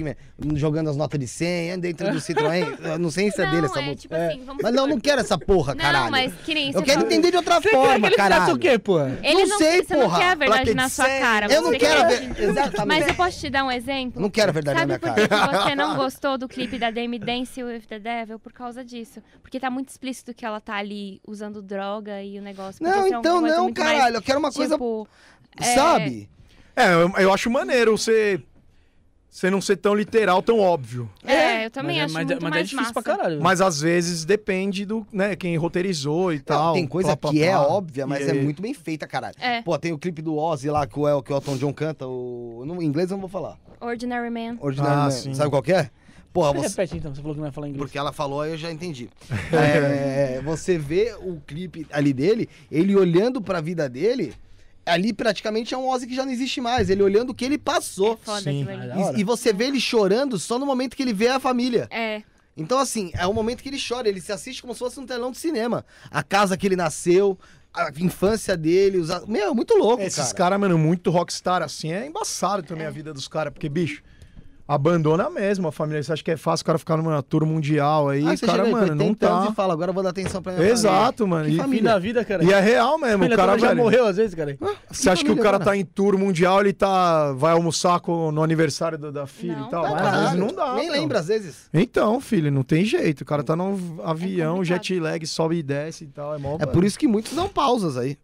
jogando 0.54 0.88
as 0.90 0.96
notas 0.96 1.18
de 1.18 1.26
100 1.26 1.78
dentro 1.78 2.10
do 2.12 2.18
Citroën. 2.18 2.78
Eu 2.82 2.98
não 2.98 3.10
sei 3.10 3.30
se 3.30 3.42
é 3.42 3.50
dele 3.50 3.66
essa 3.66 3.80
é, 3.80 3.82
música. 3.82 4.00
tipo 4.02 4.14
assim, 4.14 4.44
vamos 4.44 4.62
Mas 4.62 4.72
não, 4.74 4.86
não 4.86 4.98
quero 5.00 5.20
essa 5.20 5.36
porra, 5.38 5.74
caralho. 5.74 6.04
Não, 6.04 6.10
mas 6.10 6.32
que 6.44 6.54
nem 6.54 6.70
Eu 6.72 6.82
quero 6.82 7.02
entender 7.02 7.30
de 7.30 7.36
outra 7.36 7.56
Você 7.60 7.68
quer 7.68 7.70
que 7.70 7.76
forma, 7.86 8.06
ele 8.06 8.16
caralho. 8.16 8.54
o 8.54 8.58
quê, 8.58 8.78
porra? 8.78 9.18
Ele 9.22 9.42
Não 9.42 9.48
não, 9.48 9.58
sei, 9.58 9.82
você 9.82 9.94
não 9.96 10.02
porra. 10.02 10.18
quer 10.18 10.30
a 10.30 10.34
verdade 10.34 10.61
Placa 10.64 10.74
na 10.74 10.88
sua 10.88 11.04
cara. 11.06 11.46
Eu 11.52 11.62
não 11.62 11.70
você 11.70 11.78
quero 11.78 12.08
ver- 12.08 12.42
exatamente. 12.42 12.86
Mas 12.86 13.08
eu 13.08 13.14
posso 13.14 13.40
te 13.40 13.50
dar 13.50 13.64
um 13.64 13.70
exemplo? 13.70 14.20
Não 14.22 14.30
quero 14.30 14.50
a 14.50 14.52
verdade 14.52 14.78
Sabe 14.78 14.92
na 14.92 14.98
por 14.98 15.12
minha 15.12 15.14
que 15.22 15.28
cara. 15.28 15.48
que 15.48 15.64
você 15.64 15.74
não 15.74 15.96
gostou 15.96 16.38
do 16.38 16.48
clipe 16.48 16.78
da 16.78 16.90
Demi 16.90 17.18
Dance 17.18 17.62
with 17.62 17.80
the 17.88 17.98
Devil? 17.98 18.38
Por 18.38 18.52
causa 18.52 18.84
disso. 18.84 19.22
Porque 19.42 19.58
tá 19.60 19.70
muito 19.70 19.88
explícito 19.88 20.32
que 20.34 20.44
ela 20.44 20.60
tá 20.60 20.74
ali 20.76 21.20
usando 21.26 21.60
droga 21.62 22.22
e 22.22 22.38
o 22.38 22.42
negócio. 22.42 22.82
Não, 22.82 23.06
então 23.06 23.40
não, 23.40 23.64
mais, 23.64 23.74
caralho. 23.74 24.16
Eu 24.16 24.22
quero 24.22 24.38
uma 24.38 24.52
coisa, 24.52 24.74
Tipo, 24.74 25.06
é, 25.60 25.64
sabe? 25.74 26.28
É, 26.74 26.92
eu, 26.94 27.12
eu 27.18 27.32
acho 27.32 27.50
maneiro 27.50 27.96
você, 27.96 28.42
você 29.32 29.50
não 29.50 29.62
ser 29.62 29.76
tão 29.78 29.94
literal, 29.94 30.42
tão 30.42 30.60
óbvio. 30.60 31.08
É, 31.24 31.64
eu 31.64 31.70
também 31.70 31.96
mas 32.02 32.04
acho 32.04 32.18
é, 32.18 32.22
mas, 32.22 32.30
é- 32.30 32.34
muito 32.34 32.42
mas 32.42 32.50
é 32.52 32.54
mais 32.54 32.68
difícil 32.68 32.92
massa. 32.94 33.02
pra 33.02 33.16
caralho. 33.16 33.42
Mas 33.42 33.60
às 33.62 33.80
vezes 33.80 34.26
depende 34.26 34.84
do, 34.84 35.06
né, 35.10 35.34
quem 35.34 35.56
roteirizou 35.56 36.32
e 36.34 36.36
Não, 36.36 36.42
tal. 36.44 36.74
tem 36.74 36.86
coisa 36.86 37.16
plá, 37.16 37.16
plá, 37.16 37.30
que 37.32 37.42
é 37.42 37.50
plá. 37.52 37.66
óbvia, 37.66 38.06
mas 38.06 38.26
E 38.26 38.30
é 38.30 38.34
muito 38.34 38.60
bem 38.60 38.74
feita, 38.74 39.06
caralho. 39.06 39.34
É, 39.40 39.62
Pô, 39.62 39.78
tem 39.78 39.90
o 39.90 39.98
clipe 39.98 40.20
do 40.20 40.36
Ozzy 40.36 40.68
lá 40.68 40.86
que 40.86 40.98
o, 41.00 41.08
El, 41.08 41.22
que 41.22 41.32
o 41.32 41.36
Elton 41.36 41.56
John 41.56 41.72
canta, 41.72 42.06
o... 42.06 42.62
No, 42.66 42.82
em 42.82 42.84
inglês 42.84 43.10
eu 43.10 43.16
não 43.16 43.22
vou 43.22 43.30
falar. 43.30 43.58
Ordinary 43.80 44.28
Man. 44.30 44.58
Ordinário, 44.60 44.98
Ah, 45.00 45.04
Man. 45.04 45.10
sim. 45.10 45.32
Sabe 45.34 45.48
qual 45.50 45.62
que 45.62 45.72
é? 45.72 45.88
Porra, 46.30 46.52
Você 46.52 46.68
você... 46.68 46.82
repete 46.82 46.96
então, 46.98 47.14
você 47.14 47.22
falou 47.22 47.34
que 47.34 47.40
não 47.40 47.46
ia 47.48 47.52
falar 47.52 47.68
inglês. 47.68 47.84
Porque 47.84 47.96
ela 47.98 48.12
falou, 48.12 48.42
aí 48.42 48.50
eu 48.50 48.58
já 48.58 48.70
entendi. 48.70 49.08
É, 49.50 50.42
você 50.44 50.76
vê 50.76 51.14
o 51.20 51.40
clipe 51.46 51.86
ali 51.90 52.12
dele, 52.12 52.48
ele 52.70 52.94
olhando 52.94 53.40
pra 53.40 53.60
vida 53.62 53.88
dele, 53.88 54.34
ali 54.84 55.12
praticamente 55.12 55.74
é 55.74 55.78
um 55.78 55.88
Ozzy 55.88 56.06
que 56.06 56.14
já 56.14 56.24
não 56.24 56.32
existe 56.32 56.60
mais. 56.60 56.90
Ele 56.90 57.02
olhando 57.02 57.30
o 57.30 57.34
que 57.34 57.44
ele 57.44 57.58
passou. 57.58 58.18
Foda 58.22 58.42
Sim. 58.42 58.66
E, 59.16 59.20
e 59.20 59.24
você 59.24 59.52
vê 59.52 59.66
ele 59.66 59.80
chorando 59.80 60.38
só 60.38 60.58
no 60.58 60.66
momento 60.66 60.96
que 60.96 61.02
ele 61.02 61.12
vê 61.12 61.28
a 61.28 61.40
família. 61.40 61.88
É, 61.90 62.22
Então, 62.56 62.78
assim, 62.78 63.10
é 63.14 63.26
o 63.26 63.32
momento 63.32 63.62
que 63.62 63.68
ele 63.68 63.78
chora, 63.80 64.08
ele 64.08 64.20
se 64.20 64.32
assiste 64.32 64.60
como 64.60 64.74
se 64.74 64.80
fosse 64.80 65.00
um 65.00 65.06
telão 65.06 65.30
de 65.30 65.38
cinema. 65.38 65.84
A 66.10 66.22
casa 66.22 66.56
que 66.56 66.66
ele 66.66 66.76
nasceu, 66.76 67.38
a 67.72 67.90
infância 67.98 68.56
dele, 68.56 68.98
os... 68.98 69.08
Meu, 69.26 69.50
é 69.50 69.54
muito 69.54 69.74
louco, 69.74 70.02
Esses 70.02 70.16
cara. 70.16 70.34
caras, 70.34 70.60
mano, 70.60 70.76
muito 70.76 71.10
rockstar 71.10 71.62
assim, 71.62 71.92
é 71.92 72.06
embaçado 72.06 72.62
também 72.62 72.86
a 72.86 72.90
vida 72.90 73.14
dos 73.14 73.26
caras, 73.26 73.52
porque, 73.52 73.68
bicho, 73.68 74.02
abandona 74.74 75.28
mesmo 75.30 75.68
a 75.68 75.72
família. 75.72 76.02
Você 76.02 76.12
acha 76.12 76.22
que 76.22 76.30
é 76.30 76.36
fácil 76.36 76.62
o 76.62 76.66
cara 76.66 76.78
ficar 76.78 76.96
numa 76.96 77.22
tour 77.22 77.44
mundial 77.46 78.08
aí? 78.08 78.24
Ah, 78.26 78.36
cara, 78.46 78.62
aí, 78.64 78.72
mano, 78.72 78.94
não 78.94 79.06
80 79.08 79.28
anos 79.30 79.46
tá. 79.46 79.52
e 79.52 79.54
fala, 79.54 79.72
agora 79.72 79.90
eu 79.90 79.94
vou 79.94 80.02
dar 80.02 80.10
atenção 80.10 80.42
pra 80.42 80.52
minha 80.52 80.68
Exato, 80.68 81.26
mano. 81.26 81.46
Que 81.46 81.54
E, 81.54 81.56
família? 81.56 81.78
Fim 81.78 81.84
da 81.84 81.98
vida, 81.98 82.24
cara. 82.24 82.44
e 82.44 82.52
é 82.52 82.60
real 82.60 82.98
mesmo. 82.98 83.24
Ele 83.24 83.34
O 83.34 83.36
cara, 83.36 83.58
já 83.58 83.68
velho, 83.68 83.82
morreu 83.82 84.06
às 84.06 84.16
vezes, 84.16 84.34
cara. 84.34 84.56
Você 84.90 85.10
acha 85.10 85.24
que 85.24 85.30
o 85.30 85.36
cara 85.36 85.56
agora? 85.56 85.64
tá 85.64 85.76
em 85.76 85.84
tour 85.84 86.18
mundial, 86.18 86.60
ele 86.60 86.72
tá. 86.72 87.32
vai 87.32 87.52
almoçar 87.52 88.00
com- 88.00 88.30
no 88.32 88.42
aniversário 88.42 88.96
do- 88.98 89.12
da 89.12 89.26
filha 89.26 89.56
Não, 89.56 89.66
e 89.66 89.70
tal? 89.70 89.82
não, 89.84 89.96
Às 89.96 90.20
vezes 90.22 90.38
não 90.38 90.54
dá. 90.54 90.74
Nem 90.74 90.86
meu. 90.90 90.92
lembra, 91.00 91.18
às 91.20 91.26
vezes. 91.28 91.68
Então, 91.72 92.20
filho, 92.20 92.50
não 92.50 92.62
tem 92.62 92.84
jeito. 92.84 93.22
O 93.22 93.24
cara 93.24 93.42
tá 93.42 93.54
num 93.56 93.98
avião, 94.04 94.56
complicado. 94.56 94.82
jet 94.84 95.00
lag, 95.00 95.26
sobe 95.26 95.56
e 95.56 95.62
desce 95.62 96.04
e 96.04 96.08
tal. 96.08 96.34
É, 96.34 96.38
mó, 96.38 96.56
É 96.60 96.66
por 96.66 96.84
isso 96.84 96.98
que 96.98 97.06
muitos 97.06 97.34
dão 97.34 97.48
pausas 97.48 97.96
aí. 97.96 98.16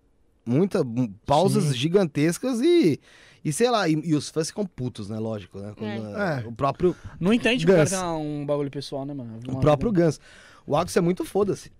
Muitas 0.47 0.83
pausas 1.27 1.65
Sim. 1.65 1.75
gigantescas 1.75 2.61
e... 2.61 2.99
E 3.45 3.53
sei 3.53 3.71
lá, 3.71 3.89
e, 3.89 3.93
e 4.05 4.15
os 4.15 4.29
fãs 4.29 4.49
ficam 4.49 4.67
putos, 4.67 5.09
né? 5.09 5.19
Lógico, 5.19 5.59
né? 5.59 5.73
Quando, 5.77 6.17
É. 6.19 6.43
é, 6.45 6.49
O 6.49 6.53
próprio 6.53 6.95
Não 7.21 7.33
entende 7.33 7.65
que 7.65 7.71
o 7.71 7.75
cara 7.75 7.89
Guns. 7.89 7.99
tem 7.99 8.09
um 8.09 8.45
bagulho 8.47 8.71
pessoal, 8.71 9.05
né, 9.07 9.15
mano? 9.15 9.39
O 9.49 9.61
próprio 9.61 9.93
Guns. 9.93 10.21
O 10.67 10.77
Axel 10.77 11.01
é 11.01 11.05
muito 11.05 11.25
foda-se. 11.25 11.71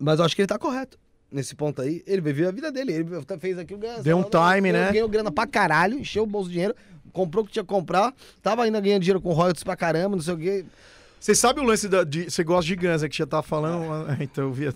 Mas 0.00 0.18
eu 0.18 0.24
acho 0.24 0.34
que 0.36 0.42
ele 0.42 0.46
tá 0.46 0.58
correto. 0.58 0.98
Nesse 1.30 1.54
ponto 1.54 1.80
aí, 1.80 2.02
ele 2.06 2.20
viveu 2.20 2.48
a 2.48 2.52
vida 2.52 2.70
dele. 2.70 2.92
Ele 2.92 3.06
fez 3.40 3.58
aqui 3.58 3.74
o 3.74 3.78
Guns. 3.78 4.02
Deu 4.02 4.18
um 4.18 4.22
time, 4.22 4.70
ganhou- 4.70 4.86
né? 4.86 4.92
Ganhou 4.92 5.08
grana 5.08 5.32
pra 5.32 5.46
caralho, 5.46 5.98
encheu 5.98 6.24
o 6.24 6.26
bolso 6.26 6.48
de 6.48 6.54
dinheiro, 6.54 6.74
comprou 7.12 7.42
o 7.42 7.46
que 7.46 7.52
tinha 7.54 7.62
que 7.64 7.68
comprar, 7.68 8.12
tava 8.42 8.62
ainda 8.64 8.78
ganhando 8.80 9.00
dinheiro 9.02 9.20
com 9.20 9.32
royalties 9.32 9.64
pra 9.64 9.74
caramba, 9.74 10.14
não 10.16 10.22
sei 10.22 10.34
o 10.34 10.38
quê. 10.38 10.64
Você 11.18 11.34
sabe 11.34 11.60
o 11.60 11.62
lance 11.62 11.88
da, 11.88 12.04
de. 12.04 12.30
Você 12.30 12.42
gosta 12.44 12.66
de 12.66 12.74
Guns, 12.76 13.02
é 13.02 13.08
que 13.08 13.16
já 13.16 13.26
tá 13.26 13.42
falando. 13.42 13.90
ah, 13.92 14.16
Então, 14.20 14.44
eu 14.44 14.52
via. 14.52 14.74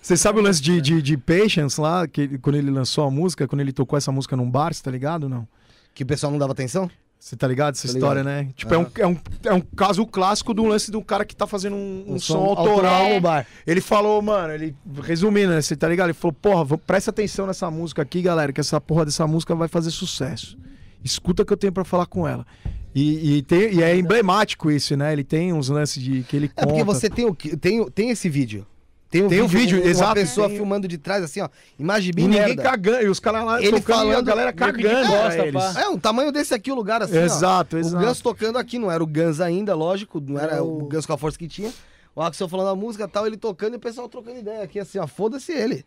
Você 0.00 0.16
sabe 0.16 0.38
o 0.38 0.42
lance 0.42 0.62
de, 0.62 0.80
de, 0.80 1.02
de 1.02 1.16
Patience 1.16 1.80
lá, 1.80 2.06
que 2.06 2.38
quando 2.38 2.56
ele 2.56 2.70
lançou 2.70 3.04
a 3.04 3.10
música, 3.10 3.46
quando 3.48 3.60
ele 3.60 3.72
tocou 3.72 3.96
essa 3.96 4.12
música 4.12 4.36
num 4.36 4.48
bar, 4.50 4.72
você 4.72 4.82
tá 4.82 4.90
ligado? 4.90 5.28
Não? 5.28 5.46
Que 5.94 6.02
o 6.04 6.06
pessoal 6.06 6.30
não 6.30 6.38
dava 6.38 6.52
atenção? 6.52 6.88
Você 7.18 7.34
tá 7.34 7.48
ligado 7.48 7.74
essa 7.74 7.88
Tô 7.88 7.94
história, 7.94 8.20
ligado. 8.22 8.34
né? 8.44 8.52
Tipo, 8.54 8.74
é, 8.74 8.78
um, 8.78 8.86
é, 8.98 9.06
um, 9.06 9.18
é 9.46 9.52
um 9.54 9.60
caso 9.60 10.06
clássico 10.06 10.54
do 10.54 10.64
lance 10.64 10.90
do 10.92 11.02
cara 11.02 11.24
que 11.24 11.34
tá 11.34 11.46
fazendo 11.46 11.74
um, 11.74 12.04
um 12.06 12.18
som, 12.20 12.36
autoral. 12.36 13.14
no 13.14 13.20
bar. 13.20 13.44
Ele 13.66 13.80
falou, 13.80 14.20
mano, 14.22 14.52
ele 14.52 14.76
resumindo, 15.02 15.50
né? 15.52 15.60
Você 15.60 15.74
tá 15.74 15.88
ligado? 15.88 16.08
Ele 16.08 16.14
falou, 16.14 16.34
porra, 16.34 16.78
presta 16.78 17.10
atenção 17.10 17.46
nessa 17.46 17.68
música 17.70 18.02
aqui, 18.02 18.20
galera, 18.22 18.52
que 18.52 18.60
essa 18.60 18.80
porra 18.80 19.06
dessa 19.06 19.26
música 19.26 19.54
vai 19.56 19.66
fazer 19.66 19.90
sucesso. 19.90 20.56
Escuta 21.02 21.42
o 21.42 21.46
que 21.46 21.52
eu 21.52 21.56
tenho 21.56 21.72
pra 21.72 21.84
falar 21.84 22.06
com 22.06 22.28
ela. 22.28 22.46
E, 22.94 23.38
e, 23.38 23.42
tem- 23.42 23.74
e 23.74 23.82
é 23.82 23.96
emblemático 23.96 24.70
isso, 24.70 24.96
né? 24.96 25.12
Ele 25.12 25.24
tem 25.24 25.52
uns 25.52 25.68
lances 25.68 26.00
de 26.02 26.22
que 26.22 26.36
ele 26.36 26.46
É 26.46 26.48
conta. 26.48 26.66
porque 26.68 26.84
você 26.84 27.08
tem, 27.10 27.24
o, 27.24 27.34
que- 27.34 27.56
tem, 27.56 27.84
tem 27.90 28.10
esse 28.10 28.28
vídeo. 28.28 28.64
Tem 29.08 29.24
o 29.24 29.28
Tem 29.28 29.46
vídeo, 29.46 29.78
um- 29.78 29.82
uma 29.82 29.88
exato. 29.90 30.14
pessoa 30.14 30.48
Tem- 30.48 30.56
filmando 30.56 30.88
de 30.88 30.98
trás, 30.98 31.22
assim, 31.22 31.40
ó. 31.40 31.48
Imagem 31.78 32.12
bem 32.12 32.24
E 32.24 32.28
ninguém 32.28 32.46
merda. 32.48 32.62
cagando, 32.62 33.02
e 33.04 33.08
os 33.08 33.20
caras 33.20 33.44
lá 33.44 33.62
Ele 33.62 33.70
tocando 33.80 33.98
e 33.98 34.00
a 34.02 34.06
falando- 34.10 34.26
galera 34.26 34.52
cagando 34.52 35.06
costa, 35.06 35.28
pra 35.36 35.46
eles. 35.46 35.52
pá. 35.52 35.80
É, 35.80 35.88
o 35.88 35.98
tamanho 35.98 36.32
desse 36.32 36.52
aqui, 36.52 36.72
o 36.72 36.74
lugar 36.74 37.00
assim, 37.02 37.16
ó. 37.16 37.20
Exato, 37.22 37.76
O 37.76 37.78
exato. 37.78 38.04
Guns 38.04 38.20
tocando 38.20 38.58
aqui, 38.58 38.78
não 38.78 38.90
era 38.90 39.02
o 39.02 39.06
Guns 39.06 39.40
ainda, 39.40 39.74
lógico, 39.76 40.20
não 40.20 40.38
era 40.40 40.56
É 40.56 40.60
o 40.60 40.78
o- 40.78 40.88
Guns 40.88 41.06
com 41.06 41.12
a 41.12 41.18
força 41.18 41.38
que 41.38 41.46
tinha. 41.46 41.72
o 42.16 42.20
Axel 42.20 42.48
falando 42.48 42.68
a 42.70 42.74
música 42.76 43.04
e 43.04 43.08
tal, 43.08 43.26
ele 43.26 43.36
tocando 43.36 43.74
e 43.74 43.76
o 43.76 43.80
pessoal 43.80 44.08
trocando 44.08 44.38
ideia 44.40 44.62
aqui, 44.62 44.80
assim, 44.80 44.98
ó, 44.98 45.06
foda-se 45.06 45.52
ele. 45.52 45.84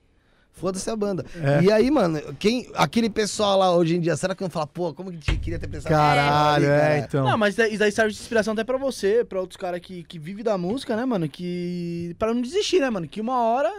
Foda-se 0.53 0.89
a 0.89 0.95
banda. 0.95 1.25
É. 1.41 1.63
E 1.63 1.71
aí, 1.71 1.89
mano, 1.89 2.21
quem, 2.37 2.69
aquele 2.75 3.09
pessoal 3.09 3.57
lá 3.57 3.73
hoje 3.73 3.95
em 3.95 4.01
dia, 4.01 4.15
será 4.17 4.35
que 4.35 4.41
não 4.43 4.49
fala, 4.49 4.67
pô, 4.67 4.93
como 4.93 5.09
que 5.09 5.15
a 5.15 5.19
gente 5.19 5.37
queria 5.37 5.57
ter 5.57 5.67
pensado 5.67 5.93
Caralho, 5.95 6.63
nisso, 6.63 6.73
é, 6.73 6.79
cara? 6.79 6.97
então. 6.99 7.25
Não, 7.25 7.37
mas 7.37 7.57
isso 7.57 7.79
daí 7.79 7.91
serve 7.91 8.11
de 8.11 8.19
inspiração 8.19 8.53
até 8.53 8.63
pra 8.65 8.77
você, 8.77 9.23
pra 9.23 9.39
outros 9.39 9.55
caras 9.55 9.79
que, 9.79 10.03
que 10.03 10.19
vivem 10.19 10.43
da 10.43 10.57
música, 10.57 10.95
né, 10.97 11.05
mano? 11.05 11.29
Que. 11.29 12.13
Pra 12.19 12.33
não 12.33 12.41
desistir, 12.41 12.79
né, 12.81 12.89
mano? 12.89 13.07
Que 13.07 13.21
uma 13.21 13.41
hora. 13.41 13.71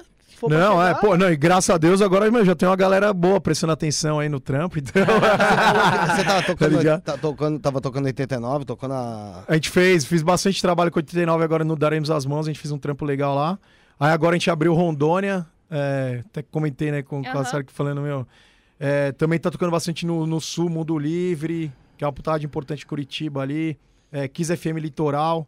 Não, 0.48 0.82
é, 0.82 0.88
chegar- 0.88 1.00
pô, 1.00 1.16
não, 1.18 1.30
e 1.30 1.36
graças 1.36 1.68
a 1.68 1.76
Deus 1.76 2.00
agora 2.00 2.30
meu, 2.30 2.42
já 2.46 2.54
tem 2.54 2.66
uma 2.66 2.76
galera 2.76 3.12
boa 3.12 3.38
prestando 3.38 3.74
atenção 3.74 4.18
aí 4.18 4.28
no 4.30 4.40
trampo, 4.40 4.78
então. 4.78 5.04
Você 6.16 6.24
tava 6.24 6.42
tocando, 6.42 6.78
ligado? 6.78 7.02
tá 7.02 7.18
tocando, 7.18 7.58
tava 7.58 7.80
tocando 7.80 8.06
89, 8.06 8.64
tocando 8.64 8.94
a. 8.94 9.44
A 9.46 9.54
gente 9.54 9.68
fez, 9.68 10.06
fiz 10.06 10.22
bastante 10.22 10.62
trabalho 10.62 10.90
com 10.90 10.98
89 10.98 11.44
agora 11.44 11.62
no 11.62 11.76
Daremos 11.76 12.10
as 12.10 12.24
Mãos, 12.24 12.46
a 12.46 12.50
gente 12.50 12.58
fez 12.60 12.72
um 12.72 12.78
trampo 12.78 13.04
legal 13.04 13.34
lá. 13.34 13.58
Aí 13.98 14.12
agora 14.12 14.34
a 14.34 14.38
gente 14.38 14.50
abriu 14.50 14.72
Rondônia, 14.72 15.46
é, 15.70 16.22
até 16.26 16.42
comentei, 16.42 16.90
né, 16.90 17.02
com, 17.02 17.22
com 17.22 17.38
a 17.38 17.62
que 17.62 17.72
falando, 17.72 18.00
meu. 18.00 18.26
é, 18.78 19.12
também 19.12 19.38
tá 19.38 19.50
tocando 19.50 19.70
bastante 19.70 20.04
no, 20.04 20.26
no 20.26 20.40
Sul, 20.40 20.68
Mundo 20.68 20.98
Livre, 20.98 21.72
que 21.96 22.04
é 22.04 22.06
uma 22.06 22.12
putada 22.12 22.44
importante 22.44 22.84
em 22.84 22.86
Curitiba 22.86 23.40
ali. 23.40 23.78
É, 24.10 24.26
Kiss 24.26 24.54
FM 24.56 24.78
Litoral. 24.78 25.46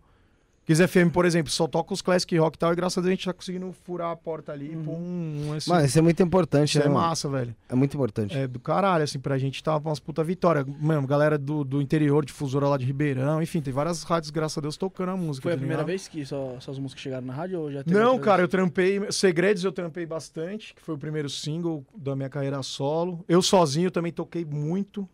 Kiss 0.65 0.87
FM, 0.87 1.11
por 1.13 1.25
exemplo, 1.25 1.51
só 1.51 1.67
toca 1.67 1.93
os 1.93 2.01
classic 2.01 2.37
rock 2.39 2.55
e 2.55 2.59
tal, 2.59 2.73
e 2.73 2.77
graças 2.77 2.97
a 2.97 3.01
Deus 3.01 3.09
a 3.09 3.15
gente 3.15 3.25
tá 3.25 3.33
conseguindo 3.33 3.73
furar 3.85 4.13
a 4.13 4.17
porta 4.17 4.53
ali. 4.53 4.69
Pô, 4.85 4.93
um, 4.93 5.49
um, 5.49 5.57
esse, 5.57 5.69
Mano, 5.69 5.85
isso 5.85 5.99
é 5.99 6.03
muito 6.03 6.23
importante, 6.23 6.69
isso 6.69 6.79
né? 6.79 6.85
é 6.85 6.89
mano? 6.89 7.01
massa, 7.01 7.29
velho. 7.29 7.55
É 7.69 7.75
muito 7.75 7.95
importante. 7.95 8.37
É 8.39 8.47
do 8.47 8.61
caralho, 8.61 9.03
assim, 9.03 9.19
pra 9.19 9.37
gente 9.39 9.61
tava 9.61 9.89
umas 9.89 9.99
puta 9.99 10.23
vitória. 10.23 10.65
Mano, 10.81 11.05
galera 11.05 11.37
do, 11.37 11.65
do 11.65 11.83
interior, 11.83 12.25
difusora 12.25 12.69
lá 12.69 12.79
de 12.79 12.85
Ribeirão, 12.87 13.43
enfim, 13.43 13.61
tem 13.61 13.73
várias 13.73 14.05
rádios, 14.05 14.31
graças 14.31 14.57
a 14.57 14.61
Deus, 14.61 14.77
tocando 14.77 15.11
a 15.11 15.17
música. 15.17 15.43
Foi 15.43 15.53
a 15.53 15.57
tá 15.57 15.59
primeira 15.59 15.83
ligado? 15.83 15.87
vez 15.89 16.07
que 16.07 16.25
só, 16.25 16.57
suas 16.61 16.79
músicas 16.79 17.03
chegaram 17.03 17.27
na 17.27 17.33
rádio 17.33 17.59
ou 17.59 17.73
já 17.73 17.83
teve 17.83 17.99
Não, 17.99 18.17
cara, 18.21 18.43
eu 18.43 18.47
vezes? 18.47 18.51
trampei. 18.53 19.01
Segredos 19.11 19.65
eu 19.65 19.73
trampei 19.73 20.07
bastante, 20.07 20.75
que 20.75 20.83
foi 20.83 20.95
o 20.95 20.99
primeiro 20.99 21.29
single 21.29 21.85
da 21.97 22.15
minha 22.15 22.29
carreira 22.29 22.63
solo. 22.63 23.25
Eu 23.29 23.43
sozinho 23.43 23.91
também 23.91 24.13
toquei 24.13 24.45
muito, 24.45 25.09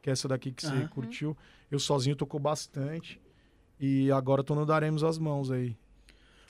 que 0.00 0.10
é 0.10 0.12
essa 0.12 0.28
daqui 0.28 0.52
que 0.52 0.64
você 0.64 0.86
curtiu. 0.94 1.36
Eu 1.72 1.80
sozinho 1.80 2.14
tocou 2.14 2.38
bastante. 2.38 3.20
E 3.80 4.10
agora 4.12 4.42
tô 4.42 4.54
no 4.54 4.64
Daremos 4.64 5.04
as 5.04 5.18
Mãos 5.18 5.50
aí. 5.50 5.76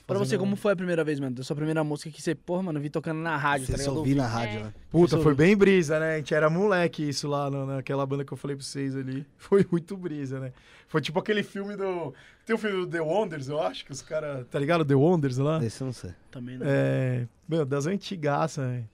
Pra 0.05 0.17
você, 0.17 0.37
como 0.37 0.55
foi 0.55 0.71
a 0.71 0.75
primeira 0.75 1.03
vez, 1.03 1.19
mano? 1.19 1.35
Da 1.35 1.43
sua 1.43 1.53
primeira 1.53 1.83
música 1.83 2.09
que 2.09 2.21
você, 2.21 2.33
porra, 2.33 2.63
mano, 2.63 2.79
vi 2.79 2.89
tocando 2.89 3.17
na 3.19 3.35
rádio, 3.35 3.65
Você 3.65 3.73
tá 3.73 3.77
só 3.79 3.83
ligado? 3.89 3.97
ouvi 3.97 4.15
na 4.15 4.25
rádio, 4.25 4.59
É. 4.59 4.63
né? 4.63 4.73
Puta, 4.89 5.17
foi 5.17 5.35
bem 5.35 5.53
brisa, 5.57 5.99
né? 5.99 6.13
A 6.13 6.17
gente 6.17 6.33
era 6.33 6.49
moleque 6.49 7.03
isso 7.09 7.27
lá 7.27 7.49
no- 7.51 7.65
naquela 7.65 8.05
banda 8.05 8.23
que 8.23 8.31
eu 8.31 8.37
falei 8.37 8.55
pra 8.55 8.63
vocês 8.63 8.95
ali. 8.95 9.25
Foi 9.37 9.67
muito 9.69 9.97
brisa, 9.97 10.39
né? 10.39 10.53
Foi 10.87 11.01
tipo 11.01 11.19
aquele 11.19 11.43
filme 11.43 11.75
do. 11.75 12.13
Tem 12.45 12.55
o 12.55 12.57
filme 12.57 12.85
do 12.85 12.87
The 12.87 13.01
Wonders, 13.01 13.49
eu 13.49 13.61
acho, 13.61 13.83
que 13.83 13.91
os 13.91 14.01
caras. 14.01 14.47
Tá 14.49 14.57
ligado? 14.57 14.85
The 14.85 14.95
Wonders 14.95 15.37
lá? 15.39 15.61
Esse 15.61 15.81
eu 15.81 15.87
não 15.87 15.91
sei. 15.93 16.11
Também, 16.31 16.57
né? 16.57 16.65
É. 16.65 17.27
Meu, 17.45 17.65
das 17.65 17.85
antigaças, 17.85 18.65
velho. 18.65 18.89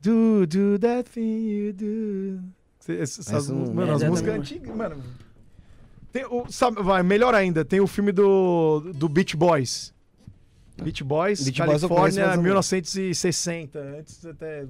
Do, 0.00 0.46
do 0.46 0.78
that 0.78 1.10
thing 1.10 1.46
you 1.50 1.72
do. 1.74 2.40
Cê- 2.80 2.96
Essas, 3.00 3.50
não- 3.50 3.74
mano, 3.74 3.92
é, 3.92 3.94
as 3.96 4.02
músicas 4.04 4.34
antigas, 4.34 4.74
mano. 4.74 5.02
Tem 6.18 6.26
o, 6.26 6.50
sabe, 6.50 6.82
vai, 6.82 7.00
melhor 7.04 7.32
ainda, 7.32 7.64
tem 7.64 7.80
o 7.80 7.86
filme 7.86 8.10
do, 8.10 8.80
do 8.92 9.08
Beach 9.08 9.36
Boys. 9.36 9.94
Beach 10.82 11.04
Boys, 11.04 11.44
Beach 11.44 11.62
Boys 11.62 11.80
Califórnia, 11.82 12.28
menos. 12.30 12.44
1960. 12.44 13.78
Antes 13.78 14.26
até. 14.26 14.66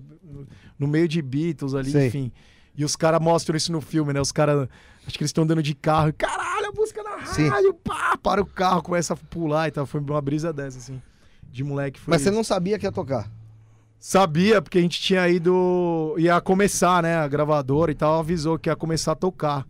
No, 0.79 0.87
meio 0.87 1.09
de 1.09 1.23
Beatles 1.23 1.75
ali, 1.75 1.91
Sei. 1.91 2.09
enfim. 2.09 2.33
E 2.77 2.85
os 2.85 2.95
caras 2.97 3.19
mostram 3.21 3.57
isso 3.57 3.73
no 3.73 3.81
filme, 3.81 4.13
né? 4.13 4.21
Os 4.21 4.31
caras. 4.31 4.69
Acho 5.07 5.17
que 5.17 5.23
eles 5.23 5.31
estão 5.31 5.45
andando 5.45 5.63
de 5.63 5.75
carro. 5.75 6.13
Caralho, 6.13 6.67
a 6.67 6.73
música 6.73 7.03
na 7.03 7.25
Sim. 7.25 7.49
rádio, 7.49 7.73
pá! 7.73 8.19
Para 8.23 8.43
o 8.43 8.47
carro, 8.47 8.83
começa 8.83 9.15
a 9.15 9.17
pular 9.17 9.69
e 9.69 9.71
tal. 9.71 9.87
Foi 9.87 10.01
uma 10.01 10.21
brisa 10.21 10.53
dessa, 10.53 10.77
assim. 10.77 11.01
De 11.51 11.65
moleque. 11.65 11.99
Foi 11.99 12.13
Mas 12.13 12.23
você 12.23 12.29
isso. 12.29 12.37
não 12.37 12.45
sabia 12.45 12.79
que 12.79 12.85
ia 12.85 12.93
tocar. 12.93 13.31
Sabia, 13.99 14.61
porque 14.61 14.79
a 14.79 14.83
gente 14.83 15.01
tinha 15.01 15.27
ido. 15.29 16.15
ia 16.19 16.41
começar, 16.43 17.03
né? 17.03 17.17
A 17.17 17.27
gravadora 17.27 17.91
e 17.91 17.95
tal, 17.95 18.21
avisou 18.21 18.59
que 18.59 18.69
ia 18.69 18.77
começar 18.77 19.13
a 19.13 19.17
tocar. 19.17 19.67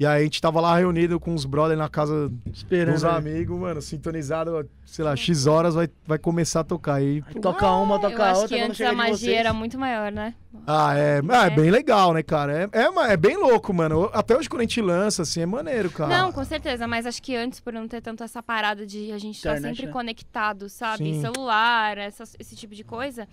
E 0.00 0.06
aí 0.06 0.20
a 0.20 0.24
gente 0.24 0.40
tava 0.40 0.60
lá 0.60 0.76
reunido 0.78 1.18
com 1.18 1.34
os 1.34 1.44
brothers 1.44 1.76
na 1.78 1.88
casa 1.88 2.30
Esperando. 2.52 2.94
dos 2.94 3.04
aí. 3.04 3.16
amigos, 3.16 3.58
mano, 3.58 3.82
sintonizado, 3.82 4.68
sei 4.86 5.04
lá, 5.04 5.16
X 5.16 5.46
horas 5.48 5.74
vai, 5.74 5.88
vai 6.06 6.18
começar 6.18 6.60
a 6.60 6.64
tocar. 6.64 6.94
Aí, 6.94 7.20
Aí 7.26 7.40
Toca 7.40 7.68
uma, 7.72 7.96
Eu 7.96 8.00
toca 8.02 8.24
a 8.24 8.30
acho 8.30 8.40
outra. 8.42 8.56
que 8.56 8.62
antes 8.62 8.80
a 8.80 8.92
magia 8.92 9.16
vocês- 9.16 9.36
era 9.36 9.52
muito 9.52 9.76
maior, 9.76 10.12
né? 10.12 10.34
ah, 10.64 10.94
é, 10.96 11.20
ah, 11.28 11.44
é 11.44 11.46
É. 11.48 11.50
bem 11.50 11.70
legal, 11.70 12.12
né, 12.14 12.22
cara? 12.22 12.70
É, 12.72 12.78
é, 12.80 13.12
é 13.12 13.16
bem 13.16 13.36
louco, 13.36 13.74
mano. 13.74 14.08
Até 14.12 14.36
hoje 14.36 14.48
quando 14.48 14.60
a 14.60 14.64
gente 14.64 14.80
lança, 14.80 15.22
assim, 15.22 15.40
é 15.40 15.46
maneiro, 15.46 15.90
cara. 15.90 16.16
Não, 16.16 16.30
com 16.30 16.44
certeza, 16.44 16.86
mas 16.86 17.04
acho 17.04 17.20
que 17.20 17.34
antes, 17.34 17.58
por 17.58 17.72
não 17.72 17.88
ter 17.88 18.00
tanto 18.00 18.22
essa 18.22 18.40
parada 18.40 18.86
de 18.86 19.10
a 19.10 19.18
gente 19.18 19.34
estar 19.38 19.50
Internet, 19.56 19.70
sempre 19.78 19.86
né? 19.86 19.92
conectado, 19.92 20.68
sabe? 20.68 21.12
Sim. 21.14 21.20
Celular, 21.20 21.98
essas- 21.98 22.36
esse 22.38 22.54
tipo 22.54 22.72
de 22.72 22.84
coisa. 22.84 23.26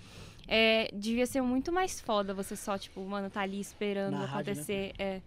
É, 0.48 0.90
devia 0.94 1.26
ser 1.26 1.42
muito 1.42 1.72
mais 1.72 2.00
foda 2.00 2.34
você 2.34 2.56
só, 2.56 2.78
tipo, 2.78 3.02
mano, 3.06 3.30
tá 3.30 3.42
ali 3.42 3.60
esperando 3.60 4.14
Na 4.14 4.26
rádio, 4.26 4.36
né? 4.56 4.62
acontecer. 4.62 4.92
É. 4.98 5.22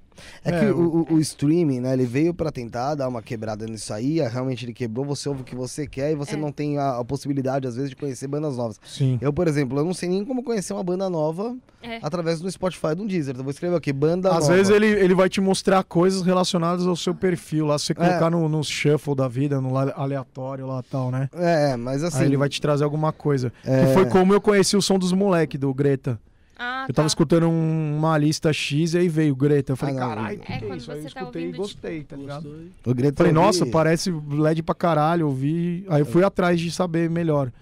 É, 0.44 0.50
É, 0.50 0.58
que 0.60 0.66
o- 0.72 0.78
o, 0.80 1.00
o- 1.12 1.14
o 1.14 1.20
streaming, 1.20 1.78
né? 1.78 1.92
Ele 1.92 2.04
veio 2.04 2.34
pra 2.34 2.50
tentar 2.50 2.96
dar 2.96 3.06
uma 3.06 3.22
quebrada 3.22 3.64
nisso 3.66 3.94
aí. 3.94 4.18
é, 4.18 4.26
Realmente 4.26 4.64
ele 4.64 4.72
quebrou, 4.72 5.04
você 5.04 5.28
ouve 5.28 5.42
o 5.42 5.44
que 5.44 5.54
você 5.54 5.86
quer 5.86 6.10
e 6.10 6.16
você 6.16 6.34
É. 6.34 6.36
não 6.36 6.50
tem 6.50 6.76
a, 6.76 6.98
a 6.98 7.04
possibilidade, 7.04 7.68
às 7.68 7.76
vezes, 7.76 7.90
de 7.90 7.94
conhecer 7.94 8.26
bandas 8.26 8.56
novas. 8.56 8.80
Sim. 8.84 9.16
Eu, 9.20 9.32
por 9.32 9.46
exemplo, 9.46 9.78
eu 9.78 9.84
não 9.84 9.94
sei 9.94 10.08
nem 10.08 10.24
como 10.24 10.42
conhecer 10.42 10.72
uma 10.72 10.82
banda 10.82 11.08
nova 11.08 11.56
É. 11.80 12.00
através 12.02 12.40
do 12.40 12.50
Spotify, 12.50 12.96
do 12.96 13.06
Deezer. 13.06 13.30
Então, 13.30 13.42
eu 13.42 13.44
vou 13.44 13.52
escrever 13.52 13.76
aqui, 13.76 13.92
banda 13.92 14.30
Às 14.30 14.40
nova. 14.48 14.54
vezes 14.56 14.72
ele, 14.74 14.86
ele 14.88 15.14
vai 15.14 15.28
te 15.28 15.40
mostrar 15.40 15.84
coisas 15.84 16.22
relacionadas 16.22 16.84
ao 16.84 16.96
seu 16.96 17.14
perfil 17.14 17.66
lá. 17.66 17.78
Se 17.78 17.84
você 17.86 17.94
colocar 17.94 18.28
no, 18.28 18.48
no 18.48 18.64
shuffle 18.64 19.14
da 19.14 19.28
vida, 19.28 19.60
no 19.60 19.76
aleatório 19.78 20.66
lá 20.66 20.80
e 20.84 20.90
tal, 20.90 21.12
né? 21.12 21.28
É, 21.32 21.76
mas 21.76 22.02
assim... 22.02 22.18
Aí 22.22 22.26
ele 22.26 22.36
vai 22.36 22.48
te 22.48 22.60
trazer 22.60 22.82
alguma 22.82 23.12
coisa. 23.12 23.52
É. 23.64 23.86
Que 23.86 23.92
foi 23.94 24.06
como 24.06 24.34
eu 24.34 24.40
conheci 24.40 24.76
o 24.76 24.82
som 24.82 24.98
dos 24.98 25.07
moleque 25.16 25.56
do 25.58 25.72
Greta. 25.72 26.18
Ah, 26.60 26.86
Eu 26.88 26.94
tava 26.94 27.04
tá. 27.06 27.06
escutando 27.06 27.46
um- 27.48 27.96
uma 27.98 28.18
lista 28.18 28.52
X 28.52 28.94
e 28.94 28.98
aí 28.98 29.08
veio 29.08 29.32
o 29.32 29.36
Greta. 29.36 29.72
Eu 29.72 29.76
falei, 29.76 29.94
Ah, 29.94 29.98
caralho, 29.98 30.40
É, 30.42 30.58
que, 30.58 30.64
é 30.64 30.76
isso? 30.76 30.90
Aí 30.90 30.98
eu 30.98 31.02
tá 31.04 31.08
escutei 31.08 31.42
e 31.42 31.46
ouvindo, 31.46 31.56
gostei, 31.56 32.02
tá 32.02 32.16
ligado? 32.16 32.48
O 32.84 32.94
Greta 32.94 33.16
Falei, 33.18 33.30
eu 33.30 33.36
vi- 33.36 33.40
nossa, 33.40 33.64
parece 33.66 34.10
LED 34.10 34.62
pra 34.64 34.74
caralho, 34.74 35.26
ouvi. 35.28 35.84
Aí 35.88 36.00
eu 36.00 36.06
fui 36.06 36.24
atrás 36.24 36.58
de 36.60 36.70
saber 36.72 37.08
melhor. 37.08 37.52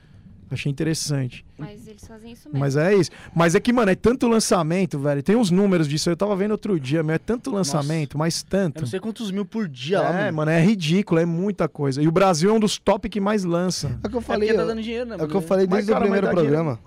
Achei 0.51 0.71
interessante. 0.71 1.45
Mas 1.59 1.89
eles 1.89 2.07
fazem 2.07 2.31
isso 2.33 2.49
mesmo. 2.49 2.61
Mas 2.61 2.77
é 2.77 2.95
isso. 2.95 3.11
Mas 3.35 3.57
é 3.57 3.61
que, 3.61 3.73
mano, 3.73 3.91
é 3.91 3.97
tanto 3.97 4.29
lançamento, 4.29 4.97
velho. 4.97 5.21
Tem 5.23 5.35
uns 5.35 5.51
números 5.51 5.89
disso. 5.89 6.09
Eu 6.09 6.17
tava 6.17 6.37
vendo 6.37 6.53
outro 6.53 6.79
dia, 6.79 7.03
meu. 7.03 7.17
É 7.17 7.19
tanto 7.19 7.51
lançamento, 7.51 8.17
mas 8.17 8.43
Eu 8.45 8.49
tanto. 8.49 8.81
não 8.83 8.87
sei 8.87 9.01
quantos 9.01 9.31
mil 9.33 9.45
por 9.45 9.69
dia 9.69 10.01
lá, 10.01 10.09
É, 10.21 10.25
mano. 10.27 10.37
mano, 10.37 10.51
é 10.53 10.63
ridículo, 10.65 11.21
é 11.21 11.27
muita 11.27 11.69
coisa. 11.69 12.01
E 12.01 12.07
o 12.07 12.13
Brasil 12.13 12.49
é 12.49 12.53
um 12.53 12.61
dos 12.61 12.79
top 12.79 13.09
que 13.09 13.21
mais 13.21 13.43
lança. 13.43 13.99
É 14.03 14.07
o 14.07 14.11
que 14.11 14.17
eu 14.17 14.21
É 14.21 14.23
falei, 14.23 14.49
porque 14.49 14.63
tá 14.63 14.67
dando 14.69 14.81
dinheiro, 14.83 15.05
né? 15.07 15.17
é 15.19 15.25
o 15.25 15.29
que 15.29 15.35
eu 15.35 15.43
falei 15.43 15.67
Mas, 15.67 15.85
desde 15.85 15.93
cara, 15.93 16.05
o 16.05 16.09
mas 16.09 16.19
primeiro 16.21 16.37
dá 16.37 16.43
dinheiro. 16.43 16.79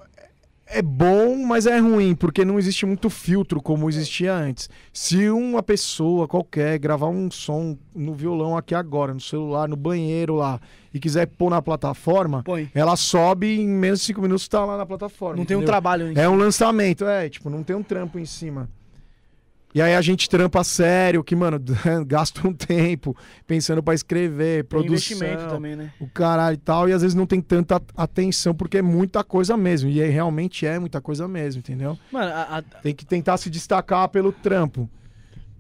É 0.72 0.84
bom, 0.84 1.36
mas 1.36 1.65
é 1.65 1.80
ruim, 1.80 2.13
porque 2.13 2.45
não 2.45 2.59
existe 2.59 2.86
muito 2.86 3.09
filtro 3.09 3.59
como 3.59 3.89
existia 3.89 4.36
antes. 4.36 4.70
Se 4.93 5.28
uma 5.28 5.63
pessoa 5.63 6.28
qualquer 6.28 6.78
gravar 6.78 7.07
um 7.07 7.32
som 7.32 7.76
no 7.95 8.13
violão 8.13 8.55
aqui 8.55 8.76
agora, 8.76 9.11
no 9.11 9.20
celular, 9.20 9.67
no 9.67 9.76
banheiro 9.76 10.36
lá, 10.36 10.59
e 10.93 10.99
quiser 10.99 11.26
pôr 11.26 11.49
na 11.49 11.59
plataforma, 11.59 12.43
Põe. 12.43 12.70
ela 12.76 12.95
sobe 12.95 13.47
e 13.47 13.61
em 13.61 13.67
menos 13.67 13.99
de 14.01 14.05
cinco 14.05 14.22
minutos 14.22 14.47
tá 14.47 14.63
lá 14.63 14.78
na 14.78 14.86
plataforma. 14.86 15.38
Não 15.38 15.45
tem 15.45 15.57
um 15.57 15.61
entendeu? 15.61 15.72
trabalho 15.74 16.13
É 16.15 16.30
um 16.30 16.36
lançamento, 16.36 17.03
é, 17.03 17.28
tipo, 17.28 17.49
não 17.49 17.63
tem 17.63 17.76
um 17.76 17.84
trampo 17.84 18.20
em 18.20 18.26
cima. 18.26 18.70
E 19.74 19.82
aí 19.82 19.93
a 19.95 20.01
gente 20.01 20.28
trampa 20.28 20.63
sério, 20.63 21.24
que, 21.24 21.36
mano, 21.36 21.59
gasta 22.07 22.47
um 22.47 22.51
tempo 22.53 23.15
pensando 23.45 23.84
pra 23.84 23.93
escrever, 23.93 24.63
Tem 24.63 24.70
produção, 24.70 24.93
investimento 25.17 25.47
também, 25.47 25.76
né? 25.76 25.91
o 25.99 26.07
caralho 26.07 26.55
e 26.55 26.57
tal, 26.57 26.89
e 26.89 26.93
às 26.93 27.03
vezes 27.03 27.13
não 27.13 27.28
tem 27.28 27.39
tanta 27.39 27.76
at- 27.76 27.84
atenção, 27.95 28.53
porque 28.55 28.80
é 28.80 28.82
muita 28.82 29.24
coisa 29.24 29.55
mesmo. 29.55 29.88
E 29.89 30.01
aí 30.01 30.09
realmente 30.09 30.65
é 30.65 30.80
muita 30.80 30.99
coisa 30.99 31.28
mesmo, 31.28 31.59
entendeu? 31.59 31.97
Mano, 32.11 32.32
a, 32.34 32.57
a- 32.57 32.61
Tem 32.61 32.95
que 32.95 33.05
tentar 33.05 33.38
se 33.38 33.47
destacar 33.49 34.09
pelo 34.09 34.32
trampo. 34.32 34.89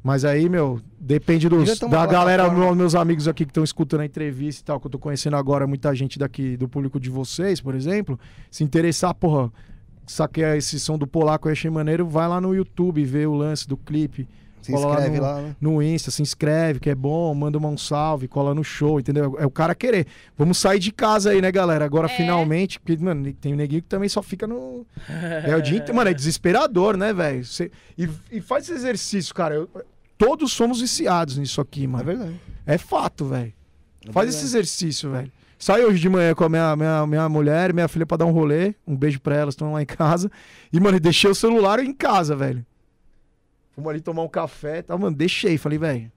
Mas 0.01 0.23
aí, 0.25 0.47
meu, 0.47 0.79
depende 0.99 1.47
dos, 1.49 1.77
da 1.77 2.05
galera, 2.05 2.49
meu- 2.49 2.73
meus 2.73 2.95
amigos 2.95 3.27
aqui 3.27 3.43
que 3.45 3.51
estão 3.51 3.63
escutando 3.63 3.99
a 4.01 4.05
entrevista 4.05 4.61
e 4.61 4.65
tal, 4.65 4.79
que 4.79 4.87
eu 4.87 4.91
tô 4.91 4.97
conhecendo 4.97 5.35
agora, 5.35 5.67
muita 5.67 5.93
gente 5.93 6.17
daqui 6.17 6.55
do 6.57 6.67
público 6.69 6.99
de 6.99 7.09
vocês, 7.09 7.59
por 7.61 7.75
exemplo, 7.75 8.17
se 8.49 8.63
interessar, 8.63 9.13
porra, 9.13 9.51
saquei 10.11 10.43
esse 10.57 10.79
som 10.79 10.97
do 10.97 11.05
polaco, 11.07 11.47
eu 11.47 11.51
achei 11.51 11.69
maneiro, 11.69 12.07
vai 12.07 12.27
lá 12.27 12.39
no 12.41 12.53
YouTube 12.55 13.03
ver 13.03 13.27
o 13.27 13.33
lance 13.33 13.67
do 13.67 13.77
clipe. 13.77 14.27
Se 14.61 14.73
cola 14.73 14.91
inscreve 14.95 15.15
no, 15.17 15.21
lá, 15.23 15.41
né? 15.41 15.55
no 15.61 15.81
Insta, 15.81 16.11
se 16.11 16.21
inscreve, 16.21 16.81
que 16.81 16.89
é 16.89 16.95
bom, 16.95 17.33
manda 17.33 17.57
uma 17.57 17.69
um 17.69 17.77
salve, 17.77 18.27
cola 18.27 18.53
no 18.53 18.61
show, 18.61 18.99
entendeu? 18.99 19.37
É 19.39 19.45
o 19.45 19.49
cara 19.49 19.73
querer. 19.73 20.05
Vamos 20.37 20.57
sair 20.57 20.79
de 20.79 20.91
casa 20.91 21.29
aí, 21.29 21.41
né, 21.41 21.49
galera? 21.49 21.85
Agora, 21.85 22.07
É. 22.07 22.17
finalmente, 22.17 22.77
porque, 22.77 22.97
mano, 23.01 23.31
tem 23.33 23.53
um 23.53 23.55
neguinho 23.55 23.81
que 23.81 23.87
também 23.87 24.09
só 24.09 24.21
fica 24.21 24.45
no. 24.45 24.85
É 25.45 25.55
o 25.55 25.61
dia 25.61 25.77
inteiro. 25.77 25.95
Mano, 25.95 26.09
é 26.09 26.13
desesperador, 26.13 26.97
né, 26.97 27.13
velho? 27.13 27.45
Você- 27.45 27.71
E, 27.97 28.09
e 28.29 28.41
faz 28.41 28.65
esse 28.65 28.73
exercício, 28.73 29.33
cara. 29.33 29.55
eu- 29.55 29.69
Todos 30.17 30.51
somos 30.51 30.81
viciados 30.81 31.37
nisso 31.37 31.61
aqui, 31.61 31.85
É 31.85 31.87
mano. 31.87 32.03
verdade. 32.03 32.41
É 32.65 32.77
fato, 32.77 33.23
velho. 33.25 33.53
É 34.05 34.11
Faz 34.11 34.25
verdade. 34.25 34.29
esse 34.35 34.43
exercício, 34.45 35.11
velho. 35.11 35.31
Sai 35.61 35.83
hoje 35.83 35.99
de 35.99 36.07
manhã 36.07 36.33
com 36.33 36.45
a 36.45 36.49
minha, 36.49 36.73
minha, 36.73 37.05
minha 37.05 37.27
mulher 37.27 37.69
e 37.69 37.73
minha 37.73 37.87
filha 37.89 38.05
pra 38.05 38.15
dar 38.15 38.25
um 38.25 38.31
rolê. 38.31 38.73
Um 38.87 38.95
beijo 38.95 39.19
pra 39.19 39.35
elas, 39.35 39.55
estão 39.55 39.73
lá 39.73 39.81
em 39.81 39.85
casa. 39.85 40.31
E, 40.71 40.79
mano, 40.79 40.97
deixei 41.01 41.29
o 41.29 41.35
celular 41.35 41.79
em 41.79 41.93
casa, 41.93 42.33
velho. 42.33 42.65
Fomos 43.75 43.89
ali 43.89 43.99
tomar 43.99 44.23
um 44.23 44.29
café 44.29 44.77
e 44.77 44.83
tal. 44.83 44.97
Mano, 44.97 45.15
deixei. 45.15 45.57
Falei, 45.57 45.77
velho. 45.77 46.09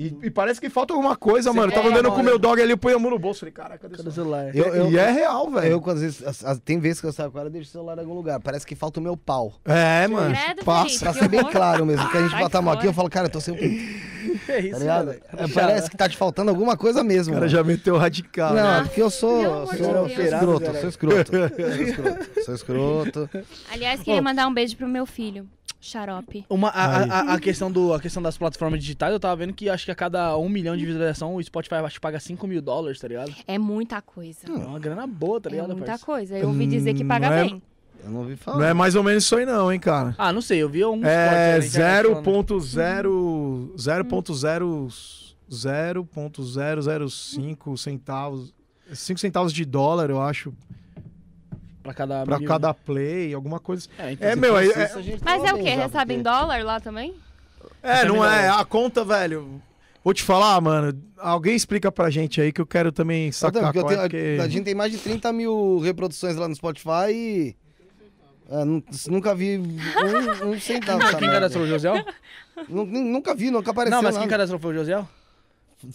E, 0.00 0.16
e 0.22 0.30
parece 0.30 0.58
que 0.58 0.70
falta 0.70 0.94
alguma 0.94 1.14
coisa, 1.14 1.50
Você 1.52 1.56
mano. 1.58 1.70
Eu 1.70 1.76
tava 1.76 1.88
é, 1.88 1.90
andando 1.92 2.10
com 2.10 2.20
o 2.22 2.24
meu 2.24 2.38
dog 2.38 2.62
ali, 2.62 2.70
eu 2.70 2.78
ponho 2.78 2.96
a 2.96 2.98
mão 2.98 3.10
no 3.10 3.18
bolso. 3.18 3.40
Falei, 3.40 3.52
caraca, 3.52 3.78
cadê 3.80 3.98
Cadê 3.98 4.08
o 4.08 4.12
celular? 4.12 4.50
celular? 4.50 4.74
Eu- 4.74 4.84
eu- 4.86 4.90
e 4.90 4.96
é 4.96 5.10
real, 5.10 5.50
velho. 5.50 5.66
Eu, 5.72 5.90
às 5.90 6.00
vezes, 6.00 6.26
as- 6.26 6.42
as- 6.42 6.58
tem 6.60 6.78
vezes 6.78 7.02
que 7.02 7.06
eu 7.06 7.12
saio 7.12 7.30
com 7.30 7.38
ela 7.38 7.50
e 7.50 7.52
deixo 7.52 7.68
o 7.68 7.72
celular 7.72 7.98
em 7.98 8.00
algum 8.00 8.14
lugar. 8.14 8.40
Parece 8.40 8.66
que 8.66 8.74
falta 8.74 8.98
o 8.98 9.02
meu 9.02 9.14
pau. 9.14 9.52
É, 9.66 10.06
mano. 10.08 10.34
Credo, 10.34 10.64
Passa. 10.64 10.84
Felipe. 10.86 11.00
Pra 11.04 11.12
ser 11.12 11.28
bem 11.28 11.40
horror. 11.40 11.52
claro 11.52 11.84
mesmo, 11.84 12.08
que 12.10 12.16
a 12.16 12.22
gente 12.22 12.30
Sai 12.30 12.40
bota 12.40 12.58
a 12.58 12.62
mão 12.62 12.72
aqui, 12.72 12.86
eu 12.86 12.94
falo, 12.94 13.10
cara, 13.10 13.26
eu 13.26 13.30
tô 13.30 13.40
sem 13.42 13.52
o 13.52 13.58
é 14.50 14.60
isso, 14.60 14.84
tá? 14.84 15.04
É, 15.36 15.48
parece 15.48 15.90
que 15.90 15.96
tá 15.98 16.08
te 16.08 16.16
faltando 16.16 16.50
alguma 16.50 16.78
coisa 16.78 17.04
mesmo. 17.04 17.34
O 17.34 17.36
cara 17.36 17.46
mano. 17.46 17.52
já 17.58 17.62
meteu 17.62 17.96
radical. 17.98 18.54
Não, 18.54 18.62
né? 18.62 18.78
é 18.78 18.82
porque 18.84 19.02
eu 19.02 19.10
sou, 19.10 19.66
sou, 19.66 19.76
sou 19.76 20.24
escroto, 20.24 20.78
sou 20.80 20.88
escroto, 20.88 21.30
sou 21.30 21.82
escroto, 21.84 22.44
sou 22.44 22.54
escroto. 22.54 23.30
Aliás, 23.70 24.00
queria 24.00 24.22
mandar 24.22 24.46
um 24.46 24.54
beijo 24.54 24.76
pro 24.76 24.88
meu 24.88 25.04
filho, 25.04 25.46
Xarope. 25.80 26.44
Uma, 26.48 26.68
a, 26.68 27.04
a, 27.04 27.34
a 27.34 27.40
questão 27.40 27.70
do, 27.72 27.94
a 27.94 28.00
questão 28.00 28.22
das 28.22 28.36
plataformas 28.36 28.80
digitais, 28.80 29.12
eu 29.12 29.20
tava 29.20 29.36
vendo 29.36 29.54
que 29.54 29.68
acho 29.70 29.84
que 29.86 29.90
a 29.90 29.94
cada 29.94 30.36
um 30.36 30.48
milhão 30.48 30.76
de 30.76 30.84
visualização 30.84 31.34
o 31.34 31.42
Spotify 31.42 31.76
acho 31.76 31.94
que 31.94 32.00
paga 32.00 32.20
5 32.20 32.46
mil 32.46 32.60
dólares, 32.60 33.00
tá 33.00 33.08
ligado? 33.08 33.32
É 33.46 33.56
muita 33.58 34.02
coisa. 34.02 34.40
É 34.46 34.50
uma 34.52 34.78
grana 34.78 35.06
boa, 35.06 35.40
tá 35.40 35.48
É 35.48 35.52
ligado, 35.52 35.68
muita 35.72 35.86
parça? 35.86 36.04
coisa. 36.04 36.36
Eu 36.38 36.48
ouvi 36.48 36.66
dizer 36.66 36.92
que 36.94 37.02
Hum, 37.04 37.08
paga 37.08 37.26
é- 37.28 37.44
bem. 37.44 37.62
Eu 38.02 38.10
não 38.10 38.20
ouvi 38.20 38.34
falar. 38.36 38.58
Não 38.58 38.64
é 38.64 38.72
mais 38.74 38.94
ou 38.94 39.02
menos 39.02 39.24
isso 39.24 39.36
aí, 39.36 39.44
não, 39.44 39.70
hein, 39.72 39.78
cara. 39.78 40.14
Ah, 40.16 40.32
não 40.32 40.40
sei, 40.40 40.62
eu 40.62 40.68
vi 40.70 40.82
um 40.84 41.04
É 41.04 41.58
cortes 41.58 41.76
aí 41.76 41.82
na 41.82 41.96
internet 41.98 42.22
falando. 42.22 42.54
0.0 42.54 43.72
0.0 43.76 44.88
0.005 45.50 47.76
centavos. 47.76 48.54
5 48.92 49.20
centavos 49.20 49.52
de 49.52 49.64
dólar, 49.64 50.10
eu 50.10 50.20
acho, 50.20 50.52
pra 51.82 51.94
cada 51.94 52.24
pra 52.24 52.40
cada 52.44 52.74
play, 52.74 53.32
alguma 53.34 53.58
coisa. 53.60 53.88
né? 53.98 54.08
É, 54.08 54.12
então, 54.12 54.28
É, 54.28 54.36
meu, 54.36 54.56
é- 54.58 55.02
gente- 55.02 55.22
Mas 55.24 55.42
é 55.44 55.52
o 55.54 55.58
quê? 55.62 55.70
Recebe 55.70 56.14
em 56.14 56.22
dólar 56.22 56.64
lá 56.64 56.80
também? 56.80 57.14
É, 57.82 58.04
não 58.04 58.24
é 58.24 58.46
é. 58.46 58.48
A 58.48 58.64
conta, 58.64 59.04
velho. 59.04 59.60
Vou 60.02 60.14
te 60.14 60.22
falar, 60.22 60.58
mano. 60.60 60.98
Alguém 61.18 61.54
explica 61.54 61.92
pra 61.92 62.08
gente 62.10 62.40
aí 62.40 62.52
que 62.52 62.60
eu 62.60 62.66
quero 62.66 62.90
também 62.90 63.26
Eu 63.26 63.32
sacar 63.32 63.64
porque 63.64 63.78
é, 63.78 63.82
tenho- 63.84 64.00
porque- 64.00 64.38
A 64.40 64.48
gente 64.48 64.64
tem 64.64 64.74
mais 64.74 64.90
de 64.92 64.98
30 64.98 65.30
mil 65.32 65.78
reproduções 65.80 66.36
lá 66.36 66.48
no 66.48 66.54
Spotify 66.54 67.10
e. 67.12 67.56
é, 68.50 68.64
nu- 68.64 68.82
nunca 69.08 69.34
vi 69.34 69.58
um, 69.58 70.48
um 70.50 70.60
centavo. 70.60 71.00
Quem 71.18 71.28
cadastrou 71.30 71.64
o 71.64 71.66
Josiel? 71.66 72.02
Nu- 72.68 72.84
Nunca 72.86 73.34
vi, 73.34 73.50
nunca 73.50 73.70
apareceu. 73.70 73.96
Não, 73.96 74.02
mas 74.02 74.14
nada. 74.14 74.24
quem 74.26 74.30
cadastrou 74.30 74.58
foi 74.58 74.72
o 74.72 74.76
Josiel? 74.78 75.08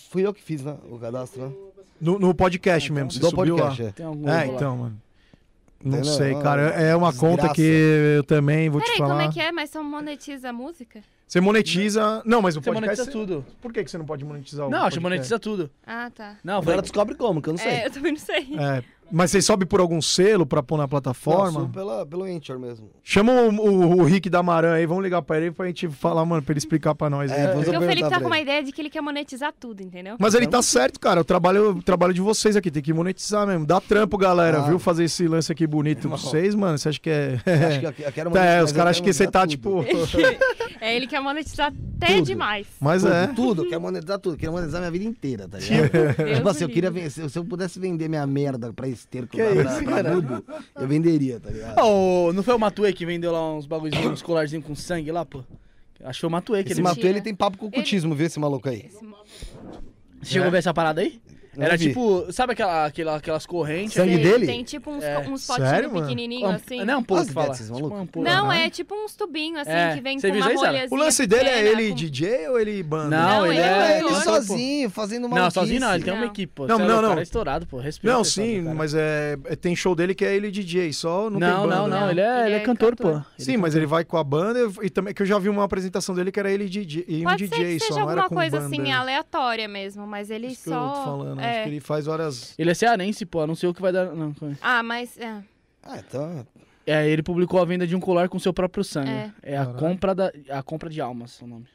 Fui 0.09 0.25
eu 0.25 0.33
que 0.33 0.41
fiz, 0.41 0.63
né? 0.63 0.75
O 0.89 0.97
cadastro, 0.97 1.47
né? 1.47 1.51
No, 2.01 2.17
no 2.19 2.33
podcast 2.33 2.91
mesmo, 2.91 3.11
você 3.11 3.19
Do 3.19 3.29
subiu 3.29 3.55
podcast, 3.55 3.83
lá. 3.83 3.89
é. 3.89 3.91
Tem 3.91 4.05
algum 4.05 4.27
É, 4.29 4.33
outro 4.33 4.49
lá? 4.51 4.55
então, 4.55 4.77
mano. 4.77 5.01
Não 5.85 5.99
Entendeu? 5.99 6.13
sei, 6.13 6.33
cara. 6.41 6.61
É 6.71 6.95
uma 6.95 7.11
desgraça. 7.11 7.37
conta 7.43 7.53
que 7.53 7.61
eu 8.17 8.23
também 8.23 8.69
vou 8.69 8.81
te 8.81 8.85
Peraí, 8.85 8.97
falar. 8.97 9.09
como 9.11 9.21
é 9.21 9.31
que 9.31 9.39
é? 9.39 9.51
Mas 9.51 9.69
só 9.69 9.83
monetiza 9.83 10.49
a 10.49 10.53
música? 10.53 10.99
Você 11.27 11.39
monetiza. 11.41 12.21
Não, 12.25 12.41
mas 12.41 12.55
o 12.57 12.59
Você 12.61 12.71
podcast. 12.71 12.99
monetiza 13.01 13.11
tudo. 13.11 13.45
Por 13.61 13.71
que 13.71 13.83
que 13.83 13.89
você 13.91 13.97
não 13.97 14.05
pode 14.05 14.23
monetizar 14.25 14.67
o 14.67 14.69
Não, 14.69 14.79
acho 14.85 14.97
que 14.97 15.01
podcast? 15.01 15.09
monetiza 15.17 15.39
tudo. 15.39 15.69
Ah, 15.85 16.09
tá. 16.13 16.37
Não, 16.43 16.57
Agora 16.57 16.81
descobre 16.81 17.13
como, 17.15 17.41
que 17.41 17.49
eu 17.49 17.53
não 17.53 17.57
sei. 17.59 17.71
É, 17.71 17.85
eu 17.87 17.91
também 17.91 18.11
não 18.13 18.19
sei. 18.19 18.47
É, 18.59 18.83
mas 19.11 19.31
você 19.31 19.41
sobe 19.41 19.65
por 19.65 19.79
algum 19.79 20.01
selo 20.01 20.45
pra 20.45 20.61
pôr 20.63 20.77
na 20.77 20.83
Não, 20.83 20.89
plataforma? 20.89 21.51
sou 21.51 21.69
pela, 21.69 22.05
pelo 22.05 22.23
Anchor 22.23 22.59
mesmo. 22.59 22.89
Chama 23.03 23.31
o, 23.33 23.49
o, 23.49 23.97
o 24.01 24.03
Rick 24.03 24.29
da 24.29 24.41
Maran 24.43 24.73
aí, 24.73 24.85
vamos 24.85 25.03
ligar 25.03 25.21
pra 25.21 25.37
ele 25.37 25.51
pra 25.51 25.67
gente 25.67 25.87
falar, 25.89 26.25
mano, 26.25 26.41
pra 26.41 26.51
ele 26.53 26.59
explicar 26.59 26.93
pra 26.95 27.09
nós. 27.09 27.31
É, 27.31 27.45
eu 27.51 27.53
Porque 27.55 27.77
o 27.77 27.81
Felipe 27.81 28.09
tá 28.09 28.19
com 28.19 28.27
uma 28.27 28.39
ideia 28.39 28.63
de 28.63 28.71
que 28.71 28.81
ele 28.81 28.89
quer 28.89 29.01
monetizar 29.01 29.53
tudo, 29.59 29.81
entendeu? 29.81 30.15
Mas 30.19 30.33
ele 30.33 30.47
tá 30.47 30.61
certo, 30.61 30.99
cara. 30.99 31.21
O 31.21 31.23
trabalho, 31.23 31.71
o 31.71 31.81
trabalho 31.83 32.13
de 32.13 32.21
vocês 32.21 32.55
aqui 32.55 32.69
tem 32.71 32.81
que 32.81 32.93
monetizar 32.93 33.45
mesmo. 33.47 33.65
Dá 33.65 33.79
trampo, 33.81 34.17
galera, 34.17 34.59
Ah. 34.59 34.67
viu? 34.67 34.79
Fazer 34.79 35.03
esse 35.05 35.27
lance 35.27 35.51
aqui 35.51 35.65
bonito 35.67 36.07
pra 36.07 36.17
vocês, 36.17 36.55
mano. 36.55 36.77
Você 36.77 36.89
acha 36.89 36.99
que 36.99 37.09
é. 37.09 37.35
Acho 37.67 37.79
que 37.79 37.85
eu, 38.03 38.11
quero 38.11 38.29
É, 38.29 38.31
monetizar, 38.33 38.63
os 38.63 38.63
mas 38.63 38.71
eu 38.71 38.75
caras 38.77 38.89
acham 38.91 39.03
que 39.03 39.13
você 39.13 39.27
tá, 39.27 39.39
monetizar 39.39 39.47
tipo. 39.47 39.85
É, 40.81 40.95
ele 40.95 41.07
quer 41.07 41.19
monetizar 41.19 41.73
até 41.97 42.15
Tudo. 42.17 42.25
demais. 42.25 42.67
Mas 42.79 43.01
tudo, 43.01 43.13
é. 43.13 43.27
tudo, 43.27 43.63
eu 43.63 43.69
quero 43.69 43.81
monetizar 43.81 44.19
tudo, 44.19 44.37
quero 44.37 44.51
monetizar 44.51 44.81
minha 44.81 44.91
vida 44.91 45.05
inteira, 45.05 45.47
tá 45.47 45.57
ligado? 45.59 46.35
Tipo 46.35 46.49
assim, 46.49 46.63
eu 46.63 46.69
queria 46.69 46.91
vencer, 46.91 47.27
se 47.29 47.39
eu 47.39 47.45
pudesse 47.45 47.79
vender 47.79 48.07
minha 48.09 48.27
merda 48.27 48.71
pra 48.73 48.87
esterco, 48.95 49.29
Que 49.29 49.37
pra, 49.37 49.51
isso, 49.53 49.83
pra, 49.83 50.41
pra 50.41 50.83
eu 50.83 50.87
venderia, 50.87 51.39
tá 51.39 51.49
ligado? 51.49 51.79
Ô, 51.79 52.33
não 52.33 52.41
foi 52.43 52.55
o 52.55 52.59
Matuê 52.59 52.91
que 52.93 53.05
vendeu 53.05 53.31
lá 53.31 53.53
uns 53.53 53.65
bagulhozinhos, 53.65 54.11
uns 54.11 54.21
colarzinhos 54.21 54.65
com 54.65 54.75
sangue 54.75 55.11
lá, 55.11 55.25
pô? 55.25 55.43
Acho 56.03 56.17
que 56.17 56.21
foi 56.21 56.27
o 56.27 56.31
Matuê 56.31 56.63
que 56.63 56.71
Esse 56.71 56.81
ele 56.81 56.87
Matuê, 56.87 57.09
ele 57.09 57.21
tem 57.21 57.33
papo 57.33 57.57
com 57.57 57.67
o 57.67 57.71
cutismo, 57.71 58.13
viu, 58.15 58.27
esse 58.27 58.39
maluco 58.39 58.67
aí? 58.69 58.85
Esse 58.87 58.99
Você 60.21 60.31
chegou 60.33 60.47
a 60.47 60.51
ver 60.51 60.57
essa 60.57 60.73
parada 60.73 61.01
aí? 61.01 61.19
Não 61.57 61.65
Era 61.65 61.77
vi. 61.77 61.87
tipo, 61.89 62.25
sabe 62.31 62.53
aquela, 62.53 62.85
aquela, 62.85 63.15
aquelas 63.17 63.45
correntes? 63.45 63.93
Sangue 63.93 64.17
dele? 64.17 64.45
Tem 64.45 64.63
tipo 64.63 64.91
uns, 64.91 65.03
É. 65.03 65.19
uns 65.19 65.41
Sério, 65.43 65.63
potinhos 65.65 65.93
mano? 65.93 66.05
pequenininhos 66.07 66.53
assim. 66.55 66.83
Não, 66.83 66.93
é 66.93 66.97
um 66.97 67.03
pouco 67.03 67.25
fala. 67.31 67.51
esses 67.53 67.67
Tipo 67.67 67.87
uma. 67.87 67.99
Não, 67.99 68.23
Caralho. 68.47 68.51
é 68.51 68.69
tipo 68.69 68.95
uns 68.95 69.15
tubinhos 69.15 69.59
assim, 69.61 69.71
É. 69.71 69.93
que 69.95 70.01
vem 70.01 70.19
Você 70.19 70.27
com 70.27 70.33
viu 70.33 70.41
uma 70.43 70.49
isso 70.51 70.59
aí, 70.59 70.65
Sara? 70.65 70.71
rolhazinha 70.71 70.99
O 70.99 71.03
lance 71.03 71.27
dele 71.27 71.49
é 71.49 71.53
pequena, 71.63 71.69
ele 71.81 71.89
com- 71.89 71.95
DJ 71.95 72.47
ou 72.49 72.59
ele 72.59 72.83
banda? 72.83 73.17
Não, 73.17 73.29
Não, 73.39 73.45
ele 73.47 73.55
ele 73.55 73.61
é. 73.61 73.71
é 73.93 73.99
ele 73.99 74.07
cantor, 74.09 74.23
sozinho, 74.23 74.89
fazendo 74.89 75.21
Não, 75.23 75.29
maluquice. 75.29 75.53
sozinho 75.59 75.79
não, 75.79 75.93
ele 75.95 76.03
tem 76.03 76.13
uma 76.13 76.21
Não. 76.21 76.27
equipe, 76.27 76.53
pô. 76.53 76.67
Não, 76.67 76.75
é 76.75 76.79
não, 76.79 76.85
louco, 76.87 77.01
não. 77.01 77.09
Cara 77.09 77.19
é 77.19 77.23
estourado, 77.23 77.65
pô. 77.67 77.77
Respeita 77.77 78.15
Não, 78.17 78.23
sim, 78.23 78.61
mas 78.61 78.93
é, 78.93 79.37
é- 79.45 79.55
tem 79.55 79.75
show 79.75 79.95
dele 79.95 80.13
que 80.15 80.25
é 80.25 80.35
ele 80.35 80.51
DJ, 80.51 80.91
só 80.93 81.29
não, 81.29 81.39
tem 81.39 81.49
Não, 81.49 81.63
banda. 81.63 81.75
não, 81.75 81.87
não, 81.87 82.05
né? 82.05 82.11
ele 82.11 82.21
é, 82.21 82.45
ele 82.47 82.55
é 82.55 82.59
cantor, 82.59 82.95
pô. 82.95 83.09
Ele 83.09 83.21
Sim, 83.37 83.57
mas 83.57 83.75
ele 83.75 83.85
vai 83.85 84.03
com 84.03 84.17
a 84.17 84.23
banda 84.23 84.59
e 84.81 84.89
também 84.89 85.13
que 85.13 85.21
eu 85.21 85.25
já 85.25 85.37
vi 85.39 85.49
uma 85.49 85.63
apresentação 85.63 86.13
dele 86.15 86.31
que 86.31 86.39
era 86.39 86.51
ele 86.51 86.67
DJ, 86.67 87.05
e 87.07 87.21
um 87.21 87.23
Pode 87.25 87.47
ser 87.47 87.55
DJ 87.55 87.73
que 87.73 87.79
só, 87.79 87.85
seja 87.87 87.99
não 88.01 88.11
era 88.11 88.21
alguma 88.23 88.29
com 88.29 88.35
coisa 88.35 88.59
banda. 88.59 88.75
assim 88.75 88.91
aleatória 88.91 89.67
mesmo, 89.67 90.05
mas 90.07 90.29
ele 90.29 90.47
Isso 90.47 90.63
que 90.63 90.69
só. 90.69 90.75
eu 90.75 90.89
tô 90.89 91.03
falando, 91.03 91.39
acho 91.45 91.59
é. 91.59 91.63
que 91.63 91.69
ele 91.69 91.79
faz 91.79 92.05
várias... 92.05 92.53
Ele 92.57 92.71
é 92.71 92.73
cearense, 92.73 93.25
pô. 93.25 93.45
Não 93.45 93.55
sei 93.55 93.69
o 93.69 93.73
que 93.73 93.81
vai 93.81 93.91
dar. 93.91 94.05
Não. 94.13 94.35
Ah, 94.61 94.83
mas. 94.83 95.17
É. 95.17 95.41
Ah, 95.83 95.97
então... 95.97 96.45
É, 96.87 97.07
ele 97.09 97.23
publicou 97.23 97.59
a 97.59 97.65
venda 97.65 97.87
de 97.87 97.95
um 97.95 97.99
colar 97.99 98.29
com 98.29 98.37
seu 98.37 98.53
próprio 98.53 98.83
sangue. 98.83 99.09
É. 99.09 99.31
É, 99.41 99.57
a 99.57 99.65
Caralho. 99.65 99.79
compra 99.79 100.13
da 100.13 100.31
a 100.49 100.61
compra 100.61 100.89
de 100.89 101.01
almas, 101.01 101.41
o 101.41 101.47
nome. 101.47 101.65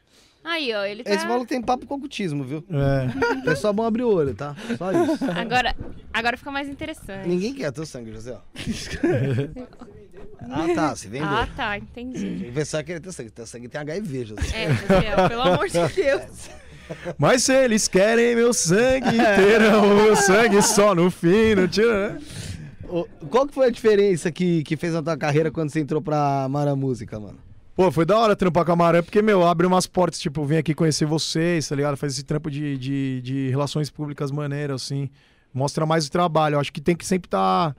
Aí, 0.43 0.73
ó, 0.73 0.85
ele 0.85 1.03
tá. 1.05 1.11
Esse 1.11 1.27
maluco 1.27 1.47
tem 1.47 1.61
papo 1.61 1.85
com 1.87 1.97
o 1.97 2.01
cutismo, 2.01 2.45
viu? 2.45 2.65
É. 2.71 3.51
É 3.51 3.55
só 3.55 3.73
bom 3.73 3.83
abrir 3.85 4.05
o 4.05 4.15
olho, 4.15 4.35
tá? 4.35 4.57
Só 4.79 4.91
isso. 4.91 5.25
Agora, 5.37 5.77
agora 6.13 6.37
fica 6.37 6.51
mais 6.51 6.69
interessante. 6.69 7.29
Ninguém 7.29 7.53
quer 7.55 7.71
teu 7.73 7.85
sangue, 7.85 8.13
José. 8.13 8.39
ah, 10.51 10.67
tá, 10.75 10.97
se 10.97 11.09
vender. 11.09 11.27
Ah, 11.27 11.47
tá, 11.55 11.77
entendi. 11.77 12.49
O 12.49 12.53
pessoal 12.55 12.83
quer 12.83 13.01
teu 13.01 13.13
sangue. 13.13 13.31
Teu 13.31 13.47
sangue 13.47 13.69
tem 13.69 13.81
HIV, 13.81 14.25
José. 14.25 14.43
É, 14.55 14.73
Josiel, 14.73 15.29
pelo 15.29 15.43
amor 15.43 15.69
de 15.69 15.89
Deus. 15.95 16.51
Mas 17.19 17.45
se 17.45 17.53
eles 17.53 17.89
querem 17.89 18.35
meu 18.35 18.53
sangue, 18.53 19.17
terão 19.37 19.93
o 19.93 20.03
meu 20.03 20.17
sangue 20.17 20.63
só 20.63 20.95
no 20.95 21.11
fim, 21.11 21.55
não 21.55 21.69
tira, 21.69 22.11
né? 22.11 22.21
Qual 23.31 23.47
que 23.47 23.55
foi 23.55 23.67
a 23.67 23.71
diferença 23.71 24.33
que, 24.33 24.65
que 24.65 24.77
fez 24.77 24.93
na 24.93 25.03
tua 25.03 25.17
carreira 25.17 25.51
quando 25.51 25.71
você 25.71 25.81
entrou 25.81 26.03
pra 26.03 26.49
Mara 26.49 26.75
Música, 26.75 27.21
mano? 27.21 27.39
Pô, 27.77 27.91
foi 27.91 28.05
da 28.05 28.19
hora 28.19 28.37
trampar 28.37 28.65
com 28.65 28.73
a 28.73 28.77
Maré, 28.77 29.01
porque, 29.01 29.23
meu, 29.23 29.47
abre 29.47 29.67
umas 29.67 29.87
portas, 29.87 30.21
tipo, 30.21 30.45
vim 30.45 30.57
aqui 30.57 30.75
conhecer 30.75 31.07
vocês, 31.07 31.69
tá 31.69 31.75
ligado? 31.75 31.97
Faz 31.97 32.13
esse 32.13 32.25
trampo 32.25 32.51
de, 32.51 32.77
de, 32.77 33.23
de 33.23 33.49
relações 33.49 33.89
públicas 33.89 34.31
maneiras, 34.31 34.83
assim. 34.83 35.09
Mostra 35.55 35.87
mais 35.87 36.07
o 36.07 36.11
trabalho. 36.11 36.57
Eu 36.57 36.61
acho 36.61 36.73
que 36.73 36.81
tem 36.81 36.97
que 36.97 37.07
sempre 37.07 37.29
estar 37.29 37.75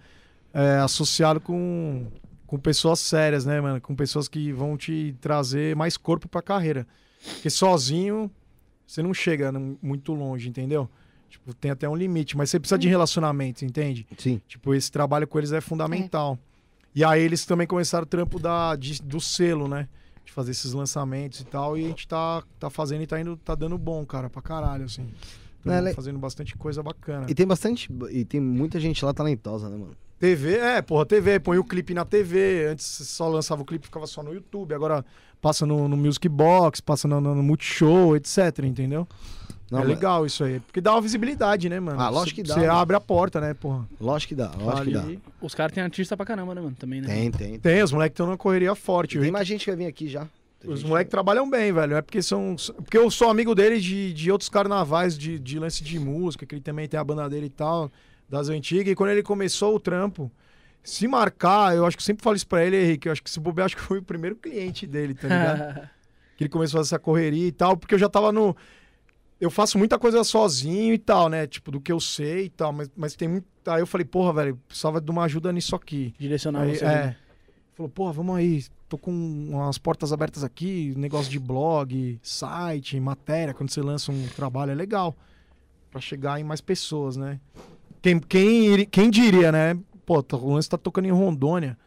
associado 0.84 1.40
com, 1.40 2.08
com 2.48 2.58
pessoas 2.58 3.00
sérias, 3.00 3.46
né, 3.46 3.62
mano? 3.62 3.80
Com 3.80 3.96
pessoas 3.96 4.28
que 4.28 4.52
vão 4.52 4.76
te 4.76 5.16
trazer 5.22 5.76
mais 5.76 5.98
corpo 5.98 6.28
pra 6.28 6.42
carreira. 6.42 6.88
Porque 7.34 7.50
sozinho, 7.50 8.32
você 8.91 9.01
não 9.01 9.13
chega 9.13 9.51
muito 9.81 10.13
longe, 10.13 10.49
entendeu? 10.49 10.89
Tipo, 11.30 11.53
tem 11.53 11.72
até 11.72 11.88
um 11.88 11.95
limite, 11.95 12.35
mas 12.35 12.49
você 12.49 12.59
precisa 12.59 12.77
de 12.77 12.89
relacionamento, 12.89 13.63
entende? 13.63 14.05
Sim. 14.18 14.41
Tipo, 14.47 14.73
esse 14.73 14.91
trabalho 14.91 15.26
com 15.27 15.38
eles 15.38 15.51
é 15.53 15.61
fundamental. 15.61 16.38
E 16.93 17.05
aí 17.05 17.22
eles 17.22 17.45
também 17.45 17.65
começaram 17.65 18.03
o 18.03 18.05
trampo 18.05 18.38
da, 18.38 18.76
de- 18.76 19.01
do 19.01 19.22
selo, 19.22 19.65
né? 19.68 19.88
De 20.26 20.31
fazer 20.34 20.51
esses 20.51 20.73
lançamentos 20.73 21.39
e 21.39 21.45
tal. 21.45 21.77
E 21.77 21.85
a 21.85 21.88
gente 21.88 22.05
tá, 22.05 22.43
tá 22.59 22.69
fazendo 22.69 23.01
e 23.03 23.07
tá 23.07 23.19
indo, 23.19 23.38
tá 23.38 23.55
dando 23.55 23.77
bom, 23.77 24.05
cara, 24.05 24.30
pra 24.30 24.41
caralho, 24.41 24.84
assim. 24.84 25.07
É 25.65 25.80
le- 25.80 25.93
fazendo 25.93 26.19
bastante 26.19 26.57
coisa 26.57 26.84
bacana. 26.84 27.27
E 27.30 27.34
tem 27.34 27.47
bastante. 27.47 27.89
E 28.11 28.26
tem 28.26 28.41
muita 28.41 28.77
gente 28.80 29.05
lá 29.05 29.13
talentosa, 29.13 29.69
né, 29.69 29.77
mano? 29.77 29.95
TV, 30.22 30.57
é, 30.57 30.81
porra, 30.84 31.03
TV, 31.03 31.39
põe 31.39 31.57
o 31.57 31.64
clipe 31.64 31.95
na 31.95 32.06
TV. 32.06 32.68
Antes 32.68 32.85
só 32.85 33.27
lançava 33.27 33.64
o 33.64 33.65
clipe 33.65 33.88
ficava 33.88 34.06
só 34.06 34.22
no 34.22 34.31
YouTube. 34.31 34.72
Agora 34.76 35.03
passa 35.41 35.65
no, 35.65 35.88
no 35.88 35.98
Music 35.98 36.30
Box, 36.30 36.80
passa 36.80 37.07
no, 37.07 37.19
no, 37.19 37.34
no 37.34 37.41
Multishow, 37.41 38.15
etc, 38.15 38.60
entendeu? 38.64 39.07
Não, 39.72 39.80
é 39.80 39.81
mas- 39.81 39.89
legal 39.89 40.23
isso 40.23 40.43
aí. 40.43 40.60
Porque 40.60 40.80
dá 40.80 40.91
uma 40.93 41.02
visibilidade, 41.02 41.68
né, 41.69 41.80
mano? 41.80 41.99
Ah, 41.99 42.10
lógico 42.10 42.35
Cê- 42.38 42.41
que 42.43 42.48
dá, 42.48 42.53
Você 42.53 42.65
abre 42.68 42.95
a 42.95 42.99
porta, 43.02 43.41
né, 43.41 43.56
porra? 43.56 43.88
Lógico 43.99 44.30
que 44.30 44.35
dá, 44.35 44.52
lógico 44.52 44.85
que 44.85 44.91
dá. 44.93 45.02
Ali- 45.02 45.19
Os 45.41 45.56
caras 45.56 45.73
têm 45.73 45.81
artista 45.81 46.15
pra 46.15 46.23
caramba, 46.26 46.53
né, 46.53 46.61
mano? 46.61 46.76
Também, 46.77 47.02
né? 47.02 47.07
Tem, 47.07 47.31
tem. 47.31 47.57
Tem, 47.60 47.81
os 47.81 47.91
moleques 47.91 48.14
estão 48.14 48.27
numa 48.27 48.38
correria 48.38 48.76
forte. 48.76 49.18
tem 49.19 49.31
mais 49.31 49.48
gente 49.48 49.65
que 49.65 49.72
vai 49.72 49.77
vir 49.77 49.88
aqui 49.88 50.07
já. 50.07 50.27
Tem 50.60 50.69
Os 50.72 50.84
moleques 50.84 51.10
trabalham 51.10 51.49
bem, 51.49 51.73
velho. 51.73 51.95
É 51.95 52.02
porque 52.03 52.22
são. 52.22 52.56
Porque 52.76 52.95
eu 52.95 53.10
sou 53.10 53.31
amigo 53.31 53.56
dele 53.56 53.80
de, 53.80 54.14
de 54.14 54.31
outros 54.31 54.49
carnavais 54.49 55.18
de, 55.18 55.39
de 55.39 55.57
lance 55.57 55.84
de 55.84 55.98
música, 55.98 56.45
que 56.45 56.53
ele 56.53 56.61
também 56.61 56.88
tem 56.88 56.99
a 56.99 57.03
banda 57.03 57.27
dele 57.27 57.48
e 57.48 57.49
tal, 57.49 57.91
das 58.32 58.49
antigas. 58.49 58.91
E 58.91 58.95
quando 58.95 59.10
ele 59.12 59.22
começou 59.22 59.76
o 59.76 59.80
trampo, 59.80 60.32
se 60.82 61.08
marcar, 61.08 61.76
eu 61.76 61.86
acho 61.86 61.98
que 61.98 62.02
eu 62.02 62.06
sempre 62.06 62.24
falo 62.24 62.36
isso 62.36 62.48
pra 62.48 62.66
ele, 62.66 62.82
Henrique. 62.82 63.08
Eu 63.08 63.12
acho 63.12 63.22
que 63.22 63.30
se 63.30 63.40
bobear, 63.40 63.66
acho 63.66 63.76
que 63.76 63.82
foi 63.82 63.99
o 63.99 64.03
primeiro 64.03 64.36
cliente 64.38 64.88
dele, 64.88 65.14
tá 65.14 65.28
ligado? 65.28 65.90
que 66.38 66.45
ele 66.45 66.49
começou 66.49 66.80
a 66.80 66.82
fazer 66.82 66.95
essa 66.95 66.99
correria 66.99 67.48
e 67.48 67.52
tal, 67.52 67.78
porque 67.78 67.94
eu 67.94 67.99
já 67.99 68.10
tava 68.10 68.32
no. 68.32 68.56
Eu 69.40 69.49
faço 69.49 69.78
muita 69.78 69.99
coisa 69.99 70.24
sozinho 70.24 70.94
e 70.94 70.98
tal, 70.98 71.28
né? 71.28 71.45
Tipo, 71.45 71.72
do 71.72 71.82
que 71.82 71.91
eu 71.91 71.99
sei 71.99 72.45
e 72.45 72.49
tal, 72.49 72.72
mas, 72.72 72.90
mas 72.95 73.16
tem 73.16 73.28
muito. 73.28 73.45
Aí 73.68 73.82
eu 73.82 73.88
falei, 73.88 74.06
porra, 74.06 74.34
velho, 74.34 74.60
precisava 74.68 75.02
de 75.02 75.12
uma 75.12 75.24
ajuda 75.24 75.52
nisso 75.52 75.76
aqui. 75.76 76.14
Direcionar 76.18 76.62
Aí, 76.62 76.78
você. 76.78 76.86
é. 76.86 76.88
né? 76.88 77.16
Falou, 77.74 77.90
pô, 77.90 78.12
vamos 78.12 78.36
aí, 78.36 78.66
tô 78.88 78.98
com 78.98 79.12
umas 79.12 79.78
portas 79.78 80.12
abertas 80.12 80.44
aqui, 80.44 80.94
negócio 80.98 81.32
de 81.32 81.40
blog, 81.40 82.20
site, 82.22 82.99
matéria, 82.99 83.53
quando 83.53 83.72
você 83.72 83.82
lança 83.82 84.12
um 84.12 84.28
trabalho 84.36 84.72
é 84.72 84.76
legal. 84.76 85.16
para 85.90 86.02
chegar 86.02 86.40
em 86.40 86.44
mais 86.44 86.62
pessoas, 86.62 87.18
né? 87.18 87.40
Quem, 88.02 88.19
quem, 88.19 88.86
quem 88.86 89.10
diria, 89.10 89.52
né? 89.52 89.78
Pô, 90.06 90.23
o 90.34 90.53
lance 90.53 90.69
tá 90.69 90.78
tocando 90.78 91.06
em 91.06 91.11
Rondônia. 91.11 91.78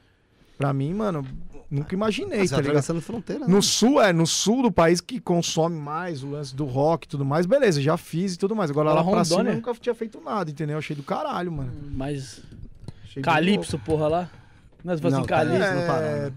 Pra 0.56 0.72
mim, 0.72 0.94
mano, 0.94 1.26
nunca 1.68 1.94
imaginei, 1.94 2.38
Mas 2.38 2.50
tá 2.50 2.60
ligado? 2.60 3.00
fronteira. 3.00 3.46
No 3.46 3.56
né? 3.56 3.60
sul, 3.60 4.00
é, 4.00 4.12
no 4.12 4.26
sul 4.26 4.62
do 4.62 4.70
país 4.70 5.00
que 5.00 5.18
consome 5.18 5.76
mais 5.76 6.22
o 6.22 6.30
lance 6.30 6.54
do 6.54 6.64
rock 6.64 7.06
e 7.06 7.08
tudo 7.08 7.24
mais, 7.24 7.44
beleza, 7.44 7.82
já 7.82 7.96
fiz 7.96 8.34
e 8.34 8.38
tudo 8.38 8.54
mais. 8.54 8.70
Agora 8.70 8.92
lá 8.92 9.00
Rondônia... 9.00 9.16
pra 9.16 9.24
cima 9.24 9.50
eu 9.50 9.54
nunca 9.56 9.74
tinha 9.74 9.94
feito 9.94 10.20
nada, 10.20 10.50
entendeu? 10.50 10.78
Achei 10.78 10.94
do 10.94 11.02
caralho, 11.02 11.50
mano. 11.50 11.72
Mas. 11.90 12.40
Achei 13.02 13.22
Calypso, 13.22 13.78
porra, 13.80 14.06
lá. 14.06 14.30
Mas 14.84 15.00
você 15.00 15.16
assim, 15.16 15.24
Calypso, 15.24 15.62
é... 15.62 15.74
não 15.74 15.86
parar. 15.86 16.00
Né? 16.02 16.32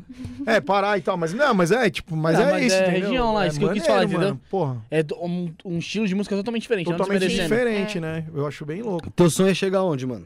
É, 0.45 0.61
parar 0.61 0.97
e 0.97 1.01
tal, 1.01 1.17
mas 1.17 1.33
não, 1.33 1.53
mas 1.53 1.69
é, 1.69 1.89
tipo, 1.89 2.15
mas 2.15 2.39
não, 2.39 2.47
é 2.47 2.51
mas 2.51 2.65
isso. 2.67 2.75
É 2.75 2.89
região 2.89 3.33
lá, 3.33 3.43
é 3.43 3.47
isso 3.49 3.59
que 3.59 3.65
eu 3.65 3.73
quis 3.73 3.85
falar, 3.85 4.05
entendeu? 4.05 4.39
Porra. 4.49 4.81
É 4.89 5.03
um, 5.19 5.53
um, 5.65 5.77
estilo 5.79 6.07
de 6.07 6.15
música 6.15 6.33
totalmente 6.33 6.61
diferente. 6.61 6.85
Totalmente 6.85 7.27
diferente, 7.27 7.97
é. 7.97 8.01
né? 8.01 8.25
Eu 8.33 8.47
acho 8.47 8.65
bem 8.65 8.81
louco. 8.81 9.11
Teu 9.11 9.29
sonho 9.29 9.49
é 9.49 9.53
chegar 9.53 9.83
onde, 9.83 10.05
mano? 10.05 10.25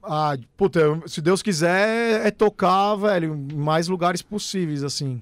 Ah, 0.00 0.36
puta, 0.56 0.80
se 1.06 1.20
Deus 1.20 1.42
quiser, 1.42 2.24
é 2.24 2.30
tocar, 2.30 2.94
velho, 2.94 3.34
em 3.34 3.56
mais 3.56 3.88
lugares 3.88 4.22
possíveis, 4.22 4.84
assim. 4.84 5.20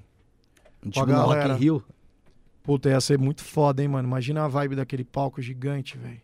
Tipo 0.87 1.07
no 1.07 1.19
Rock 1.19 1.47
in 1.49 1.55
Rio? 1.55 1.83
Puta, 2.63 2.89
ia 2.89 3.01
ser 3.01 3.17
muito 3.17 3.43
foda, 3.43 3.81
hein, 3.81 3.87
mano. 3.87 4.07
Imagina 4.07 4.45
a 4.45 4.47
vibe 4.47 4.75
daquele 4.75 5.03
palco 5.03 5.41
gigante, 5.41 5.97
velho. 5.97 6.21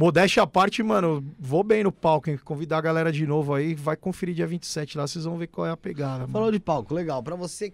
Modéstia 0.00 0.42
à 0.42 0.46
parte, 0.46 0.82
mano, 0.82 1.22
vou 1.38 1.62
bem 1.62 1.84
no 1.84 1.92
palco, 1.92 2.30
hein? 2.30 2.40
Convidar 2.42 2.78
a 2.78 2.80
galera 2.80 3.12
de 3.12 3.26
novo 3.26 3.52
aí, 3.52 3.74
vai 3.74 3.94
conferir 3.96 4.34
dia 4.34 4.46
27 4.46 4.96
lá, 4.96 5.06
vocês 5.06 5.26
vão 5.26 5.36
ver 5.36 5.48
qual 5.48 5.66
é 5.66 5.70
a 5.70 5.76
pegada. 5.76 6.26
Falou 6.26 6.46
mano. 6.46 6.52
de 6.52 6.58
palco, 6.58 6.94
legal. 6.94 7.22
Pra 7.22 7.36
você, 7.36 7.70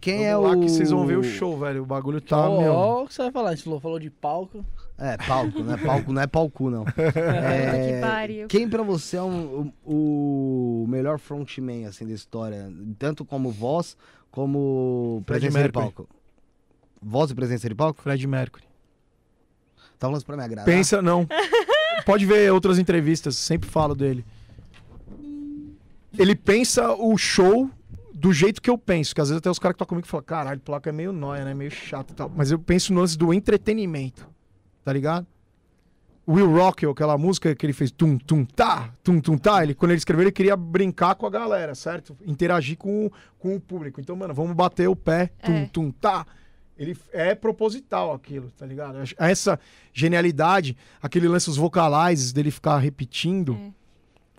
quem 0.00 0.18
Vamos 0.18 0.28
é 0.28 0.36
lá 0.36 0.50
o... 0.52 0.60
que 0.60 0.68
vocês 0.68 0.92
vão 0.92 1.04
ver 1.04 1.18
o 1.18 1.24
show, 1.24 1.58
velho. 1.58 1.82
O 1.82 1.84
bagulho 1.84 2.20
tá, 2.20 2.48
oh, 2.48 2.60
meu... 2.60 2.72
O 2.72 3.06
que 3.08 3.14
você 3.14 3.22
vai 3.22 3.32
falar? 3.32 3.58
Falou, 3.58 3.80
falou 3.80 3.98
de 3.98 4.08
palco. 4.08 4.64
É, 4.96 5.16
palco, 5.16 5.64
não 5.64 5.74
é 5.74 5.76
palco, 5.76 6.12
não 6.12 6.22
é 6.22 6.26
palco, 6.28 6.70
não. 6.70 6.84
É, 6.96 7.94
que 7.94 8.00
pariu. 8.00 8.46
Quem 8.46 8.68
pra 8.68 8.84
você 8.84 9.16
é 9.16 9.22
um, 9.22 9.72
o, 9.84 10.84
o 10.84 10.86
melhor 10.88 11.18
frontman, 11.18 11.86
assim, 11.86 12.06
da 12.06 12.14
história? 12.14 12.72
Tanto 13.00 13.24
como 13.24 13.50
voz, 13.50 13.96
como 14.30 15.24
Fred 15.26 15.40
presença 15.40 15.58
Mercury. 15.58 15.86
de 15.86 15.92
palco. 15.92 16.08
Voz 17.02 17.32
e 17.32 17.34
presença 17.34 17.68
de 17.68 17.74
palco? 17.74 18.00
Fred 18.00 18.24
Mercury. 18.28 18.73
Tá 19.98 20.06
falando 20.08 20.24
pra 20.24 20.36
me 20.36 20.42
agradar? 20.42 20.64
Pensa, 20.64 21.00
não. 21.00 21.26
Pode 22.04 22.26
ver 22.26 22.52
outras 22.52 22.78
entrevistas, 22.78 23.36
sempre 23.36 23.68
falo 23.68 23.94
dele. 23.94 24.24
Ele 26.18 26.34
pensa 26.34 26.92
o 26.92 27.16
show 27.16 27.70
do 28.12 28.32
jeito 28.32 28.62
que 28.62 28.70
eu 28.70 28.78
penso, 28.78 29.14
que 29.14 29.20
às 29.20 29.28
vezes 29.28 29.38
até 29.38 29.50
os 29.50 29.58
caras 29.58 29.74
que 29.74 29.76
estão 29.82 29.86
comigo 29.86 30.06
falam, 30.06 30.24
caralho, 30.24 30.60
placa 30.60 30.90
é 30.90 30.92
meio 30.92 31.12
nóia, 31.12 31.44
né? 31.44 31.54
Meio 31.54 31.70
chato 31.70 32.10
e 32.10 32.14
tal. 32.14 32.30
Mas 32.34 32.50
eu 32.50 32.58
penso 32.58 32.92
no 32.92 33.00
lance 33.00 33.18
do 33.18 33.32
entretenimento 33.34 34.28
tá 34.84 34.92
ligado? 34.92 35.26
Will 36.26 36.50
Rockwell, 36.50 36.92
aquela 36.92 37.18
música 37.18 37.54
que 37.54 37.66
ele 37.66 37.72
fez 37.72 37.90
tum 37.90 38.16
tum 38.16 38.44
tá, 38.44 38.90
tum 39.02 39.20
tum 39.20 39.36
tá, 39.36 39.62
ele 39.62 39.74
quando 39.74 39.90
ele 39.90 39.98
escreveu 39.98 40.24
ele 40.24 40.32
queria 40.32 40.56
brincar 40.56 41.14
com 41.16 41.26
a 41.26 41.30
galera, 41.30 41.74
certo? 41.74 42.16
Interagir 42.24 42.78
com, 42.78 43.10
com 43.38 43.56
o 43.56 43.60
público. 43.60 44.00
Então, 44.00 44.16
mano, 44.16 44.32
vamos 44.32 44.54
bater 44.54 44.88
o 44.88 44.96
pé, 44.96 45.30
tum 45.42 45.52
é. 45.52 45.66
tum 45.66 45.90
tá. 45.90 46.26
Ele 46.76 46.96
é 47.12 47.34
proposital 47.34 48.12
aquilo, 48.12 48.50
tá 48.58 48.66
ligado? 48.66 48.98
Essa 49.16 49.58
genialidade, 49.92 50.76
aquele 51.00 51.28
lance 51.28 51.48
os 51.48 51.56
vocalizes 51.56 52.32
dele 52.32 52.50
ficar 52.50 52.78
repetindo. 52.78 53.56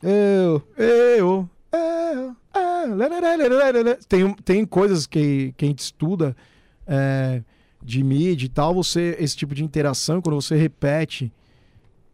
É. 0.03 0.43
Eu, 0.43 0.61
eu, 0.77 1.49
eu, 1.71 2.35
eu, 2.53 3.97
tem, 4.07 4.33
tem 4.35 4.65
coisas 4.65 5.07
que, 5.07 5.53
que 5.55 5.65
a 5.65 5.67
gente 5.67 5.79
estuda 5.79 6.35
é, 6.85 7.41
de 7.81 8.03
mídia 8.03 8.45
e 8.45 8.49
tal, 8.49 8.73
você 8.73 9.15
esse 9.19 9.35
tipo 9.35 9.55
de 9.55 9.63
interação, 9.63 10.21
quando 10.21 10.35
você 10.41 10.55
repete 10.55 11.31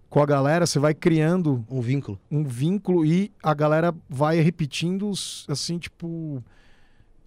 com 0.10 0.22
a 0.22 0.26
galera, 0.26 0.68
você 0.68 0.77
vai 0.77 0.93
criando 0.93 1.65
um 1.69 1.80
vínculo. 1.80 2.19
Um 2.30 2.43
vínculo 2.43 3.06
e 3.06 3.31
a 3.41 3.53
galera 3.53 3.95
vai 4.10 4.41
repetindo 4.41 5.10
assim, 5.48 5.80
tipo 5.80 6.43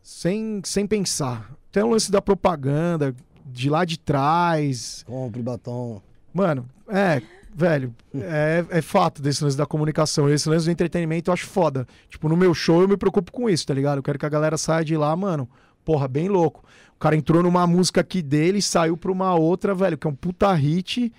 sem, 0.04 0.60
sem 0.62 0.86
pensar. 0.86 1.50
Tem 1.72 1.82
o 1.82 1.88
lance 1.88 2.12
da 2.12 2.20
propaganda 2.20 3.16
de 3.46 3.70
lá 3.70 3.86
de 3.86 3.98
trás. 3.98 5.02
Compre 5.06 5.42
batom. 5.42 6.02
Mano, 6.32 6.68
é, 6.88 7.22
velho, 7.54 7.94
é, 8.14 8.66
é 8.68 8.82
fato 8.82 9.22
desse 9.22 9.42
lance 9.42 9.56
da 9.56 9.64
comunicação. 9.64 10.28
Esse 10.28 10.46
lance 10.48 10.66
do 10.66 10.70
entretenimento 10.70 11.30
eu 11.30 11.32
acho 11.32 11.46
foda. 11.46 11.88
Tipo, 12.10 12.28
no 12.28 12.36
meu 12.36 12.52
show 12.52 12.82
eu 12.82 12.88
me 12.88 12.98
preocupo 12.98 13.32
com 13.32 13.48
isso, 13.48 13.66
tá 13.66 13.72
ligado? 13.72 13.98
Eu 13.98 14.02
quero 14.02 14.18
que 14.18 14.26
a 14.26 14.28
galera 14.28 14.58
saia 14.58 14.84
de 14.84 14.94
lá, 14.94 15.16
mano, 15.16 15.48
porra, 15.84 16.06
bem 16.06 16.28
louco. 16.28 16.62
O 16.96 16.98
cara 16.98 17.16
entrou 17.16 17.42
numa 17.42 17.66
música 17.66 18.02
aqui 18.02 18.20
dele, 18.20 18.60
saiu 18.60 18.98
pra 18.98 19.10
uma 19.10 19.34
outra, 19.34 19.74
velho, 19.74 19.96
que 19.96 20.06
é 20.06 20.10
um 20.10 20.14
puta 20.14 20.52
hit. 20.52 21.10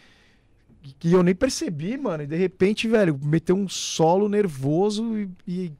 Que 0.99 1.12
eu 1.12 1.24
nem 1.24 1.34
percebi, 1.34 1.98
mano. 1.98 2.22
E 2.22 2.28
de 2.28 2.36
repente, 2.36 2.88
velho, 2.88 3.20
meteu 3.24 3.56
um 3.56 3.68
solo 3.68 4.30
nervoso 4.30 5.18
e. 5.18 5.30
e... 5.48 5.74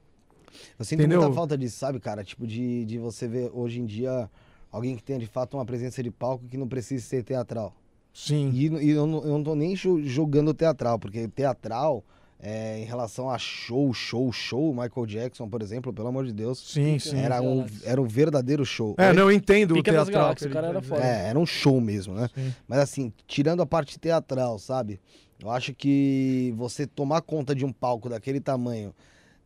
Eu 0.78 0.84
sinto 0.84 1.00
Entendeu? 1.00 1.20
muita 1.20 1.34
falta 1.34 1.56
disso, 1.56 1.78
sabe, 1.78 1.98
cara? 2.00 2.22
Tipo, 2.22 2.46
de, 2.46 2.84
de 2.84 2.98
você 2.98 3.26
ver 3.26 3.50
hoje 3.52 3.80
em 3.80 3.86
dia 3.86 4.30
alguém 4.70 4.96
que 4.96 5.02
tenha 5.02 5.18
de 5.18 5.26
fato 5.26 5.56
uma 5.56 5.64
presença 5.64 6.02
de 6.02 6.10
palco 6.10 6.46
que 6.48 6.56
não 6.56 6.68
precisa 6.68 7.04
ser 7.04 7.22
teatral. 7.22 7.74
Sim. 8.12 8.50
E, 8.54 8.66
e 8.66 8.90
eu, 8.90 9.06
não, 9.06 9.22
eu 9.22 9.30
não 9.30 9.42
tô 9.42 9.54
nem 9.54 9.74
jogando 9.76 10.52
teatral, 10.54 10.98
porque 10.98 11.28
teatral 11.28 12.04
é, 12.38 12.78
em 12.78 12.84
relação 12.84 13.30
a 13.30 13.38
show, 13.38 13.92
show, 13.92 14.30
show, 14.30 14.72
Michael 14.74 15.06
Jackson, 15.06 15.48
por 15.48 15.62
exemplo, 15.62 15.92
pelo 15.92 16.08
amor 16.08 16.26
de 16.26 16.32
Deus. 16.32 16.58
Sim, 16.58 16.98
sim. 16.98 17.18
Era 17.18 17.40
um, 17.40 17.64
era 17.82 18.00
um 18.00 18.06
verdadeiro 18.06 18.64
show. 18.64 18.94
É, 18.98 19.12
não, 19.12 19.24
eu 19.24 19.32
entendo 19.32 19.74
Pica 19.74 19.90
o 19.90 19.94
teatral. 19.94 20.32
o 20.32 20.50
cara 20.50 20.66
era 20.68 20.82
foda. 20.82 21.02
É, 21.02 21.28
era 21.28 21.38
um 21.38 21.46
show 21.46 21.80
mesmo, 21.80 22.14
né? 22.14 22.28
Sim. 22.34 22.54
Mas 22.68 22.78
assim, 22.80 23.12
tirando 23.26 23.62
a 23.62 23.66
parte 23.66 23.98
teatral, 23.98 24.58
sabe? 24.58 25.00
Eu 25.42 25.50
acho 25.50 25.74
que 25.74 26.54
você 26.56 26.86
tomar 26.86 27.20
conta 27.22 27.54
de 27.54 27.64
um 27.64 27.72
palco 27.72 28.08
daquele 28.08 28.40
tamanho, 28.40 28.94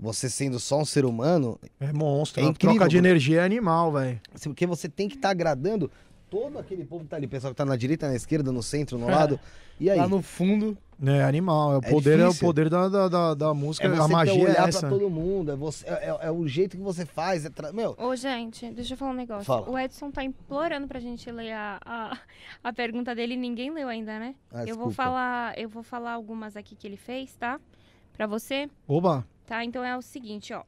você 0.01 0.31
sendo 0.31 0.59
só 0.59 0.81
um 0.81 0.85
ser 0.85 1.05
humano. 1.05 1.61
É 1.79 1.93
monstro. 1.93 2.43
É 2.43 2.49
a 2.49 2.53
troca 2.53 2.89
de 2.89 2.97
energia 2.97 3.43
é 3.43 3.45
animal, 3.45 3.93
velho. 3.93 4.21
Porque 4.43 4.67
você 4.67 4.89
tem 4.89 5.09
que 5.09 5.17
estar 5.17 5.29
tá 5.29 5.33
agradando 5.33 5.91
todo 6.31 6.59
aquele 6.59 6.85
povo 6.85 7.05
que 7.05 7.11
tá 7.11 7.17
ali, 7.17 7.27
pessoal 7.27 7.53
que 7.53 7.57
tá 7.57 7.65
na 7.65 7.77
direita, 7.77 8.09
na 8.09 8.15
esquerda, 8.15 8.51
no 8.51 8.63
centro, 8.63 8.97
no 8.97 9.07
lado. 9.07 9.39
E 9.79 9.91
aí? 9.91 9.99
Lá 9.99 10.09
no 10.09 10.23
fundo. 10.23 10.77
É 11.03 11.25
animal, 11.25 11.73
é 11.73 11.77
o 11.77 11.79
é 11.79 11.91
poder, 11.91 12.19
difícil. 12.19 12.27
é 12.27 12.29
o 12.29 12.35
poder 12.35 12.69
da, 12.69 12.87
da, 12.87 13.09
da, 13.09 13.35
da 13.35 13.55
música, 13.55 13.89
é 13.89 13.99
a 13.99 14.07
magia 14.07 14.35
olhar 14.35 14.67
é 14.67 14.69
essa. 14.69 14.81
pra 14.81 14.91
todo 14.91 15.09
mundo, 15.09 15.51
é, 15.51 15.57
você, 15.57 15.89
é, 15.89 15.93
é, 15.93 16.19
é, 16.27 16.31
o 16.31 16.47
jeito 16.47 16.77
que 16.77 16.83
você 16.83 17.07
faz, 17.07 17.47
é 17.47 17.49
tra... 17.49 17.73
meu. 17.73 17.97
Ô, 17.99 18.15
gente, 18.15 18.71
deixa 18.71 18.93
eu 18.93 18.99
falar 18.99 19.13
um 19.13 19.15
negócio. 19.15 19.47
Fala. 19.47 19.71
O 19.71 19.79
Edson 19.79 20.11
tá 20.11 20.23
implorando 20.23 20.87
pra 20.87 21.01
gente 21.01 21.31
ler 21.33 21.53
a, 21.53 21.81
a, 21.83 22.19
a 22.63 22.73
pergunta 22.75 23.15
dele, 23.15 23.35
ninguém 23.35 23.71
leu 23.71 23.89
ainda, 23.89 24.19
né? 24.19 24.35
Ah, 24.53 24.67
eu 24.67 24.77
vou 24.77 24.91
falar, 24.91 25.59
eu 25.59 25.71
vou 25.71 25.83
falar 25.83 26.13
algumas 26.13 26.55
aqui 26.55 26.77
que 26.77 26.87
ele 26.87 26.99
fez, 26.99 27.35
tá? 27.35 27.59
Pra 28.13 28.27
você. 28.27 28.69
Oba. 28.87 29.27
Tá, 29.51 29.65
então 29.65 29.85
é 29.85 29.97
o 29.97 30.01
seguinte, 30.01 30.53
ó. 30.53 30.63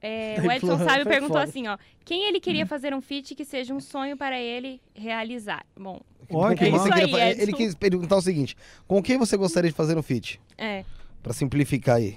É, 0.00 0.36
o 0.46 0.52
Edson 0.52 0.78
Sábio 0.78 1.04
perguntou 1.04 1.38
foda. 1.38 1.42
assim, 1.42 1.66
ó. 1.66 1.76
Quem 2.04 2.28
ele 2.28 2.38
queria 2.38 2.64
fazer 2.64 2.94
um 2.94 3.00
feat 3.00 3.34
que 3.34 3.44
seja 3.44 3.74
um 3.74 3.80
sonho 3.80 4.16
para 4.16 4.40
ele 4.40 4.80
realizar? 4.94 5.66
Bom, 5.76 6.00
Olha, 6.30 6.56
é 6.64 6.68
isso 6.68 6.94
aí, 6.94 7.40
Ele 7.40 7.52
quis 7.52 7.74
perguntar 7.74 8.14
o 8.14 8.22
seguinte: 8.22 8.56
com 8.86 9.02
quem 9.02 9.18
você 9.18 9.36
gostaria 9.36 9.68
de 9.68 9.76
fazer 9.76 9.98
um 9.98 10.04
feat? 10.04 10.40
É. 10.56 10.84
Pra 11.20 11.32
simplificar 11.32 11.96
aí. 11.96 12.16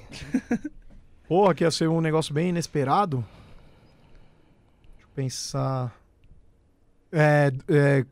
Porra, 1.28 1.56
que 1.56 1.64
ia 1.64 1.72
ser 1.72 1.90
um 1.90 2.00
negócio 2.00 2.32
bem 2.36 2.50
inesperado. 2.50 3.26
Deixa 4.94 5.08
eu 5.08 5.10
pensar. 5.16 6.00
É, 7.12 7.52
é, 7.68 8.06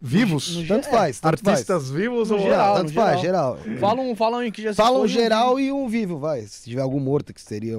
vivos? 0.00 0.54
No, 0.54 0.62
no, 0.62 0.68
tanto 0.68 0.88
faz. 0.88 1.20
Tanto 1.20 1.48
Artistas 1.48 1.82
faz. 1.84 1.90
vivos 1.90 2.30
no 2.30 2.36
ou 2.36 2.42
geral? 2.42 2.76
Tanto 2.76 2.92
faz, 2.92 3.20
geral. 3.20 3.58
Fala 3.78 4.00
um, 4.00 4.16
fala 4.16 4.38
um 4.38 4.50
que 4.50 4.62
já 4.62 4.74
Fala 4.74 4.98
um 4.98 5.06
geral 5.06 5.54
um... 5.54 5.60
e 5.60 5.70
um 5.70 5.88
vivo, 5.88 6.18
vai. 6.18 6.42
Se 6.42 6.70
tiver 6.70 6.82
algum 6.82 7.00
morto 7.00 7.34
que 7.34 7.40
seria. 7.40 7.78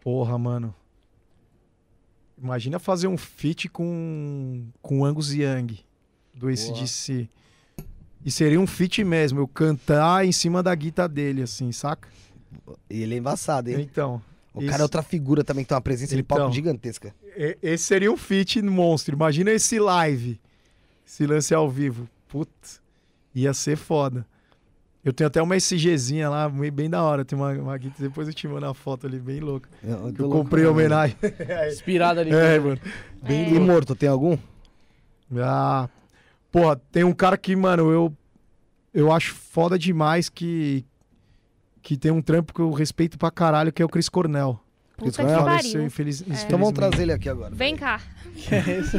Porra, 0.00 0.38
mano. 0.38 0.74
Imagina 2.40 2.78
fazer 2.78 3.08
um 3.08 3.16
feat 3.16 3.68
com, 3.68 4.66
com 4.80 5.04
Angus 5.04 5.32
Young, 5.32 5.80
do 6.32 6.48
ACDC. 6.48 7.28
E 8.24 8.30
seria 8.30 8.60
um 8.60 8.66
feat 8.66 9.02
mesmo, 9.02 9.40
eu 9.40 9.48
cantar 9.48 10.24
em 10.24 10.32
cima 10.32 10.62
da 10.62 10.74
guitarra 10.74 11.08
dele, 11.08 11.42
assim, 11.42 11.72
saca? 11.72 12.08
E 12.88 13.02
ele 13.02 13.14
é 13.14 13.18
embaçado, 13.18 13.70
hein? 13.70 13.80
Então. 13.80 14.22
O 14.54 14.60
esse... 14.60 14.70
cara 14.70 14.82
é 14.82 14.84
outra 14.84 15.02
figura 15.02 15.44
também, 15.44 15.64
que 15.64 15.68
tem 15.68 15.76
uma 15.76 15.80
presença 15.80 16.14
então, 16.14 16.36
de 16.36 16.40
palco 16.40 16.54
gigantesca. 16.54 17.14
Esse 17.62 17.84
seria 17.84 18.10
um 18.10 18.16
feat 18.16 18.60
monstro. 18.62 19.14
Imagina 19.14 19.50
esse 19.50 19.78
live. 19.78 20.40
Esse 21.08 21.26
lance 21.26 21.54
ao 21.54 21.70
vivo. 21.70 22.06
Putz, 22.28 22.82
ia 23.34 23.54
ser 23.54 23.76
foda. 23.76 24.26
Eu 25.02 25.10
tenho 25.10 25.26
até 25.26 25.40
uma 25.40 25.56
SGzinha 25.56 26.28
lá, 26.28 26.50
bem 26.50 26.90
da 26.90 27.02
hora. 27.02 27.24
Tem 27.24 27.36
uma, 27.36 27.50
uma 27.52 27.78
depois 27.78 28.28
eu 28.28 28.34
te 28.34 28.46
mando 28.46 28.66
a 28.66 28.74
foto 28.74 29.06
ali, 29.06 29.18
bem 29.18 29.40
louca. 29.40 29.70
Eu, 29.82 30.12
eu 30.18 30.28
comprei 30.28 30.64
em 30.64 30.66
homenagem. 30.66 31.16
Inspirada 31.72 32.20
ali. 32.20 32.30
É, 32.30 32.58
mano. 32.58 32.78
Bem 33.22 33.46
é. 33.46 33.54
E 33.54 33.58
morto, 33.58 33.94
tem 33.94 34.06
algum? 34.06 34.36
Ah, 35.34 35.88
porra, 36.52 36.76
tem 36.92 37.04
um 37.04 37.14
cara 37.14 37.38
que, 37.38 37.56
mano, 37.56 37.90
eu, 37.90 38.14
eu 38.92 39.10
acho 39.10 39.34
foda 39.34 39.78
demais 39.78 40.28
que, 40.28 40.84
que 41.80 41.96
tem 41.96 42.10
um 42.10 42.20
trampo 42.20 42.52
que 42.52 42.60
eu 42.60 42.70
respeito 42.70 43.16
pra 43.16 43.30
caralho, 43.30 43.72
que 43.72 43.80
é 43.80 43.84
o 43.84 43.88
Chris 43.88 44.10
Cornell. 44.10 44.60
Puta 44.98 45.10
que 45.12 45.16
Cornell 45.18 45.44
Faleceu, 45.44 45.72
pariu. 45.72 45.86
infeliz... 45.86 46.20
Então 46.26 46.58
vamos 46.58 46.72
trazer 46.74 47.02
ele 47.02 47.12
aqui 47.12 47.28
agora. 47.28 47.54
Vem 47.54 47.76
cá. 47.76 48.00
Que 48.34 48.54
é 48.54 48.78
isso? 48.80 48.98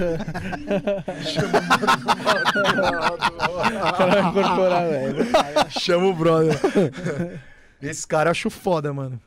Vai 3.98 4.20
incorporar, 4.30 4.88
velho. 4.90 5.26
Chama 5.70 6.08
o 6.08 6.14
brother. 6.14 6.58
Esse 7.82 8.08
cara 8.08 8.30
eu 8.30 8.32
acho 8.32 8.50
foda, 8.50 8.94
mano. 8.94 9.20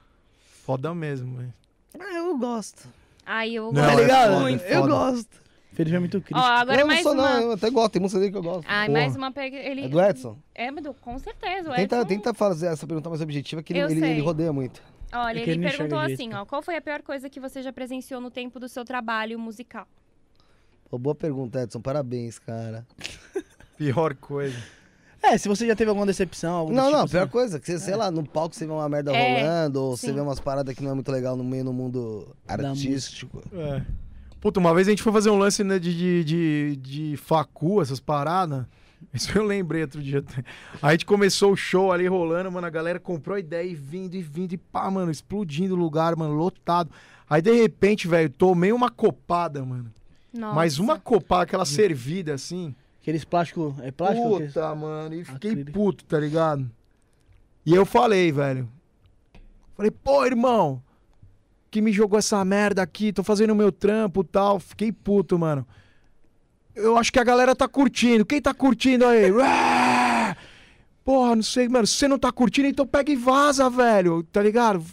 Foda 0.65 0.95
mesmo, 0.95 1.37
velho. 1.37 1.53
Ah, 2.01 2.15
eu 2.15 2.39
gosto. 2.39 2.89
Ai, 3.27 3.53
eu 3.53 3.73
Não, 3.73 3.75
Tá 3.75 3.87
gosto 3.89 3.99
é 3.99 4.03
ligado? 4.03 4.29
foda, 4.31 4.41
muito. 4.41 4.65
é 4.65 4.77
Eu 4.77 4.87
gosto. 4.89 5.43
Felipe 5.75 5.97
é 5.97 5.99
muito 6.01 6.21
crítico. 6.21 6.39
Ó, 6.39 6.43
agora 6.43 6.77
eu 6.77 6.81
não 6.81 6.87
mais 6.89 7.03
sou, 7.03 7.13
uma. 7.15 7.23
não, 7.35 7.41
eu 7.43 7.53
até 7.53 7.71
gosto, 7.71 7.93
tem 7.93 8.03
música 8.03 8.21
dele 8.21 8.31
que 8.33 8.37
eu 8.39 8.43
gosto. 8.43 8.63
Porra. 8.67 8.89
mais 8.91 9.17
uma 9.17 9.33
pega. 9.33 9.57
Ele... 9.57 9.85
É 9.87 9.89
do 9.89 10.01
Edson? 10.03 10.37
É, 10.55 10.69
com 11.01 11.19
certeza. 11.19 11.71
O 11.71 11.75
Tenta, 11.75 11.97
Edson- 11.97 12.07
tenta 12.09 12.35
fazer 12.35 12.67
essa 12.67 12.87
pergunta 12.87 13.09
mais 13.09 13.23
objetiva, 13.23 13.63
que 13.63 13.73
ele, 13.73 13.81
ele, 13.81 14.07
ele 14.07 14.21
rodeia 14.21 14.53
muito. 14.53 14.83
Olha, 15.13 15.39
É 15.41 15.43
ele 15.43 15.61
perguntou 15.69 15.99
assim, 15.99 16.33
ó. 16.35 16.45
Qual 16.45 16.63
foi 16.63 16.77
a 16.77 16.81
pior 16.81 17.03
coisa 17.03 17.29
que 17.29 17.39
você 17.39 17.63
já 17.63 17.73
presenciou 17.73 18.21
no 18.21 18.31
tempo 18.31 18.59
do 18.59 18.69
seu 18.69 18.85
trabalho 18.85 19.39
musical? 19.39 19.87
Pô, 20.91 20.99
boa 20.99 21.15
pergunta, 21.15 21.63
Edson. 21.63 21.81
Parabéns, 21.81 22.39
cara. 22.39 22.87
Pior 23.77 24.15
coisa. 24.15 24.57
É, 25.23 25.39
se 25.39 25.49
você 25.49 25.67
já 25.67 25.75
teve 25.77 25.89
alguma 25.89 26.05
decepção, 26.07 26.55
algum 26.55 26.73
Não, 26.73 26.85
tipo 26.87 26.97
não, 26.97 27.05
assim. 27.05 27.13
pior 27.13 27.29
coisa, 27.29 27.61
que 27.61 27.67
você, 27.67 27.79
sei 27.79 27.95
lá, 27.95 28.11
no 28.11 28.27
palco 28.27 28.55
você 28.55 28.67
vê 28.67 28.73
uma 28.73 28.89
merda 28.89 29.13
É, 29.15 29.41
rolando, 29.41 29.81
ou 29.81 29.97
você 29.97 30.09
sim. 30.09 30.13
vê 30.13 30.21
umas 30.21 30.41
paradas 30.41 30.75
que 30.75 30.83
não 30.83 30.91
é 30.91 30.95
muito 30.95 31.11
legal 31.13 31.37
no 31.37 31.45
meio 31.45 31.63
no 31.65 31.73
mundo 31.73 32.35
artístico. 32.47 33.43
É. 33.53 33.83
Puta, 34.41 34.59
uma 34.59 34.75
vez 34.75 34.89
a 34.89 34.91
gente 34.91 35.03
foi 35.03 35.13
fazer 35.13 35.31
um 35.31 35.39
lance 35.39 35.63
né, 35.63 35.79
de, 35.79 35.97
de, 35.97 36.25
de, 36.25 36.77
de 36.77 37.17
facu, 37.17 37.81
essas 37.81 38.01
paradas. 38.01 38.67
Isso 39.13 39.37
eu 39.37 39.45
lembrei 39.45 39.83
outro 39.83 40.03
dia. 40.03 40.25
Aí 40.37 40.45
a 40.83 40.93
gente 40.93 41.07
começou 41.07 41.53
o 41.53 41.57
show 41.57 41.93
ali 41.93 42.07
rolando, 42.07 42.51
mano. 42.51 42.67
A 42.67 42.71
galera 42.71 43.01
comprou 43.01 43.37
a 43.37 43.41
ideia 43.41 43.67
e 43.67 43.75
vindo 43.75 44.15
e 44.15 44.23
vindo 44.23 44.53
e 44.53 44.59
pá, 44.59 44.91
mano, 44.91 45.11
explodindo 45.11 45.75
o 45.75 45.79
lugar, 45.79 46.17
mano, 46.17 46.35
lotado. 46.35 46.91
Aí 47.29 47.41
de 47.41 47.53
repente, 47.53 48.07
velho, 48.07 48.31
tomei 48.31 48.73
uma 48.73 48.91
copada, 48.91 49.65
mano. 49.65 49.93
Nossa. 50.33 50.55
Mas 50.55 50.79
uma 50.79 50.99
copada, 50.99 51.43
aquela 51.43 51.65
servida 51.65 52.35
assim. 52.35 52.75
Aqueles 53.01 53.25
plásticos. 53.25 53.75
É 53.81 53.91
plástico? 53.91 54.41
Puta, 54.41 54.75
mano. 54.75 55.15
E 55.15 55.25
fiquei 55.25 55.51
Acrílico. 55.51 55.73
puto, 55.73 56.05
tá 56.05 56.19
ligado? 56.19 56.71
E 57.67 57.75
eu 57.75 57.85
falei, 57.85 58.31
velho. 58.31 58.69
Falei, 59.77 59.91
pô, 59.91 60.25
irmão, 60.25 60.83
que 61.71 61.81
me 61.81 61.93
jogou 61.93 62.19
essa 62.19 62.45
merda 62.45 62.83
aqui, 62.83 63.13
tô 63.13 63.25
fazendo 63.25 63.51
o 63.51 63.57
meu 63.57 63.73
trampo 63.73 64.23
e 64.23 64.25
tal. 64.25 64.61
Fiquei 64.61 64.93
puto, 64.93 65.39
mano. 65.39 65.67
Eu 66.75 66.97
acho 66.97 67.13
que 67.13 67.19
a 67.19 67.25
galera 67.25 67.55
tá 67.55 67.69
curtindo. 67.69 68.25
Quem 68.25 68.41
tá 68.41 68.55
curtindo 68.55 69.07
aí? 69.07 69.31
Porra, 71.05 71.37
não 71.37 71.43
sei, 71.43 71.69
mano. 71.69 71.87
Se 71.87 71.95
você 71.95 72.09
não 72.09 72.19
tá 72.19 72.31
curtindo, 72.33 72.69
então 72.69 72.87
pega 72.87 73.13
e 73.13 73.17
vaza, 73.17 73.69
velho. 73.69 74.23
Tá 74.25 74.43
ligado? 74.43 74.85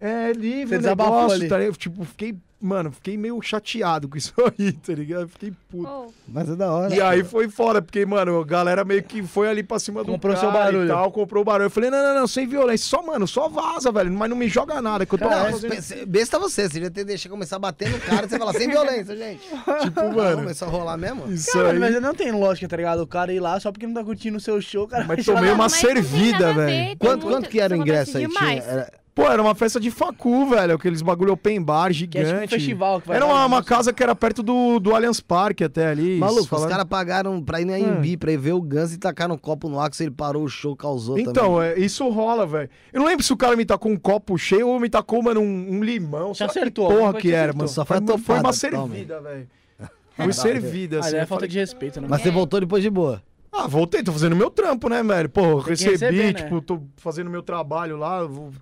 É 0.00 0.32
livre 0.32 0.80
Você 0.80 0.86
o 0.86 0.90
negócio, 0.90 1.48
tá 1.48 1.58
ligado? 1.58 1.76
Tipo, 1.76 2.04
fiquei, 2.04 2.36
mano, 2.62 2.92
fiquei 2.92 3.16
meio 3.16 3.40
chateado 3.42 4.08
com 4.08 4.16
isso 4.16 4.32
aí, 4.58 4.72
tá 4.72 4.92
ligado? 4.94 5.28
Fiquei 5.28 5.52
puto. 5.70 5.88
Oh, 5.90 6.12
Mas 6.28 6.48
é 6.48 6.54
da 6.56 6.70
hora. 6.72 6.94
E 6.94 7.00
aí 7.00 7.24
foi 7.24 7.48
fora, 7.48 7.82
porque, 7.82 8.06
mano, 8.06 8.40
a 8.40 8.44
galera 8.44 8.84
meio 8.84 9.02
que 9.02 9.22
foi 9.22 9.48
ali 9.48 9.62
pra 9.62 9.78
cima 9.78 10.04
do 10.04 10.12
Comprou 10.12 10.34
cara 10.34 10.46
seu 10.46 10.52
barulho. 10.52 10.84
e 10.84 10.88
tal, 10.88 11.10
comprou 11.10 11.42
o 11.42 11.44
barulho. 11.44 11.66
Eu 11.66 11.70
falei, 11.70 11.90
não, 11.90 12.02
não, 12.02 12.20
não, 12.20 12.26
sem 12.26 12.46
violência. 12.46 12.86
Só, 12.88 13.02
mano, 13.02 13.26
só 13.26 13.48
vaza, 13.48 13.90
velho. 13.90 14.10
Mas 14.12 14.30
não 14.30 14.36
me 14.36 14.48
joga 14.48 14.80
nada, 14.80 15.04
que 15.04 15.14
eu 15.14 15.18
tô 15.18 15.24
Não, 15.28 15.30
fazendo... 15.50 15.70
pense- 15.70 16.06
besta 16.06 16.38
você, 16.38 16.62
você 16.68 16.74
devia 16.74 16.90
ter 16.90 17.04
deixado 17.04 17.30
começar 17.32 17.56
a 17.56 17.58
bater 17.58 17.90
no 17.90 17.98
cara 18.00 18.26
e 18.26 18.28
você 18.28 18.38
falar 18.38 18.52
sem 18.54 18.68
violência, 18.68 19.16
gente. 19.16 19.42
Tipo, 19.82 20.00
Mano, 20.14 20.36
começou 20.38 20.68
a 20.68 20.70
rolar 20.70 20.96
mesmo? 20.96 21.32
isso 21.32 21.52
Cara, 21.52 21.70
aí... 21.72 21.78
mas 21.78 22.00
não 22.00 22.14
tem 22.14 22.30
lógica, 22.30 22.68
tá 22.68 22.76
ligado? 22.76 23.00
O 23.00 23.06
cara 23.06 23.32
ir 23.32 23.40
lá 23.40 23.58
só 23.58 23.72
porque 23.72 23.86
não 23.86 23.94
tá 23.94 24.04
curtindo 24.04 24.36
o 24.36 24.40
seu 24.40 24.60
show, 24.60 24.86
cara. 24.86 25.04
Mas 25.04 25.24
tomei 25.24 25.50
uma 25.50 25.64
mas 25.64 25.72
servida, 25.72 26.52
velho. 26.52 26.96
Quanto, 26.98 27.22
muito- 27.26 27.34
quanto 27.36 27.48
que 27.48 27.60
era 27.60 27.74
o 27.74 27.76
ingresso 27.76 28.16
aí? 28.18 28.28
Tinha, 28.28 28.52
era- 28.54 28.92
Pô, 29.14 29.24
era 29.30 29.42
uma 29.42 29.54
festa 29.54 29.78
de 29.78 29.90
facu, 29.90 30.46
velho. 30.48 30.74
Aqueles 30.74 31.02
bagulho 31.02 31.34
open 31.34 31.60
bar 31.62 31.88
Que 31.88 31.92
gigante. 31.92 32.24
é 32.30 32.32
tipo 32.32 32.44
um 32.44 32.48
festival 32.48 32.98
que 33.00 33.08
vai 33.08 33.16
Era 33.18 33.26
uma, 33.26 33.44
uma 33.44 33.62
casa 33.62 33.92
que 33.92 34.02
era 34.02 34.14
perto 34.14 34.42
do, 34.42 34.80
do 34.80 34.94
Allianz 34.94 35.20
Parque 35.20 35.62
até 35.62 35.86
ali. 35.88 36.18
Maluco, 36.18 36.46
falando- 36.46 36.64
os 36.64 36.70
caras 36.70 36.86
pagaram 36.88 37.42
pra 37.42 37.60
ir 37.60 37.66
na 37.66 37.78
Embi, 37.78 38.16
pra 38.16 38.32
ir 38.32 38.38
ver 38.38 38.52
o 38.54 38.60
Guns 38.62 38.94
e 38.94 38.98
tacaram 38.98 39.34
um 39.34 39.38
copo 39.38 39.68
no 39.68 39.78
Axel, 39.78 40.06
ele 40.06 40.14
parou 40.14 40.44
o 40.44 40.48
show, 40.48 40.74
causou 40.74 41.18
Então, 41.18 41.56
também. 41.56 41.68
é, 41.68 41.78
isso 41.78 42.08
rola, 42.08 42.46
velho. 42.46 42.70
Eu 42.90 43.00
não 43.00 43.06
lembro 43.06 43.22
se 43.22 43.30
o 43.32 43.36
cara 43.36 43.54
me 43.54 43.66
tacou 43.66 43.92
um 43.92 43.98
copo 43.98 44.38
cheio 44.38 44.66
ou 44.66 44.80
me 44.80 44.88
tacou, 44.88 45.22
mano, 45.22 45.40
um, 45.40 45.74
um 45.74 45.84
limão. 45.84 46.32
Que 46.32 46.42
acertou, 46.44 46.86
alguma 46.86 47.08
porra 47.10 47.20
que 47.20 47.32
era, 47.32 47.52
mano. 47.52 47.68
Só 47.68 47.84
foi 47.84 47.98
a 47.98 48.00
foi, 48.18 48.36
uma 48.36 48.42
toma. 48.44 48.52
servida, 48.54 49.20
velho. 49.20 49.46
Foi 50.16 50.32
servida, 50.32 51.00
assim. 51.00 51.16
é 51.16 51.20
falta 51.20 51.34
falei, 51.34 51.48
de 51.48 51.58
respeito, 51.58 52.00
né? 52.00 52.06
Mas 52.08 52.20
você 52.22 52.30
voltou 52.30 52.60
depois 52.60 52.82
de 52.82 52.90
boa. 52.90 53.22
Ah, 53.50 53.66
voltei, 53.66 54.02
tô 54.02 54.12
fazendo 54.12 54.36
meu 54.36 54.50
trampo, 54.50 54.88
né, 54.88 55.02
velho? 55.02 55.28
Pô, 55.28 55.62
que 55.62 55.70
recebi, 55.70 55.90
receber, 55.92 56.22
né? 56.24 56.32
tipo, 56.34 56.60
tô 56.62 56.82
fazendo 56.98 57.28
meu 57.30 57.42
trabalho 57.42 57.96
lá, 57.96 58.20
eu 58.20 58.28
vou- 58.28 58.52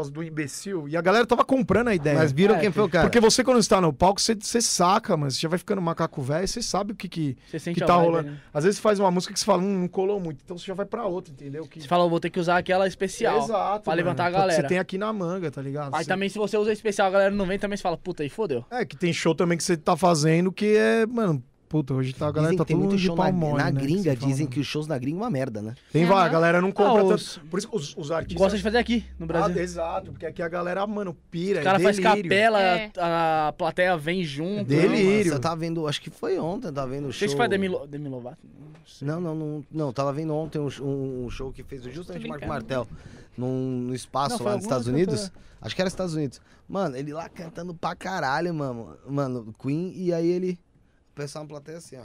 causa 0.00 0.10
do 0.10 0.22
imbecil. 0.22 0.88
E 0.88 0.96
a 0.96 1.00
galera 1.00 1.26
tava 1.26 1.44
comprando 1.44 1.88
a 1.88 1.94
ideia. 1.94 2.18
Mas 2.18 2.32
viram 2.32 2.56
É, 2.56 2.60
quem 2.60 2.70
foi 2.72 2.84
o 2.84 2.88
cara. 2.88 3.04
Porque 3.06 3.20
você, 3.20 3.44
quando 3.44 3.58
está 3.60 3.80
no 3.80 3.92
palco, 3.92 4.20
você, 4.20 4.34
você 4.34 4.60
saca, 4.60 5.16
mano. 5.16 5.30
Você 5.30 5.40
já 5.40 5.48
vai 5.48 5.58
ficando 5.58 5.80
macaco 5.80 6.20
velho, 6.22 6.46
você 6.46 6.62
sabe 6.62 6.92
o 6.92 6.94
que, 6.96 7.08
que, 7.08 7.36
Você 7.50 7.58
sente 7.58 7.80
que 7.80 7.86
tá 7.86 7.96
vibe, 7.96 8.06
rolando. 8.06 8.30
né? 8.30 8.38
Às 8.52 8.64
vezes 8.64 8.78
você 8.78 8.82
faz 8.82 8.98
uma 8.98 9.10
música 9.10 9.32
que 9.32 9.38
você 9.40 9.46
fala, 9.46 9.62
hum, 9.62 9.80
não 9.80 9.88
colou 9.88 10.18
muito. 10.20 10.40
Então 10.44 10.56
você 10.58 10.64
já 10.66 10.74
vai 10.74 10.86
pra 10.86 11.04
outra, 11.06 11.32
entendeu? 11.32 11.66
Que... 11.66 11.80
Você 11.80 11.88
fala, 11.88 12.08
vou 12.08 12.20
ter 12.20 12.30
que 12.30 12.40
usar 12.40 12.58
aquela 12.58 12.86
especial. 12.86 13.38
Exato. 13.38 13.84
pra 13.84 13.92
mano. 13.92 13.96
levantar 14.04 14.26
a 14.26 14.30
galera. 14.30 14.62
Você 14.62 14.68
tem 14.68 14.78
aqui 14.78 14.96
na 14.98 15.12
manga, 15.12 15.50
tá 15.50 15.60
ligado? 15.62 15.94
Aí 15.94 16.04
Você- 16.04 16.08
também, 16.08 16.28
se 16.28 16.38
você 16.38 16.56
usa 16.56 16.72
especial, 16.72 17.08
a 17.08 17.10
galera 17.10 17.30
não 17.34 17.46
vem, 17.46 17.58
também 17.58 17.76
você 17.76 17.82
fala, 17.82 17.96
puta, 17.96 18.22
aí 18.22 18.28
fodeu. 18.28 18.64
É, 18.70 18.84
que 18.84 18.96
tem 18.96 19.12
show 19.12 19.34
também 19.34 19.56
que 19.58 19.64
você 19.64 19.76
tá 19.76 19.96
fazendo 19.96 20.50
que 20.52 20.76
é, 20.76 21.06
mano, 21.06 21.42
puta, 21.70 21.94
hoje 21.94 22.12
tá, 22.12 22.26
a 22.26 22.32
galera 22.32 22.50
Dizem 22.52 22.58
tá 22.58 22.64
que 22.64 22.74
mundo 22.74 22.96
de 22.96 23.02
show 23.06 23.14
na, 23.16 23.22
pau 23.22 23.32
mole, 23.32 23.58
na 23.62 23.70
né, 23.70 23.80
gringa, 23.80 24.02
você 24.10 24.16
fala, 24.16 24.28
dizem 24.32 24.46
né? 24.46 24.52
que 24.52 24.58
os 24.60 24.66
shows 24.66 24.86
na 24.88 24.98
gringa 24.98 25.18
é 25.18 25.22
uma 25.22 25.30
merda, 25.30 25.62
né? 25.62 25.74
Tem, 25.92 26.04
vai, 26.04 26.26
a 26.26 26.28
galera 26.28 26.60
não 26.60 26.72
compra 26.72 27.00
Ah, 27.00 27.04
tanto. 27.04 27.14
os- 27.14 27.38
Por 27.48 27.58
isso 27.58 27.68
que 27.68 27.76
os, 27.76 27.96
os 27.96 28.10
artistas... 28.10 28.36
Gosta 28.42 28.56
de 28.58 28.62
fazer 28.64 28.78
aqui, 28.78 29.04
no 29.18 29.24
Brasil. 29.26 29.54
Ah, 29.56 29.62
exato, 29.62 30.10
porque 30.10 30.26
aqui 30.26 30.42
a 30.42 30.48
galera, 30.48 30.84
mano, 30.86 31.16
pira, 31.30 31.60
o 31.60 31.62
cara 31.64 31.78
é 31.78 31.82
faz 31.82 31.96
delírio. 31.96 32.22
capela, 32.24 32.60
É. 32.60 32.90
a 32.98 33.54
plateia 33.56 33.96
vem 33.96 34.24
junto. 34.24 34.64
Delírio. 34.64 35.18
Nossa, 35.26 35.36
eu 35.36 35.40
tava 35.40 35.56
vendo, 35.56 35.86
acho 35.86 36.02
que 36.02 36.10
foi 36.10 36.38
ontem, 36.40 36.66
eu 36.66 36.72
tava 36.72 36.88
vendo 36.90 37.06
o 37.08 37.12
show. 37.12 37.28
se 37.28 37.36
foi 37.36 37.48
Demi, 37.48 37.68
Lo- 37.68 37.86
Demi 37.86 38.08
Lovato. 38.08 38.38
Não 38.42 38.80
sei. 38.84 39.06
Não, 39.06 39.20
não, 39.20 39.34
não, 39.36 39.64
não, 39.70 39.92
tava 39.92 40.12
vendo 40.12 40.34
ontem 40.34 40.58
um, 40.58 40.68
um- 40.82 41.24
um 41.26 41.30
show 41.30 41.52
que 41.52 41.62
fez 41.62 41.84
justamente 41.84 42.26
Marco. 42.26 42.46
Martel 42.48 42.86
num, 43.38 43.84
no 43.86 43.94
espaço 43.94 44.38
Não, 44.40 44.46
lá 44.46 44.54
nos 44.56 44.64
Estados 44.64 44.88
Unidos. 44.88 45.20
cantora. 45.28 45.40
Acho 45.62 45.74
que 45.76 45.82
era 45.82 45.88
Estados 45.88 46.14
Unidos. 46.14 46.40
Mano, 46.68 46.96
ele 46.96 47.12
lá 47.12 47.28
cantando 47.28 47.72
pra 47.74 47.94
caralho, 47.94 48.52
mano. 48.52 48.96
Mano, 49.08 49.54
Queen, 49.62 49.92
e 49.94 50.12
aí 50.12 50.26
ele. 50.28 50.58
Pessoal 51.20 51.44
na 51.44 51.48
plateia 51.48 51.78
assim, 51.78 51.96
ó. 51.96 52.04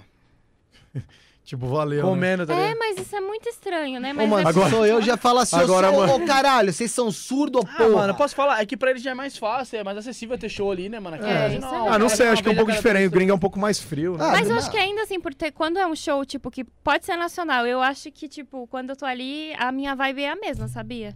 Tipo, 1.45 1.67
valeu, 1.67 2.03
né? 2.03 2.09
Comendo, 2.09 2.47
tá 2.47 2.55
É, 2.55 2.69
ligado? 2.69 2.79
mas 2.79 2.97
isso 2.97 3.15
é 3.15 3.21
muito 3.21 3.47
estranho, 3.47 3.99
né? 3.99 4.13
Ô, 4.13 4.15
Mas 4.15 4.27
mano, 4.29 4.49
é- 4.49 4.51
se 4.51 4.57
Agora- 4.57 4.69
sou 4.71 4.83
eu, 4.87 4.99
já 4.99 5.15
fala 5.15 5.43
assim, 5.43 5.55
Agora, 5.57 5.91
ô, 5.91 5.93
sou- 5.93 6.07
mano- 6.07 6.23
ô, 6.23 6.27
caralho, 6.27 6.73
vocês 6.73 6.89
são 6.89 7.11
surdos, 7.11 7.61
Ah, 7.69 7.77
porra. 7.77 7.89
mano, 7.89 8.15
posso 8.15 8.33
falar? 8.35 8.59
É 8.59 8.65
que 8.65 8.75
pra 8.75 8.89
eles 8.89 9.03
já 9.03 9.11
é 9.11 9.13
mais 9.13 9.37
fácil, 9.37 9.77
é 9.77 9.83
mais 9.83 9.95
acessível 9.95 10.39
ter 10.39 10.49
show 10.49 10.71
ali, 10.71 10.89
né, 10.89 10.99
mano? 10.99 11.17
Aqui 11.17 11.25
É, 11.25 11.29
é 11.29 11.33
não, 11.33 11.49
verdade. 11.49 11.75
Ah, 11.75 11.79
não 11.99 12.07
cara, 12.07 12.09
sei, 12.09 12.25
uma 12.25 12.33
acho 12.33 12.41
que 12.41 12.49
é 12.49 12.51
um 12.51 12.55
pouco 12.55 12.71
diferente. 12.71 13.05
O 13.05 13.11
gringo 13.11 13.31
é 13.31 13.35
um 13.35 13.39
pouco 13.39 13.59
mais 13.59 13.79
frio, 13.79 14.17
né? 14.17 14.25
Ah, 14.25 14.31
Mas 14.31 14.47
eu 14.49 14.53
não. 14.55 14.57
acho 14.57 14.71
que 14.71 14.77
ainda 14.77 15.03
assim, 15.03 15.19
por 15.19 15.35
ter, 15.35 15.51
quando 15.51 15.77
é 15.77 15.85
um 15.85 15.95
show, 15.95 16.25
tipo, 16.25 16.49
que 16.49 16.63
pode 16.63 17.05
ser 17.05 17.15
nacional, 17.15 17.67
eu 17.67 17.79
acho 17.79 18.11
que, 18.11 18.27
tipo, 18.27 18.65
quando 18.65 18.89
eu 18.89 18.95
tô 18.95 19.05
ali, 19.05 19.53
a 19.59 19.71
minha 19.71 19.93
vibe 19.93 20.23
é 20.23 20.31
a 20.31 20.35
mesma, 20.35 20.67
sabia? 20.67 21.15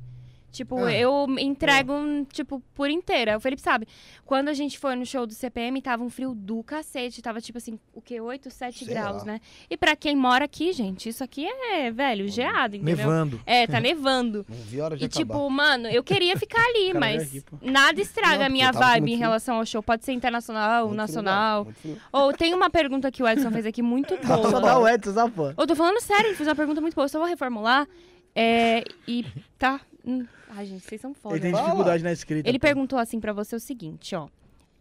Tipo, 0.51 0.83
Ah. 0.85 0.91
eu 0.93 1.27
entrego, 1.37 1.93
tipo, 2.31 2.59
por 2.73 2.89
inteira. 2.89 3.37
O 3.37 3.39
Felipe 3.39 3.61
sabe. 3.61 3.87
Quando 4.25 4.49
a 4.49 4.53
gente 4.53 4.79
foi 4.79 4.95
no 4.95 5.05
show 5.05 5.27
do 5.27 5.33
CPM, 5.33 5.79
tava 5.81 6.03
um 6.03 6.09
frio 6.09 6.33
do 6.33 6.63
cacete. 6.63 7.21
Tava, 7.21 7.39
tipo 7.39 7.57
assim, 7.59 7.79
o 7.93 8.01
quê? 8.01 8.19
8, 8.19 8.49
7 8.49 8.85
Sei 8.85 8.87
graus, 8.93 9.19
lá. 9.19 9.33
né? 9.33 9.41
E 9.69 9.77
pra 9.77 9.95
quem 9.95 10.15
mora 10.15 10.45
aqui, 10.45 10.73
gente, 10.73 11.07
isso 11.09 11.23
aqui 11.23 11.45
é, 11.47 11.91
velho, 11.91 12.27
geado, 12.27 12.75
entendeu? 12.75 12.97
Nevando. 12.97 13.41
É, 13.45 13.67
tá 13.67 13.79
nevando. 13.81 14.45
Não 14.49 14.57
vi 14.57 14.81
a 14.81 14.85
hora 14.85 14.97
de 14.97 15.03
E, 15.03 15.05
acabar. 15.05 15.19
tipo, 15.35 15.49
mano, 15.49 15.87
eu 15.87 16.03
queria 16.03 16.35
ficar 16.35 16.61
ali, 16.69 16.93
mas 16.95 17.27
aqui, 17.27 17.43
nada 17.61 18.01
estraga 18.01 18.39
Não, 18.39 18.45
a 18.45 18.49
minha 18.49 18.71
vibe 18.71 19.13
em 19.13 19.17
relação 19.17 19.57
ao 19.57 19.65
show. 19.65 19.83
Pode 19.83 20.03
ser 20.03 20.13
internacional, 20.13 20.85
Muito 20.87 20.97
nacional. 20.97 21.67
Ou 22.11 22.33
tem 22.33 22.53
uma 22.55 22.69
pergunta 22.69 23.11
que 23.11 23.21
o 23.21 23.27
Edson 23.27 23.51
fez 23.51 23.65
aqui 23.67 23.81
muito 23.83 24.17
boa. 24.25 24.49
Só 24.49 24.59
dá 24.59 24.79
o 24.79 24.87
Edson, 24.87 25.13
só, 25.13 25.29
pô. 25.29 25.49
Eu 25.55 25.67
tô 25.67 25.75
falando 25.75 26.01
sério, 26.01 26.27
ele 26.29 26.35
fez 26.35 26.47
uma 26.49 26.55
pergunta 26.55 26.81
muito 26.81 26.95
boa. 26.95 27.05
Eu 27.05 27.09
só 27.09 27.19
vou 27.19 27.27
reformular. 27.27 27.87
É, 28.35 28.83
e 29.07 29.25
tá. 29.57 29.81
Hum, 30.09 30.25
Ai, 30.49 30.65
gente, 30.65 30.83
vocês 30.85 30.99
são 31.01 31.13
foda. 31.13 31.35
Ele 31.35 31.41
tem 31.41 31.53
dificuldade 31.53 32.03
na 32.03 32.11
escrita. 32.11 32.47
Ele 32.49 32.57
pô. 32.59 32.63
perguntou 32.67 32.97
assim 32.99 33.19
pra 33.19 33.31
você 33.33 33.55
o 33.55 33.59
seguinte, 33.59 34.15
ó. 34.15 34.27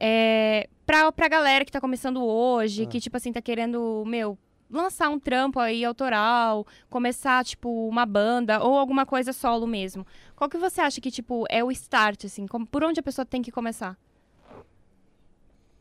É, 0.00 0.68
pra, 0.86 1.10
pra 1.12 1.28
galera 1.28 1.64
que 1.64 1.72
tá 1.72 1.80
começando 1.80 2.22
hoje, 2.24 2.84
Ah. 2.84 2.86
que, 2.86 3.00
tipo 3.00 3.16
assim, 3.16 3.32
tá 3.32 3.42
querendo, 3.42 4.04
meu, 4.06 4.38
lançar 4.70 5.08
um 5.08 5.18
trampo 5.18 5.58
aí 5.58 5.84
autoral, 5.84 6.66
começar, 6.88 7.44
tipo, 7.44 7.88
uma 7.88 8.06
banda 8.06 8.62
ou 8.62 8.78
alguma 8.78 9.04
coisa 9.04 9.32
solo 9.32 9.66
mesmo. 9.66 10.06
Qual 10.36 10.48
que 10.48 10.56
você 10.58 10.80
acha 10.80 11.00
que, 11.00 11.10
tipo, 11.10 11.44
é 11.50 11.62
o 11.64 11.70
start, 11.72 12.24
assim? 12.26 12.46
Como- 12.46 12.66
por 12.66 12.84
onde 12.84 13.00
a 13.00 13.02
pessoa 13.02 13.24
tem 13.26 13.42
que 13.42 13.50
começar? 13.50 13.96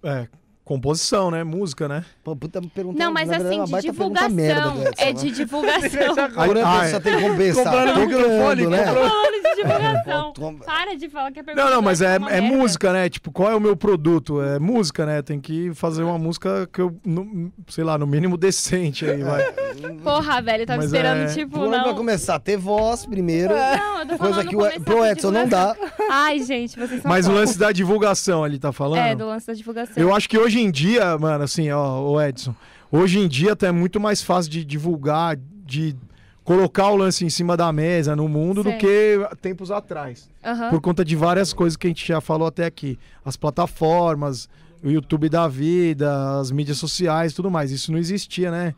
É, 0.03 0.27
composição, 0.67 1.31
né? 1.31 1.43
Música, 1.43 1.87
né? 1.87 2.03
Pô, 2.23 2.35
puta 2.35 2.61
pergunta. 2.61 2.99
Não, 3.01 3.11
mas 3.11 3.29
é 3.29 3.37
assim, 3.37 3.59
uma 3.61 3.79
de 3.81 3.87
divulgação. 3.87 4.83
é 4.97 5.13
de 5.13 5.31
divulgação. 5.31 6.13
Agora 6.35 6.65
Ah, 6.65 6.77
a 6.77 6.81
pessoa 6.81 7.01
tem 7.01 7.15
que 7.15 7.21
compensar. 7.29 7.63
Comprando 7.63 7.93
Tô 7.93 7.99
microfone, 8.01 8.67
né? 8.67 8.85
Falando 8.85 9.31
de 9.31 9.55
divulgação. 9.63 10.33
Para 10.65 10.95
de 10.97 11.09
falar 11.09 11.31
que 11.31 11.39
é 11.39 11.43
pergunta. 11.43 11.65
Não, 11.65 11.75
não, 11.75 11.81
mas 11.81 12.01
é, 12.01 12.15
é 12.15 12.19
merda. 12.19 12.41
música, 12.41 12.91
né? 12.93 13.09
Tipo, 13.09 13.31
qual 13.31 13.49
é 13.51 13.55
o 13.55 13.59
meu 13.61 13.75
produto? 13.77 14.41
É 14.41 14.59
música, 14.59 15.05
né? 15.05 15.21
Tem 15.21 15.39
que 15.39 15.73
fazer 15.73 16.03
uma 16.03 16.17
música 16.19 16.67
que 16.71 16.81
eu, 16.81 16.95
no- 17.05 17.51
sei 17.69 17.83
lá, 17.83 17.97
no 17.97 18.05
mínimo 18.05 18.35
decente 18.37 19.05
aí, 19.09 19.23
vai. 19.23 19.43
Porra, 20.03 20.41
velho, 20.41 20.63
eu 20.63 20.67
tava 20.67 20.77
Mas 20.77 20.87
esperando, 20.87 21.21
é- 21.21 21.33
tipo, 21.33 21.57
Vamos 21.59 21.77
pra 21.77 21.87
não. 21.87 21.95
começar. 21.95 22.39
Ter 22.39 22.57
voz 22.57 23.05
primeiro. 23.05 23.53
Não, 23.55 23.99
eu 24.01 24.05
tô 24.07 24.17
Coisa 24.17 24.43
que 24.43 24.55
o, 24.55 24.81
pro 24.81 25.05
Edson 25.05 25.31
não 25.31 25.47
dá. 25.47 25.75
Ai, 26.11 26.39
gente, 26.43 26.77
vocês 26.77 27.01
são 27.01 27.09
Mas 27.09 27.27
o 27.27 27.31
lance 27.31 27.57
da 27.57 27.71
divulgação 27.71 28.43
ali, 28.43 28.59
tá 28.59 28.71
falando? 28.73 28.99
É, 28.99 29.15
do 29.15 29.25
lance 29.27 29.47
da 29.47 29.53
divulgação. 29.53 29.93
Eu 29.95 30.13
acho 30.15 30.27
que 30.27 30.37
hoje 30.37 30.56
em 30.59 30.71
dia, 30.71 31.17
mano, 31.17 31.43
assim, 31.43 31.69
ó, 31.71 32.01
o 32.01 32.21
Edson, 32.21 32.55
hoje 32.91 33.19
em 33.19 33.27
dia 33.27 33.55
tá 33.55 33.71
muito 33.71 33.99
mais 33.99 34.21
fácil 34.21 34.51
de 34.51 34.63
divulgar, 34.63 35.37
de 35.65 35.95
colocar 36.43 36.89
o 36.89 36.95
lance 36.95 37.25
em 37.25 37.29
cima 37.29 37.57
da 37.57 37.71
mesa 37.73 38.15
no 38.15 38.27
mundo 38.29 38.63
do 38.63 38.71
que 38.77 39.19
tempos 39.41 39.69
atrás. 39.69 40.29
Aham. 40.43 40.69
Por 40.69 40.79
conta 40.79 41.03
de 41.03 41.15
várias 41.15 41.51
coisas 41.51 41.75
que 41.75 41.87
a 41.87 41.89
gente 41.89 42.07
já 42.07 42.21
falou 42.21 42.47
até 42.47 42.65
aqui. 42.65 42.97
As 43.25 43.35
plataformas, 43.35 44.47
o 44.81 44.89
YouTube 44.89 45.27
da 45.27 45.47
vida, 45.47 46.39
as 46.39 46.49
mídias 46.49 46.77
sociais 46.77 47.33
tudo 47.33 47.51
mais. 47.51 47.71
Isso 47.71 47.91
não 47.91 47.99
existia, 47.99 48.49
né? 48.49 48.73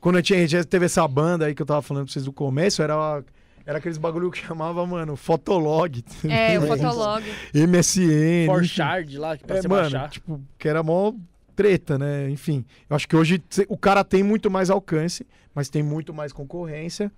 Quando 0.00 0.16
a 0.16 0.18
gente, 0.18 0.34
a 0.34 0.38
gente 0.38 0.50
já 0.52 0.62
teve 0.62 0.86
essa 0.86 1.06
banda 1.08 1.46
aí 1.46 1.54
que 1.54 1.60
eu 1.60 1.66
tava 1.66 1.82
falando 1.82 2.04
pra 2.04 2.12
vocês 2.12 2.24
do 2.24 2.32
começo, 2.32 2.80
era, 2.80 3.22
era 3.70 3.78
aqueles 3.78 3.96
bagulho 3.98 4.30
que 4.30 4.38
chamava, 4.38 4.84
mano, 4.86 5.16
Fotolog. 5.16 6.04
É, 6.28 6.58
o 6.58 6.62
Fotolog. 6.66 7.24
MSN. 7.54 8.46
For 8.46 8.58
enfim. 8.64 8.68
Shard 8.74 9.18
lá, 9.18 9.36
que 9.36 9.44
pra 9.44 9.56
É, 9.56 9.62
você 9.62 9.68
mano, 9.68 9.82
baixar. 9.90 10.10
tipo, 10.10 10.40
que 10.58 10.68
era 10.68 10.82
mó 10.82 11.12
treta, 11.54 11.98
né? 11.98 12.28
Enfim, 12.30 12.64
eu 12.88 12.96
acho 12.96 13.06
que 13.08 13.14
hoje 13.16 13.42
o 13.68 13.76
cara 13.76 14.02
tem 14.02 14.22
muito 14.22 14.50
mais 14.50 14.70
alcance, 14.70 15.26
mas 15.54 15.68
tem 15.68 15.82
muito 15.82 16.12
mais 16.12 16.32
concorrência. 16.32 17.12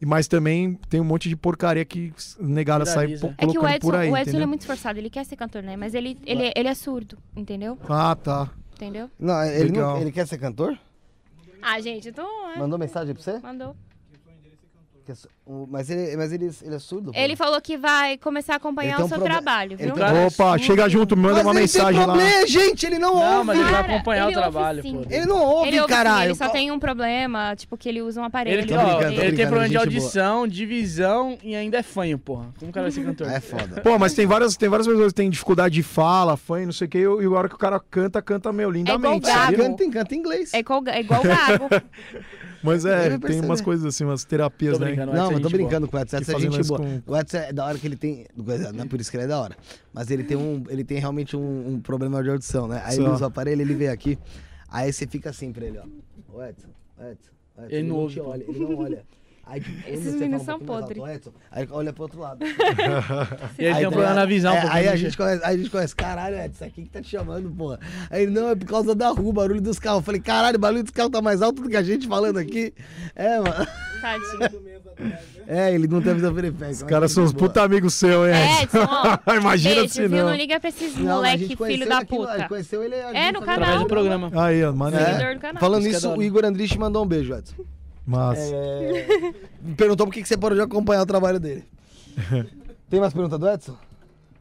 E 0.00 0.06
mas 0.06 0.26
também 0.26 0.74
tem 0.88 1.00
um 1.00 1.04
monte 1.04 1.28
de 1.28 1.36
porcaria 1.36 1.84
que 1.84 2.12
negada 2.40 2.84
sai 2.84 3.16
po- 3.18 3.32
É 3.38 3.46
que 3.46 3.56
o 3.56 3.60
colocando 3.60 3.68
Edson, 3.76 3.86
por 3.88 3.94
aí, 3.94 4.10
o 4.10 4.16
Edson 4.16 4.40
é 4.40 4.46
muito 4.46 4.62
esforçado, 4.62 4.98
ele 4.98 5.08
quer 5.08 5.24
ser 5.24 5.36
cantor, 5.36 5.62
né? 5.62 5.76
Mas 5.76 5.94
ele, 5.94 6.18
ele, 6.26 6.52
ele 6.56 6.68
é 6.68 6.74
surdo, 6.74 7.16
entendeu? 7.36 7.78
Ah, 7.88 8.16
tá. 8.16 8.50
Entendeu? 8.74 9.08
Não, 9.16 9.44
ele, 9.44 9.70
não, 9.70 10.00
ele 10.00 10.10
quer 10.10 10.26
ser 10.26 10.38
cantor? 10.38 10.76
Ah, 11.60 11.78
gente, 11.80 12.08
então. 12.08 12.26
é, 12.50 12.58
Mandou 12.58 12.76
mensagem 12.76 13.14
pra 13.14 13.22
você? 13.22 13.38
Mandou. 13.38 13.76
O- 15.44 15.66
Mas 15.70 15.90
ele, 15.90 16.16
mas 16.16 16.32
ele, 16.32 16.50
ele 16.62 16.74
é 16.74 16.78
surdo? 16.78 17.12
pô? 17.12 17.18
Ele 17.18 17.34
falou 17.36 17.60
que 17.60 17.76
vai 17.76 18.16
começar 18.18 18.54
a 18.54 18.56
acompanhar 18.56 18.96
o 19.00 19.08
seu 19.08 19.18
proble- 19.18 19.28
trabalho, 19.30 19.76
ele 19.78 19.92
viu? 19.92 20.02
é 20.04 20.26
Opa, 20.26 20.56
chega 20.58 20.88
junto, 20.88 21.16
manda 21.16 21.34
Mas 21.36 21.42
uma 21.44 21.52
ele 21.52 21.60
mensagem 21.60 21.98
tem 21.98 22.06
lá. 22.06 22.14
problema, 22.14 22.46
gente, 22.46 22.86
ele 22.86 22.98
não, 22.98 23.14
Não, 23.16 23.32
ouve. 23.38 23.46
mas 23.46 23.56
ele 23.58 23.64
vai 23.70 23.82
Cara, 23.82 23.94
acompanhar 23.94 24.22
ele 24.28 24.30
o 24.36 24.40
trabalho, 24.40 24.76
ouve 24.78 24.88
sim. 24.88 24.96
pô. 25.08 25.14
Ele 25.14 25.26
não 25.26 25.42
ouve, 25.44 25.68
Ele, 25.68 25.80
ouve 25.80 25.92
sim, 25.92 25.96
caralho. 25.98 26.26
ele 26.28 26.34
só 26.36 26.48
tem 26.48 26.70
um 26.70 26.78
problema, 26.78 27.54
tipo, 27.56 27.76
que 27.76 27.88
ele 27.88 28.00
usa 28.02 28.20
um 28.20 28.24
aparelho. 28.24 28.58
Ele, 28.60 28.66
tem, 28.66 28.76
ó, 28.76 28.84
brincando, 28.84 29.20
ele 29.20 29.36
tem 29.36 29.46
problema 29.46 29.68
de 29.68 29.74
gente 29.74 29.84
boa. 29.88 29.96
audição, 29.96 30.46
de 30.48 30.66
visão 30.66 31.38
e 31.42 31.54
ainda 31.56 31.78
é 31.78 31.82
fanho, 31.82 32.18
porra. 32.18 32.46
Como 32.58 32.70
o 32.70 32.72
cara 32.74 32.84
vai 32.84 32.92
ser 32.92 33.04
cantor? 33.04 33.28
É 33.28 33.40
foda. 33.40 33.80
Pô, 33.82 33.98
mas 33.98 34.14
tem 34.14 34.26
várias, 34.26 34.56
tem 34.56 34.68
várias 34.68 34.86
pessoas 34.86 35.08
que 35.08 35.16
têm 35.16 35.28
dificuldade 35.28 35.74
de 35.74 35.82
fala, 35.82 36.36
fã 36.36 36.62
e 36.62 36.66
não 36.66 36.72
sei 36.72 36.86
o 36.86 36.90
que, 36.90 36.98
e 36.98 37.04
a 37.04 37.30
hora 37.30 37.48
que 37.48 37.54
o 37.54 37.58
cara 37.58 37.80
canta, 37.80 38.22
canta, 38.22 38.52
meu, 38.52 38.70
lindamente. 38.70 39.16
igual 39.26 39.34
sabia? 39.42 39.58
gago. 39.58 39.76
Canta, 39.78 39.90
canta 39.90 40.14
em 40.14 40.18
inglês. 40.18 40.54
É 40.54 40.58
igual, 40.60 40.82
é 40.86 41.00
igual 41.00 41.20
o 41.20 41.24
Gago. 41.24 41.68
Mas 42.62 42.84
é, 42.86 43.18
tem 43.18 43.40
umas 43.40 43.60
coisas 43.60 43.84
assim, 43.84 44.04
umas 44.04 44.24
terapias, 44.24 44.78
né? 44.78 44.94
Não, 44.94 45.30
é 45.30 45.32
mas 45.32 45.40
tô 45.40 45.48
brincando 45.50 45.88
com 45.88 45.96
o 45.96 46.00
Edson. 46.00 46.16
É 46.16 46.24
fazem 46.24 46.50
gente 46.50 46.66
boa. 46.68 46.80
com- 46.80 47.02
O 47.06 47.16
Edson 47.16 47.36
é 47.38 47.52
da 47.52 47.64
hora 47.66 47.78
que 47.78 47.86
ele 47.86 47.96
tem. 47.96 48.26
Não 48.74 48.84
é 48.84 48.86
por 48.86 49.00
isso 49.00 49.10
que 49.10 49.16
ele 49.16 49.24
é 49.24 49.28
da 49.28 49.40
hora. 49.40 49.56
Mas 49.92 50.10
ele 50.10 50.24
tem, 50.24 50.36
um, 50.36 50.62
ele 50.68 50.84
tem 50.84 50.98
realmente 50.98 51.36
um, 51.36 51.68
um 51.74 51.80
problema 51.80 52.22
de 52.22 52.30
audição, 52.30 52.68
né? 52.68 52.82
Aí 52.84 52.96
ele 52.96 53.06
Só. 53.06 53.14
usa 53.14 53.24
o 53.24 53.28
aparelho, 53.28 53.60
ele 53.62 53.74
vem 53.74 53.88
aqui. 53.88 54.18
Aí 54.68 54.92
você 54.92 55.06
fica 55.06 55.30
assim 55.30 55.52
pra 55.52 55.66
ele, 55.66 55.78
ó. 55.78 55.84
Ô 56.34 56.42
Edson, 56.42 56.68
Edson. 56.98 57.30
Edson 57.58 57.68
Ele 57.76 57.88
não 57.88 57.96
ouve, 57.96 58.20
olha, 58.20 58.44
ele 58.48 58.58
não 58.58 58.76
olha. 58.78 59.04
Aí, 59.52 59.60
tipo, 59.60 59.86
Esses 59.86 60.14
meninos 60.14 60.40
um 60.40 60.44
são 60.46 60.58
podres. 60.58 61.02
aí 61.50 61.68
olha 61.70 61.92
pro 61.92 62.04
outro 62.04 62.20
lado. 62.20 62.38
E 63.58 63.64
ele 63.64 63.68
Aí, 63.74 63.74
tem 63.80 63.86
um 63.86 63.90
problema 63.90 64.14
na 64.14 64.24
visão, 64.24 64.54
É, 64.54 64.66
aí, 64.70 64.88
a 64.88 64.96
gente 64.96 65.14
conhece, 65.14 65.44
aí 65.44 65.54
a 65.54 65.58
gente 65.58 65.68
conhece, 65.68 65.94
caralho, 65.94 66.36
Edson, 66.36 66.64
aqui 66.64 66.82
que 66.84 66.88
tá 66.88 67.02
te 67.02 67.10
chamando, 67.10 67.50
porra. 67.50 67.78
Aí, 68.10 68.26
não, 68.26 68.48
é 68.48 68.54
por 68.54 68.66
causa 68.66 68.94
da 68.94 69.08
rua, 69.10 69.28
o 69.28 69.32
barulho 69.32 69.60
dos 69.60 69.78
carros. 69.78 69.98
Eu 69.98 70.04
falei, 70.04 70.22
caralho, 70.22 70.56
o 70.56 70.58
barulho 70.58 70.82
dos 70.82 70.90
carros 70.92 71.12
tá 71.12 71.20
mais 71.20 71.42
alto 71.42 71.60
do 71.62 71.68
que 71.68 71.76
a 71.76 71.82
gente 71.82 72.08
falando 72.08 72.38
aqui. 72.38 72.72
É, 73.14 73.38
mano. 73.40 73.66
Tadinho. 74.00 74.72
É, 75.48 75.74
ele 75.74 75.88
não 75.88 76.00
tem 76.00 76.14
visão 76.14 76.32
periférica. 76.32 76.70
Os 76.70 76.82
caras 76.84 77.10
são 77.10 77.24
os 77.24 77.32
puta 77.32 77.62
amigos 77.62 77.94
seus, 77.94 78.28
hein? 78.28 78.34
É, 78.34 78.62
Edson, 78.62 78.78
ó. 78.88 79.18
Imagina 79.34 79.74
Beijo, 79.74 79.92
se 79.92 80.06
viu? 80.06 80.18
não. 80.18 80.28
Não 80.30 80.36
liga 80.36 80.60
pra 80.60 80.68
esses 80.68 80.96
Não, 80.96 81.16
moleque 81.16 81.56
filho 81.56 81.58
da 81.58 81.66
ele 81.68 81.92
aqui 81.94 82.06
puta. 82.06 82.48
conheceu 82.48 82.82
ele 82.84 82.94
aqui 82.94 83.16
É, 83.16 83.32
no 83.32 83.40
canal. 83.40 83.54
Através 83.56 83.80
do 83.80 83.86
programa. 83.88 84.30
Aí, 84.34 84.62
ó, 84.64 84.72
maneiro. 84.72 85.04
É. 85.04 85.54
Falando 85.58 85.86
Isso 85.86 86.06
é 86.06 86.16
o 86.16 86.22
Igor 86.22 86.44
Andrich 86.44 86.78
mandou 86.78 87.02
um 87.04 87.06
beijo, 87.06 87.34
Edson. 87.34 87.54
Mas. 88.06 88.38
É, 88.52 89.06
Perguntou 89.76 90.06
por 90.06 90.12
que 90.12 90.24
você 90.24 90.36
parou 90.36 90.56
de 90.56 90.62
acompanhar 90.64 91.02
o 91.02 91.06
trabalho 91.06 91.38
dele. 91.40 91.64
Tem 92.90 93.00
mais 93.00 93.12
pergunta 93.12 93.38
do 93.38 93.48
Edson? 93.48 93.76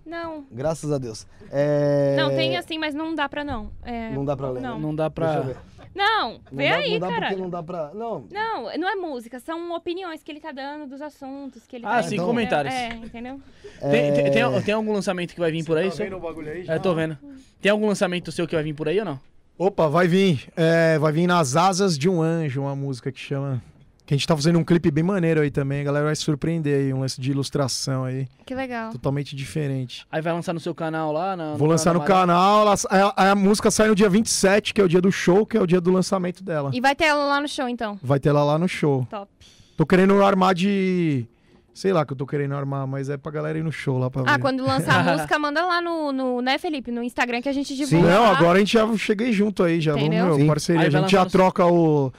Não. 0.06 0.46
Graças 0.52 0.92
a 0.92 0.98
Deus. 0.98 1.26
É, 1.50 2.16
Não, 2.18 2.32
tem 2.32 2.58
assim, 2.58 2.78
mas 2.78 2.94
não 2.94 3.16
dá 3.16 3.30
pra 3.30 3.44
não. 3.46 3.72
É, 3.84 4.10
Não 4.12 4.26
dá 4.26 4.36
pra 4.36 4.50
ler, 4.50 4.62
Não, 4.62 4.78
Não 4.80 4.94
dá 4.94 5.08
Deixa 5.08 5.34
eu 5.38 5.44
pra. 5.44 5.54
ver. 5.54 5.58
não 5.96 6.32
Não 6.32 6.40
vem 6.52 6.70
dá, 6.70 6.76
aí, 6.76 6.92
não 6.92 7.00
dá 7.00 7.08
cara. 7.08 7.28
porque 7.28 7.42
não 7.42 7.50
dá 7.50 7.64
pra... 7.64 7.92
Não, 7.94 8.26
Não, 8.30 8.78
não 8.78 8.90
é 8.90 8.96
música, 8.96 9.40
são 9.40 9.72
opiniões 9.74 10.22
que 10.22 10.30
ele 10.32 10.42
tá 10.42 10.52
dando 10.52 10.88
dos 10.90 11.02
assuntos 11.02 11.66
que 11.66 11.78
ele 11.78 11.86
Ah, 11.86 11.98
tá 11.98 12.04
sim, 12.04 12.16
então- 12.16 12.26
comentários. 12.28 12.74
É, 12.74 12.88
entendeu? 12.96 13.40
Tem, 13.80 14.14
tem, 14.14 14.26
é, 14.26 14.30
tem, 14.32 14.62
tem 14.64 14.74
algum 14.74 14.92
lançamento 14.92 15.34
que 15.34 15.40
vai 15.40 15.52
vir 15.52 15.64
por 15.64 15.78
aí? 15.78 15.90
seu? 15.92 16.18
o 16.18 16.20
bagulho 16.20 16.52
aí? 16.52 16.66
É, 16.68 16.78
tô 16.80 16.94
vendo. 16.94 17.18
Tem 17.62 17.72
algum 17.72 17.88
lançamento 17.88 18.32
seu 18.34 18.46
que 18.48 18.56
vai 18.56 18.64
vir 18.64 18.74
por 18.74 18.90
aí 18.90 19.00
ou 19.00 19.06
não? 19.06 19.20
Opa, 19.64 19.88
vai 19.88 20.08
vir. 20.08 20.48
É, 20.56 20.98
vai 20.98 21.12
vir 21.12 21.28
nas 21.28 21.56
asas 21.56 21.96
de 21.96 22.10
um 22.10 22.20
anjo, 22.20 22.62
uma 22.62 22.76
música 22.76 23.12
que 23.12 23.20
chama. 23.20 23.62
Que 24.08 24.16
a 24.16 24.18
gente 24.18 24.26
tá 24.28 24.36
fazendo 24.36 24.58
um 24.58 24.64
clipe 24.64 24.90
bem 24.90 25.04
maneiro 25.04 25.40
aí 25.40 25.52
também. 25.52 25.82
A 25.82 25.84
galera 25.84 26.06
vai 26.08 26.16
se 26.16 26.24
surpreender 26.24 26.80
aí. 26.80 26.92
Um 26.92 27.02
lance 27.02 27.22
de 27.22 27.30
ilustração 27.30 28.04
aí. 28.06 28.28
Que 28.44 28.56
legal. 28.56 28.92
Totalmente 28.92 29.36
diferente. 29.36 30.04
Aí 30.12 30.20
vai 30.20 30.34
lançar 30.34 30.52
no 30.52 30.60
seu 30.60 30.74
canal 30.74 31.12
lá? 31.12 31.38
na- 31.38 31.54
Vou 31.54 31.68
lançar 31.68 31.94
no 31.94 32.02
canal. 32.02 32.66
da 32.66 32.76
canal. 32.76 32.96
ela- 32.98 33.14
a, 33.16 33.32
a 33.32 33.36
música 33.36 33.70
sai 33.70 33.88
no 33.88 33.94
dia 33.96 34.10
27, 34.10 34.74
que 34.74 34.82
é 34.82 34.84
o 34.84 34.90
dia 34.90 35.00
do 35.00 35.12
show, 35.12 35.46
que 35.46 35.56
é 35.56 35.62
o 35.62 35.68
dia 35.68 35.80
do 35.80 35.92
lançamento 35.92 36.44
dela. 36.44 36.72
E 36.74 36.82
vai 36.82 36.96
ter 36.96 37.06
ela 37.06 37.24
lá 37.26 37.40
no 37.40 37.48
show, 37.48 37.70
então. 37.70 38.00
Vai 38.02 38.20
ter 38.20 38.30
ela 38.30 38.44
lá 38.44 38.58
no 38.58 38.68
show. 38.68 39.06
Top. 39.12 39.32
Tô 39.78 39.86
querendo 39.86 40.22
armar 40.24 40.56
de. 40.56 41.28
Sei 41.73 41.93
lá 41.93 42.06
que 42.06 42.11
eu 42.14 42.18
tô 42.18 42.26
querendo 42.27 42.53
armar, 42.53 42.85
mas 42.85 43.10
é 43.10 43.15
pra 43.18 43.31
galera 43.31 43.57
ir 43.57 43.64
no 43.64 43.72
show 43.72 43.98
lá 43.98 44.10
pra 44.10 44.23
Ah, 44.26 44.34
ver. 44.34 44.39
quando 44.41 44.64
lançar 44.65 45.07
a 45.07 45.11
música, 45.15 45.39
manda 45.39 45.65
lá 45.65 45.81
no, 45.81 46.11
no, 46.11 46.41
né, 46.41 46.57
Felipe? 46.57 46.91
No 46.91 47.02
Instagram 47.02 47.41
que 47.41 47.48
a 47.49 47.53
gente 47.53 47.76
divulga. 47.76 48.07
Não, 48.10 48.23
lá. 48.23 48.38
agora 48.38 48.57
a 48.57 48.60
gente 48.60 48.73
já 48.73 48.98
cheguei 48.98 49.31
junto 49.31 49.64
aí, 49.64 49.80
já 49.80 49.93
Entendeu? 49.93 50.19
vamos, 50.26 50.35
Sim. 50.35 50.41
meu, 50.43 50.48
parceria. 50.48 50.81
Aí 50.81 50.88
A 50.88 50.89
gente 50.89 51.11
já 51.11 51.26
troca 51.26 51.65
o, 51.65 52.11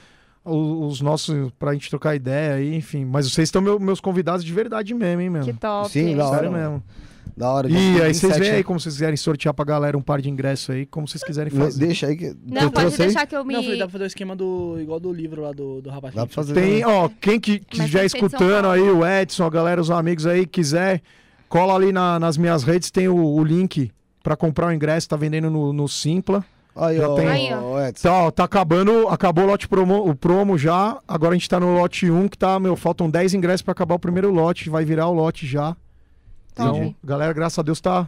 o- 0.43 0.87
os 0.87 1.01
nossos 1.01 1.51
pra 1.59 1.73
gente 1.73 1.87
trocar 1.89 2.15
ideia 2.15 2.55
aí, 2.55 2.75
enfim. 2.75 3.05
Mas 3.05 3.31
vocês 3.31 3.47
estão 3.47 3.61
meu- 3.61 3.79
meus 3.79 3.99
convidados 3.99 4.43
de 4.43 4.51
verdade 4.51 4.91
mesmo, 4.93 5.21
hein, 5.21 5.29
meu? 5.29 5.43
Que 5.43 5.53
top. 5.53 5.89
Sim, 5.91 6.15
da 6.17 6.25
hora. 6.25 6.35
Sério 6.37 6.51
mesmo. 6.51 6.83
Da 7.35 7.51
hora. 7.51 7.69
E 7.69 7.75
aí 7.75 8.13
vocês 8.13 8.21
27, 8.21 8.39
veem 8.39 8.51
aí 8.53 8.63
como 8.63 8.79
vocês 8.79 8.93
quiserem 8.93 9.17
sortear 9.17 9.53
pra 9.53 9.65
galera 9.65 9.97
um 9.97 10.01
par 10.01 10.21
de 10.21 10.29
ingressos 10.29 10.69
aí, 10.69 10.85
como 10.85 11.07
vocês 11.07 11.23
quiserem 11.23 11.51
fazer. 11.51 11.85
Deixa 11.85 12.07
aí 12.07 12.15
que... 12.15 12.35
Não, 12.45 12.69
pode 12.69 12.95
deixar 12.95 13.25
que 13.25 13.35
eu 13.35 13.43
me... 13.43 13.53
Não, 13.55 13.63
falei, 13.63 13.79
dá 13.79 13.85
pra 13.85 13.91
fazer 13.91 14.03
o 14.03 14.07
esquema 14.07 14.35
do. 14.35 14.77
igual 14.79 14.99
do 14.99 15.11
livro 15.11 15.41
lá 15.41 15.51
do, 15.51 15.81
do 15.81 15.89
rapaz. 15.89 16.13
Dá 16.13 16.25
pra 16.25 16.33
fazer 16.35 16.53
Tem, 16.53 16.85
ó, 16.85 17.09
quem 17.19 17.39
que 17.39 17.61
estiver 17.71 18.05
escutando 18.05 18.67
aí, 18.67 18.81
o 18.81 19.05
Edson, 19.05 19.45
a 19.45 19.49
galera, 19.49 19.81
os 19.81 19.89
amigos 19.89 20.27
aí, 20.27 20.45
quiser, 20.45 21.01
cola 21.49 21.73
ali 21.73 21.91
na- 21.91 22.19
nas 22.19 22.37
minhas 22.37 22.63
redes, 22.63 22.91
tem 22.91 23.07
o, 23.07 23.15
o 23.15 23.43
link 23.43 23.91
pra 24.21 24.35
comprar 24.35 24.67
o 24.67 24.71
ingresso, 24.71 25.09
tá 25.09 25.15
vendendo 25.15 25.49
no, 25.49 25.73
no 25.73 25.87
Simpla. 25.87 26.45
Aí, 26.75 26.97
Já 26.97 27.09
ó, 27.09 27.15
tem. 27.15 27.27
Aí, 27.27 27.49
ó. 27.53 27.91
Tá, 28.01 28.13
ó, 28.13 28.31
tá 28.31 28.43
acabando, 28.43 29.07
acabou 29.07 29.43
o 29.43 29.47
lote 29.47 29.67
promo, 29.67 30.09
o 30.09 30.15
promo 30.15 30.57
já, 30.57 30.99
agora 31.07 31.33
a 31.33 31.37
gente 31.37 31.49
tá 31.49 31.59
no 31.59 31.73
lote 31.75 32.09
1, 32.09 32.27
que 32.27 32.37
tá, 32.37 32.59
meu, 32.59 32.75
faltam 32.75 33.09
10 33.09 33.33
ingressos 33.33 33.61
pra 33.61 33.71
acabar 33.71 33.95
o 33.95 33.99
primeiro 33.99 34.31
lote, 34.31 34.69
vai 34.69 34.83
virar 34.85 35.07
o 35.07 35.13
lote 35.13 35.45
já. 35.47 35.75
Então, 36.53 36.73
Top. 36.73 36.95
galera, 37.03 37.33
graças 37.33 37.59
a 37.59 37.61
Deus 37.63 37.81
tá 37.81 38.07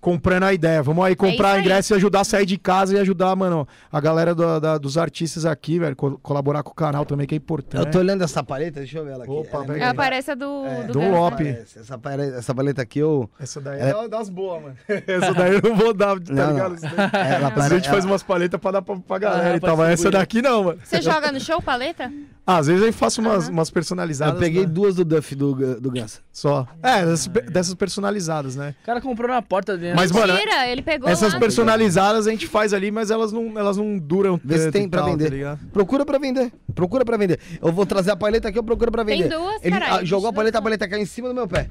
comprando 0.00 0.44
a 0.44 0.52
ideia. 0.54 0.80
Vamos 0.84 1.04
aí 1.04 1.16
comprar 1.16 1.48
isso 1.48 1.56
aí. 1.56 1.60
ingresso 1.62 1.92
e 1.92 1.96
ajudar 1.96 2.20
a 2.20 2.24
sair 2.24 2.46
de 2.46 2.56
casa 2.56 2.94
e 2.94 2.98
ajudar, 3.00 3.34
mano, 3.34 3.66
a 3.90 4.00
galera 4.00 4.36
do- 4.36 4.60
da- 4.60 4.78
dos 4.78 4.96
artistas 4.96 5.44
aqui, 5.44 5.80
velho, 5.80 5.96
co- 5.96 6.16
colaborar 6.22 6.62
com 6.62 6.70
o 6.70 6.74
canal 6.74 7.04
também, 7.04 7.26
que 7.26 7.34
é 7.34 7.38
importante. 7.38 7.84
Eu 7.84 7.90
tô 7.90 7.98
olhando 7.98 8.22
essa 8.22 8.40
paleta, 8.44 8.78
deixa 8.80 8.98
eu 8.98 9.04
ver 9.04 9.14
ela 9.14 9.24
aqui. 9.24 9.32
Opa, 9.32 9.48
Ela 9.56 9.64
é 9.64 9.66
pega 9.66 9.80
Ela 9.80 9.90
aí. 9.90 9.96
parece 9.96 10.30
a 10.30 10.34
do, 10.36 10.64
É, 10.64 10.82
do, 10.84 10.92
do 10.92 11.00
Gus, 11.00 11.08
Lop. 11.10 11.40
né? 11.40 11.52
Parece. 11.54 11.78
Essa 11.80 11.98
paleta, 11.98 12.36
essa 12.36 12.54
paleta 12.54 12.82
aqui, 12.82 12.98
eu... 13.00 13.28
Essa 13.40 13.60
daí 13.60 13.80
É- 13.80 13.90
é 14.04 14.08
das 14.08 14.28
boas, 14.28 14.62
mano. 14.62 14.76
Essa 15.08 15.34
daí 15.34 15.54
eu 15.54 15.62
não 15.62 15.74
vou 15.74 15.92
dar, 15.92 16.20
tá 16.20 16.32
Não, 16.32 16.52
ligado? 16.52 16.68
não. 16.68 16.74
Isso 16.76 16.86
daí- 16.96 17.10
Ela 17.34 17.52
A 17.64 17.68
gente 17.68 17.88
faz 17.90 18.04
umas 18.04 18.22
paletas 18.22 18.60
pra 18.60 18.70
dar 18.70 18.82
pra, 18.82 18.96
pra 18.96 19.18
galera 19.18 19.54
Ah, 19.54 19.56
e 19.56 19.60
tal, 19.60 19.76
mas 19.76 19.86
essa 19.88 20.08
distribuir. 20.10 20.20
daqui 20.20 20.40
não, 20.42 20.62
mano. 20.64 20.78
Você 20.84 21.02
joga 21.02 21.32
no 21.32 21.40
show, 21.40 21.60
paleta? 21.60 22.12
Ah, 22.48 22.58
às 22.58 22.68
vezes 22.68 22.80
eu 22.86 22.92
faço 22.92 23.20
umas, 23.20 23.48
umas 23.48 23.70
personalizadas. 23.70 24.34
Eu 24.34 24.40
peguei 24.40 24.62
né? 24.62 24.68
duas 24.68 24.94
do 24.94 25.04
Duff 25.04 25.34
do, 25.34 25.80
do 25.80 25.90
Guns. 25.90 26.22
Só. 26.32 26.64
É, 26.80 27.04
dessas, 27.04 27.26
dessas 27.26 27.74
personalizadas, 27.74 28.54
né? 28.54 28.72
O 28.82 28.86
cara 28.86 29.00
comprou 29.00 29.28
na 29.28 29.42
porta 29.42 29.76
dele. 29.76 29.94
Mas, 29.96 30.12
mano, 30.12 30.32
Mentira, 30.32 30.68
ele 30.68 30.80
pegou 30.80 31.08
Essas 31.08 31.32
lá. 31.32 31.40
personalizadas 31.40 32.24
a 32.26 32.30
gente 32.30 32.46
faz 32.46 32.72
ali, 32.72 32.92
mas 32.92 33.10
elas 33.10 33.32
não, 33.32 33.58
elas 33.58 33.76
não 33.76 33.98
duram 33.98 34.40
Vê 34.44 34.58
se 34.60 34.70
tem 34.70 34.88
pra 34.88 35.00
tal, 35.00 35.10
vender. 35.10 35.24
tá 35.24 35.30
ligado? 35.30 35.58
Procura 35.72 36.06
pra 36.06 36.18
vender. 36.18 36.52
Procura 36.72 37.04
pra 37.04 37.16
vender. 37.16 37.40
Eu 37.60 37.72
vou 37.72 37.84
trazer 37.84 38.12
a 38.12 38.16
paleta 38.16 38.48
aqui, 38.48 38.58
eu 38.58 38.62
procuro 38.62 38.92
pra 38.92 39.04
Tem 39.04 39.22
vender. 39.24 39.34
duas, 39.36 39.56
Ele 39.60 39.72
caralho, 39.72 39.94
ah, 40.02 40.04
jogou 40.04 40.28
a 40.28 40.30
deixa 40.30 40.32
eu 40.32 40.32
paleta, 40.36 40.58
a 40.58 40.62
paleta 40.62 40.88
caiu 40.88 41.02
em 41.02 41.06
cima 41.06 41.28
do 41.28 41.34
meu 41.34 41.48
pé. 41.48 41.68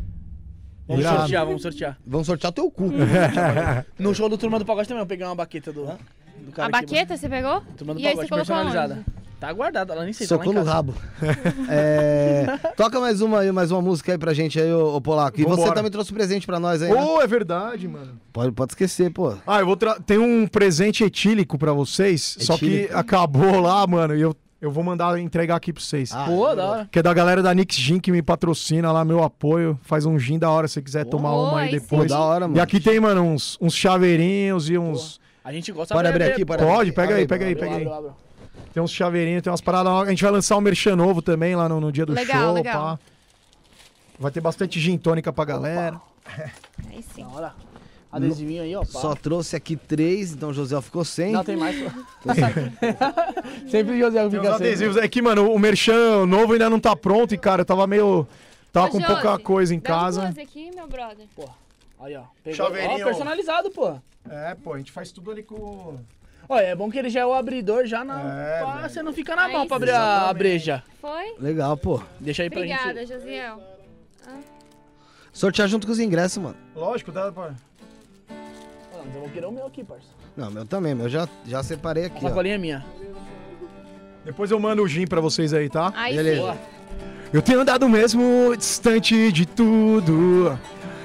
Vamos 0.88 1.02
Irado. 1.03 1.19
sortear, 1.19 1.45
vamos 1.45 1.61
sortear. 1.61 1.97
Vamos 2.06 2.27
sortear 2.27 2.52
teu 2.52 2.69
cu. 2.69 2.91
No 3.97 4.14
show 4.14 4.27
do 4.27 4.38
Turma 4.38 4.60
do 4.60 4.65
Pagode 4.65 4.88
também, 4.89 5.02
eu 5.02 5.07
peguei 5.07 5.26
uma 5.26 5.35
baqueta 5.35 5.72
do. 5.72 5.85
do 5.85 6.52
cara 6.52 6.68
A 6.68 6.81
que- 6.81 6.85
baqueta 6.93 7.15
você 7.18 7.30
pegou? 7.30 7.61
Turma 7.77 7.93
do 7.93 7.99
E 8.02 8.06
aí 8.07 8.14
Pagode, 8.15 8.27
você 8.27 8.30
colocou 8.30 8.56
personalizada. 8.56 8.93
onde? 9.07 9.14
Tá 9.40 9.52
guardada, 9.52 9.94
ela 9.94 10.03
nem 10.06 10.14
sei, 10.14 10.26
Socou 10.26 10.53
tá 10.53 10.60
no 10.60 10.66
rabo. 10.66 10.94
É, 11.70 12.45
toca 12.76 12.99
mais 12.99 13.22
uma 13.22 13.40
aí, 13.41 13.52
mais 13.52 13.70
uma 13.72 13.82
música 13.82 14.14
aí 14.14 14.18
pra 14.18 14.34
gente 14.34 14.60
aí, 14.60 14.72
ô, 14.72 14.95
ô 14.95 15.02
Polaco. 15.02 15.40
E 15.40 15.44
você 15.44 15.57
Vambora. 15.57 15.76
também 15.76 15.91
trouxe 15.91 16.14
presente 16.14 16.45
pra 16.48 16.60
nós 16.60 16.82
aí, 16.82 16.91
né? 16.91 17.03
Ô, 17.03 17.22
é 17.22 17.28
verdade, 17.28 17.88
mano. 17.88 18.20
Pode, 18.32 18.52
pode 18.53 18.72
esquecer, 18.72 19.12
pô. 19.12 19.36
Ah, 19.45 19.60
eu 19.60 19.66
vou 19.66 19.76
tra... 19.76 19.99
Tem 19.99 20.18
um 20.18 20.48
presente 20.48 21.03
etílico 21.03 21.57
pra 21.57 21.74
vocês, 21.74 22.38
só 22.40 22.57
que 22.57 22.66
Etílico? 22.66 22.98
acabou 22.98 23.60
lá, 23.60 23.86
mano, 23.86 24.16
e 24.16 24.22
eu, 24.22 24.34
eu 24.62 24.72
vou 24.72 24.84
mandar 24.84 25.20
entregar 25.20 25.57
aqui 25.57 25.74
pra 25.74 25.84
vocês. 25.84 26.12
Ah, 26.14 26.26
Pô, 26.26 26.56
da 26.56 26.66
hora. 26.66 26.90
Que 26.90 26.99
é 26.99 27.03
da 27.03 27.14
galera 27.14 27.44
da 27.44 27.53
Nix 27.53 27.76
Gin 27.76 27.99
que 27.99 28.12
me 28.12 28.22
patrocina 28.22 28.91
lá, 28.91 29.03
meu 29.03 29.22
apoio. 29.22 29.78
Faz 29.84 30.06
um 30.06 30.18
gin 30.18 30.40
da 30.40 30.49
hora 30.49 30.68
se 30.68 30.76
você 30.76 30.82
quiser 30.82 31.06
tomar 31.06 31.32
Pô, 31.32 31.49
uma 31.49 31.60
aí 31.60 31.74
aí 31.74 31.80
Pô, 31.82 31.98
depois. 31.98 32.10
da 32.10 32.20
hora, 32.20 32.48
mano. 32.48 32.57
E 32.57 32.62
aqui 32.62 32.80
tem, 32.80 32.99
mano, 32.99 33.22
uns, 33.22 33.57
uns 33.62 33.76
chaveirinhos 33.76 34.70
e 34.70 34.78
uns. 34.78 35.20
A 35.44 35.52
gente 35.52 35.72
gosta 35.72 35.94
Pode 35.94 36.07
de 36.07 36.14
abrir 36.14 36.24
aqui, 36.32 36.44
pode 36.45 36.64
abrir 36.64 36.74
Pode, 36.74 36.90
aqui. 36.90 36.95
pega 36.95 37.07
Abre 37.10 37.22
aí, 37.22 37.28
pega 37.28 37.45
aí, 37.45 37.52
abre 37.52 37.64
pega 37.68 37.76
aí. 37.76 38.24
Tem 38.76 38.84
uns 38.84 38.91
chaveirinhos, 38.91 39.41
tem 39.41 39.49
umas 39.49 39.61
paradas. 39.61 39.89
A 39.93 40.10
gente 40.10 40.22
vai 40.22 40.34
lançar 40.34 40.57
um 40.57 40.60
merchan 40.60 40.97
novo 40.97 41.22
também 41.22 41.56
lá 41.56 41.69
no, 41.69 41.80
no 41.80 41.93
dia 41.93 42.06
do 42.06 42.11
Legal, 42.11 42.47
show. 42.47 42.53
legal. 42.53 42.97
pá. 42.97 42.99
Vai 44.19 44.31
ter 44.31 44.41
bastante 44.41 44.81
gin 44.81 44.97
tônica 44.97 45.31
pra 45.31 45.45
galera. 45.45 46.02
Aí 46.89 47.02
sim. 47.15 47.23
Da 47.23 47.30
hora. 47.30 47.53
Adesivinho 48.11 48.64
aí, 48.64 48.76
ó. 48.76 48.81
pá. 48.81 48.99
Só 48.99 49.15
trouxe 49.15 49.56
aqui 49.56 49.77
três, 49.77 50.34
então 50.34 50.49
o 50.49 50.53
José 50.53 50.81
ficou 50.81 51.06
sem. 51.06 51.31
Não, 51.31 51.41
tem 51.41 51.56
mais. 51.56 51.73
Sempre 53.72 53.93
o 53.95 53.97
José 53.97 54.30
fica 54.30 54.43
sem. 54.43 54.53
adesivos. 54.56 54.97
É 54.97 55.07
que, 55.07 55.22
mano, 55.22 55.49
o 55.53 55.57
merchan 55.57 56.26
novo 56.26 56.52
ainda 56.52 56.69
não 56.69 56.77
tá 56.77 56.97
pronto 56.97 57.34
e, 57.34 57.38
cara, 57.38 57.61
eu 57.61 57.65
tava 57.65 57.88
meio. 57.88 58.27
Tava 58.73 58.88
Ô, 58.88 58.89
com 58.89 58.99
Josi, 58.99 59.14
pouca 59.14 59.39
coisa 59.39 59.73
em 59.73 59.80
dá 59.80 59.88
casa. 59.88 60.22
close 60.23 60.41
aqui, 60.41 60.69
meu 60.76 60.85
brother. 60.85 61.26
Aí, 62.02 62.14
ó. 62.18 62.23
Pegou. 62.43 62.57
Chaveirinho. 62.57 63.03
Ó, 63.03 63.06
personalizado, 63.06 63.72
pô. 63.72 63.95
É, 64.30 64.53
pô, 64.56 64.73
a 64.73 64.77
gente 64.77 64.91
faz 64.91 65.14
tudo 65.14 65.31
ali 65.31 65.43
com. 65.43 65.97
Olha, 66.47 66.63
é 66.65 66.76
bom 66.76 66.89
que 66.91 66.97
ele 66.99 67.09
já 67.09 67.22
é 67.22 67.26
o 67.26 67.34
abridor, 67.34 67.85
já 67.85 68.03
na. 68.03 68.19
É, 68.22 68.63
pá, 68.63 68.88
você 68.88 69.01
não 69.01 69.11
fica 69.13 69.35
na 69.35 69.45
Aí 69.45 69.53
mão 69.53 69.67
pra 69.67 69.77
abrir 69.77 69.91
a, 69.91 70.30
a 70.30 70.34
breja. 70.34 70.84
Foi? 71.01 71.35
Legal, 71.39 71.76
pô. 71.76 72.01
Deixa 72.19 72.43
aí 72.43 72.49
pra 72.49 72.59
Obrigada, 72.59 73.05
gente. 73.05 73.13
Josiel. 73.19 73.61
Sortear 75.34 75.67
junto 75.67 75.85
com 75.85 75.93
os 75.93 75.99
ingressos, 75.99 76.41
mano. 76.41 76.55
Lógico, 76.76 77.11
dá 77.11 77.31
pra. 77.31 77.53
Ah, 78.30 79.01
mas 79.05 79.13
eu 79.15 79.22
vou 79.22 79.30
querer 79.30 79.45
o 79.45 79.51
meu 79.51 79.65
aqui, 79.65 79.84
parça. 79.84 80.07
Não, 80.38 80.49
meu 80.51 80.65
também, 80.65 80.93
meu 80.95 81.09
já, 81.09 81.27
já 81.45 81.61
separei 81.63 82.03
A 82.05 82.07
aqui, 82.07 82.26
ó. 82.26 82.30
sacolinha 82.30 82.55
é 82.55 82.57
minha. 82.57 82.85
Depois 84.23 84.49
eu 84.51 84.59
mando 84.59 84.81
o 84.81 84.88
gin 84.88 85.05
pra 85.05 85.22
vocês 85.22 85.53
aí, 85.53 85.69
tá? 85.69 85.91
Aí 85.95 86.15
Beleza. 86.15 86.41
Boa. 86.41 86.57
Eu 87.34 87.41
tenho 87.41 87.59
andado 87.59 87.88
mesmo 87.89 88.55
distante 88.57 89.31
de 89.31 89.45
tudo. 89.45 90.57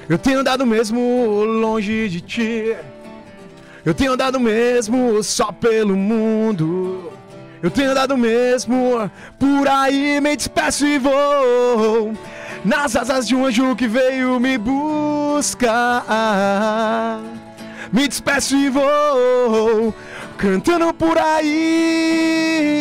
Eu 0.09 0.17
tenho 0.19 0.41
andado 0.41 0.65
mesmo 0.65 1.43
longe 1.45 2.09
de 2.09 2.21
ti. 2.21 2.77
Eu 3.85 3.95
tenho 3.95 4.13
andado 4.13 4.39
mesmo 4.39 5.23
só 5.23 5.51
pelo 5.51 5.97
mundo. 5.97 7.11
Eu 7.63 7.71
tenho 7.71 7.91
andado 7.93 8.17
mesmo 8.17 9.11
por 9.39 9.69
aí, 9.69 10.21
me 10.21 10.37
despeço 10.37 10.87
e 10.87 10.99
vou. 10.99 12.13
Nas 12.65 12.95
asas 12.95 13.27
de 13.27 13.35
um 13.35 13.47
anjo 13.47 13.75
que 13.75 13.89
veio 13.89 14.39
me 14.39 14.59
buscar. 14.59 16.05
Me 17.91 18.07
despeço 18.07 18.55
e 18.55 18.69
vou 18.69 19.95
cantando 20.37 20.93
por 20.93 21.17
aí. 21.17 22.81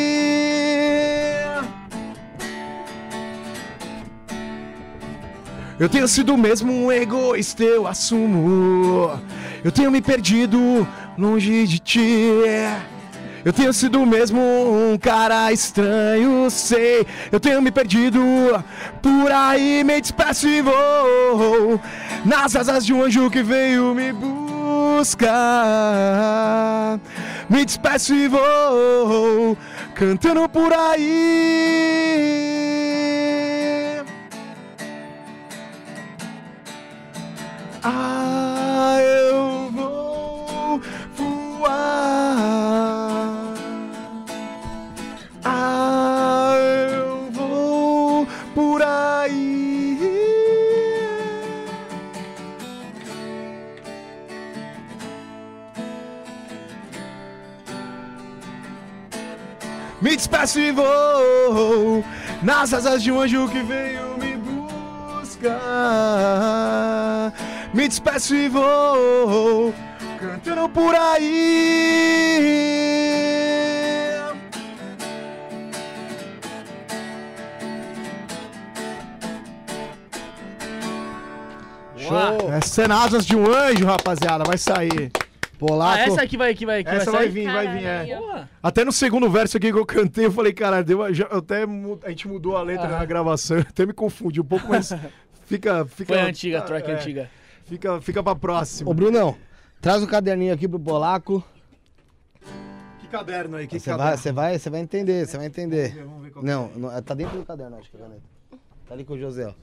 Eu 5.79 5.87
tenho 5.87 6.09
sido 6.09 6.37
mesmo 6.37 6.73
um 6.73 6.91
egoísta, 6.91 7.63
eu 7.63 7.87
assumo. 7.87 9.17
Eu 9.63 9.71
tenho 9.71 9.91
me 9.91 10.01
perdido 10.01 10.87
longe 11.17 11.67
de 11.67 11.79
ti. 11.79 12.31
Eu 13.43 13.53
tenho 13.53 13.73
sido 13.73 14.05
mesmo 14.05 14.39
um 14.39 14.97
cara 14.97 15.51
estranho, 15.51 16.49
sei. 16.49 17.05
Eu 17.31 17.39
tenho 17.39 17.61
me 17.61 17.71
perdido 17.71 18.21
por 19.01 19.31
aí, 19.31 19.83
me 19.83 19.99
despeço 20.01 20.47
e 20.47 20.61
vou 20.61 21.79
nas 22.25 22.55
asas 22.55 22.85
de 22.85 22.93
um 22.93 23.03
anjo 23.03 23.29
que 23.29 23.41
veio 23.41 23.95
me 23.95 24.11
buscar. 24.13 25.29
Me 27.49 27.65
despeço 27.65 28.13
e 28.13 28.27
vou 28.27 29.57
cantando 29.95 30.47
por 30.49 30.71
aí. 30.73 32.39
Ah, 37.81 38.97
eu 38.99 39.48
Me 60.49 60.55
despeço 60.55 60.59
e 60.59 60.71
vou 60.71 62.03
nas 62.41 62.73
asas 62.73 63.03
de 63.03 63.11
um 63.11 63.21
anjo 63.21 63.47
que 63.49 63.61
veio 63.61 64.17
me 64.17 64.35
buscar. 65.21 65.53
Me 67.71 67.87
despeço 67.87 68.33
e 68.35 68.49
vou 68.49 69.71
cantando 70.19 70.67
por 70.69 70.95
aí. 70.95 72.39
Show. 81.95 82.51
Essa 82.53 82.81
é 82.83 82.87
nas 82.87 83.05
asas 83.05 83.23
de 83.25 83.35
um 83.35 83.45
anjo, 83.53 83.85
rapaziada, 83.85 84.43
vai 84.45 84.57
sair. 84.57 85.11
Polaco. 85.59 85.99
Ah, 85.99 85.99
essa 85.99 86.21
aqui 86.23 86.37
vai, 86.37 86.55
que 86.55 86.65
vai, 86.65 86.83
que 86.83 86.89
Essa 86.89 87.11
vai 87.11 87.23
sair? 87.23 87.31
vir, 87.31 87.51
vai 87.51 87.67
vir, 87.67 87.85
é. 87.85 88.15
Porra. 88.15 88.38
Até 88.61 88.83
no 88.83 88.91
segundo 88.91 89.29
verso 89.29 89.55
aqui 89.55 89.71
que 89.71 89.77
eu 89.77 89.85
cantei, 89.85 90.25
eu 90.25 90.31
falei, 90.31 90.51
cara, 90.51 90.83
deu, 90.83 91.13
já, 91.13 91.25
até 91.27 91.63
a 92.03 92.09
gente 92.09 92.27
mudou 92.27 92.57
a 92.57 92.61
letra 92.61 92.87
Aham. 92.87 92.99
na 92.99 93.05
gravação, 93.05 93.59
até 93.59 93.85
me 93.85 93.93
confundi 93.93 94.41
um 94.41 94.45
pouco, 94.45 94.67
mas 94.67 94.91
fica, 95.45 95.85
fica. 95.85 96.13
Foi 96.13 96.21
a 96.21 96.25
antiga, 96.25 96.59
a 96.59 96.61
track 96.61 96.91
é, 96.91 96.93
antiga. 96.93 97.31
Fica, 97.63 98.01
fica 98.01 98.21
pra 98.21 98.35
próxima. 98.35 98.89
Ô, 98.91 98.93
Brunão, 98.93 99.37
traz 99.79 100.03
o 100.03 100.07
caderninho 100.07 100.53
aqui 100.53 100.67
pro 100.67 100.79
Polaco. 100.79 101.43
Que 102.99 103.07
caderno 103.07 103.55
aí? 103.55 103.65
Que 103.65 103.79
Você 103.79 103.91
caderno? 103.91 104.09
vai, 104.09 104.17
você 104.17 104.31
vai, 104.31 104.59
você 104.59 104.69
vai 104.69 104.79
entender, 104.81 105.25
você 105.25 105.37
vai 105.37 105.45
entender. 105.45 105.95
Vamos 106.03 106.23
ver 106.23 106.31
qual 106.31 106.43
que 106.43 106.51
Não, 106.51 106.69
não, 106.75 107.01
tá 107.01 107.13
dentro 107.13 107.37
do 107.37 107.45
caderno, 107.45 107.77
acho 107.77 107.89
que 107.89 107.95
a 107.95 107.99
caneta. 108.01 108.21
Tá 108.87 108.93
ali 108.93 109.05
com 109.05 109.13
o 109.13 109.17
José, 109.19 109.47
ó. 109.47 109.53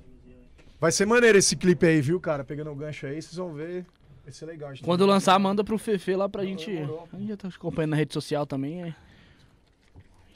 Vai 0.80 0.92
ser 0.92 1.06
maneiro 1.06 1.36
esse 1.36 1.56
clipe 1.56 1.86
aí, 1.86 2.00
viu, 2.00 2.20
cara? 2.20 2.44
Pegando 2.44 2.70
o 2.70 2.74
gancho 2.74 3.06
aí, 3.06 3.20
vocês 3.20 3.34
vão 3.34 3.52
ver. 3.52 3.84
Vai 4.26 4.32
ser 4.32 4.46
legal. 4.46 4.72
Quando 4.82 5.06
lançar, 5.06 5.38
manda 5.38 5.62
pro 5.62 5.78
Fefe 5.78 6.16
lá 6.16 6.28
pra 6.28 6.44
gente. 6.44 6.68
A 7.12 7.16
gente 7.16 7.28
já 7.28 7.36
tá 7.36 7.46
acompanhando 7.46 7.90
na 7.92 7.96
rede 7.96 8.12
social 8.12 8.44
também. 8.44 8.82
é. 8.82 8.94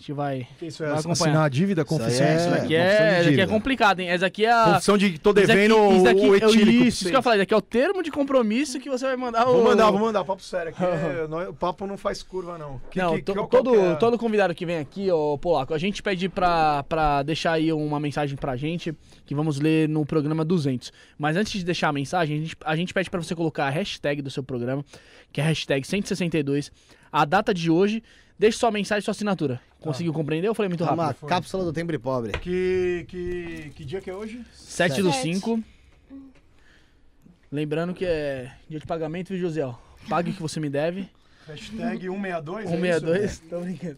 Gente 0.01 0.15
vai. 0.15 0.47
Isso 0.63 0.83
é 0.83 0.87
vai 0.89 0.97
assinar 0.97 1.15
acompanhar. 1.15 1.45
a 1.45 1.49
dívida, 1.51 1.85
confissão? 1.85 2.09
Isso 2.11 2.23
Isso 2.25 2.25
É, 2.25 2.57
confissão 2.57 2.67
de 2.69 2.75
é, 2.75 2.79
essa 2.81 3.03
aqui 3.03 3.19
é 3.19 3.23
dívida. 3.25 3.47
complicado, 3.49 4.01
hein? 4.01 4.09
Essa 4.09 4.27
aqui 4.27 4.47
é 4.47 4.51
a. 4.51 4.65
Confissão 4.65 4.97
de 4.97 5.11
que 5.11 5.19
tô 5.19 5.29
isso 5.31 5.47
devendo 5.47 5.77
aqui, 5.77 5.95
isso 5.95 6.05
daqui, 6.05 6.21
o 6.21 6.25
eu- 6.27 6.35
etílico. 6.37 6.71
Isso, 6.71 6.89
isso 6.89 6.99
que 7.05 7.09
eu 7.09 7.11
ia 7.11 7.13
vocês. 7.13 7.25
falar. 7.25 7.37
Isso 7.37 7.43
aqui 7.43 7.53
é 7.53 7.57
o 7.59 7.61
termo 7.61 8.03
de 8.03 8.11
compromisso 8.11 8.81
que 8.81 8.89
você 8.89 9.05
vai 9.05 9.17
mandar 9.17 9.47
o. 9.47 9.53
Vou 9.53 9.65
mandar, 9.65 9.91
vou 9.91 10.01
mandar, 10.01 10.25
papo 10.25 10.43
sério 10.43 10.71
aqui. 10.71 10.81
é, 11.45 11.49
o 11.51 11.53
papo 11.53 11.87
não 11.87 11.99
faz 11.99 12.23
curva, 12.23 12.57
não. 12.57 12.81
Que- 12.91 12.99
Não, 12.99 13.17
que- 13.17 13.23
to- 13.25 13.35
qual- 13.35 13.47
todo, 13.49 13.75
é? 13.79 13.95
todo 13.97 14.17
convidado 14.19 14.55
que 14.55 14.65
vem 14.65 14.79
aqui, 14.79 15.11
ô 15.11 15.37
Polaco, 15.37 15.75
a 15.75 15.79
gente 15.79 16.03
pede 16.03 16.31
pra, 16.31 16.83
pra 16.85 17.23
deixar 17.23 17.53
aí 17.53 17.71
uma 17.71 18.01
mensagem 18.01 18.39
pra 18.39 18.57
gente, 18.57 18.95
que 19.27 19.35
vamos 19.35 19.61
ler 19.61 19.87
no 19.87 20.07
programa 20.07 20.47
200. 20.47 20.91
Mas 21.19 21.37
antes 21.37 21.53
de 21.53 21.63
deixar 21.63 21.89
a 21.91 21.93
mensagem, 21.93 22.39
a 22.39 22.41
gente, 22.41 22.57
a 22.65 22.75
gente 22.75 22.95
pede 22.95 23.11
pra 23.11 23.21
você 23.23 23.35
colocar 23.35 23.67
a 23.67 23.71
hashtag 23.71 24.23
do 24.23 24.31
seu 24.31 24.43
programa, 24.43 24.83
que 25.31 25.43
é 25.43 25.45
a 25.45 25.47
hashtag 25.49 25.87
162, 25.87 26.73
a 27.13 27.27
data 27.27 27.53
de 27.53 27.71
hoje, 27.71 28.03
deixe 28.39 28.57
sua 28.57 28.71
mensagem 28.71 29.01
e 29.01 29.05
sua 29.05 29.13
assinatura. 29.13 29.61
Conseguiu 29.81 30.13
compreender 30.13 30.49
ou 30.49 30.55
falei 30.55 30.69
muito 30.69 30.85
Uma 30.85 31.07
rápido? 31.07 31.27
cápsula 31.27 31.65
do 31.65 31.73
tempo 31.73 31.99
pobre. 31.99 32.33
Que, 32.33 33.05
que, 33.09 33.73
que 33.75 33.85
dia 33.85 34.01
que 34.01 34.11
é 34.11 34.15
hoje? 34.15 34.45
7 34.55 35.03
do 35.03 35.11
Sete. 35.13 35.35
5. 35.35 35.63
Lembrando 37.51 37.93
que 37.95 38.05
é 38.05 38.53
dia 38.69 38.79
de 38.79 38.87
pagamento, 38.87 39.29
viu, 39.31 39.39
José? 39.39 39.63
Pague 40.09 40.31
o 40.31 40.35
que 40.35 40.43
você 40.43 40.61
me 40.61 40.69
deve. 40.71 41.09
Hashtag 41.47 42.07
162. 42.07 42.71
é 42.71 43.25
isso? 43.25 43.41
162. 43.41 43.41
Tô 43.49 43.61
brincando. 43.61 43.97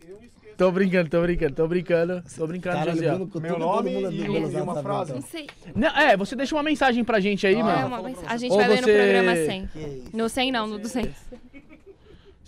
Tô 0.56 0.70
brincando, 0.70 1.10
tô 1.10 1.20
brincando, 1.22 1.54
tô 1.54 1.68
brincando. 1.68 2.22
Tô 2.36 2.46
brincando, 2.46 2.76
Cara, 2.76 2.92
José. 2.92 3.18
Meu 3.40 3.58
nome 3.58 3.90
e- 3.90 4.20
e 4.24 4.28
uma 4.28 4.72
essa 4.72 4.82
frase. 4.82 5.12
Não 5.12 5.18
data. 5.20 5.30
sei. 5.30 5.46
Não, 5.74 5.88
é, 5.88 6.16
você 6.16 6.36
deixa 6.36 6.54
uma 6.54 6.62
mensagem 6.62 7.02
pra 7.04 7.18
gente 7.20 7.46
aí, 7.46 7.56
Ah, 7.56 7.58
É 7.58 7.62
mano. 7.62 7.86
uma 7.88 8.02
mensagem. 8.02 8.28
A 8.28 8.36
gente 8.36 8.52
Ou 8.52 8.56
vai 8.58 8.68
ler 8.68 8.76
no 8.76 8.82
você- 8.86 8.92
programa 8.96 9.34
100. 9.36 9.66
Que 9.66 9.78
isso. 9.80 10.16
No 10.16 10.28
100 10.28 10.52
não, 10.52 10.66
no 10.66 10.78
200. 10.78 11.10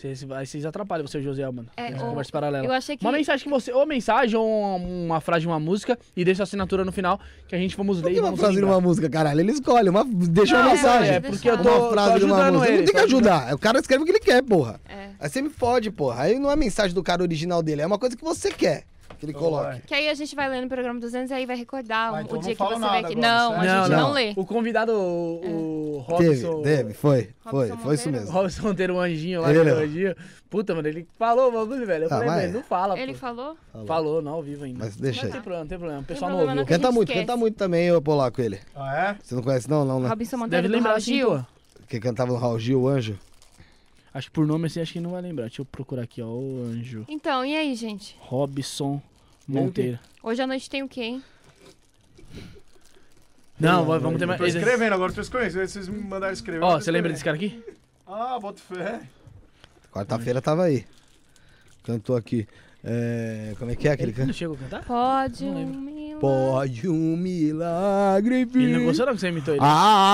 Vocês, 0.04 0.22
vai- 0.22 0.44
vocês 0.44 0.66
atrapalham 0.66 1.06
você, 1.06 1.22
José, 1.22 1.50
mano. 1.50 1.66
É, 1.78 1.86
Essa 1.92 2.02
ou- 2.04 2.10
conversa 2.10 2.30
paralela. 2.30 2.66
Eu 2.66 2.72
achei 2.72 2.94
que... 2.94 3.02
Uma 3.02 3.12
mensagem 3.12 3.42
que 3.42 3.48
você. 3.50 3.72
Ou 3.72 3.86
mensagem, 3.86 4.36
ou 4.36 4.46
uma, 4.46 4.76
uma 4.76 5.20
frase 5.22 5.40
de 5.40 5.46
uma 5.46 5.58
música, 5.58 5.98
e 6.14 6.22
deixa 6.22 6.42
a 6.42 6.44
assinatura 6.44 6.84
no 6.84 6.92
final, 6.92 7.18
que 7.48 7.54
a 7.54 7.58
gente 7.58 7.74
vamos 7.74 8.02
Por 8.02 8.06
ler 8.08 8.10
que 8.12 8.16
e 8.18 8.20
uma 8.20 8.26
vamos 8.26 8.40
frase 8.40 8.56
de 8.56 8.64
uma 8.64 8.80
música, 8.82 9.08
caralho? 9.08 9.40
Ele 9.40 9.52
escolhe, 9.52 9.88
uma, 9.88 10.04
deixa 10.04 10.58
Não, 10.58 10.64
uma 10.66 10.74
mensagem. 10.74 11.14
É, 11.14 11.20
porque 11.20 11.48
eu 11.48 11.56
tô, 11.56 11.70
uma 11.70 11.78
tô 11.80 11.90
frase 11.90 12.18
de 12.18 12.24
uma 12.26 12.52
música. 12.52 12.68
ele. 12.68 12.78
Não 12.80 12.84
tem 12.84 12.94
que 12.94 13.00
ajudar. 13.00 13.54
O 13.54 13.58
cara 13.58 13.78
escreve 13.78 14.02
o 14.02 14.04
que 14.04 14.12
ele 14.12 14.20
quer, 14.20 14.42
porra. 14.42 14.78
É. 14.86 15.08
Aí 15.18 15.28
você 15.30 15.40
me 15.40 15.48
fode, 15.48 15.90
porra. 15.90 16.24
Aí 16.24 16.38
não 16.38 16.50
é 16.50 16.56
mensagem 16.56 16.94
do 16.94 17.02
cara 17.02 17.22
original 17.22 17.62
dele, 17.62 17.80
é 17.80 17.86
uma 17.86 17.98
coisa 17.98 18.14
que 18.14 18.22
você 18.22 18.50
quer. 18.50 18.84
Que 19.18 19.26
ele 19.26 19.32
coloque. 19.32 19.64
vai. 19.64 19.80
Que 19.86 19.94
aí 19.94 20.08
a 20.08 20.14
gente 20.14 20.34
vai 20.34 20.48
ler 20.48 20.60
no 20.62 20.68
programa 20.68 20.98
200 20.98 21.30
e 21.30 21.34
aí 21.34 21.46
vai 21.46 21.56
recordar 21.56 22.08
Ah, 22.10 22.12
o 22.18 22.20
então 22.20 22.38
dia 22.38 22.48
não 22.48 22.52
que 22.52 22.54
fala 22.56 22.70
você 22.74 22.80
nada 22.80 22.92
veio 22.92 23.04
aqui. 23.06 23.12
agora, 23.14 23.28
Não, 23.32 23.50
certo? 23.50 23.60
a 23.60 23.64
gente 23.64 23.90
Não, 23.90 23.96
não, 23.98 24.06
não. 24.08 24.12
lê. 24.14 24.32
O 24.36 24.44
convidado, 24.46 24.92
o, 24.92 26.00
o 26.00 26.16
Teve, 26.18 26.42
Robson. 26.44 26.62
teve, 26.62 26.92
foi, 26.94 27.30
foi, 27.40 27.68
Robson 27.68 27.76
foi 27.82 27.94
isso 27.94 28.04
Monteiro? 28.08 28.12
mesmo. 28.26 28.30
Robson 28.40 28.62
Monteiro, 28.62 28.94
o 28.94 29.00
anjinho 29.00 29.40
lá, 29.40 29.50
Ele 29.50 29.58
o 29.60 29.64
não. 29.64 29.76
anjinho. 29.82 30.16
Puta, 30.50 30.74
mano, 30.74 30.88
ele 30.88 31.06
falou 31.18 31.48
o 31.48 31.52
bagulho, 31.52 31.86
velho. 31.86 32.04
Eu 32.04 32.06
Ah, 32.06 32.10
falei, 32.10 32.28
mas- 32.28 32.40
velho, 32.42 32.52
não 32.54 32.62
fala. 32.62 32.98
Ele 32.98 33.12
pô. 33.12 33.18
falou? 33.18 33.56
Falou, 33.86 34.22
não, 34.22 34.32
ao 34.34 34.42
vivo 34.42 34.64
ainda. 34.64 34.84
Mas 34.84 34.96
deixa 34.96 35.20
Não 35.22 35.26
aí. 35.26 35.32
tem 35.32 35.40
problema, 35.40 35.60
não 35.64 35.68
tem 35.68 35.78
problema. 35.78 36.00
O 36.00 36.04
pessoal 36.04 36.30
problema, 36.30 36.50
não 36.50 36.54
não 36.56 36.62
ouviu. 36.62 36.66
que 36.66 36.74
a 36.74 36.76
Canta 36.78 36.92
muito, 36.92 37.08
esquece. 37.08 37.26
canta 37.26 37.36
muito 37.36 37.56
também, 37.56 37.92
ô 37.92 38.02
Polaco, 38.02 38.40
ele. 38.40 38.58
Ah, 38.74 38.96
é? 39.10 39.16
Você 39.22 39.34
não 39.34 39.42
conhece 39.42 39.68
não, 39.70 39.84
não, 39.84 40.00
né? 40.00 40.08
Robinson 40.08 40.36
Monteiro 40.36 40.62
Deve 40.62 40.68
do 40.68 40.76
lembrar 40.76 40.90
Raul 40.90 41.00
Gil? 41.00 41.28
pô. 41.30 41.44
Que 41.88 42.00
cantava 42.00 42.32
no 42.32 42.38
Raul 42.38 42.58
Gil, 42.58 42.80
o 42.82 42.88
Anjo. 42.88 43.18
Acho 44.14 44.28
que 44.28 44.32
por 44.32 44.46
nome 44.46 44.68
assim, 44.68 44.80
acho 44.80 44.92
que 44.92 45.00
não 45.00 45.10
vai 45.10 45.20
lembrar. 45.20 45.46
Deixa 45.46 45.60
eu 45.60 45.66
procurar 45.66 46.02
aqui, 46.04 46.22
ó. 46.22 46.26
O 46.28 46.62
anjo. 46.64 47.04
Então, 47.08 47.44
e 47.44 47.56
aí, 47.56 47.74
gente? 47.74 48.16
Robson 48.20 49.02
Monteiro. 49.46 49.98
Hoje 50.22 50.40
à 50.40 50.46
noite 50.46 50.70
tem 50.70 50.82
o 50.84 50.88
quê, 50.88 51.02
hein? 51.02 51.22
Não, 53.58 53.84
vamos 53.84 54.18
ter 54.18 54.26
mais. 54.26 54.38
Tô 54.40 54.46
escrevendo 54.46 54.92
agora, 54.92 55.12
tô 55.12 55.20
escrevendo. 55.20 55.66
Vocês 55.66 55.88
me 55.88 55.98
mandaram 56.00 56.32
escrever. 56.32 56.62
Ó, 56.62 56.80
você 56.80 56.90
lembra 56.90 57.10
desse 57.12 57.24
cara 57.24 57.36
aqui? 57.36 57.62
Ah, 58.06 58.38
bota 58.38 58.60
fé. 58.60 59.00
Quarta-feira 59.92 60.40
tava 60.42 60.64
aí. 60.64 60.84
Cantou 61.84 62.16
aqui. 62.16 62.46
É, 62.82 63.54
como 63.58 63.70
é 63.70 63.76
que 63.76 63.88
é 63.88 63.92
aquele 63.92 64.10
Ele 64.10 64.18
não 64.18 64.26
canto? 64.26 64.36
chegou 64.36 64.56
a 64.56 64.58
cantar? 64.58 64.84
Pode 64.84 65.44
Não 65.44 65.54
lembro. 65.54 65.80
Milagre. 66.14 66.20
Pode 66.20 66.88
um 66.88 67.16
milagre 67.16 68.34
Ele 68.54 68.72
não 68.72 68.78
vir 68.80 68.84
gostou 68.86 69.06
não 69.06 69.14
que 69.14 69.20
você 69.20 69.28
imitou 69.28 69.54
ele. 69.54 69.62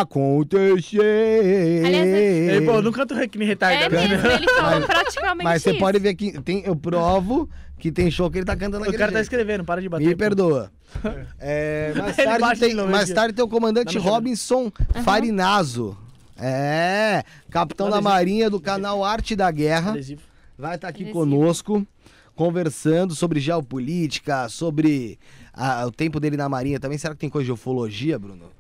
acontecer. 0.01 1.83
Aliás, 1.85 2.07
Ele, 2.09 2.67
pô, 2.67 2.83
não 2.83 2.93
canto 2.93 3.15
que 3.29 3.39
nem 3.39 3.47
É 3.49 3.51
retardado. 3.51 3.95
mesmo, 3.95 4.15
ele 4.15 4.47
falou 4.59 4.87
praticamente 4.87 5.45
Mas 5.45 5.63
você 5.63 5.71
isso. 5.71 5.79
pode 5.79 5.99
ver 5.99 6.15
que 6.15 6.41
tem, 6.41 6.63
eu 6.65 6.77
provo 6.77 7.49
que 7.79 7.91
tem 7.91 8.11
show 8.11 8.31
que 8.31 8.39
ele 8.39 8.45
tá 8.45 8.55
cantando 8.57 8.89
O 8.89 8.93
cara 8.93 9.11
tá 9.13 9.21
escrevendo, 9.21 9.65
para 9.65 9.81
de 9.81 9.89
bater. 9.89 10.05
Me 10.07 10.13
pô. 10.13 10.19
perdoa. 10.19 10.71
É, 11.39 11.95
mais, 11.97 12.17
tarde 12.17 12.61
tem, 12.61 12.75
mais 12.75 13.11
tarde 13.11 13.33
tem 13.35 13.45
o 13.45 13.49
comandante 13.49 13.95
Dá 13.95 14.01
no 14.05 14.11
Robinson 14.11 14.71
Farinazo. 15.05 15.97
É, 16.37 17.23
capitão 17.51 17.89
da. 17.89 18.01
Marinha 18.01 18.51
do 18.51 18.61
canal 18.61 19.05
Arte 19.05 19.37
da 19.37 19.51
Guerra. 19.51 19.93
Adesivo. 19.93 20.23
Vai 20.59 20.75
estar 20.75 20.89
aqui 20.89 21.03
Adesivo. 21.05 21.19
conosco, 21.19 21.87
conversando 22.35 23.15
sobre 23.15 23.41
geopolítica, 23.41 24.49
sobre 24.49 25.19
ah, 25.61 25.87
o 25.87 25.91
tempo 25.93 26.19
dele 26.19 26.37
na 26.37 26.49
Marinha 26.49 26.81
também. 26.81 26.97
Será 26.99 27.15
que 27.15 27.21
tem 27.21 27.29
coisa 27.31 27.45
de 27.47 27.53
ufologia, 27.53 28.19
Bruno? 28.19 28.51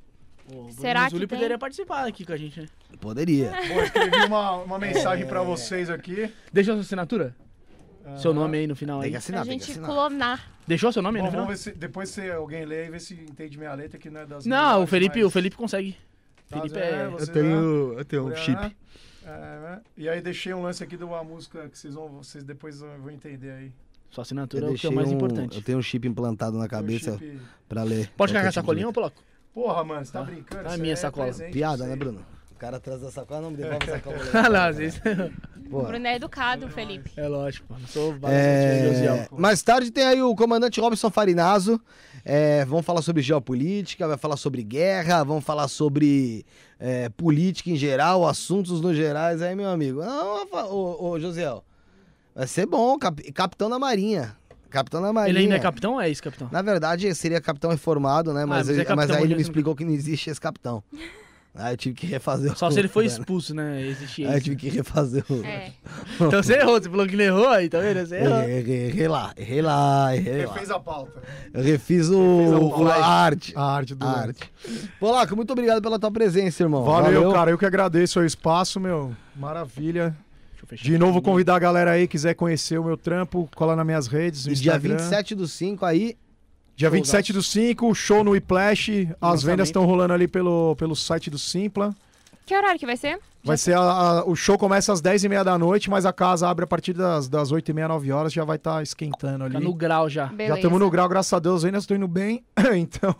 Pô, 0.48 0.54
o 0.54 0.58
Bruno 0.64 0.72
Será 0.72 1.04
que 1.04 1.10
Zulli 1.12 1.26
tem? 1.26 1.36
poderia 1.38 1.58
participar 1.58 2.06
aqui 2.06 2.24
com 2.24 2.32
a 2.32 2.36
gente, 2.36 2.60
né? 2.60 2.68
Poderia. 3.00 3.50
Pô, 3.72 3.82
escrevi 3.82 4.16
uma, 4.26 4.52
uma 4.58 4.78
mensagem 4.78 5.26
pra 5.26 5.42
vocês 5.42 5.88
aqui. 5.90 6.32
Deixou 6.52 6.74
sua 6.74 6.82
assinatura? 6.82 7.34
Seu 8.16 8.34
nome 8.34 8.58
aí 8.58 8.66
no 8.66 8.74
final 8.74 8.98
Tem 9.00 9.06
aí. 9.06 9.10
que 9.12 9.16
assinar, 9.18 9.42
Pra 9.42 9.50
tem 9.50 9.58
que 9.58 9.64
gente 9.66 9.72
assinar. 9.78 9.90
clonar. 9.90 10.50
Deixou 10.66 10.92
seu 10.92 11.02
nome 11.02 11.18
aí 11.18 11.22
Bom, 11.22 11.26
no 11.26 11.30
final? 11.32 11.46
vamos 11.46 11.64
ver 11.64 11.70
se 11.72 11.78
depois 11.78 12.08
se 12.08 12.28
alguém 12.30 12.64
lê 12.64 12.86
e 12.86 12.90
vê 12.90 12.98
se 12.98 13.14
entende 13.14 13.56
minha 13.58 13.72
letra, 13.74 13.98
que 13.98 14.10
não 14.10 14.20
é 14.22 14.26
das 14.26 14.44
Não, 14.46 14.56
melhores, 14.56 14.84
o 14.84 14.86
Felipe, 14.88 15.16
mas- 15.18 15.26
o 15.26 15.30
Felipe 15.30 15.56
consegue. 15.56 15.96
Tá, 16.48 16.56
Felipe 16.60 16.78
é. 16.78 17.06
você, 17.08 17.30
Eu 17.30 17.32
tenho, 17.34 17.94
eu 17.98 18.04
tenho 18.04 18.24
um 18.24 18.28
né? 18.30 18.36
chip. 18.36 18.76
É, 19.24 19.28
né? 19.28 19.80
E 19.96 20.08
aí 20.08 20.20
deixei 20.20 20.52
um 20.54 20.62
lance 20.62 20.82
aqui 20.82 20.96
de 20.96 21.04
uma 21.04 21.22
música 21.22 21.68
que 21.68 21.78
vocês 21.78 21.94
vão, 21.94 22.08
vocês 22.08 22.42
depois 22.42 22.80
vão 22.80 23.10
entender 23.10 23.50
aí. 23.52 23.72
Sua 24.10 24.22
assinatura 24.22 24.66
Eu, 24.66 24.70
é 24.70 24.72
o 24.72 24.74
que 24.76 24.86
é 24.86 24.90
o 24.90 24.92
mais 24.92 25.08
um, 25.08 25.14
importante. 25.14 25.56
eu 25.56 25.62
tenho 25.62 25.78
um 25.78 25.82
chip 25.82 26.06
implantado 26.06 26.58
na 26.58 26.66
cabeça 26.68 27.16
chip- 27.18 27.40
pra 27.68 27.82
ler. 27.84 28.10
Pode 28.16 28.32
carregar 28.32 28.48
a 28.50 28.52
sacolinha 28.52 28.86
ou. 28.86 28.92
Polaco? 28.92 29.22
Porra, 29.54 29.84
mano, 29.84 30.04
você 30.04 30.12
tá 30.12 30.22
brincando? 30.22 30.68
Ah, 30.68 30.72
Isso 30.72 30.80
minha 30.80 30.92
é 30.92 30.96
sacola. 30.96 31.26
presente, 31.26 31.52
Piada, 31.52 31.84
né, 31.84 31.92
aí. 31.92 31.98
Bruno? 31.98 32.20
O 32.52 32.54
cara 32.56 32.76
atrás 32.76 33.00
da 33.00 33.10
sacola 33.10 33.40
não 33.40 33.50
me 33.52 33.56
devolve 33.56 33.90
a 33.90 33.94
sacola. 33.96 34.16
Ah, 34.34 34.48
não, 34.48 34.60
às 34.60 34.76
vezes. 34.76 35.00
O. 35.72 35.84
Bruno 35.84 36.04
é 36.04 36.16
educado, 36.16 36.68
Felipe. 36.68 37.12
É 37.16 37.28
lógico, 37.28 37.72
mano. 37.72 37.86
Sou 37.86 38.12
É, 38.24 39.28
mais 39.30 39.62
tarde 39.62 39.92
tem 39.92 40.04
aí 40.04 40.20
o 40.20 40.34
comandante 40.34 40.80
Robson 40.80 41.10
Farinazo. 41.10 41.80
É, 42.24 42.64
vamos 42.64 42.84
falar 42.84 43.02
sobre 43.02 43.22
geopolítica, 43.22 44.08
vai 44.08 44.16
falar 44.16 44.36
sobre 44.36 44.64
guerra, 44.64 45.22
vamos 45.22 45.44
falar 45.44 45.68
sobre 45.68 46.44
é, 46.80 47.08
política 47.10 47.70
em 47.70 47.76
geral, 47.76 48.26
assuntos 48.26 48.80
no 48.80 48.92
gerais 48.92 49.40
aí, 49.42 49.54
meu 49.54 49.68
amigo. 49.70 50.00
Não, 50.02 50.44
ô, 50.72 51.10
ô 51.10 51.20
Josiel, 51.20 51.62
vai 52.34 52.46
ser 52.46 52.66
bom, 52.66 52.98
cap- 52.98 53.22
capitão 53.32 53.68
da 53.70 53.78
Marinha. 53.78 54.36
Capitão 54.70 55.02
da 55.02 55.12
Marinha. 55.12 55.30
Ele 55.32 55.38
ainda 55.40 55.56
é 55.56 55.58
capitão 55.58 55.94
ou 55.94 56.00
é 56.00 56.08
esse 56.08 56.22
capitão? 56.22 56.48
Na 56.52 56.62
verdade, 56.62 57.12
seria 57.14 57.40
capitão 57.40 57.70
reformado, 57.70 58.32
né? 58.32 58.44
Mas, 58.44 58.66
mas 58.66 58.68
é 58.68 58.72
ele- 58.72 58.84
capitão, 58.84 58.96
mas 58.96 59.10
aí 59.10 59.22
ele 59.22 59.28
me 59.28 59.34
mas- 59.34 59.42
explicou 59.42 59.74
que 59.74 59.84
não 59.84 59.92
existe 59.92 60.30
esse 60.30 60.40
capitão. 60.40 60.82
Aí 61.52 61.72
eu 61.72 61.76
tive 61.76 61.96
que 61.96 62.06
refazer 62.06 62.52
o. 62.52 62.56
Só 62.56 62.70
se 62.70 62.78
ele 62.78 62.86
foi 62.86 63.06
né? 63.06 63.10
expulso, 63.10 63.52
né? 63.52 63.82
Existe 63.84 64.24
Aí 64.24 64.34
eu 64.36 64.40
tive 64.40 64.54
que 64.54 64.68
refazer 64.68 65.24
o. 65.28 65.44
É. 65.44 65.72
Então 66.14 66.40
você 66.40 66.52
errou, 66.54 66.80
você 66.80 66.88
falou 66.88 67.04
que 67.08 67.16
ele 67.16 67.24
errou 67.24 67.48
aí, 67.48 67.68
tá 67.68 67.80
vendo? 67.80 68.06
Você 68.06 68.14
errou. 68.18 68.38
Errei, 68.42 69.08
lá, 69.08 69.32
errei 69.36 69.60
lá, 69.60 70.16
errei 70.16 70.46
lá. 70.46 70.54
fez 70.54 70.70
a 70.70 70.78
pauta. 70.78 71.20
Eu 71.52 71.60
refiz 71.60 72.08
o, 72.08 72.38
fez 72.38 72.52
a 72.52 72.56
o- 72.60 72.86
a 72.88 73.04
arte. 73.04 73.52
A 73.56 73.62
arte 73.64 73.96
do 73.96 74.06
A 74.06 74.10
arte. 74.10 74.52
Polaco, 75.00 75.34
muito 75.34 75.50
obrigado 75.52 75.82
pela 75.82 75.98
tua 75.98 76.12
presença, 76.12 76.62
irmão. 76.62 76.84
Valeu, 76.84 77.32
cara. 77.32 77.50
Eu 77.50 77.58
que 77.58 77.66
agradeço 77.66 78.20
o 78.20 78.24
espaço, 78.24 78.78
meu. 78.78 79.12
Maravilha. 79.34 80.16
Fechar 80.70 80.84
De 80.84 80.96
novo, 80.98 81.20
convidar 81.20 81.56
a 81.56 81.58
galera 81.58 81.90
aí, 81.92 82.06
quiser 82.08 82.34
conhecer 82.34 82.78
o 82.78 82.84
meu 82.84 82.96
trampo, 82.96 83.48
cola 83.54 83.74
nas 83.76 83.84
minhas 83.84 84.06
redes, 84.06 84.46
no 84.46 84.52
E 84.52 84.54
dia 84.54 84.72
Instagram. 84.72 84.96
27 84.96 85.34
do 85.34 85.46
5 85.48 85.84
aí, 85.84 86.16
Dia 86.76 86.88
Showzaço. 86.88 86.92
27 86.92 87.32
do 87.34 87.42
5, 87.42 87.94
show 87.94 88.24
no 88.24 88.30
Whiplash. 88.30 89.08
As 89.20 89.42
vendas 89.42 89.68
estão 89.68 89.84
rolando 89.84 90.14
ali 90.14 90.26
pelo, 90.26 90.74
pelo 90.76 90.96
site 90.96 91.28
do 91.28 91.38
Simpla. 91.38 91.94
Que 92.46 92.54
horário 92.56 92.78
que 92.80 92.86
vai 92.86 92.96
ser? 92.96 93.18
Vai 93.44 93.56
ser 93.56 93.74
a- 93.76 93.80
a- 93.80 94.24
o 94.24 94.34
show 94.34 94.56
começa 94.58 94.92
às 94.92 95.00
10h30 95.02 95.44
da 95.44 95.58
noite, 95.58 95.88
mas 95.90 96.04
a 96.06 96.12
casa 96.12 96.48
abre 96.48 96.64
a 96.64 96.66
partir 96.66 96.92
das, 96.94 97.28
das 97.28 97.52
8h30, 97.52 97.86
9 97.88 98.12
horas, 98.12 98.32
já 98.32 98.44
vai 98.44 98.56
estar 98.56 98.82
esquentando 98.82 99.44
ali. 99.44 99.54
Tá 99.54 99.60
no 99.60 99.74
grau 99.74 100.08
já. 100.08 100.26
Já 100.26 100.32
Beleza. 100.32 100.56
estamos 100.56 100.80
no 100.80 100.90
grau, 100.90 101.08
graças 101.08 101.32
a 101.32 101.38
Deus, 101.38 101.56
as 101.56 101.62
vendas 101.64 101.82
estão 101.84 101.96
indo 101.96 102.08
bem. 102.08 102.42
então, 102.76 103.14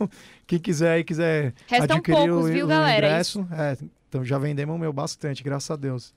quem 0.47 0.59
quiser 0.59 0.93
aí, 0.93 1.05
quiser 1.05 1.53
Restam 1.67 1.97
adquirir 1.99 2.17
poucos, 2.17 2.45
o, 2.51 2.53
viu, 2.53 2.65
o 2.65 2.69
galera? 2.69 3.07
É 3.07 3.11
ingresso. 3.11 3.47
É, 3.53 3.77
então 4.09 4.25
já 4.25 4.39
vendemos 4.39 4.79
meu 4.81 4.93
bastante, 4.93 5.43
graças 5.43 5.71
a 5.71 5.77
Deus. 5.77 6.13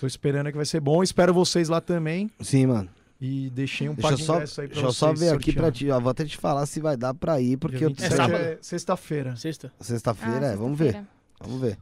Tô 0.00 0.06
esperando 0.06 0.50
que 0.50 0.56
vai 0.56 0.64
ser 0.66 0.80
bom. 0.80 1.02
Espero 1.02 1.32
vocês 1.34 1.68
lá 1.68 1.80
também. 1.80 2.30
sim, 2.40 2.66
mano. 2.66 2.88
E 3.20 3.50
deixei 3.50 3.86
um 3.86 3.92
Deixa 3.94 4.08
par 4.08 4.16
de 4.16 4.24
só, 4.24 4.34
ingressos 4.36 4.58
aí 4.58 4.66
pra 4.66 4.74
deixa 4.74 4.88
eu 4.88 4.92
só 4.94 5.12
ver 5.12 5.34
aqui 5.34 5.52
pra 5.52 5.70
ti. 5.70 5.90
ó, 5.90 6.00
vou 6.00 6.10
até 6.10 6.24
te 6.24 6.38
falar 6.38 6.64
se 6.64 6.80
vai 6.80 6.96
dar 6.96 7.12
pra 7.12 7.38
ir, 7.38 7.58
porque 7.58 7.84
eu 7.84 7.90
27 7.90 8.18
É 8.18 8.34
é 8.54 8.58
sexta-feira. 8.62 9.36
Sexta. 9.36 9.70
Sexta-feira, 9.78 10.48
Ah, 10.48 10.52
é, 10.52 10.56
vamos 10.56 10.78
ver. 10.78 11.04
Vamos 11.38 11.60
ver. 11.60 11.76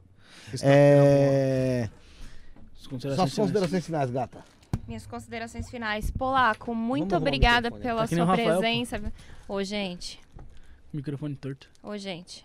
É. 0.62 1.88
As 2.74 3.14
Suas 3.14 3.34
considerações 3.36 3.84
finais. 3.86 4.10
gata. 4.10 4.38
Minhas 4.88 5.06
considerações 5.06 5.70
finais. 5.70 6.10
Polaco, 6.10 6.74
muito 6.74 7.14
o 7.14 7.18
obrigada 7.18 7.70
pela 7.70 8.00
Tá 8.08 8.16
sua 8.16 8.24
Rafael, 8.24 8.54
pô. 8.56 8.60
presença. 8.60 9.12
Ô, 9.46 9.62
gente. 9.62 10.18
Microfone 10.92 11.36
torto. 11.36 11.68
Ô, 11.82 11.96
gente. 11.96 12.44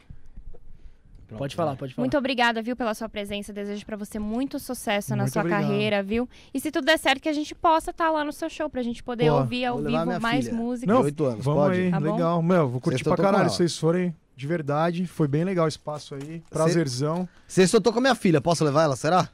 Pode 1.37 1.55
falar, 1.55 1.75
pode 1.75 1.93
falar. 1.93 2.03
Muito 2.03 2.17
obrigada, 2.17 2.61
viu, 2.61 2.75
pela 2.75 2.93
sua 2.93 3.09
presença. 3.09 3.51
Desejo 3.51 3.85
pra 3.85 3.97
você 3.97 4.19
muito 4.19 4.59
sucesso 4.59 5.11
na 5.11 5.23
Muito 5.23 5.33
sua 5.33 5.41
obrigado. 5.41 5.61
carreira, 5.63 6.03
viu? 6.03 6.29
E 6.53 6.59
se 6.59 6.69
tudo 6.71 6.85
der 6.85 6.97
certo, 6.99 7.21
que 7.21 7.29
a 7.29 7.33
gente 7.33 7.55
possa 7.55 7.91
estar 7.91 8.09
lá 8.11 8.23
no 8.23 8.31
seu 8.31 8.49
show 8.49 8.69
pra 8.69 8.83
gente 8.83 9.01
poder 9.03 9.29
Boa. 9.29 9.41
ouvir 9.41 9.65
ao 9.65 9.77
vivo 9.79 10.19
mais 10.19 10.45
filha. 10.45 10.55
música. 10.57 10.91
Não, 10.91 10.99
De 10.99 11.05
oito 11.05 11.25
anos, 11.25 11.43
Vamos 11.45 11.63
pode? 11.63 11.79
aí, 11.79 11.91
Tá 11.91 11.97
legal. 11.97 12.41
Meu, 12.43 12.69
vou 12.69 12.79
curtir 12.81 13.03
pra 13.03 13.17
caralho 13.17 13.49
se 13.49 13.57
vocês 13.57 13.77
forem 13.77 14.15
de 14.35 14.47
verdade. 14.47 15.05
Foi 15.07 15.27
bem 15.27 15.43
legal 15.43 15.65
o 15.65 15.69
espaço 15.69 16.15
aí. 16.15 16.43
Prazerzão. 16.49 17.27
Sexta 17.47 17.77
eu 17.77 17.81
tô 17.81 17.91
com 17.91 17.99
a 17.99 18.01
minha 18.01 18.15
filha, 18.15 18.39
posso 18.41 18.63
levar 18.63 18.83
ela, 18.83 18.95
será? 18.95 19.29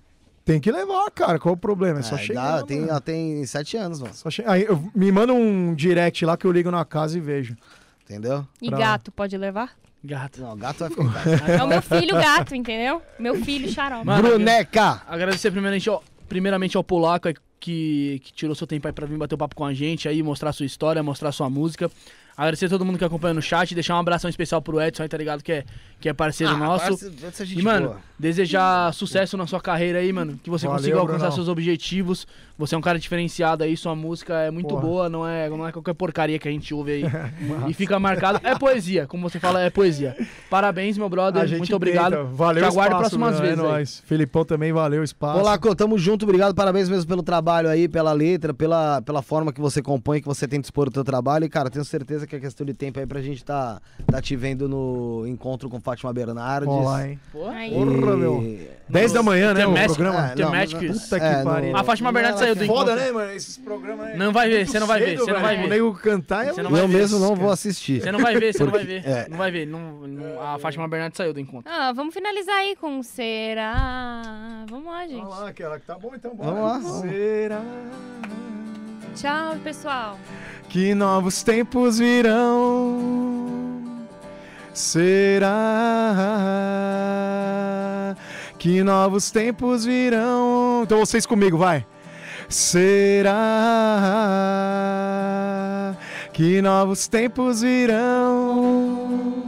Tem 0.45 0.59
que 0.59 0.71
levar, 0.71 1.11
cara. 1.11 1.37
Qual 1.37 1.53
o 1.53 1.57
problema? 1.57 1.99
É 1.99 2.01
só 2.01 2.15
Ah, 2.15 2.17
chegar. 2.17 2.57
dá, 2.59 2.63
tem, 2.65 2.83
ela 2.83 3.01
tem 3.01 3.45
sete 3.45 3.77
anos, 3.77 4.01
mano. 4.01 4.13
Só 4.13 4.29
che... 4.31 4.41
Aí, 4.47 4.63
eu- 4.63 4.81
me 4.95 5.11
manda 5.11 5.31
um 5.33 5.75
direct 5.75 6.25
lá 6.25 6.35
que 6.37 6.45
eu 6.47 6.51
ligo 6.51 6.71
na 6.71 6.83
casa 6.85 7.17
e 7.17 7.21
vejo. 7.21 7.55
Entendeu? 8.03 8.47
E 8.61 8.69
Pra- 8.69 8.79
gato, 8.79 9.11
pode 9.11 9.37
levar? 9.37 9.73
Gato. 10.03 10.41
Não, 10.41 10.53
o 10.53 10.55
gato 10.55 10.79
vai 10.79 10.89
ficar. 10.89 11.49
É 11.59 11.63
o 11.63 11.67
meu 11.67 11.81
filho 11.81 12.15
gato, 12.15 12.55
entendeu? 12.55 13.01
Meu 13.17 13.43
filho 13.43 13.69
xarope. 13.69 14.05
Mano, 14.05 14.23
Bruneca! 14.23 15.01
Agradecer 15.07 15.51
primeiramente 15.51 15.89
ao, 15.89 16.03
primeiramente 16.27 16.77
ao 16.77 16.83
Polaco 16.83 17.29
que, 17.59 18.21
que 18.23 18.33
tirou 18.33 18.55
seu 18.55 18.65
tempo 18.65 18.87
aí 18.87 18.93
pra 18.93 19.05
vir 19.05 19.17
bater 19.17 19.35
o 19.35 19.37
papo 19.37 19.55
com 19.55 19.65
a 19.65 19.73
gente 19.73 20.07
aí, 20.07 20.23
mostrar 20.23 20.53
sua 20.53 20.65
história, 20.65 21.03
mostrar 21.03 21.31
sua 21.31 21.49
música. 21.49 21.91
Agradecer 22.37 22.67
a 22.67 22.69
todo 22.69 22.85
mundo 22.85 22.97
que 22.97 23.03
acompanha 23.03 23.33
no 23.33 23.41
chat, 23.41 23.75
deixar 23.75 23.95
um 23.95 23.99
abração 23.99 24.29
especial 24.29 24.61
pro 24.61 24.79
Edson 24.81 25.03
aí, 25.03 25.09
tá 25.09 25.17
ligado? 25.17 25.43
Que 25.43 25.51
é, 25.51 25.65
que 25.99 26.07
é 26.07 26.13
parceiro 26.13 26.55
nosso. 26.57 26.85
Ah, 26.85 27.43
gente 27.45 27.59
E, 27.59 27.63
mano, 27.63 27.87
boa. 27.89 27.97
desejar 28.17 28.93
sucesso 28.93 29.35
na 29.35 29.45
sua 29.45 29.59
carreira 29.59 29.99
aí, 29.99 30.11
mano. 30.13 30.39
Que 30.41 30.49
você 30.49 30.65
Valeu, 30.65 30.79
consiga 30.79 30.97
alcançar 30.99 31.17
Brunão. 31.17 31.35
seus 31.35 31.47
objetivos. 31.47 32.25
Você 32.57 32.75
é 32.75 32.77
um 32.77 32.81
cara 32.81 32.99
diferenciado 32.99 33.63
aí, 33.63 33.75
sua 33.77 33.95
música 33.95 34.33
é 34.41 34.51
muito 34.51 34.67
Porra. 34.69 34.81
boa, 34.81 35.09
não 35.09 35.25
é, 35.27 35.49
não 35.49 35.65
é 35.65 35.71
qualquer 35.71 35.93
porcaria 35.93 36.37
que 36.37 36.47
a 36.47 36.51
gente 36.51 36.73
ouve 36.73 36.91
aí. 36.91 37.03
e 37.69 37.73
fica 37.73 37.97
marcado. 37.99 38.39
É 38.43 38.53
poesia, 38.57 39.07
como 39.07 39.29
você 39.29 39.39
fala, 39.39 39.61
é 39.61 39.69
poesia. 39.69 40.15
Parabéns, 40.49 40.97
meu 40.97 41.07
brother. 41.09 41.41
A 41.41 41.45
gente 41.45 41.59
Muito 41.59 41.75
obrigado. 41.75 42.11
tenta. 42.11 42.23
Valeu 42.25 42.63
Te 42.63 42.67
aguardo 42.69 42.95
espaço, 42.95 43.17
próximas 43.17 43.35
Bruno, 43.35 43.47
vezes 43.47 43.59
É 43.59 43.67
nóis. 43.67 44.03
Felipão 44.05 44.43
também, 44.43 44.73
valeu 44.73 45.01
o 45.01 45.03
espaço. 45.03 45.39
Polaco, 45.39 45.73
tamo 45.75 45.97
junto, 45.97 46.23
obrigado, 46.23 46.53
parabéns 46.53 46.89
mesmo 46.89 47.07
pelo 47.07 47.23
trabalho 47.23 47.69
aí, 47.69 47.87
pela 47.87 48.11
letra, 48.11 48.53
pela, 48.53 49.01
pela 49.01 49.21
forma 49.21 49.53
que 49.53 49.61
você 49.61 49.81
compõe, 49.81 50.19
que 50.21 50.27
você 50.27 50.47
tenta 50.47 50.65
expor 50.67 50.87
o 50.87 50.91
teu 50.91 51.03
trabalho. 51.03 51.45
E, 51.45 51.49
cara, 51.49 51.69
tenho 51.69 51.85
certeza 51.85 52.27
que 52.27 52.35
é 52.35 52.39
questão 52.39 52.65
de 52.65 52.73
tempo 52.73 52.99
aí 52.99 53.05
pra 53.05 53.21
gente 53.21 53.43
tá, 53.43 53.81
tá 54.05 54.21
te 54.21 54.35
vendo 54.35 54.67
no 54.67 55.25
encontro 55.27 55.69
com 55.69 55.79
Fátima 55.89 56.13
Bernardes. 56.13 56.69
Olá, 56.69 57.07
hein? 57.07 57.19
Porra. 57.31 58.15
Meu. 58.15 58.59
10 58.87 59.11
da 59.13 59.23
manhã, 59.23 59.53
né? 59.53 59.65
O 59.65 59.73
programa. 59.73 60.31
É, 60.31 60.35
Temáticas. 60.35 61.01
Puta 61.03 61.19
que 61.19 61.25
É, 61.25 61.43
pariu. 61.43 61.75
A 61.77 61.83
Fátima 61.83 62.11
Bernardes 62.11 62.39
saiu 62.39 62.55
do 62.55 62.65
Foda, 62.65 62.91
encontro. 62.91 62.95
né, 63.05 63.11
mano? 63.11 63.31
Esses 63.31 63.57
programas. 63.57 64.07
aí. 64.07 64.17
Não 64.17 64.31
vai 64.31 64.49
ver, 64.49 64.67
você 64.67 64.79
não 64.79 64.87
vai 64.87 64.99
ver, 64.99 65.17
você 65.17 65.31
não 65.31 65.41
vai 65.41 65.57
ver. 65.57 65.65
O 65.65 65.69
nego 65.69 65.93
cantar 65.95 66.45
é 66.47 66.49
Eu 66.51 66.69
ver 66.69 66.87
mesmo 66.87 67.19
não 67.19 67.35
vou 67.35 67.51
assistir. 67.51 68.01
Você 68.01 68.11
não 68.11 68.19
vai 68.19 68.35
ver, 68.39 68.53
você 68.53 68.63
não 68.63 68.71
vai 68.71 68.83
ver. 68.83 69.05
é. 69.05 69.27
Não 69.29 69.37
vai 69.37 69.51
ver. 69.51 69.67
A 70.41 70.57
Fátima 70.59 70.87
Bernardes 70.87 71.17
saiu 71.17 71.33
do 71.33 71.39
encontro. 71.39 71.71
Ah, 71.71 71.91
vamos 71.93 72.13
finalizar 72.13 72.55
aí 72.57 72.75
com 72.75 73.01
Será. 73.01 74.21
Vamos 74.69 74.85
lá, 74.91 75.07
gente. 75.07 75.21
Vamos 75.21 75.39
lá, 75.39 75.49
aquela 75.49 75.79
que 75.79 75.85
tá 75.85 75.97
bom, 75.97 76.11
então 76.15 76.35
bora. 76.35 76.51
Vamos 76.51 76.93
lá. 76.93 77.01
Será 77.01 77.61
Tchau, 79.15 79.55
pessoal. 79.63 80.17
que 80.69 80.93
novos 80.93 81.41
tempos 81.43 81.97
virão? 81.99 83.68
Será 84.79 86.15
que 88.57 88.81
novos 88.81 89.29
tempos 89.29 89.83
virão? 89.83 90.83
Então 90.85 90.99
vocês 90.99 91.25
comigo, 91.25 91.57
vai. 91.57 91.85
Será 92.47 93.35
que 96.31 96.61
novos 96.61 97.09
tempos 97.09 97.59
virão? 97.59 99.43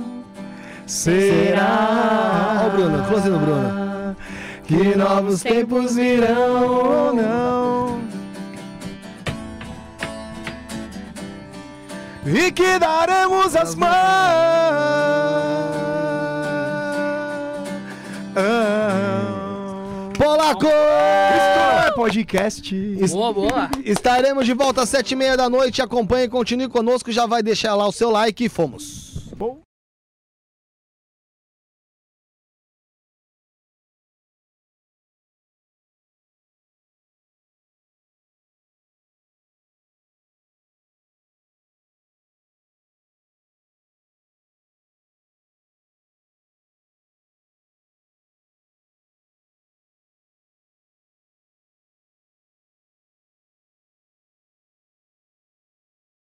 Será? 0.86 2.64
Ó 2.64 2.68
o 2.68 2.72
Bruno, 2.72 3.06
close 3.06 3.30
no 3.30 3.40
Bruno. 3.40 4.18
Que 4.66 4.98
novos 4.98 5.42
tempos 5.42 5.96
virão 5.96 7.08
ou 7.08 7.14
não? 7.14 8.01
E 12.26 12.52
que 12.52 12.78
daremos 12.78 13.56
as 13.56 13.74
mãos. 13.76 13.92
Polaco! 20.18 20.66
Isto 20.66 21.88
é 21.88 21.92
podcast. 21.96 22.76
Boa, 23.10 23.34
boa. 23.34 23.70
Estaremos 23.84 24.46
de 24.46 24.54
volta 24.54 24.84
às 24.84 24.90
sete 24.90 25.12
e 25.12 25.16
meia 25.16 25.36
da 25.36 25.50
noite. 25.50 25.82
Acompanhe, 25.82 26.28
continue 26.30 26.70
conosco. 26.70 27.12
Já 27.12 27.26
vai 27.26 27.42
deixar 27.42 27.76
lá 27.76 27.88
o 27.88 27.92
seu 27.92 28.12
like 28.12 28.46
e 28.46 28.50
fomos. 28.50 29.32